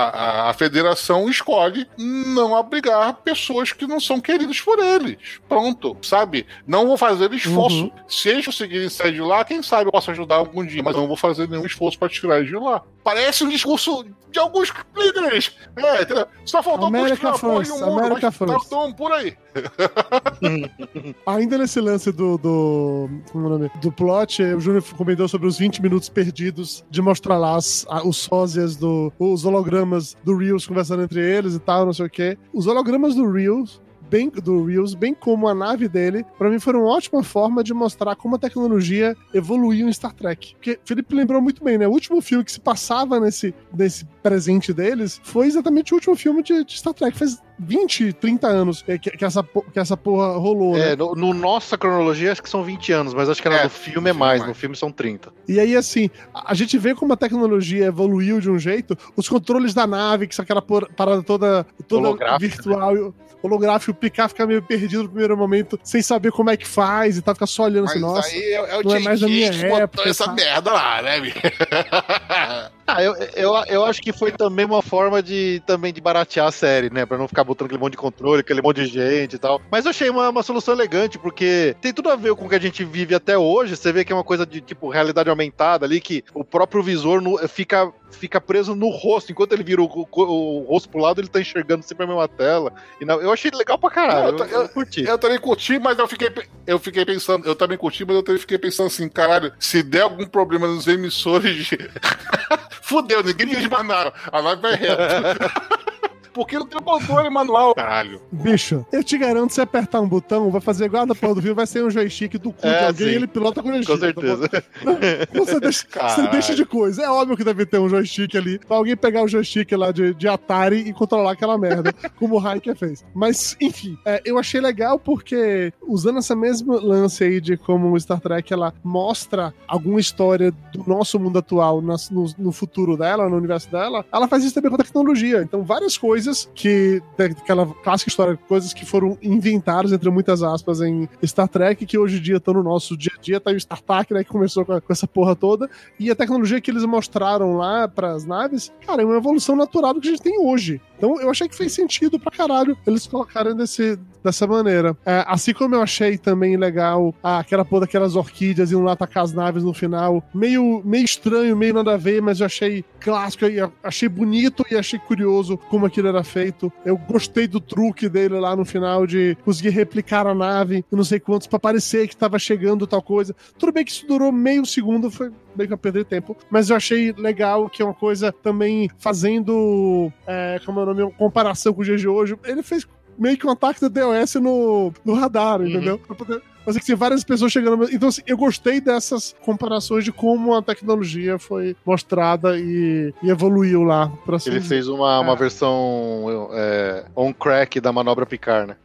a, 0.47 0.49
a 0.49 0.53
federação 0.53 1.29
escolhe 1.29 1.87
não 1.97 2.55
abrigar 2.55 3.13
pessoas 3.23 3.71
que 3.71 3.85
não 3.85 3.99
são 3.99 4.19
queridas 4.19 4.59
por 4.61 4.79
eles. 4.79 5.17
Pronto, 5.47 5.95
sabe? 6.01 6.45
Não 6.65 6.87
vou 6.87 6.97
fazer 6.97 7.31
esforço. 7.33 7.83
Uhum. 7.83 7.91
Se 8.07 8.29
eles 8.29 8.45
conseguirem 8.45 8.89
sair 8.89 9.13
de 9.13 9.21
lá, 9.21 9.43
quem 9.45 9.61
sabe 9.61 9.85
eu 9.87 9.91
posso 9.91 10.09
ajudar 10.11 10.35
algum 10.35 10.65
dia, 10.65 10.81
mas 10.81 10.95
não 10.95 11.07
vou 11.07 11.17
fazer 11.17 11.47
nenhum 11.47 11.65
esforço 11.65 11.99
pra 11.99 12.09
tirar 12.09 12.37
eles 12.39 12.49
de 12.49 12.55
lá. 12.55 12.81
Parece 13.03 13.43
um 13.43 13.49
discurso 13.49 14.05
de 14.31 14.37
alguns 14.39 14.71
líderes. 14.95 15.51
É, 15.75 15.98
entendeu? 16.01 16.25
Só 16.45 16.61
faltou 16.63 16.89
de 16.91 16.97
first, 16.97 17.23
um 17.71 17.97
America 17.97 18.27
mas 18.27 18.37
tá 18.37 18.45
first. 18.45 18.69
tão 18.69 18.93
por 18.93 19.11
aí. 19.11 19.35
Ainda 21.25 21.57
nesse 21.57 21.79
lance 21.79 22.11
do. 22.11 22.37
do 22.37 23.09
como 23.31 23.45
é 23.45 23.47
o 23.47 23.49
nome? 23.51 23.71
Do 23.81 23.91
plot, 23.91 24.41
o 24.43 24.59
Júnior 24.59 24.83
comentou 24.97 25.27
sobre 25.27 25.47
os 25.47 25.57
20 25.57 25.81
minutos 25.81 26.09
perdidos 26.09 26.83
de 26.89 27.01
mostrar 27.01 27.37
lá 27.37 27.55
as- 27.55 27.85
a- 27.89 28.05
os 28.07 28.17
sósias 28.17 28.75
do. 28.75 29.11
os 29.19 29.45
hologramas 29.45 30.15
do 30.23 30.35
Reels 30.37 30.65
conversando 30.67 31.03
entre 31.03 31.19
eles 31.21 31.55
e 31.55 31.59
tal, 31.59 31.85
não 31.85 31.93
sei 31.93 32.05
o 32.05 32.09
quê. 32.09 32.37
Os 32.53 32.67
hologramas 32.67 33.15
do 33.15 33.29
Reels. 33.31 33.81
Bem, 34.09 34.29
do 34.29 34.63
Reels, 34.65 34.93
bem 34.95 35.13
como 35.13 35.47
a 35.47 35.53
nave 35.53 35.87
dele, 35.87 36.25
pra 36.37 36.49
mim 36.49 36.59
foram 36.59 36.83
uma 36.83 36.95
ótima 36.95 37.21
forma 37.23 37.63
de 37.63 37.73
mostrar 37.73 38.15
como 38.15 38.35
a 38.35 38.39
tecnologia 38.39 39.15
evoluiu 39.33 39.87
em 39.87 39.93
Star 39.93 40.13
Trek. 40.13 40.55
Porque 40.55 40.79
Felipe 40.83 41.13
lembrou 41.15 41.41
muito 41.41 41.63
bem, 41.63 41.77
né? 41.77 41.87
O 41.87 41.91
último 41.91 42.21
filme 42.21 42.43
que 42.43 42.51
se 42.51 42.59
passava 42.59 43.19
nesse, 43.19 43.53
nesse 43.75 44.05
presente 44.23 44.73
deles 44.73 45.21
foi 45.23 45.47
exatamente 45.47 45.93
o 45.93 45.95
último 45.95 46.15
filme 46.15 46.41
de, 46.43 46.63
de 46.63 46.77
Star 46.77 46.93
Trek. 46.93 47.17
Faz 47.17 47.39
20, 47.59 48.13
30 48.13 48.47
anos 48.47 48.81
que, 48.81 48.97
que 48.97 49.25
essa, 49.25 49.43
que 49.43 49.79
essa 49.79 49.97
porra 49.97 50.37
rolou, 50.37 50.73
né? 50.75 50.93
É, 50.93 50.95
no, 50.95 51.13
no 51.13 51.33
nossa 51.33 51.77
cronologia 51.77 52.31
acho 52.31 52.41
que 52.41 52.49
são 52.49 52.63
20 52.63 52.91
anos, 52.93 53.13
mas 53.13 53.29
acho 53.29 53.41
que 53.41 53.47
É, 53.49 53.63
no 53.65 53.69
filme 53.69 54.09
é 54.09 54.13
mais, 54.13 54.39
mais. 54.39 54.47
no 54.49 54.55
filme 54.55 54.75
são 54.75 54.91
30. 54.91 55.31
E 55.47 55.59
aí, 55.59 55.75
assim, 55.75 56.09
a 56.33 56.49
a 56.49 56.53
gente 56.55 56.77
vê 56.79 56.95
como 56.95 57.13
a 57.13 57.17
tecnologia 57.17 57.85
evoluiu 57.85 58.39
de 58.39 58.49
um 58.49 58.57
jeito, 58.57 58.97
os 59.15 59.29
controles 59.29 59.73
da 59.73 59.85
nave, 59.85 60.25
que 60.27 60.33
são 60.33 60.41
aquela 60.41 60.61
por- 60.63 60.89
parada 60.93 61.21
toda, 61.21 61.63
toda 61.87 62.07
Holográfica, 62.07 62.39
virtual, 62.63 62.97
e 62.97 63.13
holográfico, 63.41 63.91
o 63.91 63.95
Picar 63.95 64.29
fica 64.29 64.45
meio 64.45 64.61
perdido 64.61 65.03
no 65.03 65.09
primeiro 65.09 65.37
momento, 65.37 65.79
sem 65.83 66.01
saber 66.01 66.31
como 66.31 66.49
é 66.49 66.57
que 66.57 66.67
faz 66.67 67.17
e 67.17 67.21
tá, 67.21 67.33
fica 67.33 67.45
só 67.45 67.63
olhando 67.63 67.85
Mas 67.85 67.91
assim, 67.91 67.99
nossa. 67.99 68.29
aí 68.29 68.41
é, 68.41 68.55
é 68.55 68.77
o 68.77 68.83
não 68.83 68.95
é 68.95 68.99
mais 68.99 69.19
da 69.19 69.27
minha 69.27 69.51
que 69.51 69.61
botou 69.63 69.77
época, 69.79 70.09
essa 70.09 70.25
sabe? 70.25 70.41
merda 70.43 70.71
lá, 70.71 71.01
né? 71.01 71.19
Ah, 72.95 73.03
eu, 73.03 73.13
eu, 73.35 73.53
eu 73.67 73.85
acho 73.85 74.01
que 74.01 74.11
foi 74.11 74.31
também 74.31 74.65
uma 74.65 74.81
forma 74.81 75.21
de 75.21 75.61
também 75.65 75.93
de 75.93 76.01
baratear 76.01 76.47
a 76.47 76.51
série, 76.51 76.89
né? 76.91 77.05
Pra 77.05 77.17
não 77.17 77.27
ficar 77.27 77.43
botando 77.43 77.67
aquele 77.67 77.79
monte 77.81 77.91
de 77.91 77.97
controle, 77.97 78.41
aquele 78.41 78.61
monte 78.61 78.77
de 78.77 78.87
gente 78.87 79.35
e 79.35 79.39
tal. 79.39 79.61
Mas 79.71 79.85
eu 79.85 79.91
achei 79.91 80.09
uma, 80.09 80.29
uma 80.29 80.43
solução 80.43 80.73
elegante, 80.73 81.17
porque 81.19 81.75
tem 81.81 81.93
tudo 81.93 82.09
a 82.09 82.15
ver 82.15 82.33
com 82.35 82.45
o 82.45 82.49
que 82.49 82.55
a 82.55 82.59
gente 82.61 82.83
vive 82.83 83.13
até 83.15 83.37
hoje. 83.37 83.75
Você 83.75 83.91
vê 83.91 84.03
que 84.03 84.11
é 84.11 84.15
uma 84.15 84.23
coisa 84.23 84.45
de 84.45 84.61
tipo 84.61 84.89
realidade 84.89 85.29
aumentada 85.29 85.85
ali, 85.85 85.99
que 86.01 86.23
o 86.33 86.43
próprio 86.43 86.81
visor 86.81 87.21
no- 87.21 87.37
fica, 87.47 87.91
fica 88.11 88.39
preso 88.41 88.73
no 88.75 88.89
rosto. 88.89 89.31
Enquanto 89.31 89.53
ele 89.53 89.63
vira 89.63 89.81
o, 89.81 89.85
o- 89.85 90.07
o 90.21 90.65
rosto 90.67 90.89
pro 90.89 90.99
lado, 91.01 91.21
ele 91.21 91.27
tá 91.27 91.39
enxergando 91.39 91.83
sempre 91.83 92.05
a 92.05 92.07
mesma 92.07 92.27
tela. 92.27 92.73
E 92.99 93.05
não- 93.05 93.21
eu 93.21 93.31
achei 93.31 93.51
legal 93.53 93.77
pra 93.77 93.89
caralho. 93.89 94.37
Não, 94.37 94.45
eu, 94.45 94.51
eu- 94.51 94.61
eu 94.63 94.69
curti. 94.69 95.03
Eu 95.03 95.17
também 95.17 95.39
curti, 95.39 95.77
mas 95.79 95.97
eu 95.99 96.07
fiquei, 96.07 96.29
eu 96.65 96.79
fiquei 96.79 97.05
pensando, 97.05 97.45
eu 97.45 97.55
também 97.55 97.77
curti, 97.77 98.03
mas 98.05 98.15
eu 98.15 98.23
também 98.23 98.39
fiquei 98.41 98.57
pensando 98.57 98.87
assim, 98.87 99.07
caralho, 99.09 99.51
se 99.59 99.83
der 99.83 100.01
algum 100.01 100.25
problema 100.25 100.67
nos 100.67 100.87
emissores 100.87 101.65
de. 101.67 101.77
Fudeu, 102.81 103.23
ninguém 103.23 103.67
mais 103.67 103.85
nada. 103.85 104.13
A 104.31 104.41
nave 104.41 104.61
vai 104.61 104.75
reto. 104.75 105.01
Porque 106.39 106.57
não 106.57 106.65
tem 106.65 106.79
controle 106.81 107.29
manual, 107.29 107.75
caralho. 107.75 108.21
Bicho, 108.31 108.85
eu 108.91 109.03
te 109.03 109.17
garanto, 109.17 109.53
se 109.53 109.61
apertar 109.61 109.99
um 110.01 110.07
botão, 110.07 110.49
vai 110.49 110.61
fazer 110.61 110.85
igual 110.85 111.03
a 111.03 111.05
da 111.07 111.15
porra 111.15 111.35
do 111.35 111.41
filme, 111.41 111.55
vai 111.55 111.67
ser 111.67 111.83
um 111.83 111.89
joystick 111.89 112.37
do 112.37 112.51
cu 112.51 112.61
de 112.61 112.67
É, 112.67 112.87
alguém 112.87 113.07
sim. 113.07 113.11
e 113.13 113.15
ele 113.15 113.27
pilota 113.27 113.61
com 113.61 113.69
joystick. 113.71 113.93
Com 113.93 113.99
certeza. 113.99 114.49
Você 115.33 115.59
deixa, 115.59 115.85
você 116.07 116.27
deixa 116.29 116.55
de 116.55 116.65
coisa. 116.65 117.03
É 117.03 117.09
óbvio 117.09 117.35
que 117.37 117.43
deve 117.43 117.65
ter 117.65 117.79
um 117.79 117.89
joystick 117.89 118.35
ali 118.35 118.59
pra 118.59 118.77
alguém 118.77 118.95
pegar 118.95 119.23
o 119.23 119.27
joystick 119.27 119.71
lá 119.73 119.91
de, 119.91 120.13
de 120.13 120.27
Atari 120.27 120.77
e 120.87 120.93
controlar 120.93 121.31
aquela 121.31 121.57
merda, 121.57 121.93
como 122.17 122.39
o 122.39 122.53
Hiker 122.55 122.75
fez. 122.75 123.03
Mas, 123.13 123.55
enfim, 123.59 123.97
é, 124.05 124.21
eu 124.25 124.37
achei 124.37 124.61
legal 124.61 124.99
porque, 124.99 125.73
usando 125.87 126.19
essa 126.19 126.35
mesma 126.35 126.79
lance 126.79 127.23
aí 127.23 127.41
de 127.41 127.57
como 127.57 127.91
o 127.93 127.99
Star 127.99 128.19
Trek 128.19 128.51
ela 128.53 128.73
mostra 128.83 129.53
alguma 129.67 129.99
história 129.99 130.51
do 130.73 130.83
nosso 130.87 131.19
mundo 131.19 131.39
atual 131.39 131.81
nas- 131.81 132.09
no, 132.09 132.25
no 132.37 132.51
futuro 132.51 132.95
dela, 132.97 133.27
no 133.29 133.37
universo 133.37 133.69
dela, 133.71 134.05
ela 134.11 134.27
faz 134.27 134.43
isso 134.43 134.53
também 134.53 134.69
com 134.69 134.75
a 134.75 134.83
tecnologia. 134.83 135.41
Então, 135.41 135.63
várias 135.63 135.97
coisas 135.97 136.28
que, 136.53 137.01
daquela 137.17 137.65
clássica 137.83 138.09
história, 138.09 138.37
coisas 138.47 138.73
que 138.73 138.85
foram 138.85 139.17
inventadas, 139.21 139.91
entre 139.91 140.09
muitas 140.09 140.41
aspas, 140.43 140.81
em 140.81 141.07
Star 141.25 141.47
Trek, 141.47 141.85
que 141.85 141.97
hoje 141.97 142.17
em 142.17 142.21
dia 142.21 142.37
estão 142.37 142.53
no 142.53 142.63
nosso 142.63 142.95
dia 142.97 143.11
a 143.17 143.21
dia, 143.21 143.39
tá 143.39 143.49
aí 143.49 143.55
o 143.55 143.59
Star 143.59 143.81
Trek, 143.81 144.13
né, 144.13 144.23
que 144.23 144.29
começou 144.29 144.65
com, 144.65 144.73
a- 144.73 144.81
com 144.81 144.91
essa 144.93 145.07
porra 145.07 145.35
toda, 145.35 145.69
e 145.99 146.09
a 146.11 146.15
tecnologia 146.15 146.59
que 146.61 146.69
eles 146.71 146.83
mostraram 146.85 147.55
lá 147.57 147.87
pras 147.87 148.25
naves, 148.25 148.71
cara, 148.85 149.01
é 149.01 149.05
uma 149.05 149.17
evolução 149.17 149.55
natural 149.55 149.93
do 149.93 150.01
que 150.01 150.07
a 150.07 150.11
gente 150.11 150.21
tem 150.23 150.39
hoje. 150.39 150.81
Então 150.97 151.19
eu 151.21 151.29
achei 151.29 151.47
que 151.47 151.55
fez 151.55 151.71
sentido 151.73 152.19
pra 152.19 152.31
caralho 152.31 152.77
eles 152.85 153.07
colocarem 153.07 153.55
desse, 153.55 153.97
dessa 154.23 154.47
maneira. 154.47 154.95
É, 155.05 155.23
assim 155.27 155.53
como 155.53 155.75
eu 155.75 155.81
achei 155.81 156.17
também 156.17 156.57
legal 156.57 157.13
ah, 157.23 157.39
aquela 157.39 157.65
porra 157.65 157.81
daquelas 157.81 158.15
orquídeas 158.15 158.71
um 158.71 158.83
lá 158.83 158.93
atacar 158.93 159.23
as 159.23 159.33
naves 159.33 159.63
no 159.63 159.73
final, 159.73 160.23
meio, 160.33 160.81
meio 160.85 161.05
estranho, 161.05 161.55
meio 161.55 161.73
nada 161.73 161.93
a 161.93 161.97
ver, 161.97 162.21
mas 162.21 162.39
eu 162.39 162.45
achei 162.45 162.83
clássico 162.99 163.45
e 163.45 163.57
achei 163.83 164.09
bonito 164.09 164.65
e 164.69 164.75
achei 164.75 164.99
curioso 164.99 165.57
como 165.57 165.85
aquilo 165.85 166.07
era 166.07 166.23
feito. 166.23 166.71
Eu 166.85 166.97
gostei 166.97 167.47
do 167.47 167.59
truque 167.59 168.09
dele 168.09 168.39
lá 168.39 168.55
no 168.55 168.65
final 168.65 169.05
de 169.05 169.37
conseguir 169.43 169.69
replicar 169.69 170.27
a 170.27 170.35
nave 170.35 170.85
e 170.91 170.95
não 170.95 171.03
sei 171.03 171.19
quantos 171.19 171.47
pra 171.47 171.59
parecer 171.59 172.07
que 172.07 172.15
tava 172.15 172.37
chegando 172.39 172.87
tal 172.87 173.01
coisa. 173.01 173.35
Tudo 173.57 173.71
bem 173.71 173.85
que 173.85 173.91
isso 173.91 174.07
durou 174.07 174.31
meio 174.31 174.65
segundo, 174.65 175.09
foi 175.09 175.31
meio 175.55 175.67
que 175.67 175.73
eu 175.73 175.77
perder 175.77 176.05
tempo, 176.05 176.37
mas 176.49 176.69
eu 176.69 176.75
achei 176.75 177.11
legal 177.13 177.69
que 177.69 177.81
é 177.81 177.85
uma 177.85 177.93
coisa 177.93 178.31
também 178.31 178.89
fazendo, 178.97 180.11
é, 180.25 180.59
como 180.65 180.79
é 180.79 180.83
o 180.83 180.85
nome, 180.85 181.13
comparação 181.13 181.73
com 181.73 181.81
o 181.81 181.85
de 181.85 182.07
hoje. 182.07 182.35
Ele 182.45 182.63
fez 182.63 182.87
meio 183.19 183.37
que 183.37 183.45
um 183.45 183.51
ataque 183.51 183.79
do 183.81 183.89
DOS 183.89 184.35
no, 184.35 184.93
no 185.03 185.13
radar, 185.13 185.61
entendeu? 185.61 185.99
Pra 185.99 186.15
poder 186.15 186.41
mas 186.69 186.75
é 186.75 186.79
que 186.79 186.85
tem 186.85 186.95
várias 186.95 187.23
pessoas 187.23 187.51
chegando. 187.51 187.89
Então, 187.91 188.09
assim, 188.09 188.21
eu 188.27 188.37
gostei 188.37 188.79
dessas 188.79 189.35
comparações 189.41 190.03
de 190.03 190.11
como 190.11 190.53
a 190.53 190.61
tecnologia 190.61 191.39
foi 191.39 191.75
mostrada 191.83 192.59
e, 192.59 193.11
e 193.23 193.29
evoluiu 193.31 193.81
lá. 193.81 194.07
Pra 194.23 194.35
assim 194.35 194.51
Ele 194.51 194.59
dizer. 194.59 194.69
fez 194.75 194.87
uma, 194.87 195.19
uma 195.19 195.33
É. 195.33 195.35
versão 195.35 196.49
é, 196.51 197.05
on 197.15 197.33
crack 197.33 197.79
da 197.79 197.91
manobra 197.91 198.23
Picar, 198.23 198.67
né? 198.67 198.75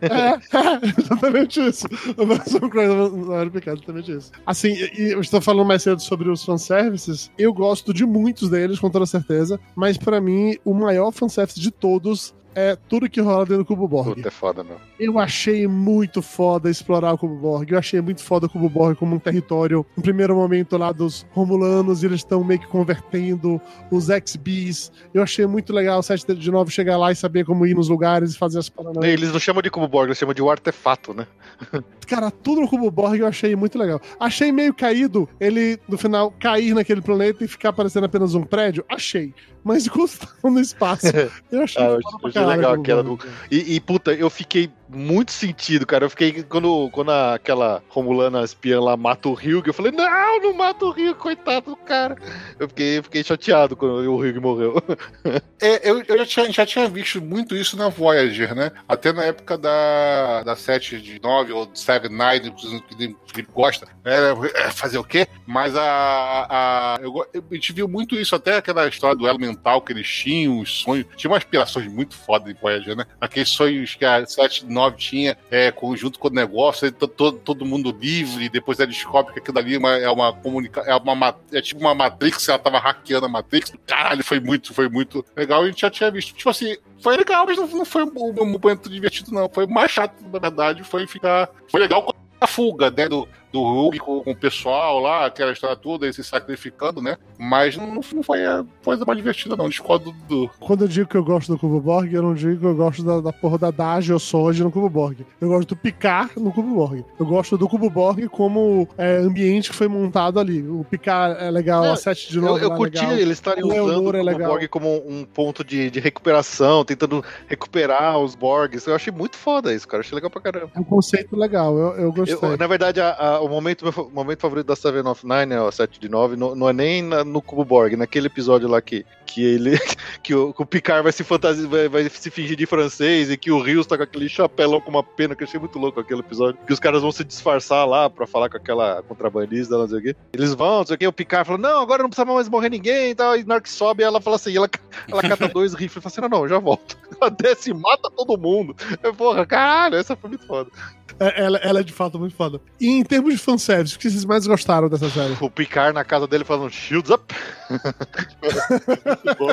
É, 0.00 0.06
é, 0.56 0.98
exatamente 0.98 1.60
isso. 1.60 1.86
A 2.18 2.24
versão 2.24 2.60
Crazy 2.68 2.94
não 2.94 3.34
era 3.34 3.50
picado, 3.50 3.76
exatamente 3.78 4.12
isso. 4.12 4.32
Assim, 4.46 4.72
e 4.96 5.12
eu 5.12 5.20
estou 5.20 5.42
falando 5.42 5.66
mais 5.66 5.82
cedo 5.82 6.00
sobre 6.00 6.30
os 6.30 6.42
fanservices. 6.44 7.30
Eu 7.36 7.52
gosto 7.52 7.92
de 7.92 8.06
muitos 8.06 8.48
deles, 8.48 8.78
com 8.78 8.88
toda 8.88 9.04
certeza. 9.04 9.60
Mas 9.74 9.98
pra 9.98 10.18
mim, 10.18 10.56
o 10.64 10.72
maior 10.72 11.10
fanservice 11.12 11.60
de 11.60 11.70
todos 11.70 12.34
é 12.56 12.74
tudo 12.88 13.08
que 13.08 13.20
rola 13.20 13.44
dentro 13.44 13.58
do 13.58 13.66
Cubo 13.66 13.86
Borg. 13.86 14.14
Puta, 14.14 14.28
é 14.28 14.30
foda, 14.30 14.64
meu. 14.64 14.78
Eu 14.98 15.18
achei 15.18 15.66
muito 15.66 16.22
foda 16.22 16.70
explorar 16.70 17.12
o 17.12 17.18
Cubo 17.18 17.36
Borg. 17.36 17.70
Eu 17.70 17.78
achei 17.78 18.00
muito 18.00 18.22
foda 18.22 18.46
o 18.46 18.48
Cubo 18.48 18.70
Borg 18.70 18.96
como 18.96 19.14
um 19.14 19.18
território, 19.18 19.84
no 19.94 20.02
primeiro 20.02 20.34
momento 20.34 20.78
lá 20.78 20.90
dos 20.90 21.26
Romulanos, 21.32 22.02
e 22.02 22.06
eles 22.06 22.20
estão 22.20 22.42
meio 22.42 22.58
que 22.58 22.66
convertendo 22.66 23.60
os 23.90 24.06
XBs. 24.06 24.90
Eu 25.12 25.22
achei 25.22 25.46
muito 25.46 25.70
legal 25.70 25.98
o 25.98 26.02
7 26.02 26.34
de 26.34 26.50
novo 26.50 26.70
chegar 26.70 26.96
lá 26.96 27.12
e 27.12 27.14
saber 27.14 27.44
como 27.44 27.66
ir 27.66 27.74
nos 27.74 27.90
lugares 27.90 28.32
e 28.32 28.38
fazer 28.38 28.58
as 28.58 28.70
paradas. 28.70 29.04
Eles 29.04 29.30
não 29.30 29.38
chamam 29.38 29.60
de 29.60 29.68
Cubo 29.70 29.86
Borg, 29.86 30.08
eles 30.08 30.16
chamam 30.16 30.34
de 30.34 30.40
o 30.40 30.50
artefato, 30.50 31.12
né? 31.12 31.26
Cara, 32.06 32.30
tudo 32.30 32.62
no 32.62 32.68
Cubo 32.68 32.90
Borg 32.90 33.18
eu 33.18 33.26
achei 33.26 33.54
muito 33.54 33.78
legal. 33.78 34.00
Achei 34.18 34.50
meio 34.50 34.72
caído 34.72 35.28
ele, 35.38 35.78
no 35.86 35.98
final, 35.98 36.30
cair 36.40 36.72
naquele 36.72 37.02
planeta 37.02 37.44
e 37.44 37.48
ficar 37.48 37.72
parecendo 37.74 38.06
apenas 38.06 38.34
um 38.34 38.44
prédio. 38.44 38.82
Achei. 38.88 39.34
Mas 39.66 39.84
tava 39.90 40.54
no 40.54 40.60
espaço, 40.60 41.06
eu 41.50 41.62
achei, 41.62 41.82
Ah, 41.82 41.98
eu 42.22 42.32
caralho 42.32 42.45
legal 42.46 42.74
aquela 42.74 43.02
Borg. 43.02 43.24
E, 43.50 43.76
e, 43.76 43.80
puta, 43.80 44.12
eu 44.12 44.30
fiquei 44.30 44.70
muito 44.88 45.32
sentido, 45.32 45.86
cara. 45.86 46.04
Eu 46.04 46.10
fiquei. 46.10 46.42
Quando, 46.42 46.88
quando 46.92 47.10
a- 47.10 47.34
aquela 47.34 47.82
Romulana 47.88 48.42
espiã 48.42 48.80
lá 48.80 48.96
mata 48.96 49.28
o 49.28 49.32
Hugh, 49.32 49.62
eu 49.66 49.74
falei, 49.74 49.92
não, 49.92 50.40
não 50.40 50.52
mata 50.54 50.84
o 50.84 50.90
Hugh, 50.90 51.14
coitado 51.16 51.70
do 51.70 51.76
cara. 51.76 52.16
Eu 52.58 52.68
fiquei, 52.68 52.98
eu 52.98 53.02
fiquei 53.02 53.24
chateado 53.24 53.76
quando 53.76 53.94
o 54.10 54.16
Hugh 54.16 54.40
morreu. 54.40 54.74
É, 55.58 55.88
eu, 55.88 56.02
eu 56.06 56.18
já, 56.18 56.26
tinha, 56.26 56.52
já 56.52 56.66
tinha 56.66 56.86
visto 56.86 57.18
muito 57.20 57.56
isso 57.56 57.78
na 57.78 57.88
Voyager, 57.88 58.54
né? 58.54 58.70
Até 58.86 59.10
na 59.10 59.24
época 59.24 59.56
da, 59.56 60.42
da 60.42 60.54
7 60.54 61.00
de 61.00 61.18
9 61.18 61.50
ou 61.50 61.70
7 61.72 62.10
9, 62.10 62.50
que 62.50 62.66
o 62.66 63.16
Felipe 63.26 63.50
gosta. 63.54 63.88
É, 64.04 64.70
fazer 64.70 64.98
o 64.98 65.04
quê? 65.04 65.26
Mas 65.46 65.74
a. 65.74 66.46
a 66.50 66.98
eu, 67.00 67.10
go- 67.10 67.26
a 67.34 67.54
gente 67.54 67.72
viu 67.72 67.88
muito 67.88 68.14
isso, 68.16 68.34
até 68.36 68.58
aquela 68.58 68.86
história 68.86 69.16
do 69.16 69.26
elo 69.26 69.38
mental 69.38 69.80
que 69.80 69.94
eles 69.94 70.06
tinham, 70.06 70.58
os 70.60 70.70
sonhos. 70.82 71.06
Tinha 71.16 71.30
umas 71.30 71.38
aspirações 71.42 71.90
muito 71.90 72.14
fodas 72.14 72.50
em 72.52 72.60
Voyager, 72.60 72.94
né? 72.94 73.06
Aqueles 73.18 73.48
sonhos 73.48 73.94
que 73.94 74.04
a 74.04 74.26
7 74.26 74.66
9 74.76 74.96
tinha 74.96 75.36
é, 75.50 75.70
conjunto 75.70 76.18
com 76.18 76.28
o 76.28 76.30
negócio, 76.30 76.90
todo, 76.92 77.38
todo 77.38 77.64
mundo 77.64 77.96
livre, 77.98 78.48
depois 78.48 78.78
ela 78.78 78.86
descobre 78.88 79.32
que 79.32 79.38
aquilo 79.40 79.58
ali 79.58 79.74
é 79.74 79.78
uma, 79.78 79.96
é 79.96 80.10
uma 80.10 80.32
comunicação. 80.32 80.92
É, 80.92 80.96
uma, 80.96 81.14
ma- 81.14 81.34
é 81.52 81.60
tipo 81.60 81.80
uma 81.80 81.94
Matrix, 81.94 82.48
ela 82.48 82.58
tava 82.58 82.78
hackeando 82.78 83.26
a 83.26 83.28
Matrix. 83.28 83.72
Caralho, 83.86 84.22
foi 84.22 84.38
muito, 84.38 84.72
foi 84.74 84.88
muito 84.88 85.24
legal. 85.34 85.62
A 85.62 85.66
gente 85.66 85.80
já 85.80 85.90
tinha 85.90 86.10
visto. 86.10 86.34
Tipo 86.34 86.50
assim, 86.50 86.76
foi 87.02 87.16
legal, 87.16 87.46
mas 87.46 87.56
não, 87.56 87.66
não 87.66 87.84
foi 87.84 88.04
um, 88.04 88.12
um 88.14 88.46
momento 88.46 88.88
divertido, 88.88 89.32
não. 89.32 89.48
Foi 89.48 89.66
mais 89.66 89.90
chato, 89.90 90.14
na 90.30 90.38
verdade. 90.38 90.84
Foi 90.84 91.06
ficar. 91.06 91.48
Foi 91.70 91.80
legal 91.80 92.14
a 92.40 92.46
fuga, 92.46 92.90
né? 92.90 93.08
Do, 93.08 93.26
do 93.56 93.62
Hulk 93.62 93.98
com, 93.98 94.20
com 94.22 94.30
o 94.30 94.36
pessoal 94.36 94.98
lá, 95.00 95.26
aquela 95.26 95.52
história 95.52 95.76
toda, 95.76 96.06
ele 96.06 96.12
se 96.12 96.22
sacrificando, 96.24 97.00
né? 97.02 97.16
Mas 97.38 97.76
não, 97.76 97.94
não 97.94 98.02
foi 98.22 98.44
a 98.44 98.64
coisa 98.84 99.04
mais 99.04 99.16
divertida, 99.18 99.56
não. 99.56 99.68
Discordo 99.68 100.12
do. 100.28 100.48
Quando 100.60 100.84
eu 100.84 100.88
digo 100.88 101.08
que 101.08 101.16
eu 101.16 101.24
gosto 101.24 101.52
do 101.52 101.58
Cubo 101.58 101.80
Borg, 101.80 102.12
eu 102.12 102.22
não 102.22 102.34
digo 102.34 102.60
que 102.60 102.66
eu 102.66 102.74
gosto 102.74 103.02
da, 103.02 103.20
da 103.20 103.32
porra 103.32 103.58
da 103.58 103.70
Dage 103.70 104.12
ou 104.12 104.18
Soji 104.18 104.62
no 104.62 104.70
Cubo 104.70 104.88
Borg. 104.88 105.20
Eu 105.40 105.48
gosto 105.48 105.68
do 105.68 105.76
Picar 105.76 106.30
no 106.36 106.52
Cubo 106.52 106.74
Borg. 106.74 107.04
Eu 107.18 107.26
gosto 107.26 107.56
do 107.58 107.68
Cubo 107.68 107.90
Borg 107.90 108.28
como 108.28 108.88
é, 108.96 109.16
ambiente 109.18 109.70
que 109.70 109.76
foi 109.76 109.88
montado 109.88 110.38
ali. 110.40 110.62
O 110.66 110.84
Picar 110.88 111.36
é 111.42 111.50
legal, 111.50 111.84
Não, 111.84 111.92
a 111.92 111.96
7 111.96 112.30
de 112.30 112.36
Eu, 112.38 112.42
novo 112.42 112.58
eu 112.58 112.72
é 112.72 112.76
curti 112.76 112.98
legal. 113.00 113.12
eles 113.18 113.32
estarem 113.38 113.64
O 113.64 113.68
usando 113.68 113.90
é 113.90 113.96
o 113.96 114.02
Cubo 114.02 114.22
legal. 114.22 114.50
Borg 114.52 114.68
como 114.68 114.96
um 115.08 115.24
ponto 115.24 115.64
de, 115.64 115.90
de 115.90 116.00
recuperação, 116.00 116.84
tentando 116.84 117.22
recuperar 117.48 118.18
os 118.18 118.34
Borgs. 118.34 118.86
Eu 118.86 118.94
achei 118.94 119.12
muito 119.12 119.36
foda 119.36 119.72
isso, 119.74 119.86
cara. 119.86 120.00
Achei 120.02 120.14
legal 120.14 120.30
pra 120.30 120.40
caramba. 120.40 120.70
É 120.74 120.80
um 120.80 120.84
conceito 120.84 121.36
legal, 121.36 121.76
eu, 121.76 121.86
eu 121.94 122.02
Eu- 122.06 122.12
gostei. 122.12 122.56
na 122.56 122.66
verdade, 122.66 123.00
a- 123.00 123.10
a- 123.12 123.40
o 123.46 123.48
momento, 123.48 123.84
meu 123.84 124.10
momento 124.12 124.40
favorito 124.40 124.66
da 124.66 124.76
Seven 124.76 125.06
of 125.06 125.26
Nine, 125.26 125.46
né, 125.46 125.60
o 125.60 125.70
7 125.70 125.98
de 126.00 126.08
9, 126.08 126.36
não, 126.36 126.54
não 126.54 126.68
é 126.68 126.72
nem 126.72 127.02
na- 127.02 127.24
no 127.24 127.40
Cubo 127.40 127.64
Borg, 127.64 127.94
naquele 127.96 128.26
episódio 128.26 128.68
lá 128.68 128.80
que, 128.80 129.04
que 129.24 129.44
ele. 129.44 129.78
que 130.22 130.34
o, 130.34 130.52
que 130.52 130.62
o 130.62 130.66
Picard 130.66 131.02
vai 131.02 131.12
se 131.12 131.24
fantasiar, 131.24 131.68
vai, 131.68 131.88
vai 131.88 132.08
se 132.08 132.30
fingir 132.30 132.56
de 132.56 132.66
francês 132.66 133.30
e 133.30 133.36
que 133.36 133.50
o 133.50 133.60
Rios 133.60 133.86
tá 133.86 133.96
com 133.96 134.02
aquele 134.02 134.28
chapelão 134.28 134.80
com 134.80 134.90
uma 134.90 135.02
pena, 135.02 135.34
que 135.34 135.42
eu 135.42 135.46
achei 135.46 135.60
muito 135.60 135.78
louco 135.78 136.00
aquele 136.00 136.20
episódio. 136.20 136.58
Que 136.66 136.72
os 136.72 136.80
caras 136.80 137.02
vão 137.02 137.12
se 137.12 137.24
disfarçar 137.24 137.86
lá 137.86 138.10
pra 138.10 138.26
falar 138.26 138.48
com 138.48 138.56
aquela 138.56 139.02
contrabandista, 139.02 139.76
não 139.78 139.88
sei 139.88 139.98
o 139.98 140.02
quê. 140.02 140.16
Eles 140.32 140.54
vão, 140.54 140.78
não 140.78 140.86
sei 140.86 140.96
o 140.96 140.98
quê, 140.98 141.06
o 141.06 141.12
Picard 141.12 141.46
fala, 141.46 141.58
não, 141.58 141.80
agora 141.80 142.02
não 142.02 142.10
precisa 142.10 142.24
mais 142.24 142.48
morrer 142.48 142.70
ninguém 142.70 143.10
e 143.10 143.14
tal. 143.14 143.36
E 143.36 143.44
na 143.44 143.54
hora 143.56 143.62
sobe, 143.66 144.02
ela 144.02 144.20
fala 144.20 144.36
assim, 144.36 144.56
ela, 144.56 144.68
ela 145.10 145.22
cata 145.22 145.48
dois 145.48 145.72
rifles 145.74 145.96
e 145.96 146.00
fala 146.00 146.06
assim, 146.12 146.20
não, 146.20 146.40
não, 146.40 146.48
já 146.48 146.58
volto. 146.58 146.96
Ela 147.20 147.30
desce 147.38 147.70
e 147.70 147.74
mata 147.74 148.10
todo 148.10 148.38
mundo. 148.38 148.74
Eu, 149.02 149.14
porra, 149.14 149.46
caralho, 149.46 149.96
essa 149.96 150.16
foi 150.16 150.30
muito 150.30 150.46
foda. 150.46 150.70
É, 151.18 151.44
ela, 151.44 151.58
ela 151.58 151.80
é 151.80 151.82
de 151.82 151.92
fato 151.92 152.18
muito 152.18 152.34
foda. 152.36 152.60
E 152.80 152.88
em 152.88 153.02
termos 153.02 153.32
de 153.32 153.38
fanservice, 153.38 153.96
o 153.96 153.98
que 153.98 154.10
vocês 154.10 154.24
mais 154.24 154.46
gostaram 154.46 154.88
dessa 154.88 155.08
série? 155.08 155.36
O 155.40 155.50
Picard 155.50 155.94
na 155.94 156.04
casa 156.04 156.26
dele 156.26 156.44
falando 156.44 156.70
shields 156.70 157.10
up. 157.10 157.34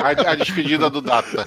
A, 0.02 0.30
a 0.30 0.34
despedida 0.34 0.88
do 0.90 1.00
Data. 1.00 1.44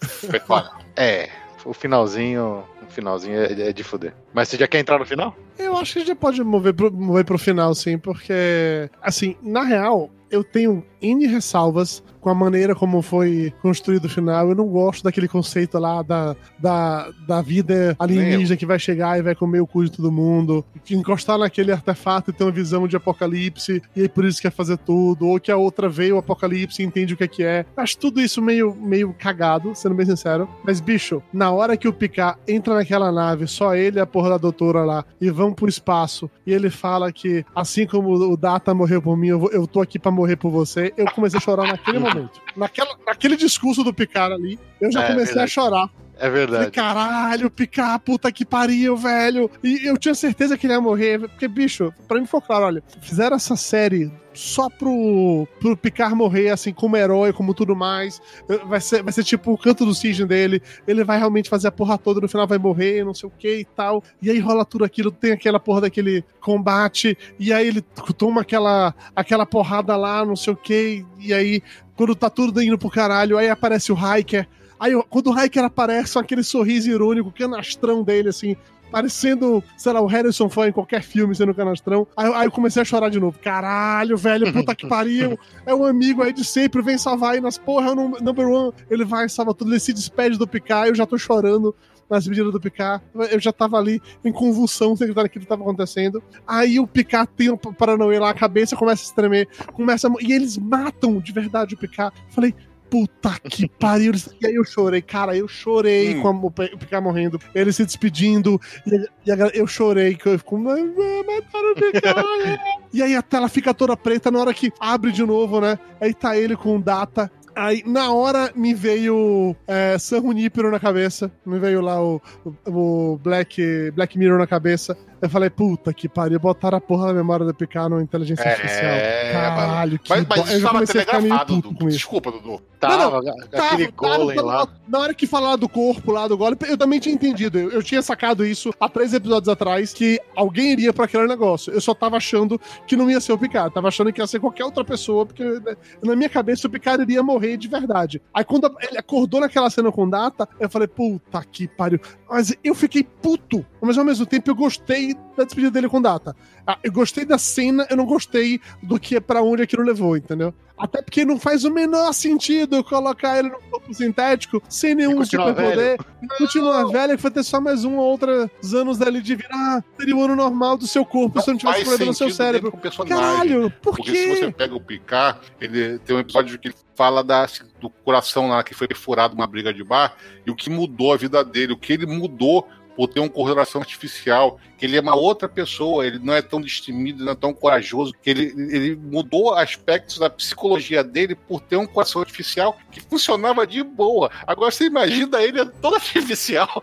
Foi 0.00 0.40
foda. 0.40 0.70
É, 0.96 1.28
o 1.64 1.72
finalzinho. 1.72 2.64
O 2.82 2.90
finalzinho 2.92 3.40
é, 3.40 3.68
é 3.68 3.72
de 3.72 3.82
fuder. 3.82 4.14
Mas 4.32 4.48
você 4.48 4.56
já 4.56 4.66
quer 4.66 4.78
entrar 4.78 4.98
no 4.98 5.04
final? 5.04 5.36
Eu 5.58 5.76
acho 5.76 5.94
que 5.94 5.98
a 6.00 6.04
gente 6.04 6.16
pode 6.16 6.42
mover 6.42 6.74
pro, 6.74 6.92
mover 6.92 7.24
pro 7.24 7.38
final, 7.38 7.74
sim, 7.74 7.98
porque, 7.98 8.90
assim, 9.00 9.36
na 9.42 9.62
real, 9.62 10.10
eu 10.30 10.42
tenho 10.42 10.82
N 11.00 11.26
ressalvas 11.26 12.02
com 12.22 12.30
a 12.30 12.34
maneira 12.34 12.74
como 12.74 13.02
foi 13.02 13.52
construído 13.60 14.04
o 14.04 14.08
final. 14.08 14.48
Eu 14.48 14.54
não 14.54 14.66
gosto 14.66 15.02
daquele 15.02 15.26
conceito 15.26 15.76
lá 15.78 16.02
da, 16.02 16.36
da, 16.58 17.10
da 17.26 17.42
vida 17.42 17.96
alienígena 17.98 18.56
que 18.56 18.64
vai 18.64 18.78
chegar 18.78 19.18
e 19.18 19.22
vai 19.22 19.34
comer 19.34 19.60
o 19.60 19.66
cu 19.66 19.84
de 19.84 19.90
todo 19.90 20.10
mundo, 20.10 20.64
que 20.84 20.94
encostar 20.94 21.36
naquele 21.36 21.72
artefato 21.72 22.30
e 22.30 22.32
ter 22.32 22.44
uma 22.44 22.52
visão 22.52 22.86
de 22.86 22.96
apocalipse, 22.96 23.82
e 23.94 24.02
aí 24.02 24.08
por 24.08 24.24
isso 24.24 24.40
quer 24.40 24.52
fazer 24.52 24.78
tudo, 24.78 25.26
ou 25.26 25.40
que 25.40 25.50
a 25.50 25.56
outra 25.56 25.88
veio 25.88 26.14
o 26.14 26.18
apocalipse 26.18 26.80
e 26.80 26.86
entende 26.86 27.12
o 27.12 27.16
que 27.16 27.24
é 27.24 27.28
que 27.28 27.42
é. 27.42 27.66
Acho 27.76 27.98
tudo 27.98 28.20
isso 28.20 28.40
meio, 28.40 28.74
meio 28.74 29.12
cagado, 29.12 29.74
sendo 29.74 29.96
bem 29.96 30.06
sincero. 30.06 30.48
Mas, 30.64 30.80
bicho, 30.80 31.20
na 31.32 31.50
hora 31.50 31.76
que 31.76 31.88
o 31.88 31.92
Picard 31.92 32.38
entra 32.46 32.74
naquela 32.74 33.10
nave, 33.10 33.48
só 33.48 33.74
ele 33.74 33.98
e 33.98 34.00
a 34.00 34.06
porra 34.06 34.21
da 34.30 34.38
doutora 34.38 34.84
lá, 34.84 35.04
e 35.20 35.30
vão 35.30 35.52
pro 35.52 35.68
espaço, 35.68 36.30
e 36.46 36.52
ele 36.52 36.70
fala 36.70 37.12
que, 37.12 37.44
assim 37.54 37.86
como 37.86 38.12
o 38.12 38.36
Data 38.36 38.72
morreu 38.74 39.00
por 39.02 39.16
mim, 39.16 39.28
eu, 39.28 39.38
vou- 39.38 39.50
eu 39.50 39.66
tô 39.66 39.80
aqui 39.80 39.98
pra 39.98 40.10
morrer 40.10 40.36
por 40.36 40.50
você, 40.50 40.92
eu 40.96 41.06
comecei 41.12 41.38
a 41.38 41.40
chorar 41.40 41.66
naquele 41.68 41.98
momento. 41.98 42.40
Naquela, 42.56 42.96
naquele 43.06 43.36
discurso 43.36 43.82
do 43.84 43.92
Picard 43.94 44.34
ali, 44.34 44.58
eu 44.80 44.90
já 44.92 45.00
É, 45.02 45.06
comecei 45.08 45.26
verdade. 45.34 45.44
a 45.44 45.46
chorar. 45.48 45.90
É 46.22 46.26
Falei, 46.26 46.46
verdade. 46.46 46.70
caralho, 46.70 47.50
picar, 47.50 47.98
puta 47.98 48.30
que 48.30 48.44
pariu, 48.44 48.96
velho. 48.96 49.50
E 49.60 49.84
eu 49.84 49.98
tinha 49.98 50.14
certeza 50.14 50.56
que 50.56 50.66
ele 50.66 50.74
ia 50.74 50.80
morrer. 50.80 51.18
Porque, 51.18 51.48
bicho, 51.48 51.92
pra 52.06 52.20
mim 52.20 52.26
foi 52.26 52.40
claro, 52.40 52.64
olha, 52.66 52.82
fizeram 53.00 53.34
essa 53.34 53.56
série 53.56 54.08
só 54.32 54.70
pro, 54.70 55.48
pro 55.58 55.76
Picard 55.76 56.14
morrer, 56.14 56.50
assim, 56.50 56.72
como 56.72 56.96
herói, 56.96 57.32
como 57.32 57.52
tudo 57.52 57.74
mais. 57.74 58.22
Vai 58.68 58.80
ser, 58.80 59.02
vai 59.02 59.12
ser 59.12 59.24
tipo 59.24 59.52
o 59.52 59.58
canto 59.58 59.84
do 59.84 59.92
cisne 59.92 60.24
dele. 60.24 60.62
Ele 60.86 61.02
vai 61.02 61.18
realmente 61.18 61.50
fazer 61.50 61.66
a 61.66 61.72
porra 61.72 61.98
toda, 61.98 62.20
no 62.20 62.28
final 62.28 62.46
vai 62.46 62.56
morrer, 62.56 63.04
não 63.04 63.14
sei 63.14 63.28
o 63.28 63.32
que 63.36 63.56
e 63.56 63.64
tal. 63.64 64.04
E 64.22 64.30
aí 64.30 64.38
rola 64.38 64.64
tudo 64.64 64.84
aquilo, 64.84 65.10
tem 65.10 65.32
aquela 65.32 65.58
porra 65.58 65.80
daquele 65.82 66.24
combate, 66.40 67.18
e 67.36 67.52
aí 67.52 67.66
ele 67.66 67.82
toma 68.16 68.42
aquela, 68.42 68.94
aquela 69.14 69.44
porrada 69.44 69.96
lá, 69.96 70.24
não 70.24 70.36
sei 70.36 70.52
o 70.52 70.56
que, 70.56 71.04
e 71.18 71.34
aí, 71.34 71.62
quando 71.96 72.14
tá 72.14 72.30
tudo 72.30 72.62
indo 72.62 72.78
pro 72.78 72.90
caralho, 72.90 73.36
aí 73.36 73.48
aparece 73.48 73.92
o 73.92 73.96
Hiker. 73.96 74.46
Aí, 74.82 75.00
quando 75.08 75.30
o 75.30 75.40
Hiker 75.44 75.62
aparece, 75.62 76.14
com 76.14 76.18
aquele 76.18 76.42
sorriso 76.42 76.90
irônico, 76.90 77.30
canastrão 77.30 78.02
dele, 78.02 78.30
assim, 78.30 78.56
parecendo, 78.90 79.62
sei 79.76 79.92
lá, 79.92 80.00
o 80.00 80.06
Harrison 80.06 80.48
foi 80.48 80.68
em 80.68 80.72
qualquer 80.72 81.02
filme 81.02 81.34
sendo 81.34 81.54
canastrão. 81.54 82.04
Aí, 82.16 82.32
aí 82.34 82.46
eu 82.46 82.50
comecei 82.50 82.82
a 82.82 82.84
chorar 82.84 83.08
de 83.08 83.20
novo. 83.20 83.38
Caralho, 83.38 84.16
velho, 84.16 84.52
puta 84.52 84.74
que 84.74 84.88
pariu. 84.88 85.38
É 85.64 85.72
um 85.72 85.84
amigo 85.86 86.20
aí 86.22 86.32
de 86.32 86.44
sempre, 86.44 86.82
vem 86.82 86.98
salvar 86.98 87.34
aí 87.34 87.40
nas 87.40 87.56
porra, 87.56 87.88
é 87.88 87.90
o 87.92 87.94
num- 87.94 88.20
number 88.20 88.48
one. 88.48 88.72
Ele 88.90 89.04
vai, 89.04 89.28
salva 89.28 89.54
tudo, 89.54 89.70
ele 89.70 89.78
se 89.78 89.92
despede 89.92 90.36
do 90.36 90.46
Picard, 90.46 90.88
eu 90.88 90.94
já 90.96 91.06
tô 91.06 91.16
chorando 91.16 91.72
na 92.10 92.18
despedida 92.18 92.50
do 92.50 92.60
Picard. 92.60 93.02
Eu 93.30 93.38
já 93.40 93.52
tava 93.52 93.78
ali 93.78 94.02
em 94.24 94.32
convulsão, 94.32 94.96
sem 94.96 95.04
acreditar 95.04 95.22
naquilo 95.22 95.44
que 95.44 95.48
tava 95.48 95.62
acontecendo. 95.62 96.20
Aí 96.46 96.78
o 96.80 96.86
Picard 96.86 97.30
tem 97.36 97.50
um 97.50 97.56
paranoia 97.56 98.20
lá, 98.20 98.30
a 98.30 98.34
cabeça 98.34 98.76
começa 98.76 99.04
a 99.04 99.06
se 99.06 99.14
tremer, 99.14 99.48
começa 99.72 100.08
a... 100.08 100.12
E 100.20 100.32
eles 100.32 100.58
matam 100.58 101.20
de 101.20 101.32
verdade 101.32 101.74
o 101.74 101.78
Picard. 101.78 102.14
Falei, 102.28 102.54
puta 102.92 103.38
que 103.48 103.66
pariu. 103.80 104.12
E 104.38 104.46
aí 104.46 104.54
eu 104.54 104.64
chorei, 104.64 105.00
cara, 105.00 105.34
eu 105.34 105.48
chorei 105.48 106.14
Hum. 106.14 106.20
com 106.20 106.28
a- 106.28 106.30
o 106.74 106.78
Picard 106.78 107.02
morrendo, 107.02 107.40
ele 107.54 107.72
se 107.72 107.86
despedindo, 107.86 108.60
e, 108.86 109.08
e 109.26 109.32
a 109.32 109.36
eu 109.54 109.66
chorei, 109.66 110.14
que 110.14 110.26
eu 110.28 110.38
fico, 110.38 110.58
"Mas, 110.58 110.78
mas, 110.94 111.26
mataram 111.26 111.72
o 111.72 111.74
Picard. 111.74 112.60
e 112.92 113.02
aí 113.02 113.16
a 113.16 113.22
tela 113.22 113.48
fica 113.48 113.72
toda 113.72 113.96
preta 113.96 114.30
na 114.30 114.38
hora 114.38 114.52
que 114.52 114.70
abre 114.78 115.10
de 115.10 115.24
novo, 115.24 115.58
né? 115.58 115.78
Aí 115.98 116.12
tá 116.12 116.36
ele 116.36 116.54
com 116.54 116.78
data. 116.78 117.30
Aí, 117.54 117.82
na 117.86 118.10
hora, 118.12 118.50
me 118.54 118.72
veio 118.74 119.54
é, 119.66 119.98
San 119.98 120.22
na 120.70 120.80
cabeça. 120.80 121.30
Me 121.44 121.58
veio 121.58 121.80
lá 121.82 122.02
o, 122.02 122.20
o, 122.66 123.12
o 123.12 123.18
Black, 123.18 123.90
Black 123.90 124.18
Mirror 124.18 124.38
na 124.38 124.46
cabeça. 124.46 124.96
Eu 125.22 125.30
falei, 125.30 125.48
puta 125.48 125.94
que 125.94 126.08
pariu, 126.08 126.40
botaram 126.40 126.78
a 126.78 126.80
porra 126.80 127.06
da 127.06 127.14
memória 127.14 127.46
do 127.46 127.54
Picard 127.54 127.88
no 127.94 128.00
inteligência 128.00 128.42
É, 128.42 128.50
artificial. 128.50 128.92
Caralho, 129.32 129.98
que 130.00 130.10
Mas, 130.10 130.24
bo- 130.24 130.34
mas 130.36 130.38
Eu 130.38 130.44
isso 130.56 130.60
já 130.60 130.72
tava 130.72 130.86
telegrafado, 130.86 131.54
Dudu. 131.60 131.74
com 131.78 131.88
isso. 131.88 131.96
Desculpa, 131.98 132.32
Dudu. 132.32 132.60
Tava, 132.80 133.18
aquele 133.18 133.46
Tava, 133.48 133.68
tava, 133.78 133.90
golem 133.94 134.40
lá. 134.40 134.66
Na 134.88 134.98
hora 134.98 135.14
que 135.14 135.24
falaram 135.24 135.56
do 135.56 135.68
corpo 135.68 136.10
lá 136.10 136.26
do 136.26 136.36
golem, 136.36 136.58
eu 136.66 136.76
também 136.76 136.98
tinha 136.98 137.14
entendido. 137.14 137.56
Eu, 137.56 137.70
eu 137.70 137.82
tinha 137.84 138.02
sacado 138.02 138.44
isso 138.44 138.74
há 138.80 138.88
três 138.88 139.14
episódios 139.14 139.48
atrás, 139.48 139.92
que 139.94 140.20
alguém 140.34 140.72
iria 140.72 140.92
pra 140.92 141.04
aquele 141.04 141.28
negócio. 141.28 141.72
Eu 141.72 141.80
só 141.80 141.94
tava 141.94 142.16
achando 142.16 142.60
que 142.84 142.96
não 142.96 143.08
ia 143.08 143.20
ser 143.20 143.32
o 143.32 143.38
Picard. 143.38 143.72
Tava 143.72 143.86
achando 143.86 144.12
que 144.12 144.20
ia 144.20 144.26
ser 144.26 144.40
qualquer 144.40 144.64
outra 144.64 144.84
pessoa, 144.84 145.24
porque 145.24 145.44
né, 145.44 145.76
na 146.02 146.16
minha 146.16 146.28
cabeça 146.28 146.66
o 146.66 146.70
Picard 146.70 147.00
iria 147.04 147.22
morrer 147.22 147.56
de 147.56 147.68
verdade. 147.68 148.20
Aí 148.34 148.42
quando 148.44 148.68
ele 148.80 148.98
acordou 148.98 149.38
naquela 149.40 149.70
cena 149.70 149.92
com 149.92 150.10
data, 150.10 150.48
eu 150.58 150.68
falei, 150.68 150.88
puta 150.88 151.40
que 151.44 151.68
pariu. 151.68 152.00
Mas 152.32 152.56
eu 152.64 152.74
fiquei 152.74 153.04
puto. 153.04 153.62
Mas 153.78 153.98
ao 153.98 154.06
mesmo 154.06 154.24
tempo 154.24 154.50
eu 154.50 154.54
gostei 154.54 155.14
da 155.36 155.44
despedida 155.44 155.70
dele 155.70 155.86
com 155.86 156.00
data. 156.00 156.34
Ah, 156.66 156.78
Eu 156.82 156.92
gostei 156.92 157.24
da 157.24 157.38
cena, 157.38 157.86
eu 157.90 157.96
não 157.96 158.04
gostei 158.06 158.60
do 158.82 158.98
que 158.98 159.20
pra 159.20 159.42
onde 159.42 159.62
aquilo 159.62 159.82
levou, 159.82 160.16
entendeu? 160.16 160.54
Até 160.78 161.00
porque 161.00 161.24
não 161.24 161.38
faz 161.38 161.64
o 161.64 161.70
menor 161.70 162.12
sentido 162.12 162.74
eu 162.76 162.82
colocar 162.82 163.38
ele 163.38 163.50
no 163.50 163.60
corpo 163.70 163.94
sintético 163.94 164.60
sem 164.68 164.94
nenhum 164.96 165.16
continuar 165.16 165.48
superpoder. 165.48 165.98
Continuar 166.38 166.84
velho, 166.88 167.16
que 167.16 167.22
vai 167.22 167.30
ter 167.30 167.42
só 167.44 167.60
mais 167.60 167.84
um 167.84 167.96
ou 167.98 168.04
outros 168.04 168.74
anos 168.74 169.00
ali 169.00 169.20
de 169.20 169.36
virar. 169.36 169.84
Seria 169.96 170.16
o 170.16 170.22
ano 170.24 170.34
normal 170.34 170.76
do 170.76 170.86
seu 170.86 171.04
corpo 171.04 171.40
se 171.40 171.48
não 171.50 171.56
tivesse 171.58 171.84
problema 171.84 172.06
no 172.06 172.14
seu 172.14 172.30
cérebro. 172.30 172.72
Caralho, 173.08 173.70
por 173.82 173.96
Porque 173.96 174.10
se 174.16 174.36
você 174.36 174.46
quê? 174.46 174.52
pega 174.52 174.74
o 174.74 174.80
Picard, 174.80 175.38
ele 175.60 175.98
tem 176.00 176.16
um 176.16 176.20
episódio 176.20 176.58
que 176.58 176.68
ele 176.68 176.74
fala 176.96 177.22
da, 177.22 177.46
do 177.80 177.88
coração 177.88 178.48
lá 178.48 178.62
que 178.64 178.74
foi 178.74 178.88
perfurado 178.88 179.36
numa 179.36 179.46
briga 179.46 179.72
de 179.72 179.84
bar 179.84 180.16
e 180.46 180.50
o 180.50 180.54
que 180.56 180.68
mudou 180.68 181.12
a 181.12 181.16
vida 181.16 181.44
dele, 181.44 181.72
o 181.74 181.76
que 181.78 181.92
ele 181.92 182.06
mudou 182.06 182.66
por 182.96 183.08
ter 183.08 183.20
um 183.20 183.28
coração 183.28 183.80
artificial, 183.80 184.58
que 184.78 184.86
ele 184.86 184.96
é 184.96 185.00
uma 185.00 185.14
outra 185.14 185.48
pessoa, 185.48 186.06
ele 186.06 186.18
não 186.18 186.34
é 186.34 186.42
tão 186.42 186.60
destemido, 186.60 187.24
não 187.24 187.32
é 187.32 187.34
tão 187.34 187.52
corajoso, 187.52 188.12
que 188.20 188.30
ele, 188.30 188.54
ele 188.70 188.96
mudou 188.96 189.54
aspectos 189.54 190.18
da 190.18 190.28
psicologia 190.28 191.02
dele 191.02 191.34
por 191.34 191.60
ter 191.60 191.76
um 191.76 191.86
coração 191.86 192.20
artificial 192.20 192.76
que 192.90 193.00
funcionava 193.00 193.66
de 193.66 193.82
boa. 193.82 194.30
Agora 194.46 194.70
você 194.70 194.84
imagina 194.84 195.42
ele 195.42 195.64
todo 195.80 195.94
artificial. 195.94 196.82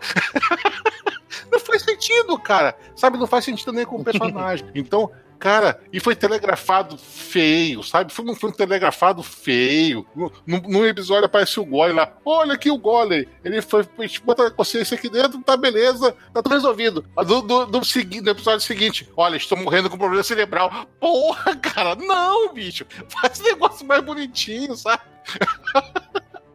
Não 1.50 1.60
faz 1.60 1.82
sentido, 1.82 2.38
cara. 2.38 2.76
Sabe, 2.94 3.18
não 3.18 3.26
faz 3.26 3.44
sentido 3.44 3.72
nem 3.72 3.84
com 3.84 3.96
o 3.96 4.04
personagem. 4.04 4.66
Então, 4.74 5.10
cara, 5.40 5.80
e 5.92 5.98
foi 5.98 6.14
telegrafado 6.14 6.96
feio, 6.98 7.82
sabe? 7.82 8.12
Foi, 8.12 8.24
não 8.24 8.36
foi 8.36 8.50
um 8.50 8.52
telegrafado 8.52 9.22
feio. 9.22 10.06
No, 10.46 10.86
episódio 10.86 11.24
aparece 11.24 11.58
o 11.58 11.64
Golem 11.64 11.96
lá. 11.96 12.12
Olha 12.24 12.52
aqui 12.54 12.70
o 12.70 12.78
Golem. 12.78 13.26
Ele 13.42 13.60
foi, 13.62 13.84
gente 14.00 14.20
bota 14.22 14.46
a 14.46 14.50
consciência 14.50 14.94
aqui 14.96 15.08
dentro, 15.08 15.42
tá 15.42 15.56
beleza, 15.56 16.14
tá 16.32 16.42
tudo 16.42 16.54
resolvido. 16.54 17.04
Mas 17.16 17.26
No, 17.26 17.42
no, 17.42 17.66
no, 17.66 17.84
segui- 17.84 18.20
no 18.20 18.30
episódio 18.30 18.60
seguinte, 18.60 19.08
olha, 19.16 19.36
estou 19.36 19.56
morrendo 19.58 19.88
com 19.88 19.96
problema 19.98 20.22
cerebral. 20.22 20.70
Porra, 21.00 21.56
cara, 21.56 21.94
não, 21.96 22.52
bicho. 22.52 22.84
Faz 23.08 23.40
um 23.40 23.44
negócio 23.44 23.86
mais 23.86 24.02
bonitinho, 24.04 24.76
sabe? 24.76 25.02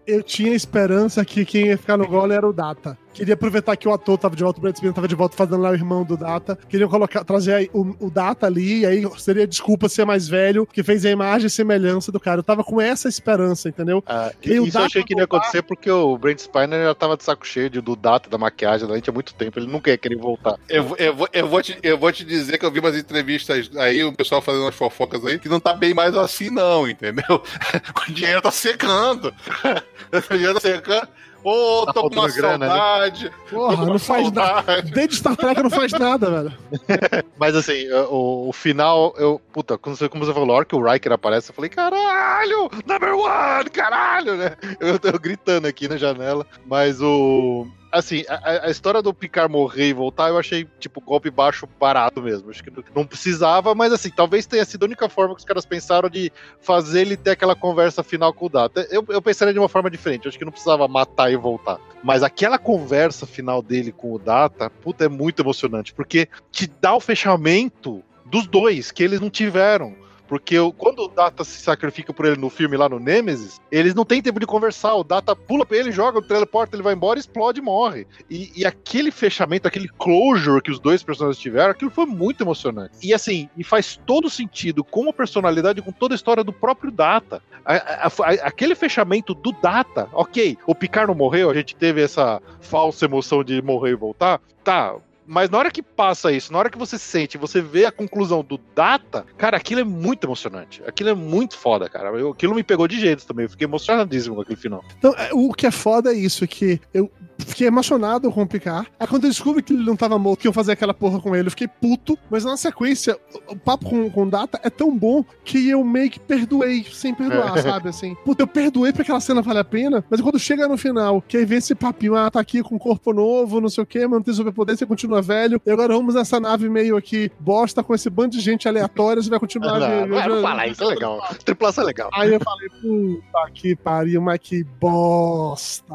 Eu 0.06 0.22
tinha 0.22 0.54
esperança 0.54 1.26
que 1.26 1.44
quem 1.44 1.68
ia 1.68 1.78
ficar 1.78 1.98
no 1.98 2.08
gole 2.08 2.34
era 2.34 2.48
o 2.48 2.54
Data. 2.54 2.96
Queria 3.16 3.34
aproveitar 3.34 3.76
que 3.76 3.88
o 3.88 3.93
ator 3.93 4.18
tava 4.18 4.36
de 4.36 4.43
volta, 4.43 4.59
o 4.59 4.61
Brad 4.61 4.78
Pitt 4.78 4.93
tava 4.93 5.07
de 5.07 5.16
volta 5.16 5.36
fazendo 5.36 5.61
lá 5.61 5.70
o 5.72 5.74
irmão 5.74 6.03
do 6.03 6.18
Data. 6.18 6.57
Queriam 6.70 6.89
colocar, 6.89 7.24
trazer 7.24 7.53
aí 7.53 7.70
o, 7.74 7.95
o 8.07 8.11
Data 8.11 8.45
ali, 8.45 8.80
e 8.82 8.86
aí 8.86 9.03
seria 9.18 9.47
desculpa 9.47 9.88
ser 9.89 10.05
mais 10.05 10.28
velho, 10.28 10.66
que 10.66 10.84
fez 10.84 11.05
a 11.05 11.09
imagem 11.09 11.47
e 11.47 11.49
semelhança 11.49 12.11
do 12.11 12.20
cara. 12.20 12.39
Eu 12.39 12.43
tava 12.43 12.63
com 12.63 12.80
essa 12.82 13.07
esperança, 13.07 13.70
entendeu? 13.70 14.03
Ah, 14.05 14.32
E 14.43 14.47
isso 14.49 14.55
eu 14.57 14.66
Data 14.68 14.86
achei 14.86 15.03
que 15.03 15.16
ia 15.16 15.24
acontecer 15.24 15.61
porque 15.61 15.89
o 15.89 16.18
Brent 16.18 16.39
Spiner 16.39 16.84
já 16.86 16.93
tava 16.95 17.16
de 17.18 17.24
saco 17.24 17.47
cheio 17.47 17.70
de- 17.70 17.82
do 17.82 17.95
data 17.95 18.30
da 18.30 18.38
maquiagem 18.38 18.88
da 18.88 18.95
gente 18.95 19.09
há 19.09 19.13
muito 19.13 19.34
tempo. 19.34 19.57
Ele 19.59 19.68
nunca 19.68 19.89
ia 19.89 19.97
querer 19.97 20.18
voltar. 20.18 20.57
Eu, 20.68 20.84
vou- 20.84 20.97
eu, 20.97 21.16
vou- 21.16 21.30
eu, 21.32 21.47
vou 21.47 21.61
te, 21.61 21.78
eu 21.82 21.97
vou 21.97 22.11
te 22.11 22.26
dizer 22.26 22.57
que 22.57 22.66
eu 22.66 22.72
vi 22.72 22.80
umas 22.80 22.97
entrevistas 22.97 23.70
aí, 23.78 24.03
o 24.03 24.11
pessoal 24.13 24.41
fazendo 24.41 24.63
umas 24.63 24.76
fofocas 24.76 25.26
aí, 25.26 25.39
que 25.39 25.47
não 25.49 25.59
tá 25.59 25.74
bem 25.74 25.93
mais 25.93 26.16
assim, 26.18 26.49
não, 26.49 26.88
entendeu? 26.88 27.41
O 28.07 28.11
dinheiro 28.11 28.41
tá 28.41 28.51
secando. 28.51 29.34
O 30.30 30.34
dinheiro 30.34 30.53
tá 30.55 30.59
secando. 30.59 31.07
Ô, 31.46 31.86
Tá 31.86 31.93
tô 31.93 32.10
com 32.10 32.16
uma 32.16 32.28
grana, 32.28 32.58
né? 32.58 32.68
saudade. 32.68 33.32
tô 33.50 33.56
Porra, 33.56 33.86
não 33.86 34.00
faz 34.00 34.32
nada. 34.32 34.82
Desde 34.82 35.16
Star 35.18 35.36
Trek 35.36 35.62
não 35.62 35.70
faz 35.70 35.91
nada, 35.91 36.32
velho. 36.32 36.54
Mas 37.38 37.56
assim, 37.56 37.88
o, 38.10 38.50
o 38.50 38.54
final, 38.54 39.14
eu. 39.18 39.39
Puta, 39.54 39.78
quando 39.78 39.96
você, 39.96 40.10
como 40.10 40.26
você 40.26 40.34
falou, 40.34 40.52
a 40.52 40.58
hora 40.58 40.66
que 40.66 40.76
o 40.76 40.84
Riker 40.84 41.12
aparece, 41.12 41.52
eu 41.52 41.56
falei, 41.56 41.70
caralho! 41.70 42.70
Number 42.88 43.14
one! 43.16 43.70
Caralho, 43.70 44.36
né? 44.36 44.56
Eu 44.80 44.98
tô 44.98 45.12
gritando 45.20 45.68
aqui 45.68 45.88
na 45.88 45.98
janela. 45.98 46.48
Mas 46.66 47.00
o. 47.00 47.68
Assim, 47.98 48.26
a, 48.28 48.68
a 48.68 48.70
história 48.70 49.02
do 49.02 49.14
Picard 49.14 49.50
morrer 49.52 49.88
e 49.88 49.93
voltar, 49.93 50.28
eu 50.28 50.38
achei, 50.38 50.68
tipo, 50.80 51.00
golpe 51.00 51.30
baixo 51.30 51.66
barato 51.80 52.22
mesmo. 52.22 52.50
Acho 52.50 52.62
que 52.62 52.72
não- 52.93 53.06
precisava, 53.06 53.74
mas 53.74 53.93
assim, 53.93 54.10
talvez 54.10 54.46
tenha 54.46 54.66
sido 54.66 54.84
a 54.84 54.88
única 54.88 55.08
forma 55.08 55.34
que 55.34 55.39
os 55.39 55.46
caras 55.46 55.66
pensaram 55.66 56.10
de 56.10 56.30
fazer 56.60 57.02
ele 57.02 57.16
ter 57.16 57.32
aquela 57.32 57.56
conversa 57.56 58.04
final 58.04 58.34
com 58.34 58.48
o 58.48 58.50
Data. 58.50 58.86
Eu, 58.91 59.06
eu 59.08 59.22
pensaria 59.22 59.54
de 59.54 59.60
uma 59.60 59.70
forma 59.70 59.89
diferente, 59.89 60.28
acho 60.28 60.38
que 60.38 60.43
não 60.43 60.52
precisava 60.52 60.88
matar 60.88 61.32
e 61.32 61.38
voltar. 61.38 61.80
Mas 62.04 62.22
aquela 62.22 62.58
conversa 62.58 63.26
final 63.26 63.62
dele 63.62 63.91
com 63.91 64.14
o 64.14 64.20
Data, 64.20 64.70
puta, 64.70 65.06
é 65.06 65.08
muito 65.08 65.41
emocionante, 65.41 65.93
porque 65.93 66.28
te 66.52 66.68
dá 66.82 66.93
o 66.96 67.00
fechamento 67.00 68.04
dos 68.26 68.46
dois, 68.48 68.91
que 68.91 69.04
eles 69.04 69.22
não 69.22 69.30
tiveram. 69.30 69.96
Porque 70.28 70.55
quando 70.78 70.99
o 71.03 71.07
Data 71.07 71.43
se 71.43 71.59
sacrifica 71.61 72.11
por 72.13 72.26
ele 72.26 72.38
no 72.38 72.49
filme 72.49 72.76
lá 72.78 72.89
no 72.89 72.99
Nemesis, 72.99 73.61
eles 73.71 73.93
não 73.93 74.03
têm 74.05 74.21
tempo 74.21 74.39
de 74.39 74.45
conversar. 74.45 74.95
O 74.95 75.03
Data 75.03 75.36
pula 75.36 75.65
pra 75.65 75.78
ele, 75.78 75.91
joga 75.91 76.19
o 76.19 76.21
teleporta, 76.21 76.76
ele 76.76 76.84
vai 76.84 76.93
embora, 76.93 77.19
explode 77.19 77.59
e 77.59 77.63
morre. 77.63 78.07
E, 78.30 78.51
e 78.55 78.65
aquele 78.65 79.11
fechamento, 79.11 79.67
aquele 79.67 79.88
closure 79.88 80.61
que 80.61 80.71
os 80.71 80.80
dois 80.80 81.03
personagens 81.03 81.41
tiveram, 81.41 81.71
aquilo 81.71 81.91
foi 81.91 82.05
muito 82.05 82.41
emocionante. 82.43 82.95
E 83.03 83.13
assim, 83.13 83.49
e 83.57 83.63
faz 83.63 83.99
todo 84.05 84.30
sentido 84.30 84.84
com 84.84 85.09
a 85.09 85.13
personalidade, 85.13 85.82
com 85.82 85.91
toda 85.91 86.13
a 86.13 86.17
história 86.17 86.43
do 86.43 86.53
próprio 86.53 86.91
Data. 86.91 87.41
A- 87.63 87.76
a- 87.76 88.07
a- 88.07 88.47
aquele 88.47 88.76
fechamento 88.76 89.34
do 89.34 89.51
Data, 89.51 90.07
ok, 90.13 90.57
o 90.67 90.76
Picard 90.76 91.07
não 91.07 91.15
morreu, 91.15 91.49
a 91.49 91.53
gente 91.53 91.76
teve 91.76 92.01
essa 92.01 92.41
falsa 92.61 93.05
emoção 93.05 93.43
de 93.43 93.61
morrer 93.61 93.91
e 93.91 93.95
voltar, 93.95 94.39
tá. 94.63 94.95
Mas 95.28 95.49
na 95.49 95.57
hora 95.57 95.71
que 95.71 95.82
passa 95.82 96.32
isso, 96.32 96.51
na 96.53 96.59
hora 96.59 96.69
que 96.69 96.78
você 96.78 96.97
sente, 96.97 97.38
você 97.38 97.61
vê 97.61 97.86
a 97.86 97.91
conclusão 97.91 98.43
do 98.43 98.59
Data, 98.76 99.26
cara, 99.38 99.57
aquilo 99.57 99.82
é 99.82 99.84
muito 99.84 100.26
emocionante. 100.28 100.84
Aquilo 100.86 101.09
é 101.09 101.13
muito 101.15 101.57
foda, 101.57 101.89
cara. 101.89 102.09
Eu- 102.17 102.32
aquilo 102.32 102.53
me 102.53 102.63
pegou 102.63 102.88
de 102.88 102.99
jeito 102.99 103.26
também. 103.26 103.45
Eu 103.45 103.49
fiquei 103.49 103.65
emocionadíssimo 103.65 104.36
com 104.36 104.41
aquele 104.41 104.59
final. 104.59 104.84
Então, 104.97 105.13
é, 105.17 105.30
o 105.34 105.51
que 105.53 105.65
é 105.65 105.71
foda 105.71 106.11
é 106.11 106.15
isso, 106.15 106.47
que 106.47 106.80
eu 106.93 107.09
fiquei 107.40 107.68
emocionado 107.68 108.32
com 108.32 108.42
o 108.44 108.48
Picard. 108.48 108.88
Aí 109.00 109.08
quando 109.08 109.26
eu 109.26 109.30
descobri 109.30 109.62
que 109.64 109.74
ele 109.74 109.84
não 109.86 109.96
tava 109.96 110.18
morto, 110.18 110.42
que 110.42 110.48
iam 110.48 110.54
fazer 110.54 110.74
aquela 110.74 110.94
porra 110.94 111.20
com 111.20 111.36
ele, 111.36 111.48
eu 111.48 111.52
fiquei 111.52 111.68
puto. 111.68 112.18
Mas 112.30 112.44
na 112.46 112.56
sequência, 112.58 113.18
o, 113.50 113.56
papo 113.56 113.86
com, 113.90 114.10
com 114.10 114.24
o 114.24 114.30
Data 114.30 114.60
é 114.64 114.70
tão 114.70 114.96
bom 114.98 115.24
que 115.44 115.70
eu 115.70 115.84
meio 115.84 116.10
que 116.10 116.20
perdoei, 116.20 116.84
sem 116.92 117.14
perdoar, 117.14 117.58
sabe? 117.62 117.90
Assim, 117.90 118.16
puta, 118.26 118.44
eu 118.44 118.48
perdoei 118.48 118.92
porque 118.92 119.04
aquela 119.04 119.20
cena 119.20 119.42
vale 119.42 119.60
a 119.60 119.64
pena, 119.64 120.04
mas 120.10 120.22
quando 120.22 120.40
chega 120.40 120.68
no 120.68 120.78
final, 120.78 121.22
que 121.22 121.38
aí 121.38 121.46
vem 121.46 121.58
esse 121.58 121.76
papinho, 121.76 122.16
ah, 122.16 122.30
tá 122.32 122.40
aqui 122.40 122.62
com 122.64 122.78
corpo 122.80 123.14
novo, 123.14 123.60
não 123.62 123.70
sei 123.70 123.84
o 123.84 123.88
quê, 123.88 124.02
mas 124.08 124.12
não 124.12 124.22
tem 124.24 124.34
superpoder, 124.34 124.78
você 124.78 124.86
continua 124.86 125.22
velho, 125.22 125.62
e 125.66 125.72
agora 125.72 125.94
vamos 125.94 126.16
nessa 126.16 126.40
nave 126.40 126.70
meio 126.70 126.96
aqui 126.98 127.32
bosta 127.40 127.84
com 127.84 127.94
esse 127.94 128.10
bando 128.10 128.32
de 128.32 128.40
gente 128.42 128.68
aleatória, 128.68 129.22
você 129.22 129.30
vai 129.30 129.40
continuar 129.40 129.80
Não, 129.80 129.88
velho. 129.88 130.08
não, 130.08 130.18
Eu 130.18 130.24
já- 130.24 130.30
não 130.30 130.42
fala 130.42 130.68
isso, 130.68 130.84
é 130.84 130.88
legal. 130.88 131.22
Tripulação 131.44 131.84
é 131.84 131.88
legal. 131.88 132.10
Aí 132.14 132.34
eu 132.34 132.40
falei, 132.40 132.70
puta 132.82 133.52
que 133.54 133.76
pariu, 133.76 134.22
mas 134.22 134.40
que 134.40 134.64
bosta. 134.64 135.94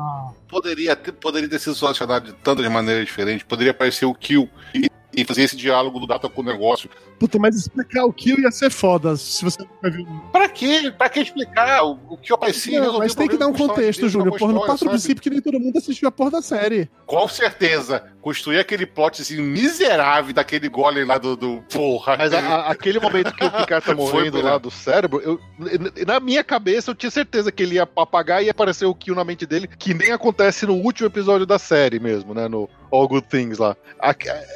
Poderia 0.48 0.96
ter, 0.96 1.12
poderia 1.30 1.48
ter 1.48 1.60
sido 1.60 1.76
solucionado 1.76 2.26
de 2.26 2.32
tantas 2.38 2.66
maneiras 2.66 3.06
diferentes. 3.06 3.44
Poderia 3.44 3.70
aparecer 3.70 4.04
o 4.04 4.14
Kill 4.14 4.50
e, 4.74 4.88
e 5.16 5.24
fazer 5.24 5.42
esse 5.42 5.56
diálogo 5.56 6.00
do 6.00 6.06
Data 6.06 6.28
com 6.28 6.40
o 6.40 6.44
negócio. 6.44 6.90
Puta, 7.20 7.38
mas 7.38 7.54
explicar 7.54 8.04
o 8.06 8.12
Kill 8.12 8.40
ia 8.40 8.50
ser 8.50 8.70
foda 8.70 9.14
se 9.14 9.44
você 9.44 9.58
nunca 9.62 9.90
viu. 9.90 10.06
Pra 10.32 10.48
quê? 10.48 10.90
Pra 10.96 11.08
que 11.10 11.20
explicar 11.20 11.84
o, 11.84 11.98
o 12.08 12.16
que 12.16 12.32
eu? 12.32 12.38
Não, 12.80 12.98
mas 12.98 13.14
tem 13.14 13.28
que 13.28 13.36
dar 13.36 13.46
um 13.46 13.52
contexto, 13.68 14.08
Júnior. 14.08 14.38
Porra, 14.38 14.52
no 14.54 14.60
4 14.66 14.88
princípio 14.88 15.22
que 15.22 15.28
nem 15.30 15.40
todo 15.42 15.60
mundo 15.60 15.76
assistiu 15.76 16.08
a 16.08 16.10
porra 16.10 16.30
da 16.30 16.42
série. 16.42 16.88
Com 17.06 17.28
certeza. 17.28 18.02
Construir 18.22 18.58
aquele 18.58 18.86
plotzinho 18.86 19.42
miserável 19.42 20.32
daquele 20.34 20.68
golem 20.68 21.04
lá 21.04 21.18
do. 21.18 21.36
do 21.36 21.62
porra. 21.72 22.16
Mas 22.16 22.32
a- 22.32 22.38
a- 22.38 22.70
aquele 22.70 22.98
momento 22.98 23.34
que 23.34 23.44
o 23.44 23.50
Picard 23.50 23.84
tá 23.84 23.94
morrendo 23.94 24.40
lá 24.40 24.56
do 24.58 24.70
cérebro, 24.70 25.20
eu- 25.20 25.40
na 26.06 26.18
minha 26.20 26.42
cabeça 26.42 26.90
eu 26.90 26.94
tinha 26.94 27.10
certeza 27.10 27.52
que 27.52 27.62
ele 27.62 27.74
ia 27.76 27.82
apagar 27.96 28.42
e 28.42 28.46
ia 28.46 28.50
aparecer 28.50 28.86
o 28.86 28.94
Kill 28.94 29.14
na 29.14 29.24
mente 29.24 29.44
dele, 29.46 29.66
que 29.66 29.92
nem 29.94 30.10
acontece 30.12 30.64
no 30.66 30.74
último 30.74 31.06
episódio 31.06 31.46
da 31.46 31.58
série 31.58 31.98
mesmo, 32.00 32.32
né? 32.34 32.48
No 32.48 32.68
All 32.90 33.06
Good 33.08 33.26
Things 33.28 33.58
lá. 33.58 33.76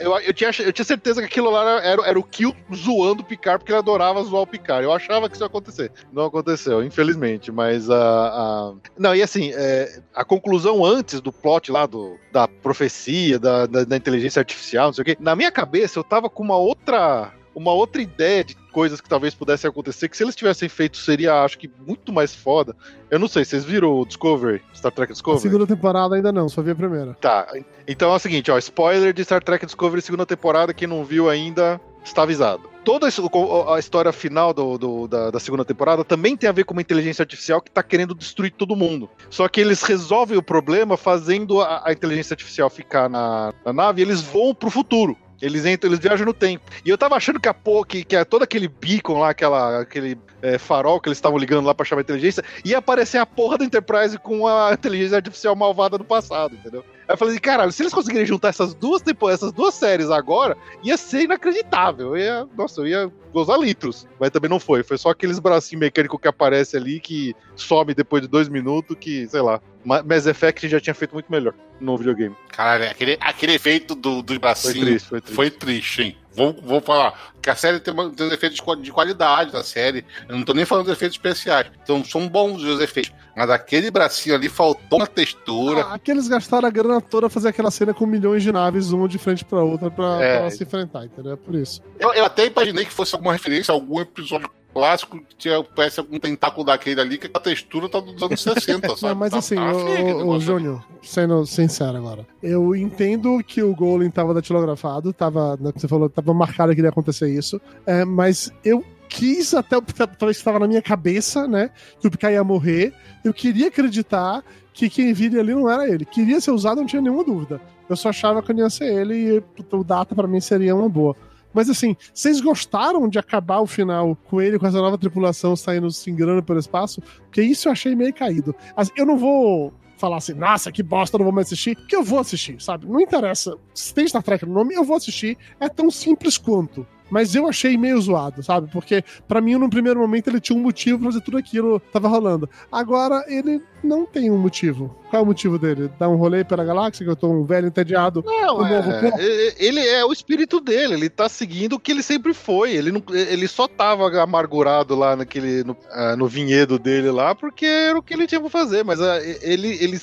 Eu, 0.00 0.18
eu, 0.20 0.32
tinha, 0.32 0.50
eu 0.60 0.72
tinha 0.72 0.84
certeza 0.84 1.20
que 1.20 1.26
aquilo 1.26 1.50
lá 1.50 1.82
era, 1.82 2.06
era 2.06 2.18
o 2.18 2.22
Kill 2.22 2.53
zoando 2.74 3.22
o 3.22 3.24
Picard, 3.24 3.58
porque 3.58 3.72
ele 3.72 3.78
adorava 3.78 4.22
zoar 4.22 4.42
o 4.42 4.46
Picard. 4.46 4.84
Eu 4.84 4.92
achava 4.92 5.28
que 5.28 5.34
isso 5.34 5.44
ia 5.44 5.46
acontecer. 5.46 5.90
Não 6.12 6.24
aconteceu, 6.24 6.82
infelizmente. 6.82 7.50
Mas 7.52 7.90
a. 7.90 7.96
a- 7.96 8.72
Não, 8.98 9.14
e 9.14 9.22
assim, 9.22 9.50
é, 9.54 10.00
a 10.14 10.24
conclusão 10.24 10.84
antes 10.84 11.20
do 11.20 11.32
plot 11.32 11.70
lá 11.70 11.86
do, 11.86 12.16
da 12.32 12.46
profecia, 12.48 13.38
da, 13.38 13.66
da, 13.66 13.84
da 13.84 13.96
inteligência 13.96 14.40
artificial, 14.40 14.86
não 14.86 14.92
sei 14.94 15.02
o 15.02 15.04
quê, 15.04 15.16
na 15.20 15.34
minha 15.36 15.50
cabeça 15.50 15.98
eu 15.98 16.04
tava 16.04 16.28
com 16.30 16.42
uma 16.42 16.56
outra. 16.56 17.32
Uma 17.56 17.72
outra 17.72 18.02
ideia 18.02 18.42
de 18.42 18.56
coisas 18.72 19.00
que 19.00 19.08
talvez 19.08 19.32
pudessem 19.32 19.70
acontecer, 19.70 20.08
que 20.08 20.16
se 20.16 20.24
eles 20.24 20.34
tivessem 20.34 20.68
feito 20.68 20.96
seria, 20.96 21.44
acho 21.44 21.56
que, 21.56 21.70
muito 21.86 22.12
mais 22.12 22.34
foda. 22.34 22.74
Eu 23.08 23.16
não 23.16 23.28
sei, 23.28 23.44
vocês 23.44 23.64
viram 23.64 23.92
o 24.00 24.04
Discovery? 24.04 24.60
Star 24.74 24.90
Trek 24.90 25.12
A 25.12 25.14
Discovery? 25.14 25.40
segunda 25.42 25.64
temporada 25.64 26.16
ainda 26.16 26.32
não, 26.32 26.48
só 26.48 26.60
vi 26.62 26.72
a 26.72 26.74
primeira. 26.74 27.14
Tá, 27.20 27.46
então 27.86 28.12
é 28.12 28.16
o 28.16 28.18
seguinte, 28.18 28.50
ó, 28.50 28.58
spoiler 28.58 29.12
de 29.12 29.22
Star 29.24 29.40
Trek 29.40 29.64
Discovery 29.66 30.02
segunda 30.02 30.26
temporada, 30.26 30.74
quem 30.74 30.88
não 30.88 31.04
viu 31.04 31.30
ainda 31.30 31.80
está 32.04 32.22
avisado. 32.22 32.68
Toda 32.84 33.06
a 33.06 33.78
história 33.78 34.12
final 34.12 34.52
do- 34.52 34.76
do- 34.76 35.08
da, 35.08 35.30
da 35.30 35.40
segunda 35.40 35.64
temporada 35.64 36.04
também 36.04 36.36
tem 36.36 36.48
a 36.48 36.52
ver 36.52 36.64
com 36.64 36.74
uma 36.74 36.82
inteligência 36.82 37.22
artificial 37.22 37.60
que 37.62 37.70
está 37.70 37.82
querendo 37.82 38.14
destruir 38.14 38.52
todo 38.52 38.76
mundo. 38.76 39.08
Só 39.30 39.48
que 39.48 39.60
eles 39.60 39.82
resolvem 39.82 40.36
o 40.36 40.42
problema 40.42 40.96
fazendo 40.96 41.62
a, 41.62 41.82
a 41.86 41.92
inteligência 41.92 42.34
artificial 42.34 42.68
ficar 42.68 43.08
na, 43.08 43.54
na 43.64 43.72
nave 43.72 44.02
e 44.02 44.04
eles 44.04 44.20
voam 44.20 44.54
pro 44.54 44.68
futuro. 44.70 45.16
Eles 45.42 45.64
entram, 45.66 45.90
eles 45.90 45.98
viajam 45.98 46.24
no 46.26 46.32
tempo. 46.32 46.64
E 46.84 46.88
eu 46.88 46.96
tava 46.96 47.16
achando 47.16 47.40
que 47.40 47.48
a 47.48 47.52
porra, 47.54 47.84
que, 47.86 48.04
que 48.04 48.16
é 48.16 48.24
todo 48.24 48.42
aquele 48.42 48.68
beacon 48.68 49.18
lá, 49.18 49.30
aquela, 49.30 49.80
aquele 49.80 50.16
é, 50.40 50.58
farol 50.58 51.00
que 51.00 51.08
eles 51.08 51.18
estavam 51.18 51.38
ligando 51.38 51.66
lá 51.66 51.74
pra 51.74 51.84
chamar 51.84 52.00
a 52.00 52.04
inteligência, 52.04 52.44
ia 52.64 52.78
aparecer 52.78 53.18
a 53.18 53.26
porra 53.26 53.58
da 53.58 53.64
Enterprise 53.64 54.16
com 54.18 54.46
a 54.46 54.72
inteligência 54.72 55.16
artificial 55.16 55.56
malvada 55.56 55.98
do 55.98 56.04
passado, 56.04 56.54
entendeu? 56.54 56.84
Aí 57.06 57.14
eu 57.14 57.16
falei 57.18 57.34
assim, 57.34 57.40
caralho, 57.40 57.70
se 57.72 57.82
eles 57.82 57.92
conseguirem 57.92 58.26
juntar 58.26 58.48
essas 58.48 58.74
duas, 58.74 59.02
tempo- 59.02 59.28
essas 59.28 59.52
duas 59.52 59.74
séries 59.74 60.10
agora, 60.10 60.56
ia 60.82 60.96
ser 60.96 61.22
inacreditável. 61.22 62.08
Eu 62.08 62.16
ia, 62.16 62.48
nossa, 62.56 62.80
eu 62.80 62.86
ia 62.86 63.12
gozar 63.32 63.58
litros. 63.58 64.06
Mas 64.18 64.30
também 64.30 64.48
não 64.48 64.58
foi. 64.58 64.82
Foi 64.82 64.96
só 64.96 65.10
aqueles 65.10 65.38
bracinhos 65.38 65.80
mecânicos 65.80 66.18
que 66.20 66.28
aparece 66.28 66.76
ali, 66.76 67.00
que 67.00 67.34
some 67.56 67.94
depois 67.94 68.22
de 68.22 68.28
dois 68.28 68.48
minutos, 68.48 68.96
que, 68.98 69.28
sei 69.28 69.40
lá. 69.40 69.60
Ma- 69.84 70.02
Mass 70.02 70.26
Effect 70.26 70.68
já 70.68 70.80
tinha 70.80 70.94
feito 70.94 71.12
muito 71.12 71.30
melhor 71.30 71.54
no 71.80 71.96
videogame. 71.96 72.34
Caralho, 72.48 72.90
aquele, 72.90 73.16
aquele 73.20 73.52
efeito 73.54 73.94
do, 73.94 74.22
do 74.22 74.32
Foi 74.32 74.38
bracinho 74.38 74.84
triste, 74.86 75.08
foi 75.08 75.20
triste. 75.20 75.34
foi 75.36 75.50
triste, 75.50 76.02
hein? 76.02 76.16
Vou, 76.36 76.52
vou 76.52 76.80
falar 76.80 77.32
que 77.40 77.48
a 77.48 77.54
série 77.54 77.78
tem, 77.78 77.94
tem 78.10 78.26
os 78.26 78.32
efeitos 78.32 78.56
de 78.56 78.62
qua- 78.62 78.74
de 78.76 78.90
qualidade 78.90 79.52
da 79.52 79.62
série. 79.62 80.04
Eu 80.28 80.36
não 80.36 80.44
tô 80.44 80.52
nem 80.52 80.64
falando 80.64 80.86
dos 80.86 80.94
efeitos 80.94 81.16
especiais. 81.16 81.66
Então 81.82 82.04
são 82.04 82.26
bons 82.28 82.60
os 82.62 82.80
efeitos. 82.80 83.12
Mas 83.36 83.48
aquele 83.50 83.88
bracinho 83.90 84.34
ali 84.34 84.48
faltou 84.48 84.98
uma 84.98 85.06
textura. 85.06 85.82
Ah, 85.82 85.94
aqueles 85.94 86.26
gastaram 86.26 86.66
a 86.66 86.70
grana 86.72 87.00
toda 87.00 87.28
a 87.28 87.30
fazer 87.30 87.48
aquela 87.50 87.70
cena 87.70 87.94
com 87.94 88.04
milhões 88.06 88.42
de 88.42 88.50
naves, 88.50 88.90
uma 88.90 89.06
de 89.08 89.18
frente 89.18 89.44
pra 89.44 89.62
outra, 89.62 89.90
pra, 89.92 90.20
É. 90.22 90.38
pra 90.40 90.50
se 90.50 90.62
enfrentar, 90.64 91.04
entendeu? 91.04 91.34
É 91.34 91.36
por 91.36 91.54
isso. 91.54 91.80
Eu, 92.00 92.12
eu 92.14 92.24
até 92.24 92.46
imaginei 92.46 92.84
que 92.84 92.92
fosse 92.92 93.14
alguma 93.14 93.32
referência 93.32 93.70
a 93.70 93.74
algum 93.76 94.00
episódio 94.00 94.50
clássico 94.74 95.18
que 95.20 95.36
tinha, 95.36 95.62
parece 95.62 96.00
algum 96.00 96.18
tentáculo 96.18 96.66
daquele 96.66 97.00
ali, 97.00 97.16
que 97.16 97.30
a 97.32 97.40
textura 97.40 97.88
tá 97.88 98.00
dos 98.00 98.20
anos 98.22 98.42
60, 98.42 98.88
sabe? 98.96 99.02
Não, 99.02 99.14
mas 99.14 99.30
Tá- 99.30 99.38
assim, 99.38 99.54
tá 99.54 99.72
o, 99.72 100.28
o. 100.30 100.40
Júnior, 100.40 100.84
sendo 101.02 101.46
sincero 101.46 101.96
agora, 101.96 102.26
eu 102.42 102.74
entendo 102.76 103.42
que 103.46 103.62
o 103.62 103.74
Golem 103.74 104.10
tava 104.10 104.34
datilografado, 104.34 105.12
tava, 105.12 105.56
né, 105.60 105.72
você 105.74 105.86
falou, 105.88 106.10
tava 106.10 106.34
marcado 106.34 106.74
que 106.74 106.82
ia 106.82 106.88
acontecer 106.88 107.28
isso, 107.32 107.60
é, 107.86 108.04
mas 108.04 108.52
eu 108.64 108.84
quis 109.08 109.54
até, 109.54 109.80
talvez 109.80 110.36
estava 110.36 110.58
na 110.58 110.66
minha 110.66 110.82
cabeça, 110.82 111.46
né, 111.46 111.70
que 112.00 112.08
o 112.08 112.10
Picard 112.10 112.34
ia 112.34 112.42
morrer, 112.44 112.92
eu 113.24 113.32
queria 113.32 113.68
acreditar 113.68 114.42
que 114.72 114.90
quem 114.90 115.12
viria 115.12 115.38
ali 115.40 115.54
não 115.54 115.70
era 115.70 115.88
ele. 115.88 116.04
Queria 116.04 116.40
ser 116.40 116.50
usado, 116.50 116.78
não 116.78 116.86
tinha 116.86 117.00
nenhuma 117.00 117.22
dúvida. 117.22 117.60
Eu 117.88 117.94
só 117.94 118.08
achava 118.08 118.42
que 118.42 118.52
não 118.52 118.60
ia 118.64 118.70
ser 118.70 118.86
ele 118.92 119.14
e 119.36 119.42
o 119.76 119.84
Data 119.84 120.16
pra 120.16 120.26
mim 120.26 120.40
seria 120.40 120.74
uma 120.74 120.88
boa. 120.88 121.14
Mas 121.54 121.70
assim, 121.70 121.96
vocês 122.12 122.40
gostaram 122.40 123.08
de 123.08 123.18
acabar 123.18 123.60
o 123.60 123.66
final 123.66 124.18
com 124.28 124.42
ele, 124.42 124.58
com 124.58 124.66
essa 124.66 124.78
nova 124.78 124.98
tripulação 124.98 125.54
saindo 125.54 125.90
se 125.90 126.10
enganando 126.10 126.42
pelo 126.42 126.58
espaço? 126.58 127.00
Porque 127.00 127.40
isso 127.40 127.68
eu 127.68 127.72
achei 127.72 127.94
meio 127.94 128.12
caído. 128.12 128.54
Eu 128.96 129.06
não 129.06 129.16
vou 129.16 129.72
falar 129.96 130.16
assim, 130.16 130.34
nossa, 130.34 130.72
que 130.72 130.82
bosta, 130.82 131.16
não 131.16 131.24
vou 131.24 131.32
mais 131.32 131.46
assistir, 131.46 131.76
porque 131.76 131.94
eu 131.94 132.02
vou 132.02 132.18
assistir, 132.18 132.60
sabe? 132.60 132.86
Não 132.86 133.00
interessa. 133.00 133.56
Se 133.72 133.94
tem 133.94 134.06
Star 134.06 134.22
Trek 134.22 134.44
no 134.44 134.52
nome, 134.52 134.74
eu 134.74 134.84
vou 134.84 134.96
assistir. 134.96 135.38
É 135.60 135.68
tão 135.68 135.90
simples 135.90 136.36
quanto. 136.36 136.86
Mas 137.10 137.34
eu 137.34 137.46
achei 137.46 137.76
meio 137.76 138.00
zoado, 138.00 138.42
sabe? 138.42 138.68
Porque 138.72 139.04
pra 139.28 139.40
mim, 139.40 139.54
no 139.54 139.70
primeiro 139.70 140.00
momento, 140.00 140.28
ele 140.28 140.40
tinha 140.40 140.58
um 140.58 140.62
motivo 140.62 140.98
pra 140.98 141.08
fazer 141.12 141.20
tudo 141.20 141.36
aquilo 141.36 141.78
que 141.78 141.92
tava 141.92 142.08
rolando. 142.08 142.48
Agora, 142.72 143.24
ele 143.28 143.62
não 143.84 144.04
tem 144.04 144.30
um 144.30 144.38
motivo. 144.38 144.96
Qual 145.14 145.20
é 145.20 145.22
o 145.22 145.26
motivo 145.26 145.60
dele? 145.60 145.88
Dar 145.96 146.08
um 146.08 146.16
rolê 146.16 146.42
pela 146.42 146.64
galáxia, 146.64 147.04
que 147.04 147.10
eu 147.10 147.14
tô 147.14 147.28
um 147.28 147.44
velho 147.44 147.68
entediado. 147.68 148.20
Não, 148.26 148.58
novo 148.58 148.90
é, 148.90 149.12
é, 149.16 149.54
ele 149.64 149.78
é 149.78 150.04
o 150.04 150.12
espírito 150.12 150.58
dele, 150.58 150.94
ele 150.94 151.08
tá 151.08 151.28
seguindo 151.28 151.74
o 151.74 151.78
que 151.78 151.92
ele 151.92 152.02
sempre 152.02 152.34
foi. 152.34 152.72
Ele, 152.72 152.90
não, 152.90 153.00
ele 153.12 153.46
só 153.46 153.68
tava 153.68 154.08
amargurado 154.20 154.96
lá 154.96 155.14
naquele, 155.14 155.62
no, 155.62 155.76
ah, 155.92 156.16
no 156.16 156.26
vinhedo 156.26 156.80
dele 156.80 157.12
lá, 157.12 157.32
porque 157.32 157.64
era 157.64 157.96
o 157.96 158.02
que 158.02 158.12
ele 158.12 158.26
tinha 158.26 158.40
pra 158.40 158.50
fazer. 158.50 158.82
Mas 158.82 159.00
ah, 159.00 159.20
ele, 159.40 159.78
ele 159.80 160.00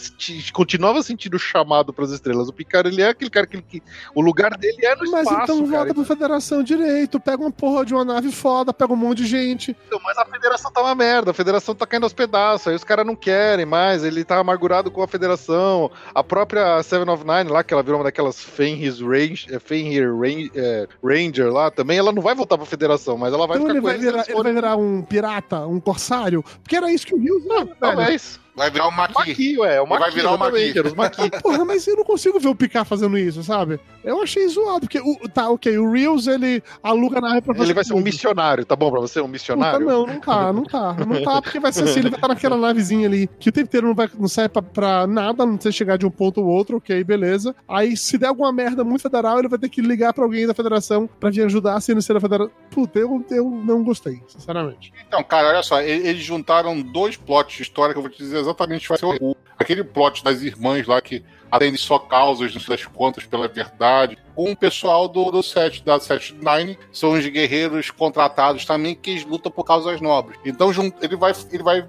continuava 0.54 1.04
sentindo 1.04 1.36
o 1.36 1.40
chamado 1.40 1.92
pras 1.92 2.12
estrelas. 2.12 2.48
O 2.48 2.54
Picard, 2.54 2.88
ele 2.88 3.02
é 3.02 3.10
aquele 3.10 3.30
cara 3.30 3.46
que, 3.46 3.62
que 3.62 3.84
o 4.16 4.22
lugar 4.22 4.58
dele 4.58 4.86
é 4.86 4.96
no 4.96 5.12
Mas 5.12 5.24
espaço, 5.24 5.44
então 5.44 5.58
cara. 5.66 5.78
volta 5.78 5.94
pra 5.94 6.06
Federação 6.06 6.64
direito, 6.64 7.20
pega 7.20 7.44
uma 7.44 7.52
porra 7.52 7.84
de 7.86 7.94
uma 7.94 8.06
nave 8.06 8.32
foda, 8.32 8.72
pega 8.72 8.94
um 8.94 8.96
monte 8.96 9.24
de 9.24 9.28
gente. 9.28 9.76
Então, 9.88 10.00
mas 10.06 10.18
a 10.18 10.24
federação 10.24 10.72
tá 10.72 10.80
uma 10.80 10.96
merda, 10.96 11.32
a 11.32 11.34
federação 11.34 11.76
tá 11.76 11.86
caindo 11.86 12.04
aos 12.04 12.14
pedaços, 12.14 12.70
aí 12.70 12.76
os 12.76 12.86
caras 12.86 13.06
não 13.06 13.16
querem 13.18 13.66
mais, 13.66 14.06
ele 14.06 14.24
tá 14.24 14.38
amargurado 14.38 14.90
com 14.90 15.01
a 15.04 15.08
federação. 15.08 15.90
A 16.14 16.24
própria 16.24 16.82
Seven 16.84 17.10
of 17.10 17.24
Nine 17.26 17.50
lá, 17.50 17.64
que 17.64 17.74
ela 17.74 17.84
virou 17.84 18.00
uma 18.00 18.04
daquelas 18.04 18.40
Fenris 18.42 19.00
Range, 19.00 19.48
eh, 19.50 19.60
Fenrir 19.60 20.14
Ran- 20.16 20.50
eh, 20.56 20.88
Ranger 21.04 21.52
lá 21.52 21.70
também, 21.72 21.98
ela 21.98 22.12
não 22.12 22.22
vai 22.22 22.36
voltar 22.36 22.58
pra 22.58 22.66
federação, 22.66 23.18
mas 23.18 23.34
ela 23.34 23.48
vai 23.48 23.58
então 23.58 23.68
ficar 23.68 23.78
ele 23.78 23.82
com 23.82 23.88
vai, 23.88 23.98
virar, 23.98 24.26
ele 24.28 24.44
vai 24.44 24.54
virar 24.54 24.76
um 24.78 25.02
pirata, 25.02 25.66
um 25.68 25.80
corsário? 25.80 26.44
Porque 26.64 26.76
era 26.76 26.92
isso 26.92 27.06
que 27.06 27.16
o 27.16 27.20
Rios 27.20 27.46
era, 27.46 27.66
velho. 27.66 27.76
Talvez. 27.80 28.40
Vai 28.62 28.70
virar 28.70 28.88
o 28.88 28.92
Maqui. 28.92 29.14
Maqui, 29.16 29.58
ué, 29.60 29.76
é 29.76 29.82
o 29.82 29.84
Ele 29.86 29.90
vai 29.90 30.00
Maqui, 30.00 30.16
virar 30.16 30.32
o 30.34 30.38
Maqui. 30.38 30.78
era 30.78 30.88
os 30.88 30.94
Maqui. 30.94 31.30
Porra, 31.42 31.66
mas 31.66 31.88
eu 31.88 31.96
não 31.96 32.04
consigo 32.04 32.40
ver 32.40 32.48
o 32.48 32.56
Picard 32.56 32.88
fazendo 32.88 33.18
isso, 33.18 33.42
sabe? 33.44 33.80
Eu 34.04 34.22
achei 34.22 34.48
zoado, 34.48 34.82
porque 34.82 35.00
o, 35.00 35.28
tá, 35.30 35.50
ok, 35.50 35.76
o 35.80 35.92
Reels 35.92 36.28
ele 36.28 36.62
aluga 36.84 37.18
a 37.18 37.22
nave 37.22 37.42
pra 37.42 37.56
fazer 37.56 37.66
Ele 37.68 37.74
vai 37.74 37.84
ser 37.84 37.94
um 37.96 38.02
missionário, 38.02 38.64
tá 38.64 38.76
bom 38.76 38.92
pra 38.92 39.00
você? 39.00 39.20
Um 39.20 39.24
Puta, 39.24 39.32
missionário? 39.32 39.86
não, 39.86 40.06
não 40.06 40.20
tá, 40.20 40.54
não 40.54 40.64
tá. 40.64 40.94
Não 40.94 41.24
tá, 41.24 41.42
porque 41.42 41.60
vai 41.60 41.74
ser 41.74 41.86
assim, 41.86 42.00
ele 42.02 42.10
vai 42.12 42.18
estar 42.18 42.28
naquela 42.28 42.56
navezinha 42.56 43.08
ali, 43.08 43.28
que 43.40 43.50
o 43.50 43.52
tempo 43.52 43.66
inteiro 43.68 43.88
não, 43.88 43.96
vai, 43.96 44.08
não 44.18 44.28
serve 44.28 44.50
pra, 44.50 44.62
pra 44.62 45.08
nada, 45.08 45.44
não 45.44 45.60
sei 45.60 45.72
chegar 45.72 45.98
de 45.98 46.06
um 46.06 46.12
ponto 46.12 46.40
ao 46.40 46.46
outro, 46.46 46.78
ok, 46.78 47.04
beleza. 47.04 47.56
Aí, 47.68 47.98
se 47.98 48.16
der 48.18 48.28
alguma 48.28 48.52
merda 48.52 48.84
muito 48.84 49.02
federal, 49.02 49.40
ele 49.40 49.48
vai 49.48 49.58
ter 49.58 49.70
que 49.70 49.82
ligar 49.82 50.14
pra 50.14 50.24
alguém 50.24 50.46
da 50.46 50.54
federação 50.54 51.10
pra 51.20 51.32
vir 51.32 51.44
ajudar, 51.46 51.82
se 51.82 51.94
não 51.96 52.02
ser 52.02 52.14
da 52.14 52.20
federação. 52.22 52.54
Puta, 52.70 53.00
eu, 53.00 53.26
eu 53.32 53.50
não 53.50 53.84
gostei, 53.84 54.22
sinceramente. 54.28 54.94
Então, 55.08 55.24
cara, 55.24 55.50
olha 55.50 55.64
só, 55.64 55.82
eles 55.82 56.24
juntaram 56.24 56.80
dois 56.80 57.18
plots 57.18 57.56
de 57.58 57.64
história 57.64 57.94
que 57.94 57.98
eu 57.98 58.04
vou 58.04 58.12
te 58.12 58.18
dizer 58.20 58.38
exatamente 58.38 58.51
vai 58.88 58.98
ser 58.98 59.06
o 59.06 59.36
aquele 59.58 59.84
plot 59.84 60.24
das 60.24 60.42
irmãs 60.42 60.88
lá 60.88 61.02
que 61.02 61.24
atende 61.52 61.78
só 61.78 62.00
causas, 62.00 62.54
não 62.54 62.62
sei 62.62 62.78
das 62.78 62.86
quantas, 62.86 63.26
pela 63.26 63.48
verdade, 63.48 64.18
com 64.36 64.52
o 64.52 64.56
pessoal 64.56 65.08
do, 65.08 65.30
do 65.32 65.44
set, 65.44 65.84
da 65.84 66.00
Set 66.00 66.34
Nine, 66.34 66.78
são 66.92 67.12
os 67.12 67.26
guerreiros 67.28 67.92
contratados 67.92 68.66
também 68.66 68.96
que 68.96 69.12
eles 69.12 69.26
lutam 69.26 69.52
por 69.52 69.64
causas 69.64 70.00
nobres. 70.02 70.40
Então 70.46 70.72
ele 71.02 71.16
vai, 71.16 71.34
ele 71.52 71.64
vai 71.64 71.86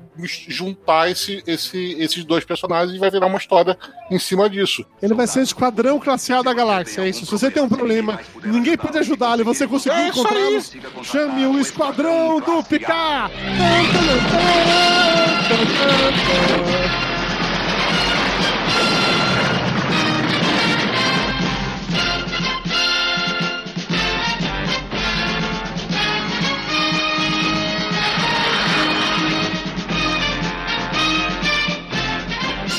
juntar 0.49 1.11
esse, 1.11 1.43
esse, 1.47 1.97
esses 1.99 2.25
dois 2.25 2.45
personagens 2.45 2.97
e 2.97 2.99
vai 2.99 3.11
virar 3.11 3.27
uma 3.27 3.39
história 3.39 3.79
em 4.11 4.19
cima 4.19 4.51
disso. 4.51 4.85
Ele 5.01 5.15
vai 5.15 5.27
ser 5.27 5.41
o 5.41 5.43
esquadrão 5.43 5.99
classe 5.99 6.33
A 6.33 6.43
da 6.43 6.53
galáxia, 6.53 7.03
é 7.03 7.09
isso. 7.09 7.25
Se 7.25 7.33
você 7.33 7.51
tem 7.51 7.63
um 7.63 7.69
problema, 7.69 8.21
ninguém 8.45 8.77
pode 8.77 8.99
ajudá-lo 8.99 9.43
e 9.43 9.45
você 9.45 9.67
conseguir 9.67 9.97
É 9.97 10.09
encontrá-lo, 10.09 10.63
chame 11.05 11.47
o 11.47 11.61
esquadrão 11.61 12.41
do 12.41 12.63
Picard! 12.65 13.33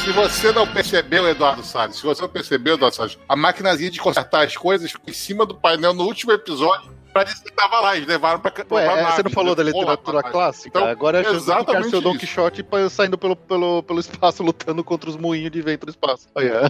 Se 0.04 0.12
você 0.12 0.52
não 0.52 0.68
percebeu, 0.68 1.30
Eduardo 1.30 1.64
Salles, 1.64 1.96
se 1.96 2.04
você 2.04 2.22
não 2.22 2.28
percebeu, 2.28 2.74
Eduardo 2.74 2.94
Salles, 2.94 3.18
a 3.28 3.38
maquinazinha 3.38 3.90
de 3.90 4.02
consertar 4.02 4.46
as 4.46 4.58
coisas 4.58 4.92
ficou 4.92 5.10
em 5.10 5.14
cima 5.14 5.46
do 5.46 5.56
painel 5.56 5.94
no 5.94 6.04
último 6.04 6.34
episódio 6.34 6.92
pra 7.14 7.24
dizer 7.24 7.44
que 7.44 7.52
tava 7.54 7.80
lá, 7.80 7.96
eles 7.96 8.08
levaram 8.08 8.40
pra. 8.40 8.52
Ué, 8.52 8.64
pra 8.64 8.82
é, 8.82 9.04
nave, 9.04 9.16
você 9.16 9.24
não 9.24 9.32
falou 9.32 9.56
da 9.56 9.64
literatura 9.64 10.24
clássica? 10.24 10.80
Então, 10.80 10.90
Agora 10.90 11.20
é 11.20 11.32
exatamente 11.32 11.86
ficar 11.86 11.90
seu 11.90 12.02
Don. 12.02 12.18
Quixote 12.18 12.66
saindo 12.90 13.18
pelo, 13.18 13.36
pelo, 13.36 13.84
pelo 13.84 14.00
espaço, 14.00 14.44
lutando 14.44 14.84
contra 14.84 15.10
os 15.10 15.16
moinhos 15.16 15.52
de 15.52 15.62
vento 15.62 15.86
do 15.86 15.90
espaço. 15.90 16.28
Olha. 16.36 16.62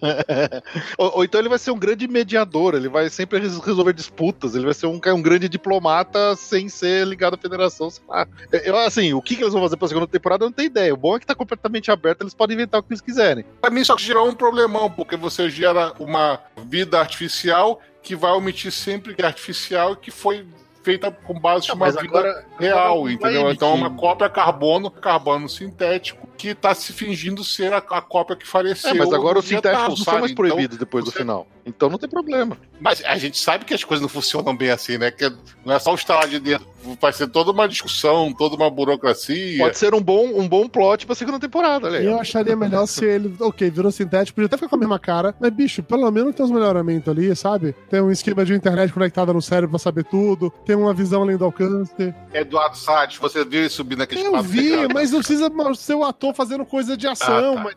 ou, 0.98 1.18
ou 1.18 1.24
então 1.24 1.40
ele 1.40 1.50
vai 1.50 1.58
ser 1.58 1.72
um 1.72 1.80
grande 1.80 2.08
mediador, 2.08 2.76
ele 2.76 2.90
vai 2.90 3.10
sempre 3.10 3.40
res- 3.40 3.60
resolver 3.60 3.94
disputas, 3.94 4.56
ele 4.56 4.66
vai 4.66 4.74
ser 4.74 4.88
um, 4.88 5.00
um 5.06 5.22
grande 5.22 5.48
diplomata 5.48 6.36
sem 6.36 6.68
ser 6.70 7.08
ligado 7.08 7.36
à 7.36 7.38
federação, 7.38 7.90
sei 7.90 8.04
lá. 8.08 8.28
Eu, 8.52 8.78
assim, 8.78 9.14
o 9.14 9.22
que, 9.22 9.36
que 9.36 9.44
eles 9.44 9.54
vão 9.54 9.64
fazer 9.64 9.78
pra 9.78 9.88
segunda 9.88 10.08
temporada 10.08 10.44
eu 10.44 10.50
não 10.50 10.54
tenho 10.54 10.68
ideia. 10.68 10.94
O 10.94 10.98
bom 10.98 11.16
é 11.16 11.20
que 11.20 11.26
tá 11.26 11.36
completamente 11.36 11.90
aberto, 11.92 12.22
eles 12.22 12.34
podem 12.34 12.56
inventar 12.56 12.80
o 12.80 12.84
que 12.84 12.92
eles 12.92 13.02
quiserem. 13.02 13.46
Pra 13.62 13.70
mim 13.70 13.84
só 13.84 13.98
gerou 13.98 14.28
um 14.28 14.36
problemão, 14.36 14.90
porque 14.90 15.16
você 15.16 15.50
gera 15.50 15.94
uma 16.00 16.40
vida 16.66 17.00
artificial 17.00 17.80
que 18.04 18.16
vai 18.16 18.32
omitir 18.34 18.72
sempre 18.72 19.16
que 19.16 19.22
é 19.22 19.26
artificial 19.26 19.94
e 19.94 19.96
que 19.98 20.12
foi 20.12 20.46
feita 20.84 21.10
com 21.10 21.40
base 21.40 21.70
em 21.70 21.72
uma 21.72 21.86
Mas 21.86 21.96
vida 21.96 22.08
agora- 22.10 22.46
real, 22.60 22.78
agora 22.78 23.00
não 23.00 23.10
entendeu? 23.10 23.52
Então 23.52 23.70
é 23.72 23.74
uma 23.76 23.90
cópia 23.96 24.30
carbono, 24.30 24.92
carbono 24.92 25.48
sintético, 25.48 26.28
que 26.38 26.54
tá 26.54 26.76
se 26.76 26.92
fingindo 26.92 27.42
ser 27.42 27.72
a, 27.72 27.78
a 27.78 28.02
cópia 28.02 28.36
que 28.36 28.46
faleceu. 28.46 28.90
É, 28.92 28.94
mas 28.94 29.14
agora 29.14 29.40
os 29.40 29.46
sintéticos 29.46 29.72
Vietnã, 29.72 29.88
não 29.90 29.96
são 29.96 30.04
sabe? 30.06 30.20
mais 30.20 30.32
Então, 30.34 30.46
proibidos 30.46 30.78
depois 30.78 31.06
do 31.06 31.12
você- 31.12 31.20
final. 31.20 31.48
Então 31.66 31.90
não 31.90 31.98
tem 31.98 32.10
problema. 32.10 32.58
Mas 32.82 33.02
a 33.06 33.18
gente 33.18 33.40
sabe 33.40 33.64
que 33.64 33.74
as 33.74 33.82
coisas 33.86 34.02
não 34.02 34.10
funcionam 34.10 34.54
bem 34.54 34.72
assim, 34.72 34.98
né? 34.98 35.10
Que 35.10 35.32
não 35.64 35.74
é 35.74 35.80
só 35.80 35.92
o 35.92 35.94
instalar 35.96 36.28
de 36.28 36.38
dentro. 36.38 36.68
Vai 37.00 37.14
ser 37.14 37.28
toda 37.28 37.52
uma 37.52 37.68
discussão, 37.68 38.34
toda 38.34 38.56
uma 38.56 38.70
burocracia. 38.70 39.58
Pode 39.58 39.78
ser 39.78 39.94
um 39.94 40.02
bom, 40.02 40.26
um 40.40 40.48
bom 40.48 40.68
plot 40.68 41.06
pra 41.06 41.16
segunda 41.16 41.40
temporada, 41.40 41.88
olha 41.88 42.00
aí. 42.00 42.06
Eu 42.06 42.20
acharia 42.20 42.56
melhor 42.56 42.86
se 42.88 43.06
ele, 43.06 43.34
ok, 43.40 43.70
virou 43.70 43.92
sintético, 43.92 44.36
podia 44.36 44.48
até 44.48 44.58
ficar 44.58 44.70
com 44.70 44.76
a 44.76 44.80
mesma 44.80 45.00
cara, 45.00 45.36
mas 45.40 45.52
bicho, 45.52 45.82
pelo 45.84 46.10
menos 46.12 46.36
tem 46.36 46.46
uns 46.46 46.52
melhoramentos 46.52 47.08
ali, 47.08 47.36
sabe? 47.36 47.74
Tem 47.90 48.02
um 48.02 48.12
esquema 48.12 48.44
de 48.46 48.54
internet 48.54 48.92
conectada 48.92 49.32
no 49.34 49.42
cérebro 49.42 49.70
pra 49.72 49.80
saber 49.80 50.04
tudo, 50.06 50.52
tem 50.66 50.76
uma 50.76 50.94
visão 50.94 51.22
além 51.24 51.38
do 51.38 51.46
alcance. 51.46 52.14
Eduardo 52.34 52.78
Salles, 52.78 53.18
você 53.18 53.46
viu 53.46 53.62
ele 53.62 53.70
subir 53.70 53.98
naquele 53.98 54.22
Eu 54.26 54.42
vi, 54.42 54.88
mas 54.94 55.12
não 55.12 55.20
precisa 55.20 55.52
ser 55.76 55.96
o 55.96 56.04
ator 56.04 56.34
fazendo 56.34 56.66
coisa 56.66 56.98
de 56.98 57.08
ação, 57.08 57.54
Ah, 57.54 57.56
tá. 57.56 57.64
mas 57.64 57.76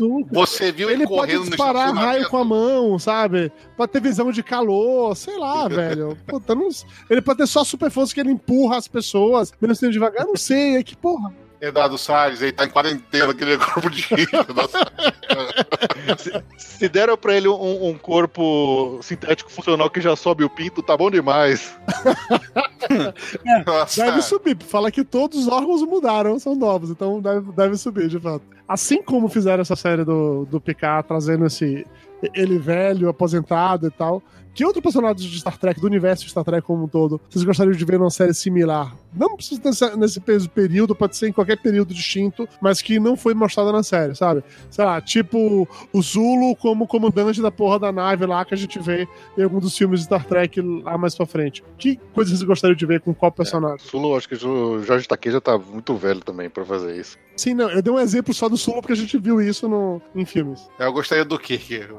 únicas. 0.00 0.32
Você 0.32 0.72
viu 0.72 0.88
ele, 0.90 1.02
Ele 1.02 1.08
pode 1.08 1.20
correndo 1.32 1.44
no 1.44 1.50
disparar 1.50 1.94
raio 1.94 2.22
estacionamento? 2.22 2.30
com 2.30 2.36
a 2.38 2.44
mão, 2.44 2.98
sabe? 2.98 3.52
Pode 3.76 3.92
ter 3.92 4.00
visão 4.00 4.30
de 4.32 4.42
calor, 4.42 5.16
sei 5.16 5.38
lá, 5.38 5.66
velho. 5.68 6.16
Puta, 6.26 6.54
não... 6.54 6.68
Ele 7.10 7.22
pode 7.22 7.38
ter 7.38 7.46
só 7.46 7.62
super 7.64 7.90
força 7.90 8.14
que 8.14 8.20
ele 8.20 8.30
empurra 8.30 8.76
as 8.76 8.88
pessoas, 8.88 9.52
menos 9.60 9.78
sendo 9.78 9.92
devagar, 9.92 10.26
não 10.26 10.36
sei, 10.36 10.76
é 10.76 10.82
que 10.82 10.96
porra. 10.96 11.32
Eduardo 11.64 11.98
Salles, 11.98 12.42
ele 12.42 12.52
tá 12.52 12.64
em 12.64 12.70
quarentena, 12.70 13.30
aquele 13.30 13.56
grupo 13.56 13.90
de. 13.90 14.06
Nossa. 14.54 16.44
Se 16.56 16.88
deram 16.88 17.16
pra 17.16 17.34
ele 17.34 17.48
um, 17.48 17.88
um 17.88 17.98
corpo 17.98 18.98
sintético 19.02 19.50
funcional 19.50 19.90
que 19.90 20.00
já 20.00 20.14
sobe 20.16 20.44
o 20.44 20.50
pinto, 20.50 20.82
tá 20.82 20.96
bom 20.96 21.10
demais. 21.10 21.76
Nossa. 23.66 24.04
Deve 24.04 24.22
subir. 24.22 24.56
Fala 24.64 24.90
que 24.90 25.04
todos 25.04 25.38
os 25.38 25.48
órgãos 25.48 25.82
mudaram, 25.82 26.38
são 26.38 26.54
novos, 26.54 26.90
então 26.90 27.20
deve, 27.20 27.52
deve 27.52 27.76
subir, 27.76 28.08
de 28.08 28.18
fato. 28.20 28.44
Assim 28.66 29.02
como 29.02 29.28
fizeram 29.28 29.62
essa 29.62 29.76
série 29.76 30.04
do, 30.04 30.46
do 30.46 30.60
Picard, 30.60 31.06
trazendo 31.06 31.46
esse 31.46 31.86
ele 32.32 32.58
velho, 32.58 33.08
aposentado 33.08 33.86
e 33.86 33.90
tal. 33.90 34.22
Que 34.54 34.64
outro 34.64 34.80
personagem 34.80 35.28
de 35.28 35.40
Star 35.40 35.58
Trek, 35.58 35.80
do 35.80 35.86
universo 35.86 36.22
de 36.24 36.30
Star 36.30 36.44
Trek 36.44 36.64
como 36.64 36.84
um 36.84 36.88
todo, 36.88 37.20
vocês 37.28 37.44
gostariam 37.44 37.74
de 37.76 37.84
ver 37.84 37.98
numa 37.98 38.08
série 38.10 38.32
similar? 38.32 38.94
Não 39.12 39.36
precisa 39.36 39.60
nesse, 39.64 39.96
nesse 39.96 40.20
peso- 40.20 40.48
período, 40.48 40.94
pode 40.94 41.16
ser 41.16 41.28
em 41.28 41.32
qualquer 41.32 41.56
período 41.60 41.92
distinto, 41.92 42.48
mas 42.60 42.80
que 42.80 43.00
não 43.00 43.16
foi 43.16 43.34
mostrada 43.34 43.72
na 43.72 43.82
série, 43.82 44.14
sabe? 44.14 44.44
Sei 44.70 44.84
lá, 44.84 45.00
tipo 45.00 45.68
o 45.92 46.02
Zulu 46.02 46.54
como 46.56 46.86
comandante 46.86 47.42
da 47.42 47.50
porra 47.50 47.78
da 47.80 47.90
nave 47.92 48.24
lá 48.26 48.44
que 48.44 48.54
a 48.54 48.56
gente 48.56 48.78
vê 48.78 49.08
em 49.36 49.42
algum 49.42 49.58
dos 49.58 49.76
filmes 49.76 50.00
de 50.00 50.06
Star 50.06 50.24
Trek 50.24 50.60
lá 50.60 50.96
mais 50.96 51.14
pra 51.16 51.26
frente. 51.26 51.62
Que 51.76 51.96
coisa 52.14 52.30
vocês 52.30 52.42
gostariam 52.44 52.76
de 52.76 52.86
ver 52.86 53.00
com 53.00 53.12
qual 53.12 53.32
personagem? 53.32 53.78
Sulo, 53.86 54.16
acho 54.16 54.28
que 54.28 54.34
o 54.46 54.82
Jorge 54.82 55.08
Takei 55.08 55.32
já 55.32 55.40
tá 55.40 55.58
muito 55.58 55.96
velho 55.96 56.20
também 56.20 56.48
pra 56.48 56.64
fazer 56.64 56.96
isso. 56.96 57.18
Sim, 57.36 57.54
não, 57.54 57.68
eu 57.70 57.82
dei 57.82 57.92
um 57.92 57.98
exemplo 57.98 58.32
só 58.32 58.48
do 58.48 58.56
Solo 58.56 58.80
porque 58.80 58.92
a 58.92 58.96
gente 58.96 59.18
viu 59.18 59.40
isso 59.40 59.68
no, 59.68 60.00
em 60.14 60.24
filmes. 60.24 60.68
Eu 60.78 60.92
gostaria 60.92 61.24
do 61.24 61.38
Kirk. 61.38 61.88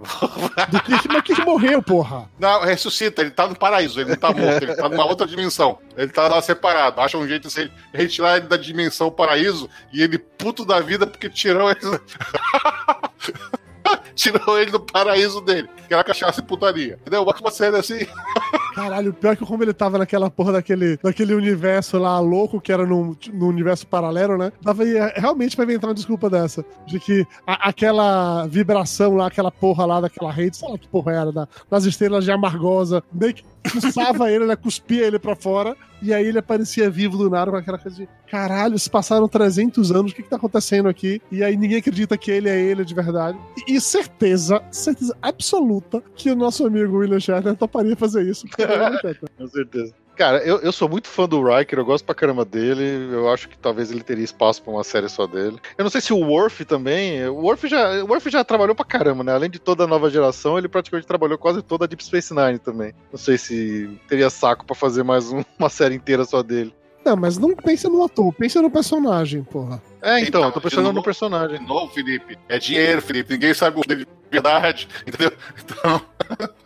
Do 0.71 0.81
Kirk, 0.81 1.07
mas 1.07 1.21
Kirk 1.23 1.41
morreu, 1.41 1.81
porra. 1.81 2.29
Não, 2.39 2.63
ressuscita, 2.63 3.21
ele 3.21 3.31
tá 3.31 3.47
no 3.47 3.55
paraíso, 3.55 3.99
ele 3.99 4.11
não 4.11 4.15
tá 4.15 4.31
morto, 4.31 4.63
ele 4.63 4.75
tá 4.75 4.87
numa 4.87 5.05
outra 5.05 5.27
dimensão. 5.27 5.77
Ele 5.97 6.11
tá 6.11 6.27
lá 6.27 6.41
separado. 6.41 7.01
Acha 7.01 7.17
um 7.17 7.27
jeito 7.27 7.49
de 7.49 7.71
retirar 7.93 8.37
ele 8.37 8.47
da 8.47 8.57
dimensão 8.57 9.11
paraíso 9.11 9.69
e 9.91 10.01
ele 10.01 10.17
puto 10.17 10.65
da 10.65 10.79
vida 10.79 11.05
porque 11.05 11.29
tirou 11.29 11.69
ele. 11.69 11.79
tirou 14.15 14.59
ele 14.59 14.71
do 14.71 14.79
paraíso 14.79 15.41
dele, 15.41 15.69
que 15.87 15.93
era 15.93 16.03
cachaça 16.03 16.39
e 16.39 16.43
putaria. 16.43 16.97
Entendeu? 17.01 17.25
Bota 17.25 17.41
uma 17.41 17.51
série 17.51 17.77
assim. 17.77 18.07
Caralho, 18.75 19.13
pior 19.13 19.35
que 19.37 19.45
como 19.45 19.63
ele 19.63 19.73
tava 19.73 19.97
naquela 19.97 20.29
porra 20.29 20.51
daquele, 20.53 20.97
daquele 21.01 21.33
universo 21.33 21.97
lá 21.97 22.19
louco, 22.19 22.59
que 22.59 22.71
era 22.71 22.85
no, 22.85 23.15
no 23.33 23.47
universo 23.47 23.87
paralelo, 23.87 24.37
né? 24.37 24.51
Dava 24.61 24.83
aí, 24.83 24.97
é, 24.97 25.13
realmente 25.15 25.55
pra 25.55 25.63
inventar 25.63 25.89
uma 25.89 25.93
desculpa 25.95 26.29
dessa. 26.29 26.63
De 26.85 26.99
que 26.99 27.25
a- 27.47 27.69
aquela 27.69 28.45
vibração 28.47 29.15
lá, 29.15 29.27
aquela 29.27 29.49
porra 29.51 29.85
lá 29.85 30.01
daquela 30.01 30.31
rede, 30.31 30.57
sei 30.57 30.69
lá 30.69 30.77
que 30.77 30.87
porra 30.89 31.13
era, 31.13 31.31
da, 31.31 31.47
das 31.71 31.85
estrelas 31.85 32.25
de 32.25 32.31
amargosa, 32.31 33.01
meio 33.13 33.33
que 33.33 33.43
expulsava 33.63 34.29
ele, 34.31 34.45
né? 34.45 34.55
Cuspia 34.55 35.05
ele 35.07 35.17
pra 35.19 35.35
fora. 35.35 35.75
E 36.01 36.13
aí 36.13 36.27
ele 36.27 36.37
aparecia 36.37 36.89
vivo 36.89 37.17
do 37.17 37.29
nada 37.29 37.49
com 37.49 37.57
aquela 37.57 37.79
coisa 37.79 37.95
de 37.97 38.07
caralho, 38.29 38.77
se 38.77 38.89
passaram 38.89 39.29
300 39.29 39.91
anos, 39.93 40.11
o 40.11 40.15
que 40.15 40.21
que 40.23 40.29
tá 40.29 40.35
acontecendo 40.35 40.89
aqui? 40.89 41.21
E 41.31 41.41
aí 41.41 41.55
ninguém 41.55 41.77
acredita 41.77 42.17
que 42.17 42.29
ele 42.29 42.49
é 42.49 42.59
ele 42.59 42.83
de 42.83 42.93
verdade. 42.93 43.37
E, 43.65 43.75
e 43.75 43.81
certeza, 43.81 44.61
certeza 44.69 45.15
absoluta 45.21 46.03
que 46.15 46.29
o 46.29 46.35
nosso 46.35 46.67
amigo 46.67 46.97
William 46.97 47.19
Shatner 47.19 47.55
toparia 47.55 47.95
fazer 47.95 48.23
isso. 48.23 48.45
Com 49.37 49.47
certeza. 49.47 49.93
Cara, 50.15 50.37
eu, 50.45 50.59
eu 50.59 50.71
sou 50.71 50.87
muito 50.87 51.09
fã 51.09 51.27
do 51.27 51.43
Riker, 51.43 51.77
eu 51.77 51.83
gosto 51.83 52.05
pra 52.05 52.15
caramba 52.15 52.45
dele. 52.45 53.13
Eu 53.13 53.29
acho 53.29 53.49
que 53.49 53.57
talvez 53.57 53.91
ele 53.91 54.01
teria 54.01 54.23
espaço 54.23 54.63
pra 54.63 54.71
uma 54.71 54.83
série 54.83 55.09
só 55.09 55.27
dele. 55.27 55.59
Eu 55.77 55.83
não 55.83 55.89
sei 55.91 55.99
se 55.99 56.13
o 56.13 56.17
Worf 56.17 56.63
também. 56.63 57.27
O 57.27 57.35
Worf 57.41 57.67
já, 57.67 58.01
o 58.01 58.07
Worf 58.07 58.29
já 58.29 58.41
trabalhou 58.41 58.73
pra 58.73 58.85
caramba, 58.85 59.25
né? 59.25 59.33
Além 59.33 59.49
de 59.49 59.59
toda 59.59 59.83
a 59.83 59.87
nova 59.87 60.09
geração, 60.09 60.57
ele 60.57 60.69
praticamente 60.69 61.05
trabalhou 61.05 61.37
quase 61.37 61.61
toda 61.61 61.83
a 61.83 61.87
Deep 61.87 62.01
Space 62.01 62.33
Nine 62.33 62.59
também. 62.59 62.93
Não 63.11 63.19
sei 63.19 63.37
se 63.37 63.89
teria 64.07 64.29
saco 64.29 64.65
pra 64.65 64.73
fazer 64.75 65.03
mais 65.03 65.33
um- 65.33 65.43
uma 65.59 65.69
série 65.69 65.95
inteira 65.95 66.23
só 66.23 66.41
dele. 66.41 66.73
Não, 67.05 67.15
mas 67.15 67.37
não 67.37 67.55
pensa 67.55 67.87
no 67.87 68.03
ator, 68.03 68.33
pensa 68.33 68.61
no 68.61 68.71
personagem, 68.71 69.43
porra. 69.43 69.81
É, 70.01 70.17
então, 70.19 70.27
Então, 70.27 70.43
eu 70.45 70.51
tô 70.51 70.59
pensando 70.61 70.91
no 70.91 71.03
personagem. 71.03 71.59
Novo, 71.65 71.93
Felipe. 71.93 72.35
É 72.49 72.57
dinheiro, 72.57 73.01
Felipe. 73.01 73.33
Ninguém 73.33 73.53
sabe 73.53 73.79
o 73.79 73.83
dele 73.87 74.05
de 74.05 74.11
verdade. 74.31 74.87
Entendeu? 75.05 75.31
Então, 75.63 76.01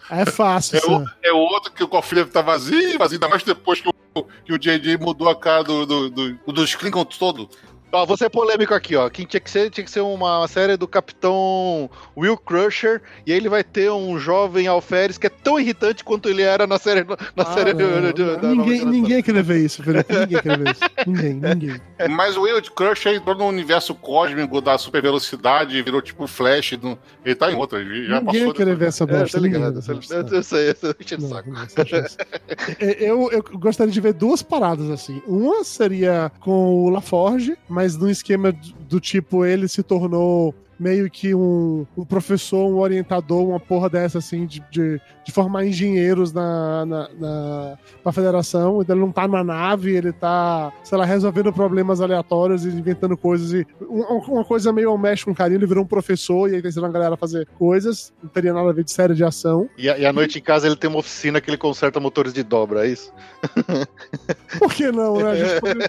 É 0.09 0.25
fácil, 0.25 0.77
é, 0.77 0.81
o, 0.89 1.05
é 1.23 1.31
outro 1.33 1.71
que 1.73 1.83
o 1.83 1.87
cofre 1.87 2.23
tá 2.25 2.41
vazio, 2.41 2.97
vazio, 2.97 3.17
ainda 3.17 3.27
mais 3.27 3.43
depois 3.43 3.81
que 3.81 3.89
o, 3.89 4.23
que 4.45 4.53
o 4.53 4.57
JJ 4.57 4.97
mudou 4.97 5.27
a 5.29 5.35
cara 5.35 5.63
do, 5.63 5.85
do, 5.85 6.09
do- 6.09 6.53
dos 6.53 6.73
Klingons 6.73 7.17
todo. 7.17 7.49
Ó, 7.91 8.05
vou 8.05 8.15
ser 8.17 8.29
polêmico 8.29 8.73
aqui, 8.73 8.95
ó. 8.95 9.09
Quem 9.09 9.25
tinha 9.25 9.39
que 9.39 9.49
ser, 9.49 9.69
tinha 9.71 9.83
que 9.83 9.89
ser 9.89 10.01
uma 10.01 10.47
série 10.47 10.77
do 10.77 10.87
Capitão 10.87 11.89
Will 12.15 12.37
Crusher, 12.37 13.01
e 13.25 13.31
aí 13.31 13.37
ele 13.37 13.49
vai 13.49 13.63
ter 13.63 13.91
um 13.91 14.19
jovem 14.19 14.67
alferes 14.67 15.17
que 15.17 15.25
é 15.27 15.29
tão 15.29 15.59
irritante 15.59 16.03
quanto 16.03 16.29
ele 16.29 16.41
era 16.43 16.67
na 16.67 16.77
série, 16.77 17.03
na 17.03 17.15
Ah, 17.37 17.45
série 17.45 17.73
do- 17.73 17.83
não, 17.83 18.13
da 18.13 18.37
não. 18.43 18.55
ninguém, 18.55 18.85
ninguém 18.85 19.23
quer 19.23 19.41
ver 19.43 19.59
isso, 19.65 19.81
Felipe. 19.83 20.13
Ninguém 20.13 20.41
quer 20.41 20.57
ver 20.57 20.71
isso. 20.71 20.81
Ninguém, 21.07 21.33
ninguém. 21.33 21.81
Mas 22.11 22.37
o 22.37 22.41
Will 22.41 22.61
Crush 22.75 23.07
entrou 23.07 23.35
no 23.35 23.47
universo 23.47 23.95
cósmico 23.95 24.61
da 24.61 24.77
super 24.77 25.01
velocidade, 25.01 25.81
virou 25.81 26.01
tipo 26.01 26.27
Flash. 26.27 26.73
no- 26.81 26.97
Ele 27.25 27.35
tá 27.35 27.51
em 27.51 27.55
outra, 27.55 27.79
ele 27.79 28.05
já 28.05 28.19
ninguém 28.21 28.41
passou. 28.41 28.53
quer 28.53 28.75
ver 28.75 28.87
essa 28.87 29.03
É, 29.05 29.07
bosta. 29.07 29.37
tá 29.37 29.43
ninguém 29.43 29.59
ligado, 29.59 29.79
eu, 29.79 30.37
eu, 30.37 30.43
sei, 30.43 30.69
eu 30.69 30.73
tô 30.75 30.95
Não, 31.19 31.29
saco. 31.29 31.49
É, 32.79 32.97
eu, 33.03 33.31
eu 33.31 33.43
gostaria 33.57 33.91
de 33.91 34.01
ver 34.01 34.13
duas 34.13 34.41
paradas 34.41 34.89
assim. 34.89 35.21
Uma 35.25 35.63
seria 35.63 36.31
com 36.39 36.85
o 36.85 36.89
LaForge, 36.89 37.57
mas 37.67 37.78
num 37.97 38.09
esquema 38.09 38.53
do 38.89 38.99
tipo 38.99 39.45
ele 39.45 39.67
se 39.67 39.81
tornou 39.83 40.53
meio 40.79 41.09
que 41.09 41.35
um, 41.35 41.85
um 41.97 42.05
professor, 42.05 42.65
um 42.69 42.77
orientador, 42.77 43.47
uma 43.49 43.59
porra 43.59 43.89
dessa 43.89 44.19
assim, 44.19 44.45
de, 44.45 44.63
de, 44.71 45.01
de 45.25 45.31
formar 45.31 45.65
engenheiros 45.65 46.31
na, 46.31 46.85
na, 46.85 47.09
na 47.19 47.77
pra 48.01 48.11
federação. 48.11 48.81
Então 48.81 48.95
ele 48.95 49.05
não 49.05 49.11
tá 49.11 49.27
na 49.27 49.43
nave, 49.43 49.95
ele 49.95 50.11
tá, 50.13 50.71
sei 50.83 50.97
lá, 50.97 51.05
resolvendo 51.05 51.51
problemas 51.51 51.99
aleatórios 52.01 52.65
e 52.65 52.69
inventando 52.69 53.17
coisas. 53.17 53.51
E 53.53 53.67
uma, 53.81 54.07
uma 54.27 54.45
coisa 54.45 54.71
meio 54.71 54.89
ao 54.89 54.97
mexe 54.97 55.25
com 55.25 55.33
carinho, 55.35 55.57
ele 55.59 55.65
virou 55.67 55.83
um 55.83 55.87
professor 55.87 56.49
e 56.49 56.55
aí 56.55 56.61
tá 56.61 56.69
ensinando 56.69 56.89
a 56.89 56.93
galera 56.93 57.13
a 57.15 57.17
fazer 57.17 57.45
coisas. 57.57 58.13
Não 58.23 58.29
teria 58.29 58.53
nada 58.53 58.69
a 58.69 58.73
ver 58.73 58.83
de 58.83 58.91
série 58.91 59.13
de 59.13 59.23
ação. 59.23 59.69
E, 59.77 59.89
a- 59.89 59.97
e 59.97 60.05
à 60.05 60.13
noite 60.13 60.39
em 60.39 60.41
casa 60.41 60.65
ele 60.67 60.75
tem 60.75 60.89
uma 60.89 60.99
oficina 60.99 61.41
que 61.41 61.49
ele 61.49 61.57
conserta 61.57 61.99
motores 61.99 62.31
de 62.33 62.43
dobra, 62.43 62.85
é 62.87 62.91
isso? 62.91 63.11
Por 64.59 64.73
que 64.73 64.91
não, 64.91 65.17
né? 65.17 65.59
Pode- 65.59 65.79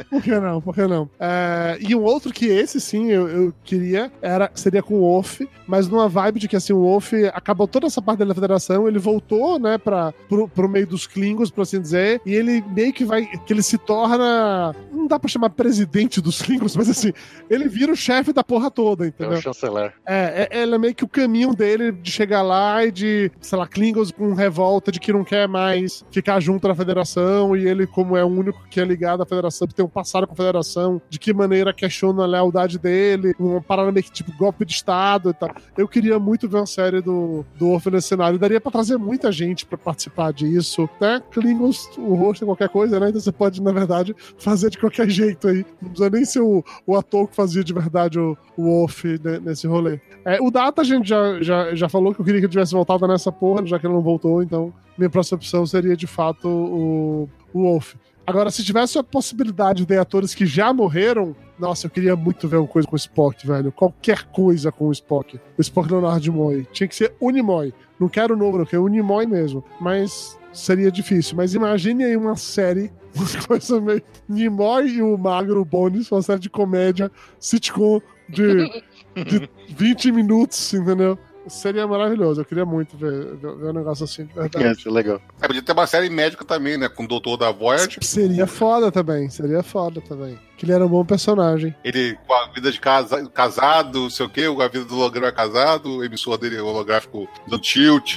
Por 0.10 0.22
que 0.22 0.38
não? 0.38 0.60
Por 0.60 0.74
que 0.74 0.86
não? 0.86 1.08
É, 1.18 1.78
e 1.80 1.94
um 1.94 2.02
outro 2.02 2.32
que 2.32 2.46
esse 2.46 2.80
sim 2.80 3.10
eu, 3.10 3.28
eu 3.28 3.54
queria 3.64 4.10
era, 4.30 4.50
seria 4.54 4.82
com 4.82 4.94
o 4.94 5.00
Wolf, 5.00 5.40
mas 5.66 5.88
numa 5.88 6.08
vibe 6.08 6.40
de 6.40 6.48
que 6.48 6.56
assim, 6.56 6.72
o 6.72 6.80
Wolf 6.80 7.12
acabou 7.32 7.66
toda 7.66 7.86
essa 7.86 8.00
parte 8.00 8.24
da 8.24 8.34
federação, 8.34 8.86
ele 8.88 8.98
voltou, 8.98 9.58
né, 9.58 9.78
pra, 9.78 10.12
pro, 10.28 10.48
pro 10.48 10.68
meio 10.68 10.86
dos 10.86 11.06
Klingons, 11.06 11.50
por 11.50 11.62
assim 11.62 11.80
dizer, 11.80 12.20
e 12.24 12.34
ele 12.34 12.62
meio 12.74 12.92
que 12.92 13.04
vai. 13.04 13.26
que 13.26 13.52
ele 13.52 13.62
se 13.62 13.78
torna. 13.78 14.74
não 14.92 15.06
dá 15.06 15.18
pra 15.18 15.28
chamar 15.28 15.50
presidente 15.50 16.20
dos 16.20 16.40
Klingons, 16.42 16.76
mas 16.76 16.88
assim, 16.88 17.12
ele 17.48 17.68
vira 17.68 17.92
o 17.92 17.96
chefe 17.96 18.32
da 18.32 18.42
porra 18.44 18.70
toda, 18.70 19.04
É 19.04 19.08
entendeu? 19.08 19.38
o 19.38 19.42
chanceler. 19.42 19.92
É, 20.06 20.48
é, 20.50 20.62
ele 20.62 20.74
é 20.74 20.78
meio 20.78 20.94
que 20.94 21.04
o 21.04 21.08
caminho 21.08 21.54
dele 21.54 21.92
de 21.92 22.10
chegar 22.10 22.42
lá 22.42 22.84
e 22.84 22.90
de, 22.92 23.30
sei 23.40 23.58
lá, 23.58 23.66
Klingons 23.66 24.10
com 24.10 24.32
revolta 24.34 24.90
de 24.92 25.00
que 25.00 25.12
não 25.12 25.24
quer 25.24 25.48
mais 25.48 26.04
ficar 26.10 26.40
junto 26.40 26.66
na 26.68 26.74
federação 26.74 27.56
e 27.56 27.66
ele, 27.66 27.86
como 27.86 28.16
é 28.16 28.24
o 28.24 28.28
único 28.28 28.62
que 28.70 28.80
é 28.80 28.84
ligado 28.84 29.22
à 29.22 29.26
federação, 29.26 29.66
que 29.66 29.74
tem 29.74 29.84
um 29.84 29.88
passado 29.88 30.26
com 30.26 30.32
a 30.32 30.36
federação, 30.36 31.00
de 31.08 31.18
que 31.18 31.32
maneira 31.32 31.72
questiona 31.72 32.22
a 32.22 32.26
lealdade 32.26 32.78
dele, 32.78 33.34
uma 33.38 33.60
parada 33.60 33.90
meio 33.92 34.04
que 34.04 34.10
tipo 34.22 34.36
golpe 34.36 34.64
de 34.64 34.72
Estado 34.72 35.30
e 35.30 35.34
tal. 35.34 35.50
Eu 35.76 35.88
queria 35.88 36.18
muito 36.18 36.48
ver 36.48 36.58
uma 36.58 36.66
série 36.66 37.00
do, 37.00 37.44
do 37.56 37.70
Orphan 37.70 37.90
nesse 37.90 38.08
cenário. 38.08 38.38
Daria 38.38 38.60
pra 38.60 38.70
trazer 38.70 38.96
muita 38.96 39.32
gente 39.32 39.64
pra 39.64 39.78
participar 39.78 40.32
disso. 40.32 40.88
Né? 41.00 41.22
Klingons, 41.30 41.88
o 41.96 42.14
rosto 42.14 42.44
é 42.44 42.46
qualquer 42.46 42.68
coisa, 42.68 43.00
né? 43.00 43.08
Então 43.08 43.20
você 43.20 43.32
pode, 43.32 43.62
na 43.62 43.72
verdade, 43.72 44.14
fazer 44.38 44.70
de 44.70 44.78
qualquer 44.78 45.08
jeito 45.10 45.48
aí. 45.48 45.64
Não 45.80 45.88
precisa 45.90 46.10
nem 46.10 46.24
ser 46.24 46.40
o, 46.40 46.64
o 46.86 46.96
ator 46.96 47.28
que 47.28 47.34
fazia 47.34 47.64
de 47.64 47.72
verdade 47.72 48.18
o, 48.18 48.36
o 48.56 48.64
Wolf 48.64 49.04
né, 49.04 49.40
nesse 49.42 49.66
rolê. 49.66 50.00
É, 50.24 50.40
o 50.40 50.50
Data 50.50 50.82
a 50.82 50.84
gente 50.84 51.08
já, 51.08 51.40
já, 51.42 51.74
já 51.74 51.88
falou 51.88 52.14
que 52.14 52.20
eu 52.20 52.24
queria 52.24 52.40
que 52.40 52.46
ele 52.46 52.52
tivesse 52.52 52.72
voltado 52.72 53.06
nessa 53.06 53.32
porra, 53.32 53.64
já 53.64 53.78
que 53.78 53.86
ele 53.86 53.94
não 53.94 54.02
voltou, 54.02 54.42
então 54.42 54.72
minha 54.98 55.08
próxima 55.08 55.36
opção 55.36 55.64
seria 55.64 55.96
de 55.96 56.06
fato 56.06 56.46
o, 56.46 57.28
o 57.54 57.62
Wolf. 57.62 57.94
Agora, 58.26 58.50
se 58.50 58.62
tivesse 58.62 58.98
a 58.98 59.02
possibilidade 59.02 59.84
de 59.84 59.98
atores 59.98 60.34
que 60.34 60.46
já 60.46 60.72
morreram, 60.72 61.34
nossa, 61.58 61.86
eu 61.86 61.90
queria 61.90 62.16
muito 62.16 62.48
ver 62.48 62.56
uma 62.56 62.66
coisa 62.66 62.86
com 62.86 62.94
o 62.94 62.96
Spock, 62.96 63.46
velho. 63.46 63.72
Qualquer 63.72 64.24
coisa 64.24 64.72
com 64.72 64.86
o 64.86 64.92
Spock. 64.92 65.38
O 65.58 65.60
Spock 65.60 65.90
Leonardo 65.90 66.30
Nimoy. 66.30 66.66
Tinha 66.72 66.88
que 66.88 66.94
ser 66.94 67.14
Unimoy. 67.20 67.74
Não 67.98 68.08
quero 68.08 68.34
o 68.34 68.36
novo, 68.36 68.58
não 68.58 68.64
quero 68.64 68.84
Unimoy 68.84 69.26
mesmo. 69.26 69.64
Mas 69.80 70.38
seria 70.52 70.90
difícil. 70.90 71.36
Mas 71.36 71.54
imagine 71.54 72.04
aí 72.04 72.16
uma 72.16 72.36
série, 72.36 72.90
uma 73.14 73.46
coisa 73.46 73.80
meio 73.80 74.02
Nimoy 74.28 74.88
e 74.88 75.02
o 75.02 75.16
Magro 75.18 75.64
Bones, 75.64 76.10
uma 76.10 76.22
série 76.22 76.40
de 76.40 76.50
comédia, 76.50 77.10
sitcom 77.38 78.00
de, 78.28 78.82
de 79.24 79.48
20 79.74 80.12
minutos, 80.12 80.72
entendeu? 80.72 81.18
Seria 81.46 81.86
maravilhoso. 81.86 82.40
Eu 82.40 82.44
queria 82.44 82.66
muito 82.66 82.96
ver, 82.96 83.36
ver, 83.36 83.48
um 83.48 83.72
negócio 83.72 84.04
assim, 84.04 84.26
de 84.26 84.34
verdade. 84.34 84.82
É, 84.86 84.88
é 84.88 84.92
legal. 84.92 85.20
É, 85.40 85.46
podia 85.46 85.62
ter 85.62 85.72
uma 85.72 85.86
série 85.86 86.10
médica 86.10 86.44
também, 86.44 86.76
né? 86.76 86.88
Com 86.88 87.04
o 87.04 87.08
doutor 87.08 87.36
da 87.36 87.50
Voyager. 87.50 88.02
Seria 88.02 88.46
foda 88.46 88.92
também, 88.92 89.28
seria 89.30 89.62
foda 89.62 90.00
também. 90.00 90.38
Que 90.56 90.66
ele 90.66 90.72
era 90.72 90.84
um 90.84 90.88
bom 90.88 91.04
personagem. 91.04 91.74
Ele 91.82 92.16
com 92.26 92.34
a 92.34 92.46
vida 92.48 92.70
de 92.70 92.78
casa, 92.78 93.26
casado, 93.30 94.00
não 94.00 94.10
sei 94.10 94.26
o 94.26 94.30
quê, 94.30 94.42
a 94.44 94.68
vida 94.68 94.84
do 94.84 94.96
holograma 94.96 95.28
é 95.28 95.32
casado, 95.32 95.96
o 95.96 96.04
emissor 96.04 96.36
dele 96.36 96.56
é 96.56 96.62
holográfico 96.62 97.26
do 97.46 97.58
tilt. 97.58 98.16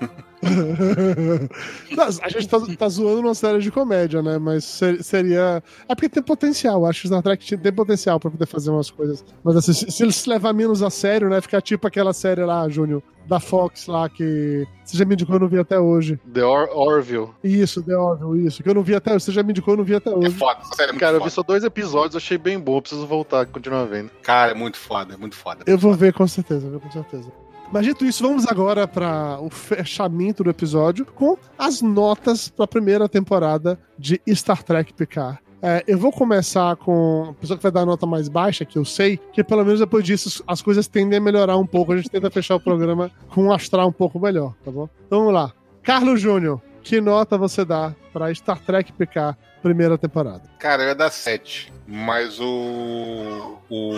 Não, 1.96 2.04
a 2.04 2.28
gente 2.28 2.48
tá, 2.48 2.58
tá 2.78 2.88
zoando 2.88 3.20
uma 3.20 3.34
série 3.34 3.58
de 3.60 3.70
comédia, 3.70 4.22
né? 4.22 4.38
Mas 4.38 4.64
ser- 4.64 5.02
seria. 5.02 5.62
É 5.88 5.94
porque 5.94 6.08
tem 6.08 6.22
potencial. 6.22 6.84
Acho 6.86 7.02
que 7.02 7.08
Star 7.08 7.22
Trek 7.22 7.56
tem 7.56 7.72
potencial 7.72 8.18
pra 8.18 8.30
poder 8.30 8.46
fazer 8.46 8.70
umas 8.70 8.90
coisas. 8.90 9.24
Mas 9.44 9.56
assim, 9.56 9.72
se, 9.72 9.90
se 9.90 10.02
ele 10.02 10.12
se 10.12 10.28
levar 10.28 10.52
menos 10.52 10.82
a 10.82 10.90
sério, 10.90 11.28
né? 11.28 11.40
Ficar 11.40 11.60
tipo 11.60 11.86
aquela 11.86 12.12
série 12.12 12.44
lá, 12.44 12.68
Júnior, 12.68 13.02
da 13.26 13.38
Fox 13.38 13.86
lá, 13.86 14.08
que 14.08 14.66
você 14.84 14.96
já 14.96 15.04
me 15.04 15.14
indicou, 15.14 15.36
eu 15.36 15.40
não 15.40 15.48
vi 15.48 15.58
até 15.58 15.78
hoje. 15.78 16.18
The 16.32 16.44
Or 16.44 16.68
Orville. 16.76 17.28
Isso, 17.44 17.82
The 17.82 17.96
Orville, 17.96 18.46
isso. 18.46 18.62
Que 18.62 18.68
eu 18.68 18.74
não 18.74 18.82
vi 18.82 18.94
até 18.94 19.14
hoje. 19.14 19.24
Você 19.24 19.32
já 19.32 19.42
me 19.42 19.50
indicou, 19.50 19.74
eu 19.74 19.78
não 19.78 19.84
vi 19.84 19.94
até 19.94 20.10
É 20.10 20.14
hoje. 20.14 20.30
foda, 20.30 20.60
essa 20.60 20.74
série 20.74 20.88
é 20.90 20.92
muito 20.92 21.00
Cara, 21.00 21.12
eu 21.16 21.18
foda. 21.20 21.30
vi 21.30 21.34
só 21.34 21.42
dois 21.42 21.64
episódios, 21.64 22.16
achei 22.16 22.36
bem 22.38 22.58
bom, 22.58 22.80
preciso 22.80 23.06
voltar, 23.06 23.46
continuar 23.46 23.84
vendo. 23.84 24.10
Cara, 24.22 24.50
é 24.50 24.54
muito 24.54 24.76
foda, 24.76 25.14
é 25.14 25.16
muito 25.16 25.36
foda. 25.36 25.62
Eu 25.66 25.78
vou 25.78 25.94
ver 25.94 26.12
com 26.12 26.26
certeza, 26.26 26.60
vou 26.68 26.78
ver 26.78 26.80
com 26.80 26.90
certeza. 26.90 27.30
Mas 27.72 27.86
dito 27.86 28.04
isso, 28.04 28.22
vamos 28.22 28.46
agora 28.46 28.86
para 28.86 29.40
o 29.40 29.48
fechamento 29.48 30.44
do 30.44 30.50
episódio 30.50 31.06
com 31.06 31.38
as 31.58 31.80
notas 31.80 32.50
para 32.50 32.66
a 32.66 32.68
primeira 32.68 33.08
temporada 33.08 33.80
de 33.98 34.20
Star 34.28 34.62
Trek 34.62 34.92
Picard. 34.92 35.38
É, 35.62 35.82
eu 35.86 35.96
vou 35.96 36.12
começar 36.12 36.76
com 36.76 37.28
a 37.30 37.32
pessoa 37.32 37.56
que 37.56 37.62
vai 37.62 37.72
dar 37.72 37.80
a 37.80 37.86
nota 37.86 38.04
mais 38.04 38.28
baixa, 38.28 38.66
que 38.66 38.76
eu 38.76 38.84
sei, 38.84 39.16
que 39.16 39.42
pelo 39.42 39.64
menos 39.64 39.80
depois 39.80 40.04
disso 40.04 40.44
as 40.46 40.60
coisas 40.60 40.86
tendem 40.86 41.18
a 41.18 41.22
melhorar 41.22 41.56
um 41.56 41.66
pouco. 41.66 41.92
A 41.92 41.96
gente 41.96 42.10
tenta 42.10 42.30
fechar 42.30 42.56
o 42.56 42.60
programa 42.60 43.10
com 43.30 43.44
um 43.44 43.52
astral 43.52 43.88
um 43.88 43.92
pouco 43.92 44.20
melhor, 44.20 44.54
tá 44.62 44.70
bom? 44.70 44.86
Então 45.06 45.20
vamos 45.20 45.32
lá. 45.32 45.50
Carlos 45.82 46.20
Júnior, 46.20 46.60
que 46.82 47.00
nota 47.00 47.38
você 47.38 47.64
dá 47.64 47.94
para 48.12 48.34
Star 48.34 48.58
Trek 48.58 48.92
Picard 48.92 49.38
primeira 49.62 49.96
temporada? 49.96 50.42
Cara, 50.58 50.82
eu 50.82 50.88
ia 50.88 50.94
dar 50.94 51.10
7. 51.10 51.72
Mas 51.86 52.38
o. 52.40 53.58
O. 53.68 53.92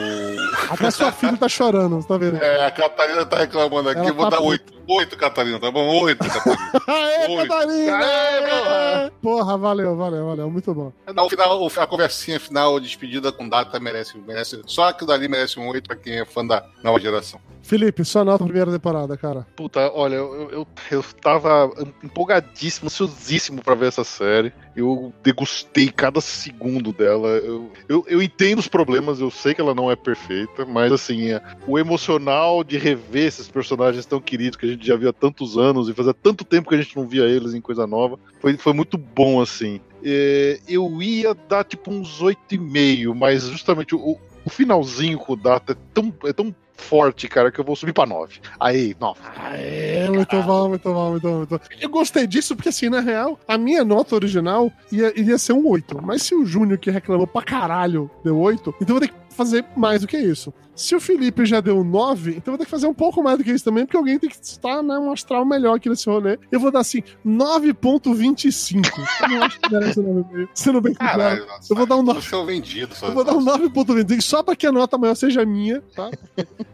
Até 0.71 0.91
sua 0.91 1.13
filha 1.13 1.37
tá 1.37 1.49
chorando, 1.49 1.97
você 1.97 2.09
tá 2.09 2.17
vendo? 2.17 2.43
É, 2.43 2.67
a 2.67 2.71
Catarina 2.71 3.25
tá 3.27 3.39
reclamando 3.39 3.89
aqui, 3.89 4.01
Ela 4.01 4.09
eu 4.09 4.15
vou 4.15 4.25
tá 4.25 4.31
dar 4.31 4.37
puta. 4.39 4.49
8. 4.51 4.75
8, 4.87 5.17
Catarina, 5.17 5.61
tá 5.61 5.71
bom? 5.71 6.03
8, 6.03 6.19
Catarina. 6.19 6.73
Aê, 6.87 7.27
Oi. 7.29 7.47
Catarina! 7.49 7.99
Aê, 7.99 8.41
porra! 8.41 9.13
Porra, 9.23 9.59
valeu, 9.59 9.97
valeu, 9.97 10.27
valeu. 10.27 10.51
Muito 10.51 10.75
bom. 10.75 10.93
Não, 11.15 11.27
o 11.27 11.31
final, 11.31 11.67
a 11.67 11.87
conversinha 11.87 12.41
final, 12.41 12.81
despedida 12.81 13.31
com 13.31 13.49
data 13.49 13.79
merece, 13.79 14.17
merece. 14.19 14.61
Só 14.67 14.89
aquilo 14.89 15.09
dali 15.09 15.29
merece 15.29 15.59
um 15.59 15.69
8 15.69 15.87
pra 15.87 15.97
quem 15.97 16.21
é 16.21 16.25
fã 16.25 16.45
da 16.45 16.65
nova 16.83 16.99
geração. 17.01 17.41
Felipe, 17.65 18.05
sua 18.05 18.25
nota 18.25 18.45
primeira 18.45 18.71
temporada, 18.71 19.17
cara. 19.17 19.47
Puta, 19.57 19.91
olha, 19.95 20.17
eu, 20.17 20.51
eu, 20.51 20.67
eu 20.91 21.03
tava 21.23 21.73
empolgadíssimo, 22.03 22.89
ansiosíssimo 22.89 23.63
pra 23.63 23.75
ver 23.75 23.87
essa 23.87 24.05
série. 24.05 24.53
Eu 24.77 25.15
degustei 25.23 25.89
cada 25.89 26.21
segundo 26.21 26.93
dela. 26.93 27.29
Eu, 27.29 27.73
eu, 27.89 28.05
eu 28.07 28.23
entendo 28.23 28.59
os 28.59 28.69
problemas, 28.69 29.19
eu 29.19 29.31
sei 29.31 29.55
que 29.55 29.63
ela 29.63 29.75
não 29.75 29.91
é 29.91 29.97
perfeita, 29.97 30.67
mas 30.67 30.93
assim, 30.93 31.33
é, 31.33 31.43
o 31.67 31.79
emocional 31.79 32.63
de 32.63 32.77
rever 32.77 33.29
esses 33.29 33.49
personagens 33.49 34.05
tão 34.05 34.21
queridos 34.21 34.59
que 34.59 34.67
a 34.67 34.69
gente 34.69 34.87
já 34.87 34.95
viu 34.95 35.09
há 35.09 35.13
tantos 35.13 35.57
anos 35.57 35.89
e 35.89 35.95
fazia 35.95 36.13
tanto 36.13 36.45
tempo 36.45 36.69
que 36.69 36.75
a 36.75 36.83
gente 36.83 36.95
não 36.95 37.09
via 37.09 37.25
eles 37.25 37.55
em 37.55 37.63
coisa 37.63 37.87
nova, 37.87 38.19
foi, 38.41 38.59
foi 38.59 38.75
muito 38.75 38.99
bom, 38.99 39.41
assim. 39.41 39.81
É, 40.05 40.61
eu 40.69 41.01
ia 41.01 41.35
dar 41.49 41.65
tipo 41.65 41.91
uns 41.91 42.21
8,5, 42.21 43.15
mas 43.15 43.45
justamente 43.45 43.95
o, 43.95 44.19
o 44.45 44.51
finalzinho 44.51 45.19
com 45.19 45.33
o 45.33 45.37
Data 45.37 45.73
é 45.73 45.77
tão, 45.95 46.15
é 46.25 46.33
tão 46.33 46.55
forte, 46.77 47.29
cara, 47.29 47.51
que 47.51 47.59
eu 47.59 47.65
vou 47.65 47.77
subir 47.77 47.93
pra 47.93 48.07
9. 48.07 48.41
Aí, 48.59 48.97
9. 48.99 49.21
Aê, 49.37 50.09
muito 50.09 50.43
bom, 50.43 50.69
muito 50.69 50.93
bom, 50.93 51.11
muito 51.11 51.29
bom, 51.29 51.37
muito 51.39 51.51
bom. 51.51 51.59
Eu 51.81 51.89
gostei 51.89 52.27
disso 52.27 52.55
porque, 52.55 52.69
assim, 52.69 52.89
na 52.89 53.01
real, 53.01 53.39
a 53.47 53.57
minha 53.57 53.85
nota 53.85 54.15
original 54.15 54.73
ia, 54.91 55.19
iria 55.19 55.39
ser 55.39 55.53
um 55.53 55.67
8. 55.67 56.01
Mas 56.03 56.23
se 56.23 56.35
o 56.35 56.45
Júnior, 56.45 56.79
que 56.79 56.91
reclamou 56.91 57.27
pra 57.27 57.43
caralho, 57.43 58.11
deu 58.23 58.39
8, 58.39 58.75
então 58.81 58.97
eu 58.97 59.01
vou 59.01 59.09
ter 59.09 59.09
que 59.09 59.35
fazer 59.35 59.65
mais 59.77 60.01
do 60.03 60.07
que 60.07 60.17
isso. 60.17 60.53
Se 60.75 60.95
o 60.95 61.01
Felipe 61.01 61.45
já 61.47 61.61
deu 61.61 61.85
9, 61.85 62.31
então 62.33 62.53
eu 62.53 62.53
vou 62.53 62.59
ter 62.59 62.65
que 62.65 62.71
fazer 62.71 62.87
um 62.87 62.95
pouco 62.95 63.23
mais 63.23 63.39
do 63.39 63.45
que 63.45 63.53
isso 63.53 63.65
também, 63.65 63.85
porque 63.85 63.97
alguém 63.97 64.19
tem 64.19 64.29
que 64.29 64.37
estar, 64.41 64.83
né, 64.83 64.99
um 64.99 65.13
astral 65.13 65.45
melhor 65.45 65.77
aqui 65.77 65.89
nesse 65.89 66.09
rolê. 66.09 66.39
Eu 66.51 66.59
vou 66.59 66.71
dar, 66.71 66.81
assim, 66.81 67.03
9.25. 67.25 68.83
Eu 69.23 69.29
não 69.29 69.43
acho 69.43 69.61
que 69.61 69.73
merece 69.73 70.01
9,5. 70.01 70.49
Sendo 70.55 70.81
bem 70.81 70.95
claro. 70.95 71.19
Caralho, 71.19 71.47
nossa. 71.47 71.73
Eu 71.73 71.77
vou 71.77 71.87
dar 71.87 71.97
um 71.97 72.03
9. 72.03 72.21
Você 72.21 72.35
é 72.35 72.39
o 72.39 72.45
vendido. 72.45 72.95
Só, 72.95 73.07
Eu 73.07 73.15
vou 73.15 73.25
dar 73.25 73.35
um 73.35 73.45
9.25 73.45 74.21
só 74.21 74.43
pra 74.43 74.57
que 74.57 74.67
a 74.67 74.73
nota 74.73 74.99
maior 74.99 75.15
seja 75.15 75.45
minha, 75.45 75.83
tá? 75.95 76.11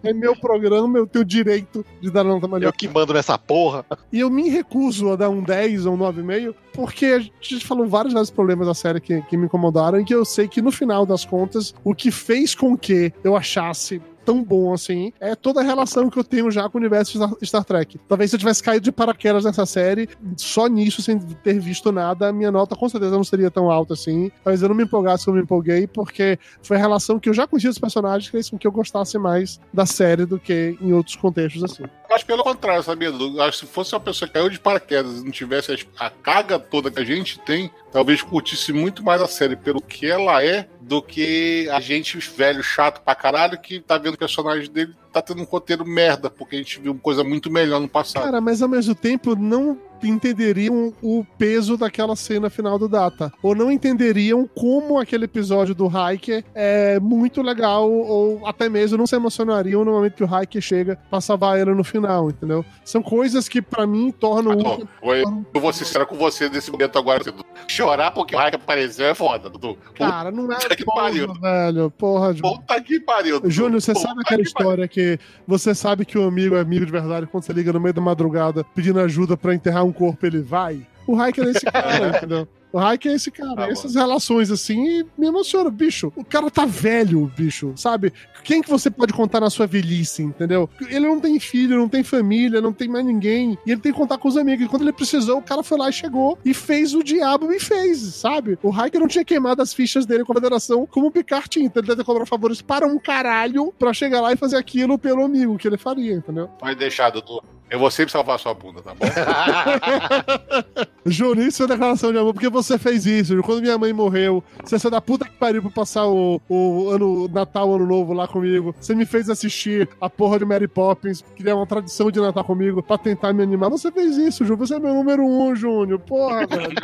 É 0.02 0.12
meu 0.12 0.34
programa, 0.34 0.98
eu 0.98 1.06
tenho 1.06 1.24
direito 1.24 1.84
de 2.00 2.10
dar 2.10 2.20
a 2.22 2.24
nota 2.24 2.48
maior. 2.48 2.64
Eu 2.64 2.72
que 2.72 2.88
mando 2.88 3.12
nessa 3.12 3.36
porra. 3.36 3.84
E 4.12 4.20
eu 4.20 4.30
me 4.30 4.48
recuso 4.48 5.10
a 5.10 5.16
dar 5.16 5.28
um 5.28 5.42
10 5.42 5.86
ou 5.86 5.94
um 5.94 5.98
9,5, 5.98 6.54
porque 6.72 7.06
a 7.06 7.18
gente 7.18 7.66
falou 7.66 7.86
vários 7.86 8.12
vários 8.12 8.30
problemas 8.30 8.66
da 8.66 8.74
série 8.74 9.00
que, 9.00 9.20
que 9.22 9.36
me 9.36 9.46
incomodaram 9.46 10.00
e 10.00 10.04
que 10.04 10.14
eu 10.14 10.24
sei 10.24 10.48
que 10.48 10.62
no 10.62 10.70
final 10.70 11.04
das 11.04 11.24
contas, 11.24 11.74
o 11.84 11.94
que 11.94 12.10
fez 12.10 12.54
com 12.54 12.76
que 12.76 13.12
eu 13.22 13.36
achasse 13.36 14.00
tão 14.24 14.42
bom 14.44 14.72
assim 14.72 15.12
é 15.18 15.34
toda 15.34 15.60
a 15.60 15.64
relação 15.64 16.08
que 16.08 16.18
eu 16.18 16.24
tenho 16.24 16.50
já 16.50 16.68
com 16.68 16.78
o 16.78 16.80
universo 16.80 17.12
Star, 17.12 17.30
Star 17.42 17.64
Trek. 17.64 17.98
Talvez 18.08 18.30
se 18.30 18.36
eu 18.36 18.38
tivesse 18.38 18.62
caído 18.62 18.84
de 18.84 18.92
paraquedas 18.92 19.44
nessa 19.44 19.66
série, 19.66 20.08
só 20.36 20.66
nisso, 20.66 21.02
sem 21.02 21.18
ter 21.18 21.58
visto 21.58 21.90
nada, 21.90 22.28
a 22.28 22.32
minha 22.32 22.50
nota 22.50 22.76
com 22.76 22.88
certeza 22.88 23.16
não 23.16 23.24
seria 23.24 23.50
tão 23.50 23.70
alta 23.70 23.94
assim. 23.94 24.30
Talvez 24.44 24.62
eu 24.62 24.68
não 24.68 24.76
me 24.76 24.84
empolgasse 24.84 25.24
como 25.24 25.36
me 25.36 25.42
empolguei, 25.42 25.86
porque 25.86 26.38
foi 26.62 26.76
a 26.76 26.80
relação 26.80 27.18
que 27.18 27.28
eu 27.28 27.34
já 27.34 27.46
conhecia 27.46 27.70
dos 27.70 27.78
personagens 27.78 28.26
que 28.26 28.32
fez 28.32 28.50
com 28.50 28.58
que 28.58 28.66
eu 28.66 28.72
gostasse 28.72 29.18
mais 29.18 29.60
da 29.72 29.86
série 29.86 30.26
do 30.26 30.38
que 30.38 30.76
em 30.80 30.92
outros 30.92 31.16
contextos 31.16 31.64
assim. 31.64 31.84
Acho 32.10 32.26
pelo 32.26 32.42
contrário, 32.42 32.82
sabia? 32.82 33.08
Eu 33.08 33.40
Acho 33.42 33.60
que 33.60 33.66
se 33.66 33.72
fosse 33.72 33.94
uma 33.94 34.00
pessoa 34.00 34.26
que 34.26 34.34
caiu 34.34 34.48
de 34.50 34.58
paraquedas 34.58 35.20
e 35.20 35.24
não 35.24 35.30
tivesse 35.30 35.72
as- 35.72 35.86
a 35.98 36.10
carga 36.10 36.58
toda 36.58 36.90
que 36.90 36.98
a 36.98 37.04
gente 37.04 37.38
tem, 37.38 37.70
talvez 37.92 38.20
curtisse 38.20 38.72
muito 38.72 39.02
mais 39.04 39.22
a 39.22 39.28
série 39.28 39.54
pelo 39.54 39.80
que 39.80 40.10
ela 40.10 40.44
é 40.44 40.68
do 40.80 41.00
que 41.00 41.68
a 41.70 41.78
gente, 41.78 42.18
os 42.18 42.26
velhos 42.26 42.66
chato 42.66 43.00
pra 43.02 43.14
caralho, 43.14 43.60
que 43.60 43.78
tá 43.80 43.96
vendo 43.96 44.14
o 44.14 44.18
personagem 44.18 44.68
dele 44.70 44.92
tá 45.12 45.22
tendo 45.22 45.40
um 45.40 45.44
roteiro 45.44 45.84
merda, 45.86 46.28
porque 46.28 46.56
a 46.56 46.58
gente 46.58 46.80
viu 46.80 46.94
coisa 46.96 47.22
muito 47.22 47.50
melhor 47.50 47.80
no 47.80 47.88
passado. 47.88 48.24
Cara, 48.24 48.40
mas 48.40 48.60
ao 48.60 48.68
mesmo 48.68 48.94
tempo 48.94 49.36
não 49.36 49.78
entenderiam 50.08 50.92
o 51.02 51.24
peso 51.38 51.76
daquela 51.76 52.14
cena 52.16 52.48
final 52.50 52.78
do 52.78 52.88
Data. 52.88 53.32
Ou 53.42 53.54
não 53.54 53.70
entenderiam 53.70 54.48
como 54.54 54.98
aquele 54.98 55.24
episódio 55.24 55.74
do 55.74 55.86
Hiker 55.88 56.44
é 56.54 56.98
muito 57.00 57.42
legal, 57.42 57.90
ou 57.90 58.46
até 58.46 58.68
mesmo 58.68 58.98
não 58.98 59.06
se 59.06 59.16
emocionariam 59.16 59.84
no 59.84 59.92
momento 59.92 60.14
que 60.14 60.24
o 60.24 60.28
Hiker 60.42 60.60
chega 60.62 60.98
pra 61.10 61.20
salvar 61.20 61.58
ela 61.58 61.74
no 61.74 61.84
final, 61.84 62.30
entendeu? 62.30 62.64
São 62.84 63.02
coisas 63.02 63.48
que 63.48 63.60
pra 63.62 63.86
mim 63.86 64.10
tornam. 64.10 64.52
Ah, 64.52 64.56
Dudu, 64.76 64.88
eu, 65.02 65.44
eu 65.54 65.60
vou 65.60 65.72
ser 65.72 65.84
sincero 65.84 66.06
com 66.06 66.16
você 66.16 66.48
nesse 66.48 66.70
momento 66.70 66.98
agora. 66.98 67.22
Chorar 67.68 68.10
porque 68.10 68.34
o 68.34 68.38
Raika 68.38 68.56
apareceu 68.56 69.06
é 69.06 69.14
foda, 69.14 69.48
Dudu. 69.50 69.76
Cara, 69.94 70.30
não 70.30 70.50
é 70.52 70.56
Puta 70.56 70.76
que 70.76 70.84
porra, 70.84 71.02
pariu. 71.02 71.32
velho. 71.34 71.90
Porra, 71.90 72.32
Júnior. 72.34 72.58
Puta 72.58 72.80
que 72.80 73.00
pariu. 73.00 73.40
Júnior, 73.44 73.80
você 73.80 73.92
Puta 73.92 74.06
sabe 74.08 74.20
aquela 74.22 74.42
que 74.42 74.52
pariu. 74.52 74.68
história 74.70 74.88
que 74.88 75.18
você 75.46 75.74
sabe 75.74 76.04
que 76.04 76.18
o 76.18 76.24
amigo 76.26 76.56
é 76.56 76.60
amigo 76.60 76.84
de 76.86 76.92
verdade 76.92 77.26
quando 77.26 77.44
você 77.44 77.52
liga 77.52 77.72
no 77.72 77.80
meio 77.80 77.94
da 77.94 78.00
madrugada 78.00 78.64
pedindo 78.74 78.98
ajuda 79.00 79.36
pra 79.36 79.54
enterrar 79.54 79.84
um 79.84 79.89
corpo, 79.92 80.26
ele 80.26 80.40
vai? 80.40 80.86
O 81.06 81.14
Raik 81.14 81.40
é 81.40 81.44
esse 81.44 81.66
cara, 81.70 82.16
entendeu? 82.16 82.48
O 82.72 82.78
Raik 82.78 83.08
é 83.08 83.14
esse 83.14 83.30
cara, 83.32 83.56
Tá 83.56 83.68
essas 83.68 83.96
relações 83.96 84.50
assim, 84.50 85.02
me 85.18 85.26
emociona, 85.26 85.68
bicho. 85.70 86.12
O 86.14 86.24
cara 86.24 86.48
tá 86.50 86.64
velho, 86.64 87.30
bicho, 87.36 87.72
sabe? 87.74 88.12
Quem 88.44 88.62
que 88.62 88.70
você 88.70 88.88
pode 88.88 89.12
contar 89.12 89.40
na 89.40 89.50
sua 89.50 89.66
velhice, 89.66 90.22
entendeu? 90.22 90.70
Ele 90.88 91.00
não 91.00 91.18
tem 91.18 91.38
filho, 91.40 91.76
não 91.76 91.88
tem 91.88 92.04
família, 92.04 92.60
não 92.60 92.72
tem 92.72 92.88
mais 92.88 93.04
ninguém, 93.04 93.58
e 93.66 93.72
ele 93.72 93.80
tem 93.80 93.92
que 93.92 93.98
contar 93.98 94.18
com 94.18 94.28
os 94.28 94.36
amigos. 94.36 94.64
E 94.64 94.68
quando 94.68 94.82
ele 94.82 94.92
precisou, 94.92 95.38
o 95.38 95.42
cara 95.42 95.64
foi 95.64 95.78
lá 95.78 95.88
e 95.88 95.92
chegou 95.92 96.38
e 96.44 96.54
fez 96.54 96.94
o 96.94 97.02
diabo 97.02 97.52
e 97.52 97.58
fez, 97.58 97.98
sabe? 97.98 98.56
O 98.62 98.70
Raik 98.70 98.96
não 98.98 99.08
tinha 99.08 99.24
queimado 99.24 99.60
as 99.60 99.74
fichas 99.74 100.06
dele 100.06 100.24
com 100.24 100.32
a 100.32 100.36
federação 100.36 100.86
como 100.86 101.08
o 101.08 101.10
Picard 101.10 101.48
tinha, 101.48 101.66
então 101.66 101.80
ele 101.80 101.88
deve 101.88 102.02
ter 102.02 102.06
cobrado 102.06 102.28
favores 102.28 102.62
para 102.62 102.86
um 102.86 103.00
caralho 103.00 103.74
pra 103.78 103.92
chegar 103.92 104.20
lá 104.20 104.32
e 104.32 104.36
fazer 104.36 104.56
aquilo 104.56 104.96
pelo 104.96 105.24
amigo 105.24 105.58
que 105.58 105.66
ele 105.66 105.76
faria, 105.76 106.14
entendeu? 106.14 106.46
Pode 106.46 106.76
deixar, 106.76 107.10
Dudu. 107.10 107.42
Eu 107.70 107.78
vou 107.78 107.90
sempre 107.90 108.10
salvar 108.10 108.38
sua 108.38 108.52
bunda, 108.52 108.82
tá 108.82 108.92
bom? 108.94 109.06
Juro, 111.06 111.40
isso 111.40 111.62
é 111.62 111.66
declaração 111.68 112.12
de 112.12 112.18
amor, 112.18 112.34
porque 112.34 112.48
você 112.48 112.76
fez 112.76 113.06
isso. 113.06 113.40
Quando 113.42 113.62
minha 113.62 113.78
mãe 113.78 113.92
morreu, 113.92 114.42
você 114.62 114.76
saiu 114.76 114.90
da 114.90 115.00
puta 115.00 115.24
que 115.24 115.36
pariu 115.36 115.62
pra 115.62 115.70
passar 115.70 116.06
o, 116.06 116.40
o 116.48 116.88
ano 116.90 117.28
Natal, 117.28 117.72
Ano 117.74 117.86
Novo 117.86 118.12
lá 118.12 118.26
comigo. 118.26 118.74
Você 118.80 118.94
me 118.94 119.06
fez 119.06 119.30
assistir 119.30 119.88
a 120.00 120.10
porra 120.10 120.40
de 120.40 120.44
Mary 120.44 120.66
Poppins, 120.66 121.24
que 121.36 121.48
é 121.48 121.54
uma 121.54 121.66
tradição 121.66 122.10
de 122.10 122.20
Natal 122.20 122.44
comigo, 122.44 122.82
pra 122.82 122.98
tentar 122.98 123.32
me 123.32 123.42
animar. 123.42 123.70
Você 123.70 123.90
fez 123.92 124.16
isso, 124.16 124.44
Júnior. 124.44 124.66
Você 124.66 124.74
é 124.74 124.80
meu 124.80 124.92
número 124.92 125.24
um, 125.24 125.54
Júnior. 125.54 126.00
Porra, 126.00 126.46
velho. 126.50 126.74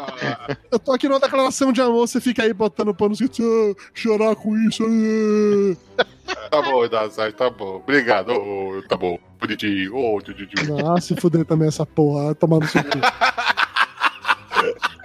Eu 0.70 0.78
tô 0.78 0.92
aqui 0.92 1.08
numa 1.08 1.20
declaração 1.20 1.72
de 1.72 1.80
amor, 1.80 2.06
você 2.06 2.20
fica 2.20 2.44
aí 2.44 2.52
botando 2.52 2.94
pano 2.94 3.12
escrito, 3.12 3.42
"Ah, 3.42 3.74
chorar 3.92 4.36
com 4.36 4.56
isso. 4.56 4.84
Ah." 5.98 6.48
tá 6.50 6.62
bom, 6.62 6.88
Dazai, 6.88 7.32
tá 7.32 7.50
bom. 7.50 7.76
Obrigado. 7.76 8.32
Ô, 8.32 8.82
tá 8.88 8.96
bom. 8.96 9.18
Bonitinho. 9.40 10.20
Tio, 10.22 10.34
tio, 10.34 10.46
tio. 10.46 10.86
Ah, 10.86 11.00
se 11.00 11.14
fuder 11.16 11.44
também 11.44 11.68
essa 11.68 11.84
porra, 11.84 12.34
tomar 12.34 12.60
no 12.60 12.68
seu 12.68 12.82
cu. 12.82 12.90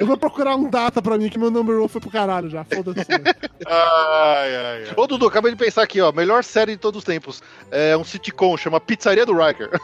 Eu 0.01 0.07
vou 0.07 0.17
procurar 0.17 0.55
um 0.55 0.67
data 0.69 0.99
pra 1.01 1.15
mim 1.17 1.29
que 1.29 1.37
meu 1.37 1.51
number 1.51 1.77
one 1.77 1.87
foi 1.87 2.01
pro 2.01 2.09
caralho 2.09 2.49
já. 2.49 2.63
Foda-se. 2.63 3.05
Ai, 3.67 4.55
ai, 4.55 4.83
ai. 4.87 4.93
Ô, 4.97 5.05
Dudu, 5.05 5.27
acabei 5.27 5.51
de 5.51 5.57
pensar 5.57 5.83
aqui, 5.83 6.01
ó. 6.01 6.11
Melhor 6.11 6.43
série 6.43 6.71
de 6.71 6.79
todos 6.79 6.97
os 6.97 7.03
tempos. 7.03 7.43
É 7.69 7.95
um 7.95 8.03
sitcom, 8.03 8.57
chama 8.57 8.79
Pizzaria 8.79 9.23
do 9.23 9.37
Riker. 9.37 9.69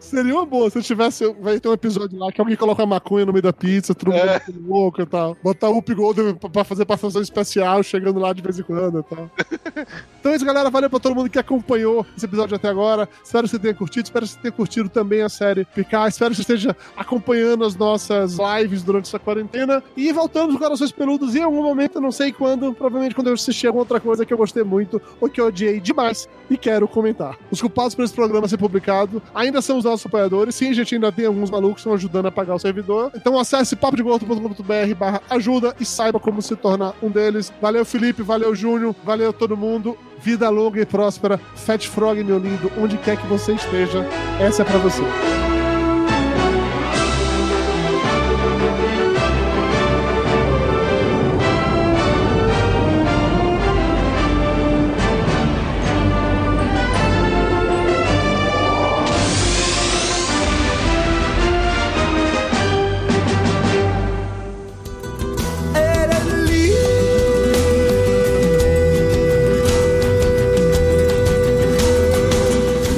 Seria 0.00 0.34
uma 0.34 0.46
boa 0.46 0.70
se 0.70 0.78
eu 0.78 0.82
tivesse. 0.82 1.30
Vai 1.40 1.60
ter 1.60 1.68
um 1.68 1.72
episódio 1.74 2.18
lá 2.18 2.32
que 2.32 2.40
alguém 2.40 2.56
coloca 2.56 2.84
maconha 2.86 3.26
no 3.26 3.32
meio 3.32 3.42
da 3.42 3.52
pizza, 3.52 3.94
todo 3.94 4.10
mundo 4.12 4.24
É. 4.24 4.40
louco 4.66 5.02
e 5.02 5.06
tal. 5.06 5.36
Botar 5.42 5.68
o 5.68 5.76
Up 5.78 5.94
Golden 5.94 6.34
pra- 6.34 6.48
pra 6.50 6.64
fazer 6.64 6.84
passação 6.86 7.20
especial, 7.20 7.82
chegando 7.82 8.18
lá 8.18 8.32
de 8.32 8.40
vez 8.42 8.58
em 8.58 8.62
quando 8.62 9.00
e 9.00 9.14
tal. 9.14 9.30
então 10.20 10.32
é 10.32 10.36
isso, 10.36 10.44
galera. 10.44 10.70
Valeu 10.70 10.88
pra 10.90 10.98
todo 10.98 11.14
mundo 11.14 11.28
que 11.30 11.38
acompanhou 11.38 12.04
esse 12.16 12.24
episódio 12.26 12.56
até 12.56 12.68
agora. 12.68 13.08
Espero 13.22 13.44
que 13.44 13.50
você 13.50 13.58
tenha 13.58 13.74
curtido. 13.74 14.04
Espero 14.06 14.24
que 14.26 14.32
você 14.32 14.38
tenha 14.40 14.52
curtido 14.52 14.88
também 14.88 15.20
a 15.22 15.28
série 15.28 15.64
Picar. 15.66 16.08
Espero 16.08 16.30
que 16.30 16.36
você 16.36 16.42
esteja 16.42 16.74
acompanhando 16.96 17.64
as 17.64 17.73
nossas 17.76 18.36
lives 18.38 18.82
durante 18.82 19.06
essa 19.06 19.18
quarentena. 19.18 19.82
E 19.96 20.12
voltamos 20.12 20.54
com 20.54 20.60
Corações 20.60 20.92
Peludos. 20.92 21.34
Em 21.34 21.42
algum 21.42 21.62
momento, 21.62 22.00
não 22.00 22.12
sei 22.12 22.32
quando, 22.32 22.72
provavelmente 22.72 23.14
quando 23.14 23.28
eu 23.28 23.34
assistir 23.34 23.66
alguma 23.66 23.82
outra 23.82 24.00
coisa 24.00 24.24
que 24.24 24.32
eu 24.32 24.38
gostei 24.38 24.62
muito 24.62 25.00
ou 25.20 25.28
que 25.28 25.40
eu 25.40 25.46
odiei 25.46 25.80
demais 25.80 26.28
e 26.50 26.56
quero 26.56 26.86
comentar. 26.86 27.38
Os 27.50 27.60
culpados 27.60 27.94
por 27.94 28.04
esse 28.04 28.14
programa 28.14 28.48
ser 28.48 28.58
publicado 28.58 29.22
ainda 29.34 29.60
são 29.62 29.78
os 29.78 29.84
nossos 29.84 30.06
apoiadores. 30.06 30.54
Sim, 30.54 30.70
a 30.70 30.74
gente 30.74 30.94
ainda 30.94 31.10
tem 31.12 31.26
alguns 31.26 31.50
malucos 31.50 31.76
que 31.76 31.80
estão 31.80 31.94
ajudando 31.94 32.26
a 32.26 32.32
pagar 32.32 32.54
o 32.54 32.58
servidor. 32.58 33.10
Então 33.14 33.38
acesse 33.38 33.76
papodegordo.com.br 33.76 34.94
barra 34.98 35.22
ajuda 35.30 35.74
e 35.80 35.84
saiba 35.84 36.18
como 36.20 36.40
se 36.42 36.56
tornar 36.56 36.94
um 37.02 37.10
deles. 37.10 37.52
Valeu, 37.60 37.84
Felipe. 37.84 38.22
Valeu, 38.22 38.54
Júnior. 38.54 38.94
Valeu 39.04 39.32
todo 39.32 39.56
mundo. 39.56 39.96
Vida 40.18 40.48
longa 40.48 40.80
e 40.80 40.86
próspera. 40.86 41.38
Fat 41.54 41.86
Frog, 41.86 42.22
meu 42.24 42.38
lindo, 42.38 42.70
onde 42.78 42.96
quer 42.98 43.16
que 43.16 43.26
você 43.26 43.52
esteja, 43.52 44.06
essa 44.40 44.62
é 44.62 44.64
pra 44.64 44.78
você. 44.78 45.43